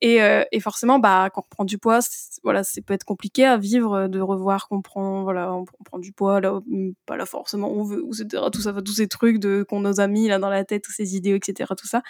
Et, 0.00 0.22
euh, 0.22 0.44
et 0.52 0.60
forcément, 0.60 0.98
bah, 0.98 1.30
quand 1.32 1.42
on 1.44 1.54
prend 1.54 1.64
du 1.64 1.78
poids, 1.78 2.00
voilà, 2.42 2.62
c'est 2.64 2.80
peut 2.80 2.94
être 2.94 3.04
compliqué 3.04 3.44
à 3.44 3.56
vivre, 3.56 3.77
euh, 3.86 4.08
de 4.08 4.20
revoir 4.20 4.68
qu'on 4.68 4.82
prend, 4.82 5.22
voilà, 5.22 5.52
on, 5.54 5.64
prend 5.84 5.98
du 5.98 6.12
poids, 6.12 6.40
là, 6.40 6.60
mm, 6.66 6.92
pas 7.06 7.16
là 7.16 7.26
forcément 7.26 7.70
on 7.72 7.84
veut, 7.84 8.04
etc. 8.06 8.44
Tout 8.52 8.60
ça, 8.60 8.72
tous 8.72 8.92
ces 8.92 9.08
trucs 9.08 9.38
de 9.38 9.64
qu'on 9.68 9.80
nos 9.80 10.00
amis 10.00 10.28
là 10.28 10.38
dans 10.38 10.50
la 10.50 10.64
tête, 10.64 10.84
tous 10.84 10.92
ces 10.92 11.16
idéaux, 11.16 11.36
etc. 11.36 11.72
Tout 11.76 11.86
ça. 11.86 12.02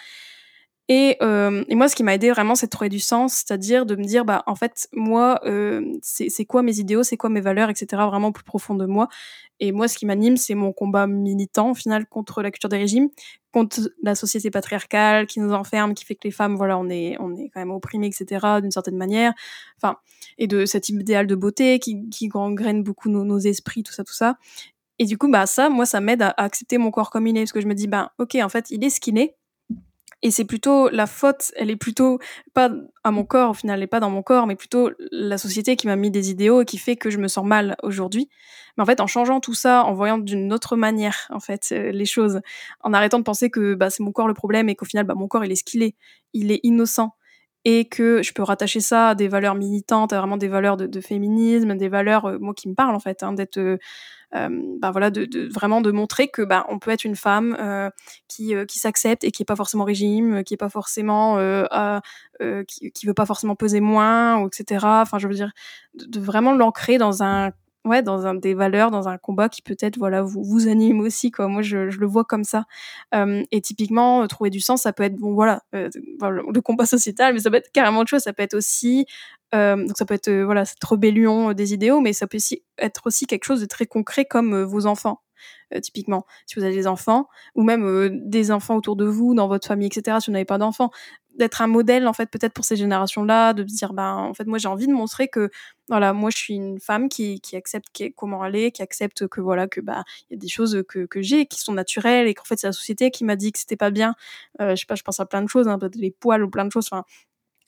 Et, 0.91 1.17
euh, 1.21 1.63
et, 1.69 1.75
moi, 1.75 1.87
ce 1.87 1.95
qui 1.95 2.03
m'a 2.03 2.15
aidé 2.15 2.31
vraiment, 2.31 2.55
c'est 2.55 2.65
de 2.65 2.71
trouver 2.71 2.89
du 2.89 2.99
sens, 2.99 3.33
c'est-à-dire 3.35 3.85
de 3.85 3.95
me 3.95 4.03
dire, 4.03 4.25
bah, 4.25 4.41
en 4.47 4.55
fait, 4.55 4.89
moi, 4.91 5.39
euh, 5.45 5.85
c'est 6.01 6.45
quoi 6.45 6.63
mes 6.63 6.79
idéaux, 6.79 7.03
c'est 7.03 7.15
quoi 7.15 7.29
mes 7.29 7.41
valeurs, 7.41 7.69
etc., 7.69 7.85
vraiment 8.07 8.31
plus 8.31 8.43
profond 8.43 8.73
de 8.73 8.87
moi. 8.87 9.07
Et 9.59 9.71
moi, 9.71 9.87
ce 9.87 9.99
qui 9.99 10.07
m'anime, 10.07 10.35
c'est 10.35 10.55
mon 10.55 10.73
combat 10.73 11.05
militant, 11.05 11.71
au 11.71 11.73
final, 11.75 12.07
contre 12.07 12.41
la 12.41 12.49
culture 12.49 12.69
des 12.69 12.77
régimes, 12.77 13.09
contre 13.53 13.81
la 14.01 14.15
société 14.15 14.49
patriarcale 14.49 15.27
qui 15.27 15.39
nous 15.39 15.53
enferme, 15.53 15.93
qui 15.93 16.05
fait 16.05 16.15
que 16.15 16.21
les 16.23 16.31
femmes, 16.31 16.55
voilà, 16.55 16.79
on 16.79 16.89
est, 16.89 17.17
on 17.19 17.35
est 17.35 17.49
quand 17.53 17.59
même 17.59 17.71
opprimées, 17.71 18.07
etc., 18.07 18.59
d'une 18.59 18.71
certaine 18.71 18.97
manière. 18.97 19.33
Enfin, 19.77 19.97
et 20.39 20.47
de 20.47 20.65
cet 20.65 20.89
idéal 20.89 21.27
de 21.27 21.35
beauté 21.35 21.77
qui, 21.77 22.09
qui 22.09 22.29
gangrène 22.29 22.81
beaucoup 22.81 23.09
nos, 23.09 23.25
nos 23.25 23.37
esprits, 23.37 23.83
tout 23.83 23.93
ça, 23.93 24.03
tout 24.03 24.13
ça. 24.13 24.37
Et 24.97 25.05
du 25.05 25.19
coup, 25.19 25.29
bah, 25.29 25.45
ça, 25.45 25.69
moi, 25.69 25.85
ça 25.85 26.01
m'aide 26.01 26.23
à, 26.23 26.29
à 26.29 26.45
accepter 26.45 26.79
mon 26.79 26.89
corps 26.89 27.11
comme 27.11 27.27
il 27.27 27.37
est, 27.37 27.41
parce 27.41 27.51
que 27.51 27.61
je 27.61 27.67
me 27.67 27.75
dis, 27.75 27.87
bah, 27.87 28.13
ok, 28.17 28.37
en 28.41 28.49
fait, 28.49 28.71
il 28.71 28.83
est 28.83 28.89
ce 28.89 28.99
qu'il 28.99 29.19
est 29.19 29.35
et 30.21 30.31
c'est 30.31 30.45
plutôt 30.45 30.89
la 30.89 31.07
faute, 31.07 31.51
elle 31.55 31.69
est 31.69 31.77
plutôt 31.77 32.19
pas 32.53 32.69
à 33.03 33.11
mon 33.11 33.23
corps, 33.23 33.51
au 33.51 33.53
final, 33.53 33.79
elle 33.79 33.83
est 33.83 33.87
pas 33.87 34.01
dans 34.01 34.09
mon 34.09 34.21
corps, 34.21 34.47
mais 34.47 34.55
plutôt 34.55 34.91
la 35.11 35.37
société 35.37 35.77
qui 35.77 35.87
m'a 35.87 35.95
mis 35.95 36.11
des 36.11 36.29
idéaux 36.29 36.61
et 36.61 36.65
qui 36.65 36.77
fait 36.77 36.97
que 36.97 37.09
je 37.09 37.17
me 37.17 37.27
sens 37.27 37.45
mal 37.45 37.77
aujourd'hui. 37.83 38.29
Mais 38.77 38.83
en 38.83 38.85
fait, 38.85 38.99
en 38.99 39.07
changeant 39.07 39.39
tout 39.39 39.53
ça, 39.53 39.83
en 39.85 39.93
voyant 39.93 40.17
d'une 40.17 40.51
autre 40.51 40.75
manière, 40.75 41.27
en 41.29 41.39
fait, 41.39 41.69
euh, 41.71 41.91
les 41.91 42.05
choses, 42.05 42.41
en 42.81 42.93
arrêtant 42.93 43.19
de 43.19 43.23
penser 43.23 43.49
que 43.49 43.75
bah, 43.75 43.89
c'est 43.89 44.03
mon 44.03 44.11
corps 44.11 44.27
le 44.27 44.33
problème 44.33 44.67
et 44.67 44.75
qu'au 44.75 44.85
final, 44.85 45.05
bah, 45.05 45.15
mon 45.15 45.27
corps, 45.27 45.45
il 45.45 45.51
est 45.51 45.55
ce 45.55 45.63
qu'il 45.63 45.83
est. 45.83 45.95
Il 46.33 46.51
est 46.51 46.59
innocent 46.63 47.15
et 47.65 47.85
que 47.85 48.21
je 48.23 48.33
peux 48.33 48.43
rattacher 48.43 48.79
ça 48.79 49.09
à 49.09 49.15
des 49.15 49.27
valeurs 49.27 49.55
militantes, 49.55 50.13
à 50.13 50.19
vraiment 50.19 50.37
des 50.37 50.47
valeurs 50.47 50.77
de, 50.77 51.01
féminisme, 51.01 51.75
des 51.75 51.89
valeurs, 51.89 52.25
euh, 52.25 52.37
moi, 52.39 52.53
qui 52.53 52.69
me 52.69 52.75
parlent, 52.75 52.95
en 52.95 52.99
fait, 52.99 53.23
hein, 53.23 53.33
d'être... 53.33 53.57
Euh, 53.57 53.77
euh, 54.35 54.49
bah 54.79 54.91
voilà, 54.91 55.09
de, 55.09 55.25
de, 55.25 55.47
vraiment 55.51 55.81
de 55.81 55.91
montrer 55.91 56.27
que 56.27 56.41
bah, 56.41 56.65
on 56.69 56.79
peut 56.79 56.91
être 56.91 57.03
une 57.03 57.15
femme 57.15 57.55
euh, 57.59 57.89
qui, 58.27 58.55
euh, 58.55 58.65
qui 58.65 58.79
s'accepte 58.79 59.23
et 59.23 59.31
qui 59.31 59.43
est 59.43 59.45
pas 59.45 59.55
forcément 59.55 59.83
régime, 59.83 60.43
qui 60.43 60.53
est 60.53 60.57
pas 60.57 60.69
forcément 60.69 61.37
à, 61.39 62.01
qui, 62.67 62.91
qui 62.91 63.05
veut 63.05 63.13
pas 63.13 63.25
forcément 63.25 63.55
peser 63.55 63.79
moins, 63.81 64.45
etc. 64.45 64.85
Enfin, 64.85 65.17
je 65.19 65.27
veux 65.27 65.33
dire, 65.33 65.51
de, 65.95 66.05
de 66.05 66.19
vraiment 66.19 66.53
l'ancrer 66.53 66.97
dans 66.97 67.23
un 67.23 67.51
ouais 67.85 68.03
dans 68.03 68.25
un 68.25 68.35
des 68.35 68.53
valeurs 68.53 68.91
dans 68.91 69.07
un 69.07 69.17
combat 69.17 69.49
qui 69.49 69.61
peut-être 69.61 69.97
voilà 69.97 70.21
vous 70.21 70.43
vous 70.43 70.67
anime 70.67 70.99
aussi 70.99 71.31
quoi. 71.31 71.47
Moi 71.47 71.61
je, 71.61 71.89
je 71.89 71.99
le 71.99 72.07
vois 72.07 72.25
comme 72.25 72.43
ça. 72.43 72.65
Euh, 73.15 73.43
et 73.51 73.61
typiquement 73.61 74.25
trouver 74.27 74.49
du 74.49 74.59
sens 74.59 74.83
ça 74.83 74.93
peut 74.93 75.03
être 75.03 75.15
bon 75.15 75.33
voilà, 75.33 75.63
euh, 75.75 75.89
le 76.21 76.61
combat 76.61 76.85
sociétal 76.85 77.33
mais 77.33 77.39
ça 77.39 77.49
peut 77.49 77.57
être 77.57 77.71
carrément 77.71 77.99
autre 78.01 78.09
chose. 78.09 78.21
Ça 78.21 78.33
peut 78.33 78.43
être 78.43 78.55
aussi 78.55 79.05
donc 79.53 79.97
ça 79.97 80.05
peut 80.05 80.13
être 80.13 80.27
euh, 80.29 80.45
voilà 80.45 80.65
cette 80.65 80.83
rébellion 80.83 81.53
des 81.53 81.73
idéaux, 81.73 82.01
mais 82.01 82.13
ça 82.13 82.27
peut 82.27 82.37
aussi 82.37 82.63
être 82.77 83.01
aussi 83.05 83.25
quelque 83.25 83.45
chose 83.45 83.61
de 83.61 83.65
très 83.65 83.85
concret 83.85 84.25
comme 84.25 84.53
euh, 84.53 84.65
vos 84.65 84.85
enfants. 84.85 85.21
typiquement, 85.81 86.25
si 86.45 86.55
vous 86.59 86.65
avez 86.65 86.75
des 86.75 86.87
enfants, 86.87 87.27
ou 87.55 87.63
même 87.63 88.09
des 88.29 88.51
enfants 88.51 88.75
autour 88.75 88.95
de 88.95 89.05
vous, 89.05 89.35
dans 89.35 89.47
votre 89.47 89.67
famille, 89.67 89.87
etc., 89.87 90.17
si 90.19 90.27
vous 90.27 90.33
n'avez 90.33 90.45
pas 90.45 90.57
d'enfants, 90.57 90.91
d'être 91.39 91.61
un 91.61 91.67
modèle, 91.67 92.07
en 92.07 92.13
fait, 92.13 92.29
peut-être 92.29 92.53
pour 92.53 92.65
ces 92.65 92.75
générations-là, 92.75 93.53
de 93.53 93.63
dire, 93.63 93.93
ben, 93.93 94.13
en 94.15 94.33
fait, 94.33 94.45
moi, 94.45 94.57
j'ai 94.57 94.67
envie 94.67 94.87
de 94.87 94.93
montrer 94.93 95.29
que, 95.29 95.49
voilà, 95.87 96.11
moi, 96.13 96.29
je 96.29 96.37
suis 96.37 96.55
une 96.55 96.79
femme 96.79 97.07
qui, 97.07 97.39
qui 97.39 97.55
accepte 97.55 97.87
qui, 97.93 98.13
comment 98.13 98.43
elle 98.45 98.55
est, 98.55 98.71
qui 98.71 98.81
accepte 98.81 99.27
que, 99.27 99.39
voilà, 99.39 99.67
que, 99.67 99.79
bah, 99.79 100.03
il 100.29 100.33
y 100.33 100.37
a 100.37 100.39
des 100.39 100.49
choses 100.49 100.83
que, 100.87 101.05
que 101.05 101.21
j'ai 101.21 101.45
qui 101.45 101.59
sont 101.61 101.73
naturelles 101.73 102.27
et 102.27 102.33
qu'en 102.33 102.43
fait, 102.43 102.57
c'est 102.59 102.67
la 102.67 102.73
société 102.73 103.09
qui 103.09 103.23
m'a 103.23 103.35
dit 103.37 103.51
que 103.51 103.59
c'était 103.59 103.77
pas 103.77 103.89
bien. 103.89 104.15
Euh, 104.61 104.71
je 104.71 104.81
sais 104.81 104.85
pas, 104.85 104.95
je 104.95 105.03
pense 105.03 105.19
à 105.19 105.25
plein 105.25 105.41
de 105.41 105.47
choses, 105.47 105.67
hein, 105.67 105.79
les 105.95 106.11
poils 106.11 106.43
ou 106.43 106.49
plein 106.49 106.65
de 106.65 106.71
choses, 106.71 106.87
enfin, 106.91 107.05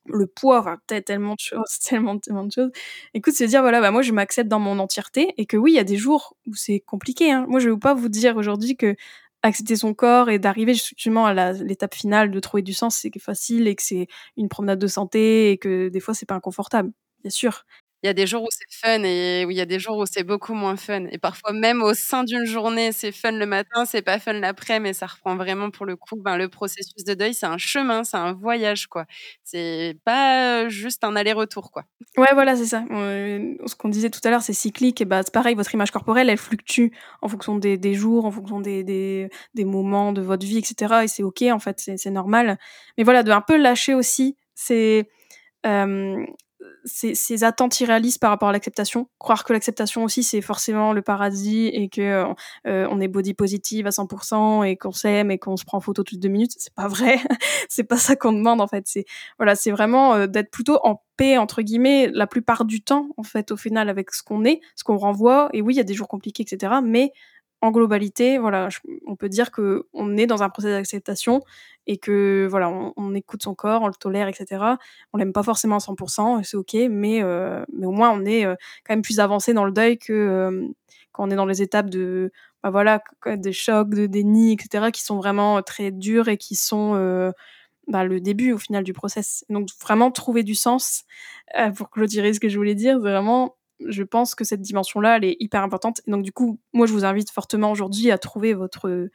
le 0.06 0.28
poids, 0.28 0.60
enfin, 0.60 0.78
tellement 1.06 1.36
de 1.36 1.40
choses, 1.40 1.80
tellement, 1.84 2.18
tellement 2.20 2.46
de 2.46 2.52
choses. 2.52 2.72
Écoute, 3.14 3.34
c'est 3.36 3.48
dire, 3.48 3.62
voilà, 3.62 3.82
bah, 3.82 3.92
moi, 3.92 4.02
je 4.02 4.12
m'accepte 4.12 4.50
dans 4.50 4.60
mon 4.60 4.80
entièreté 4.80 5.34
et 5.38 5.46
que 5.46 5.58
oui, 5.58 5.72
il 5.74 5.76
y 5.76 5.80
a 5.80 5.84
des 5.84 5.98
jours 5.98 6.36
où 6.48 6.56
c'est 6.56 6.80
compliqué. 6.80 7.32
Hein. 7.32 7.46
Moi, 7.48 7.60
je 7.60 7.68
ne 7.70 7.74
veux 7.74 7.80
pas 7.80 7.94
vous 7.94 8.10
dire 8.10 8.38
aujourd'hui 8.38 8.76
que 8.78 8.96
accepter 9.44 9.76
son 9.76 9.94
corps 9.94 10.30
et 10.30 10.40
d'arriver 10.40 10.74
justement 10.74 11.26
à 11.26 11.54
l'étape 11.54 11.96
finale 11.96 12.32
de 12.32 12.40
trouver 12.40 12.62
du 12.62 12.74
sens, 12.74 12.96
c'est 12.98 13.12
facile 13.20 13.68
et 13.68 13.76
que 13.76 13.84
c'est 13.84 14.08
une 14.38 14.50
promenade 14.50 14.80
de 14.80 14.88
santé 14.88 15.52
et 15.52 15.58
que 15.58 15.90
des 15.90 16.00
fois, 16.00 16.14
c'est 16.14 16.28
pas 16.28 16.36
inconfortable, 16.36 16.92
bien 17.22 17.32
sûr. 17.32 17.66
Il 18.04 18.08
y 18.08 18.10
a 18.10 18.14
des 18.14 18.26
jours 18.26 18.42
où 18.42 18.48
c'est 18.50 18.66
fun 18.70 19.04
et 19.04 19.46
oui, 19.46 19.54
il 19.54 19.58
y 19.58 19.62
a 19.62 19.66
des 19.66 19.78
jours 19.78 19.98
où 19.98 20.06
c'est 20.08 20.24
beaucoup 20.24 20.56
moins 20.56 20.76
fun. 20.76 21.06
Et 21.12 21.20
parfois, 21.20 21.54
même 21.54 21.84
au 21.84 21.94
sein 21.94 22.24
d'une 22.24 22.46
journée, 22.46 22.92
c'est 22.92 23.12
fun 23.12 23.32
le 23.32 23.46
matin, 23.46 23.86
c'est 23.86 24.02
pas 24.02 24.18
fun 24.18 24.34
l'après, 24.34 24.80
mais 24.80 24.94
ça 24.94 25.06
reprend 25.06 25.36
vraiment 25.36 25.70
pour 25.70 25.86
le 25.86 25.96
coup. 25.96 26.16
Ben, 26.16 26.36
le 26.36 26.50
processus 26.50 27.04
de 27.04 27.14
deuil, 27.14 27.36
c'est 27.36 27.46
un 27.46 27.60
chemin, 27.60 28.04
c'est 28.04 28.18
un 28.18 28.34
voyage, 28.34 28.88
quoi. 28.88 29.06
C'est 29.44 30.00
pas 30.04 30.68
juste 30.68 31.04
un 31.04 31.16
aller-retour, 31.16 31.72
quoi. 31.72 31.86
Ouais, 32.18 32.30
voilà, 32.34 32.56
c'est 32.56 32.66
ça. 32.66 32.84
ce 32.90 33.76
qu'on 33.76 33.90
disait 33.90 34.10
tout 34.10 34.22
à 34.24 34.32
l'heure, 34.32 34.42
c'est 34.42 34.54
cyclique. 34.54 35.00
Et 35.02 35.06
bah, 35.06 35.22
c'est 35.24 35.34
pareil, 35.34 35.54
votre 35.54 35.74
image 35.74 35.92
corporelle, 35.92 36.30
elle 36.30 36.38
fluctue 36.38 36.88
en 37.22 37.28
fonction 37.28 37.58
des, 37.58 37.78
des 37.78 37.94
jours, 37.94 38.26
en 38.26 38.32
fonction 38.32 38.62
des, 38.62 38.84
des, 38.84 39.30
des, 39.54 39.66
moments 39.66 40.12
de 40.12 40.22
votre 40.22 40.46
vie, 40.46 40.58
etc. 40.58 41.04
Et 41.04 41.08
c'est 41.08 41.22
OK, 41.22 41.44
en 41.44 41.60
fait, 41.60 41.80
c'est 41.80 42.10
normal. 42.10 42.58
Mais 42.98 43.04
voilà, 43.04 43.22
de 43.22 43.32
un 43.32 43.42
peu 43.42 43.58
lâcher 43.58 43.94
aussi, 43.94 44.38
c'est. 44.56 45.08
Ces, 46.86 47.16
ces, 47.16 47.44
attentes 47.44 47.80
irréalistes 47.80 48.20
par 48.20 48.30
rapport 48.30 48.50
à 48.50 48.52
l'acceptation. 48.52 49.08
Croire 49.20 49.44
que 49.44 49.54
l'acceptation 49.54 50.04
aussi 50.04 50.24
c'est 50.24 50.42
forcément 50.42 50.94
le 50.94 51.02
paradis 51.02 51.68
et 51.68 51.90
que 51.90 52.26
euh, 52.68 52.88
on 52.90 53.00
est 53.00 53.08
body 53.08 53.34
positive 53.34 53.88
à 53.88 53.90
100% 53.90 54.68
et 54.68 54.78
qu'on 54.78 54.92
s'aime 54.92 55.32
et 55.32 55.38
qu'on 55.38 55.58
se 55.58 55.66
prend 55.66 55.78
en 55.78 55.82
photo 55.82 56.04
toutes 56.04 56.20
deux 56.20 56.30
minutes, 56.30 56.54
c'est 56.58 56.74
pas 56.74 56.88
vrai. 56.88 57.20
c'est 57.70 57.84
pas 57.84 57.98
ça 57.98 58.16
qu'on 58.16 58.34
demande 58.34 58.62
en 58.62 58.68
fait. 58.68 58.84
C'est 58.88 59.06
voilà, 59.38 59.56
c'est 59.56 59.72
vraiment 59.72 60.14
euh, 60.16 60.28
d'être 60.28 60.52
plutôt 60.52 60.80
en 60.84 61.04
paix 61.18 61.38
entre 61.38 61.62
guillemets 61.62 62.10
la 62.14 62.28
plupart 62.28 62.66
du 62.66 62.82
temps 62.82 63.10
en 63.18 63.24
fait 63.24 63.52
au 63.52 63.58
final 63.58 63.90
avec 63.90 64.12
ce 64.12 64.24
qu'on 64.24 64.44
est, 64.46 64.62
ce 64.76 64.84
qu'on 64.84 64.98
renvoie. 64.98 65.50
Et 65.54 65.62
oui, 65.62 65.74
il 65.76 65.78
y 65.78 65.82
a 65.82 65.84
des 65.84 65.94
jours 65.94 66.08
compliqués 66.08 66.44
etc. 66.44 66.74
Mais 66.84 67.12
en 67.62 67.72
globalité, 67.72 68.40
voilà, 68.40 68.70
on 69.06 69.16
peut 69.16 69.30
dire 69.30 69.52
que 69.52 69.88
on 69.94 70.18
est 70.18 70.26
dans 70.26 70.42
un 70.42 70.50
processus 70.50 70.78
d'acceptation 70.78 71.42
et 71.88 71.98
que 71.98 72.48
voilà, 72.50 72.70
on, 72.70 73.16
écoute 73.16 73.44
son 73.44 73.56
corps, 73.56 73.82
on 73.82 73.88
le 73.88 73.94
tolère, 73.94 74.28
etc. 74.28 74.64
On 75.14 75.18
l'aime 75.18 75.34
pas 75.34 75.44
forcément 75.44 75.76
à 75.76 75.80
100%, 75.80 76.44
c'est 76.44 76.58
ok, 76.58 76.76
mais 76.90 77.24
euh, 77.24 77.64
mais 77.74 77.86
au 77.86 77.92
moins 77.92 78.12
on 78.12 78.26
est 78.26 78.46
euh, 78.46 78.56
quand 78.86 78.94
même 78.94 79.02
plus 79.02 79.20
avancé 79.20 79.54
dans 79.54 79.66
le 79.66 79.72
deuil 79.72 79.98
que 79.98 80.14
euh, 80.14 80.68
quand 81.12 81.28
on 81.28 81.32
est 81.32 81.36
dans 81.36 81.46
les 81.46 81.62
étapes 81.62 81.90
de 81.90 82.32
bah 82.64 82.70
voilà 82.70 83.02
des 83.26 83.54
chocs, 83.54 83.90
de 83.90 84.06
déni, 84.06 84.54
etc. 84.54 84.92
qui 84.92 85.02
sont 85.04 85.18
vraiment 85.18 85.62
très 85.64 85.92
durs 85.92 86.28
et 86.28 86.38
qui 86.38 86.56
sont 86.56 86.94
bah, 87.88 88.04
le 88.04 88.22
début 88.22 88.54
au 88.54 88.60
final 88.60 88.84
du 88.84 88.94
process. 88.94 89.44
Donc 89.50 89.70
vraiment 89.82 90.12
trouver 90.12 90.44
du 90.44 90.56
sens 90.56 91.04
pour 91.76 91.90
clôturer 91.90 92.34
ce 92.34 92.40
que 92.40 92.50
je 92.50 92.58
voulais 92.58 92.76
dire, 92.76 93.00
vraiment 93.00 93.56
je 93.88 94.04
pense 94.04 94.36
que 94.36 94.44
cette 94.44 94.62
dimension-là, 94.62 95.18
elle 95.18 95.26
est 95.26 95.38
hyper 95.40 95.64
importante. 95.64 96.02
Et 96.06 96.12
donc, 96.12 96.22
du 96.22 96.32
coup, 96.32 96.60
moi, 96.72 96.86
je 96.86 96.94
vous 96.94 97.04
invite 97.04 97.32
fortement 97.32 97.72
aujourd'hui 97.72 98.12
à 98.12 98.20
trouver 98.20 98.54
votre, 98.54 99.10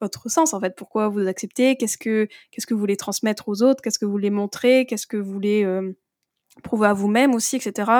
votre 0.00 0.28
sens, 0.30 0.54
en 0.54 0.60
fait. 0.60 0.74
Pourquoi 0.76 1.08
vous 1.08 1.26
acceptez 1.26 1.76
Qu'est-ce 1.76 1.98
que, 1.98 2.28
qu'est-ce 2.50 2.66
que 2.66 2.74
vous 2.74 2.80
voulez 2.80 2.96
transmettre 2.96 3.48
aux 3.48 3.62
autres? 3.62 3.82
Qu'est-ce 3.82 3.98
que 3.98 4.04
vous 4.04 4.12
voulez 4.12 4.30
montrer? 4.30 4.86
Qu'est-ce 4.86 5.06
que 5.06 5.16
vous 5.16 5.32
voulez 5.32 5.64
euh, 5.64 5.92
prouver 6.62 6.88
à 6.88 6.92
vous-même 6.92 7.34
aussi, 7.34 7.56
etc. 7.56 7.90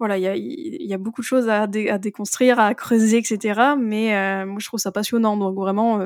Euh, 0.00 0.06
voilà, 0.06 0.18
il 0.18 0.22
y 0.22 0.26
a, 0.26 0.36
y 0.36 0.94
a, 0.94 0.98
beaucoup 0.98 1.20
de 1.20 1.26
choses 1.26 1.48
à, 1.48 1.62
à, 1.62 1.98
déconstruire, 1.98 2.58
à 2.58 2.74
creuser, 2.74 3.18
etc. 3.18 3.60
Mais 3.78 4.14
euh, 4.14 4.46
moi, 4.46 4.58
je 4.60 4.66
trouve 4.66 4.80
ça 4.80 4.92
passionnant. 4.92 5.36
Donc, 5.36 5.54
vraiment, 5.54 6.00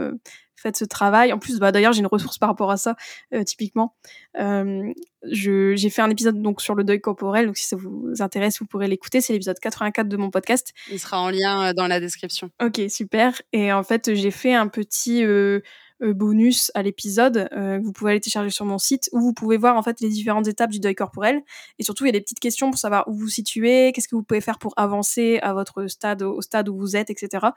faites 0.65 0.77
ce 0.77 0.85
travail. 0.85 1.33
En 1.33 1.39
plus, 1.39 1.59
bah, 1.59 1.71
d'ailleurs, 1.71 1.93
j'ai 1.93 2.01
une 2.01 2.07
ressource 2.07 2.39
par 2.39 2.49
rapport 2.49 2.71
à 2.71 2.77
ça, 2.77 2.97
euh, 3.33 3.45
typiquement. 3.45 3.95
Euh, 4.41 4.93
j'ai 5.25 5.91
fait 5.91 6.03
un 6.03 6.11
épisode 6.11 6.41
donc 6.43 6.61
sur 6.61 6.75
le 6.75 6.85
deuil 6.85 7.01
corporel, 7.01 7.47
donc 7.47 7.57
si 7.57 7.67
ça 7.67 7.77
vous 7.77 8.11
intéresse, 8.21 8.59
vous 8.59 8.67
pourrez 8.67 8.89
l'écouter. 8.89 9.21
C'est 9.21 9.33
l'épisode 9.33 9.59
84 9.59 10.09
de 10.09 10.17
mon 10.17 10.31
podcast. 10.31 10.73
Il 10.91 10.99
sera 10.99 11.21
en 11.21 11.31
lien 11.31 11.69
euh, 11.69 11.73
dans 11.75 11.87
la 11.87 12.01
description. 12.01 12.51
Ok, 12.63 12.81
super. 12.89 13.41
Et 13.53 13.73
en 13.73 13.83
fait, 13.83 14.15
j'ai 14.15 14.31
fait 14.31 14.55
un 14.55 14.69
petit, 14.69 15.25
euh, 15.25 15.61
bonus 16.01 16.71
à 16.75 16.83
l'épisode. 16.83 17.49
vous 17.83 17.93
pouvez 17.93 18.13
aller 18.13 18.21
télécharger 18.21 18.51
sur 18.51 18.65
mon 18.65 18.79
site 18.79 19.09
où 19.13 19.21
vous 19.21 19.33
pouvez 19.33 19.57
voir 19.57 19.77
en 19.77 19.83
fait 19.83 20.01
les 20.01 20.09
différentes 20.09 20.49
étapes 20.49 20.71
du 20.71 20.81
deuil 20.81 20.95
corporel. 20.95 21.43
Et 21.79 21.83
surtout, 21.83 22.05
il 22.05 22.09
y 22.09 22.11
a 22.11 22.13
des 22.13 22.21
petites 22.21 22.41
questions 22.41 22.71
pour 22.71 22.79
savoir 22.79 23.09
où 23.09 23.15
vous 23.15 23.29
situez, 23.29 23.93
qu'est-ce 23.93 24.09
que 24.09 24.17
vous 24.17 24.23
pouvez 24.23 24.41
faire 24.41 24.59
pour 24.59 24.75
avancer 24.77 25.39
à 25.43 25.55
votre 25.55 25.87
stade, 25.87 26.23
au 26.23 26.41
stade 26.43 26.69
où 26.69 26.77
vous 26.77 26.97
êtes, 26.97 27.11
etc. 27.11 27.49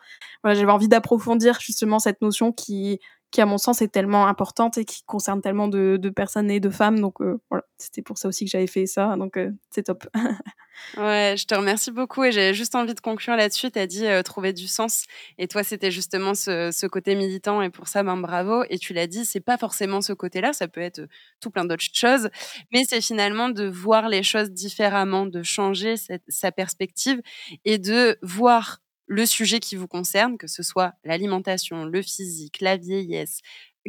Voilà, 0.44 0.58
j'avais 0.60 0.72
envie 0.72 0.88
d'approfondir 0.88 1.60
justement 1.60 2.00
cette 2.00 2.22
notion 2.22 2.52
qui 2.52 3.00
qui 3.32 3.42
à 3.42 3.46
mon 3.46 3.58
sens 3.58 3.82
est 3.82 3.90
tellement 3.90 4.28
importante 4.28 4.78
et 4.78 4.86
qui 4.86 5.04
concerne 5.04 5.42
tellement 5.42 5.68
de, 5.68 5.98
personnes 6.16 6.50
et 6.50 6.60
de 6.60 6.70
femmes. 6.70 7.00
Donc 7.00 7.22
euh, 7.22 7.40
voilà, 7.50 7.66
c'était 7.78 8.02
pour 8.02 8.18
ça 8.18 8.28
aussi 8.28 8.46
que 8.46 8.52
j'avais 8.52 8.68
fait 8.68 8.86
ça. 8.86 9.16
Donc 9.18 9.38
euh, 9.38 9.52
c'est 9.70 9.84
top. 9.84 10.08
ouais, 10.98 11.36
je 11.38 11.46
te 11.46 11.54
remercie 11.54 11.92
beaucoup 11.92 12.24
et 12.24 12.32
j'ai 12.32 12.54
juste 12.54 12.74
envie 12.76 12.94
de 12.94 13.00
conclure 13.02 13.36
là-dessus. 13.36 13.70
Tu 13.70 13.80
as 13.80 13.88
dit 13.88 14.06
euh, 14.06 14.24
trouver 14.24 14.54
du 14.54 14.68
sens 14.68 15.06
et 15.38 15.48
toi 15.48 15.64
c'était 15.64 15.92
justement 15.92 16.34
ce, 16.36 16.88
côté 16.88 17.16
militant 17.16 17.62
et 17.62 17.70
pour 17.70 17.90
ça 17.90 18.02
ben 18.02 18.18
bravo. 18.18 18.64
Et 18.70 18.78
tu 18.78 18.94
l'as 18.94 19.08
dit, 19.08 19.26
c'est 19.26 19.42
pas 19.42 19.58
forcément 19.58 20.02
ce 20.02 20.14
côté-là, 20.14 20.54
ça 20.54 20.68
peut 20.70 20.82
être 20.82 21.02
tout 21.42 21.52
plein 21.52 21.66
d'autres 21.66 21.84
choses, 21.94 22.30
mais 22.72 22.86
c'est 22.86 23.02
finalement 23.02 23.50
de 23.50 23.68
voir 23.68 24.08
les 24.08 24.24
choses 24.24 24.52
différemment, 24.52 25.26
de 25.26 25.44
changer 25.44 25.96
sa 26.30 26.52
perspective 26.52 27.22
et 27.66 27.78
de 27.78 28.18
voir 28.22 28.80
le 29.08 29.26
sujet 29.26 29.60
qui 29.60 29.76
vous 29.76 29.88
concerne, 29.88 30.38
que 30.38 30.48
ce 30.48 30.64
soit 30.64 30.94
l'alimentation, 31.04 31.86
le 31.86 32.02
physique, 32.02 32.60
la 32.62 32.78
vieillesse, 32.78 33.40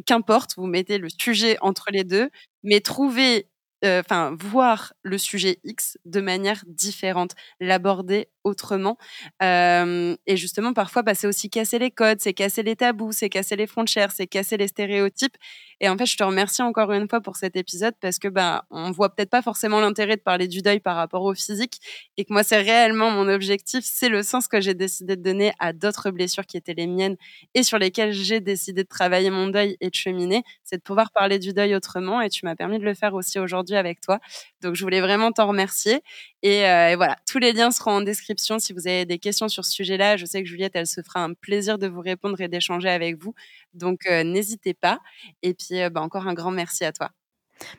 qu'importe, 0.07 0.55
vous 0.57 0.67
mettez 0.67 0.99
le 0.99 1.09
sujet 1.11 1.57
entre 1.61 1.87
les 1.93 2.05
deux, 2.05 2.31
mais 2.63 2.81
trouvez 2.81 3.49
enfin, 3.85 4.37
voir 4.41 4.93
le 5.03 5.19
sujet 5.19 5.59
X 5.65 5.99
de 6.05 6.21
manière 6.21 6.65
différente, 6.67 7.35
l'aborder 7.61 8.29
autrement. 8.45 8.99
et 9.41 10.37
justement, 10.37 10.73
parfois, 10.73 11.03
bah, 11.03 11.15
c'est 11.15 11.27
aussi 11.27 11.51
casser 11.51 11.79
les 11.79 11.91
codes, 11.91 12.21
c'est 12.21 12.35
casser 12.35 12.63
les 12.63 12.77
tabous, 12.77 13.13
c'est 13.13 13.29
casser 13.29 13.57
les 13.57 13.67
frontières, 13.67 14.11
c'est 14.13 14.27
casser 14.27 14.57
les 14.57 14.69
stéréotypes. 14.69 15.37
Et 15.81 15.89
en 15.89 15.97
fait, 15.97 16.07
je 16.07 16.17
te 16.17 16.25
remercie 16.25 16.63
encore 16.63 16.93
une 16.93 17.09
fois 17.09 17.21
pour 17.21 17.37
cet 17.37 17.57
épisode 17.57 17.95
parce 18.01 18.19
que 18.19 18.29
bah, 18.29 18.65
on 18.71 18.91
voit 18.91 19.15
peut-être 19.15 19.31
pas 19.31 19.43
forcément 19.43 19.81
l'intérêt 19.81 20.17
de 20.17 20.21
parler 20.23 20.49
du 20.49 20.63
deuil 20.63 20.81
par 20.81 20.97
rapport 20.97 21.23
au 21.23 21.35
physique 21.35 21.79
et 22.17 22.25
que 22.25 22.33
moi, 22.33 22.43
c'est 22.43 22.61
réellement 22.61 23.11
mon 23.11 23.29
objectif, 23.29 23.85
c'est 23.85 24.09
le 24.09 24.23
sens 24.23 24.49
que 24.49 24.61
j'ai 24.61 24.75
décidé 24.75 25.17
de 25.17 25.23
donner 25.23 25.53
à 25.59 25.73
d'autres 25.73 26.11
blessures 26.11 26.47
qui 26.47 26.57
étaient 26.57 26.75
les 26.75 26.87
miennes 26.87 27.17
et 27.55 27.63
sur 27.63 27.79
lesquelles 27.79 28.13
j'ai 28.13 28.41
décidé 28.41 28.83
de 28.83 28.89
travailler 28.89 29.31
mon 29.31 29.47
deuil 29.49 29.77
et 29.81 29.89
de 29.91 29.95
cheminer, 29.95 30.43
c'est 30.65 30.77
de 30.79 30.83
pouvoir 30.83 31.11
parler 31.13 31.39
du 31.39 31.53
deuil 31.53 31.75
autrement 31.75 32.21
et 32.21 32.29
tu 32.29 32.45
m'as 32.45 32.57
permis 32.57 32.79
de 32.79 32.85
le 32.85 32.95
faire 32.95 33.15
aussi 33.15 33.39
aujourd'hui 33.39 33.77
avec 33.77 34.01
toi. 34.01 34.19
Donc, 34.61 34.75
je 34.75 34.83
voulais 34.83 35.01
vraiment 35.01 35.33
t'en 35.33 35.49
remercier. 35.49 36.03
Et, 36.43 36.61
et, 36.61 36.97
voilà, 36.97 37.17
tous 37.31 37.39
les 37.39 37.53
liens 37.53 37.71
seront 37.71 37.93
en 37.93 38.01
description 38.01 38.59
si 38.59 38.73
vous 38.73 38.87
avez 38.87 39.05
des 39.05 39.19
questions 39.19 39.49
sur 39.49 39.65
ce 39.65 39.73
sujet-là. 39.73 40.17
Je 40.17 40.27
sais 40.27 40.43
que 40.43 40.49
Juliette, 40.49 40.73
elle 40.75 40.87
se 40.87 41.01
fera 41.03 41.23
un 41.23 41.35
plaisir 41.35 41.79
de 41.79 41.87
vous 41.87 42.01
répondre 42.01 42.41
et 42.41 42.49
d'échanger 42.49 42.89
avec 42.89 43.23
vous. 43.23 43.35
Donc, 43.75 44.09
n'hésitez 44.09 44.75
pas. 44.75 45.01
Et 45.43 45.55
puis, 45.55 45.79
bah, 45.91 46.01
encore 46.01 46.27
un 46.27 46.35
grand 46.35 46.51
merci 46.51 46.85
à 46.85 46.93
toi. 46.93 47.11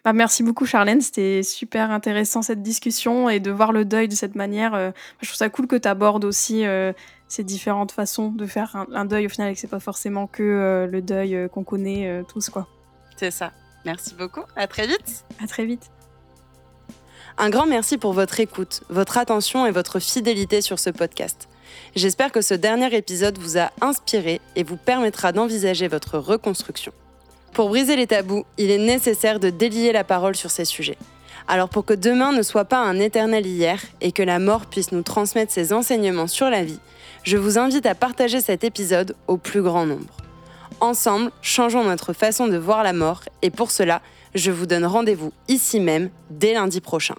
Bah, 0.03 0.13
merci 0.13 0.43
beaucoup 0.43 0.65
Charlène, 0.65 1.01
c'était 1.01 1.43
super 1.43 1.91
intéressant 1.91 2.41
cette 2.41 2.61
discussion 2.61 3.29
et 3.29 3.39
de 3.39 3.51
voir 3.51 3.71
le 3.71 3.85
deuil 3.85 4.07
de 4.07 4.15
cette 4.15 4.35
manière. 4.35 4.93
je 5.21 5.27
trouve 5.27 5.37
ça 5.37 5.49
cool 5.49 5.67
que 5.67 5.75
tu 5.75 5.87
abordes 5.87 6.25
aussi 6.25 6.63
ces 7.27 7.43
différentes 7.43 7.91
façons 7.91 8.31
de 8.31 8.45
faire 8.45 8.85
un, 8.93 9.05
deuil 9.05 9.25
au 9.25 9.29
final 9.29 9.51
et 9.51 9.53
que 9.53 9.59
c'est 9.59 9.67
pas 9.67 9.79
forcément 9.79 10.27
que 10.27 10.87
le 10.89 11.01
deuil 11.01 11.47
qu'on 11.51 11.63
connaît 11.63 12.23
tous 12.27 12.49
quoi. 12.49 12.67
C'est 13.17 13.31
ça. 13.31 13.51
Merci 13.85 14.15
beaucoup. 14.15 14.43
À 14.55 14.67
très 14.67 14.87
vite. 14.87 15.25
À 15.41 15.47
très 15.47 15.65
vite. 15.65 15.89
Un 17.41 17.49
grand 17.49 17.65
merci 17.65 17.97
pour 17.97 18.11
votre 18.11 18.41
écoute, 18.41 18.81
votre 18.89 19.17
attention 19.17 19.65
et 19.65 19.71
votre 19.71 19.99
fidélité 19.99 20.59
sur 20.59 20.77
ce 20.77 20.89
podcast. 20.89 21.47
J'espère 21.95 22.33
que 22.33 22.41
ce 22.41 22.53
dernier 22.53 22.93
épisode 22.93 23.37
vous 23.37 23.57
a 23.57 23.71
inspiré 23.79 24.41
et 24.57 24.63
vous 24.63 24.75
permettra 24.75 25.31
d'envisager 25.31 25.87
votre 25.87 26.17
reconstruction. 26.17 26.91
Pour 27.53 27.69
briser 27.69 27.95
les 27.95 28.07
tabous, 28.07 28.43
il 28.57 28.71
est 28.71 28.77
nécessaire 28.77 29.39
de 29.39 29.49
délier 29.51 29.93
la 29.93 30.03
parole 30.03 30.35
sur 30.35 30.51
ces 30.51 30.65
sujets. 30.65 30.97
Alors 31.47 31.69
pour 31.69 31.85
que 31.85 31.93
demain 31.93 32.33
ne 32.33 32.41
soit 32.41 32.65
pas 32.65 32.81
un 32.81 32.99
éternel 32.99 33.47
hier 33.47 33.79
et 34.01 34.11
que 34.11 34.21
la 34.21 34.39
mort 34.39 34.65
puisse 34.65 34.91
nous 34.91 35.01
transmettre 35.01 35.53
ses 35.53 35.71
enseignements 35.71 36.27
sur 36.27 36.49
la 36.49 36.65
vie, 36.65 36.81
je 37.23 37.37
vous 37.37 37.57
invite 37.57 37.85
à 37.85 37.95
partager 37.95 38.41
cet 38.41 38.65
épisode 38.65 39.15
au 39.27 39.37
plus 39.37 39.61
grand 39.61 39.85
nombre. 39.85 40.17
Ensemble, 40.81 41.31
changeons 41.41 41.85
notre 41.85 42.11
façon 42.11 42.49
de 42.49 42.57
voir 42.57 42.83
la 42.83 42.91
mort 42.91 43.21
et 43.41 43.49
pour 43.49 43.71
cela, 43.71 44.01
je 44.35 44.51
vous 44.51 44.65
donne 44.65 44.85
rendez-vous 44.85 45.31
ici 45.47 45.79
même 45.79 46.09
dès 46.29 46.53
lundi 46.53 46.81
prochain. 46.81 47.15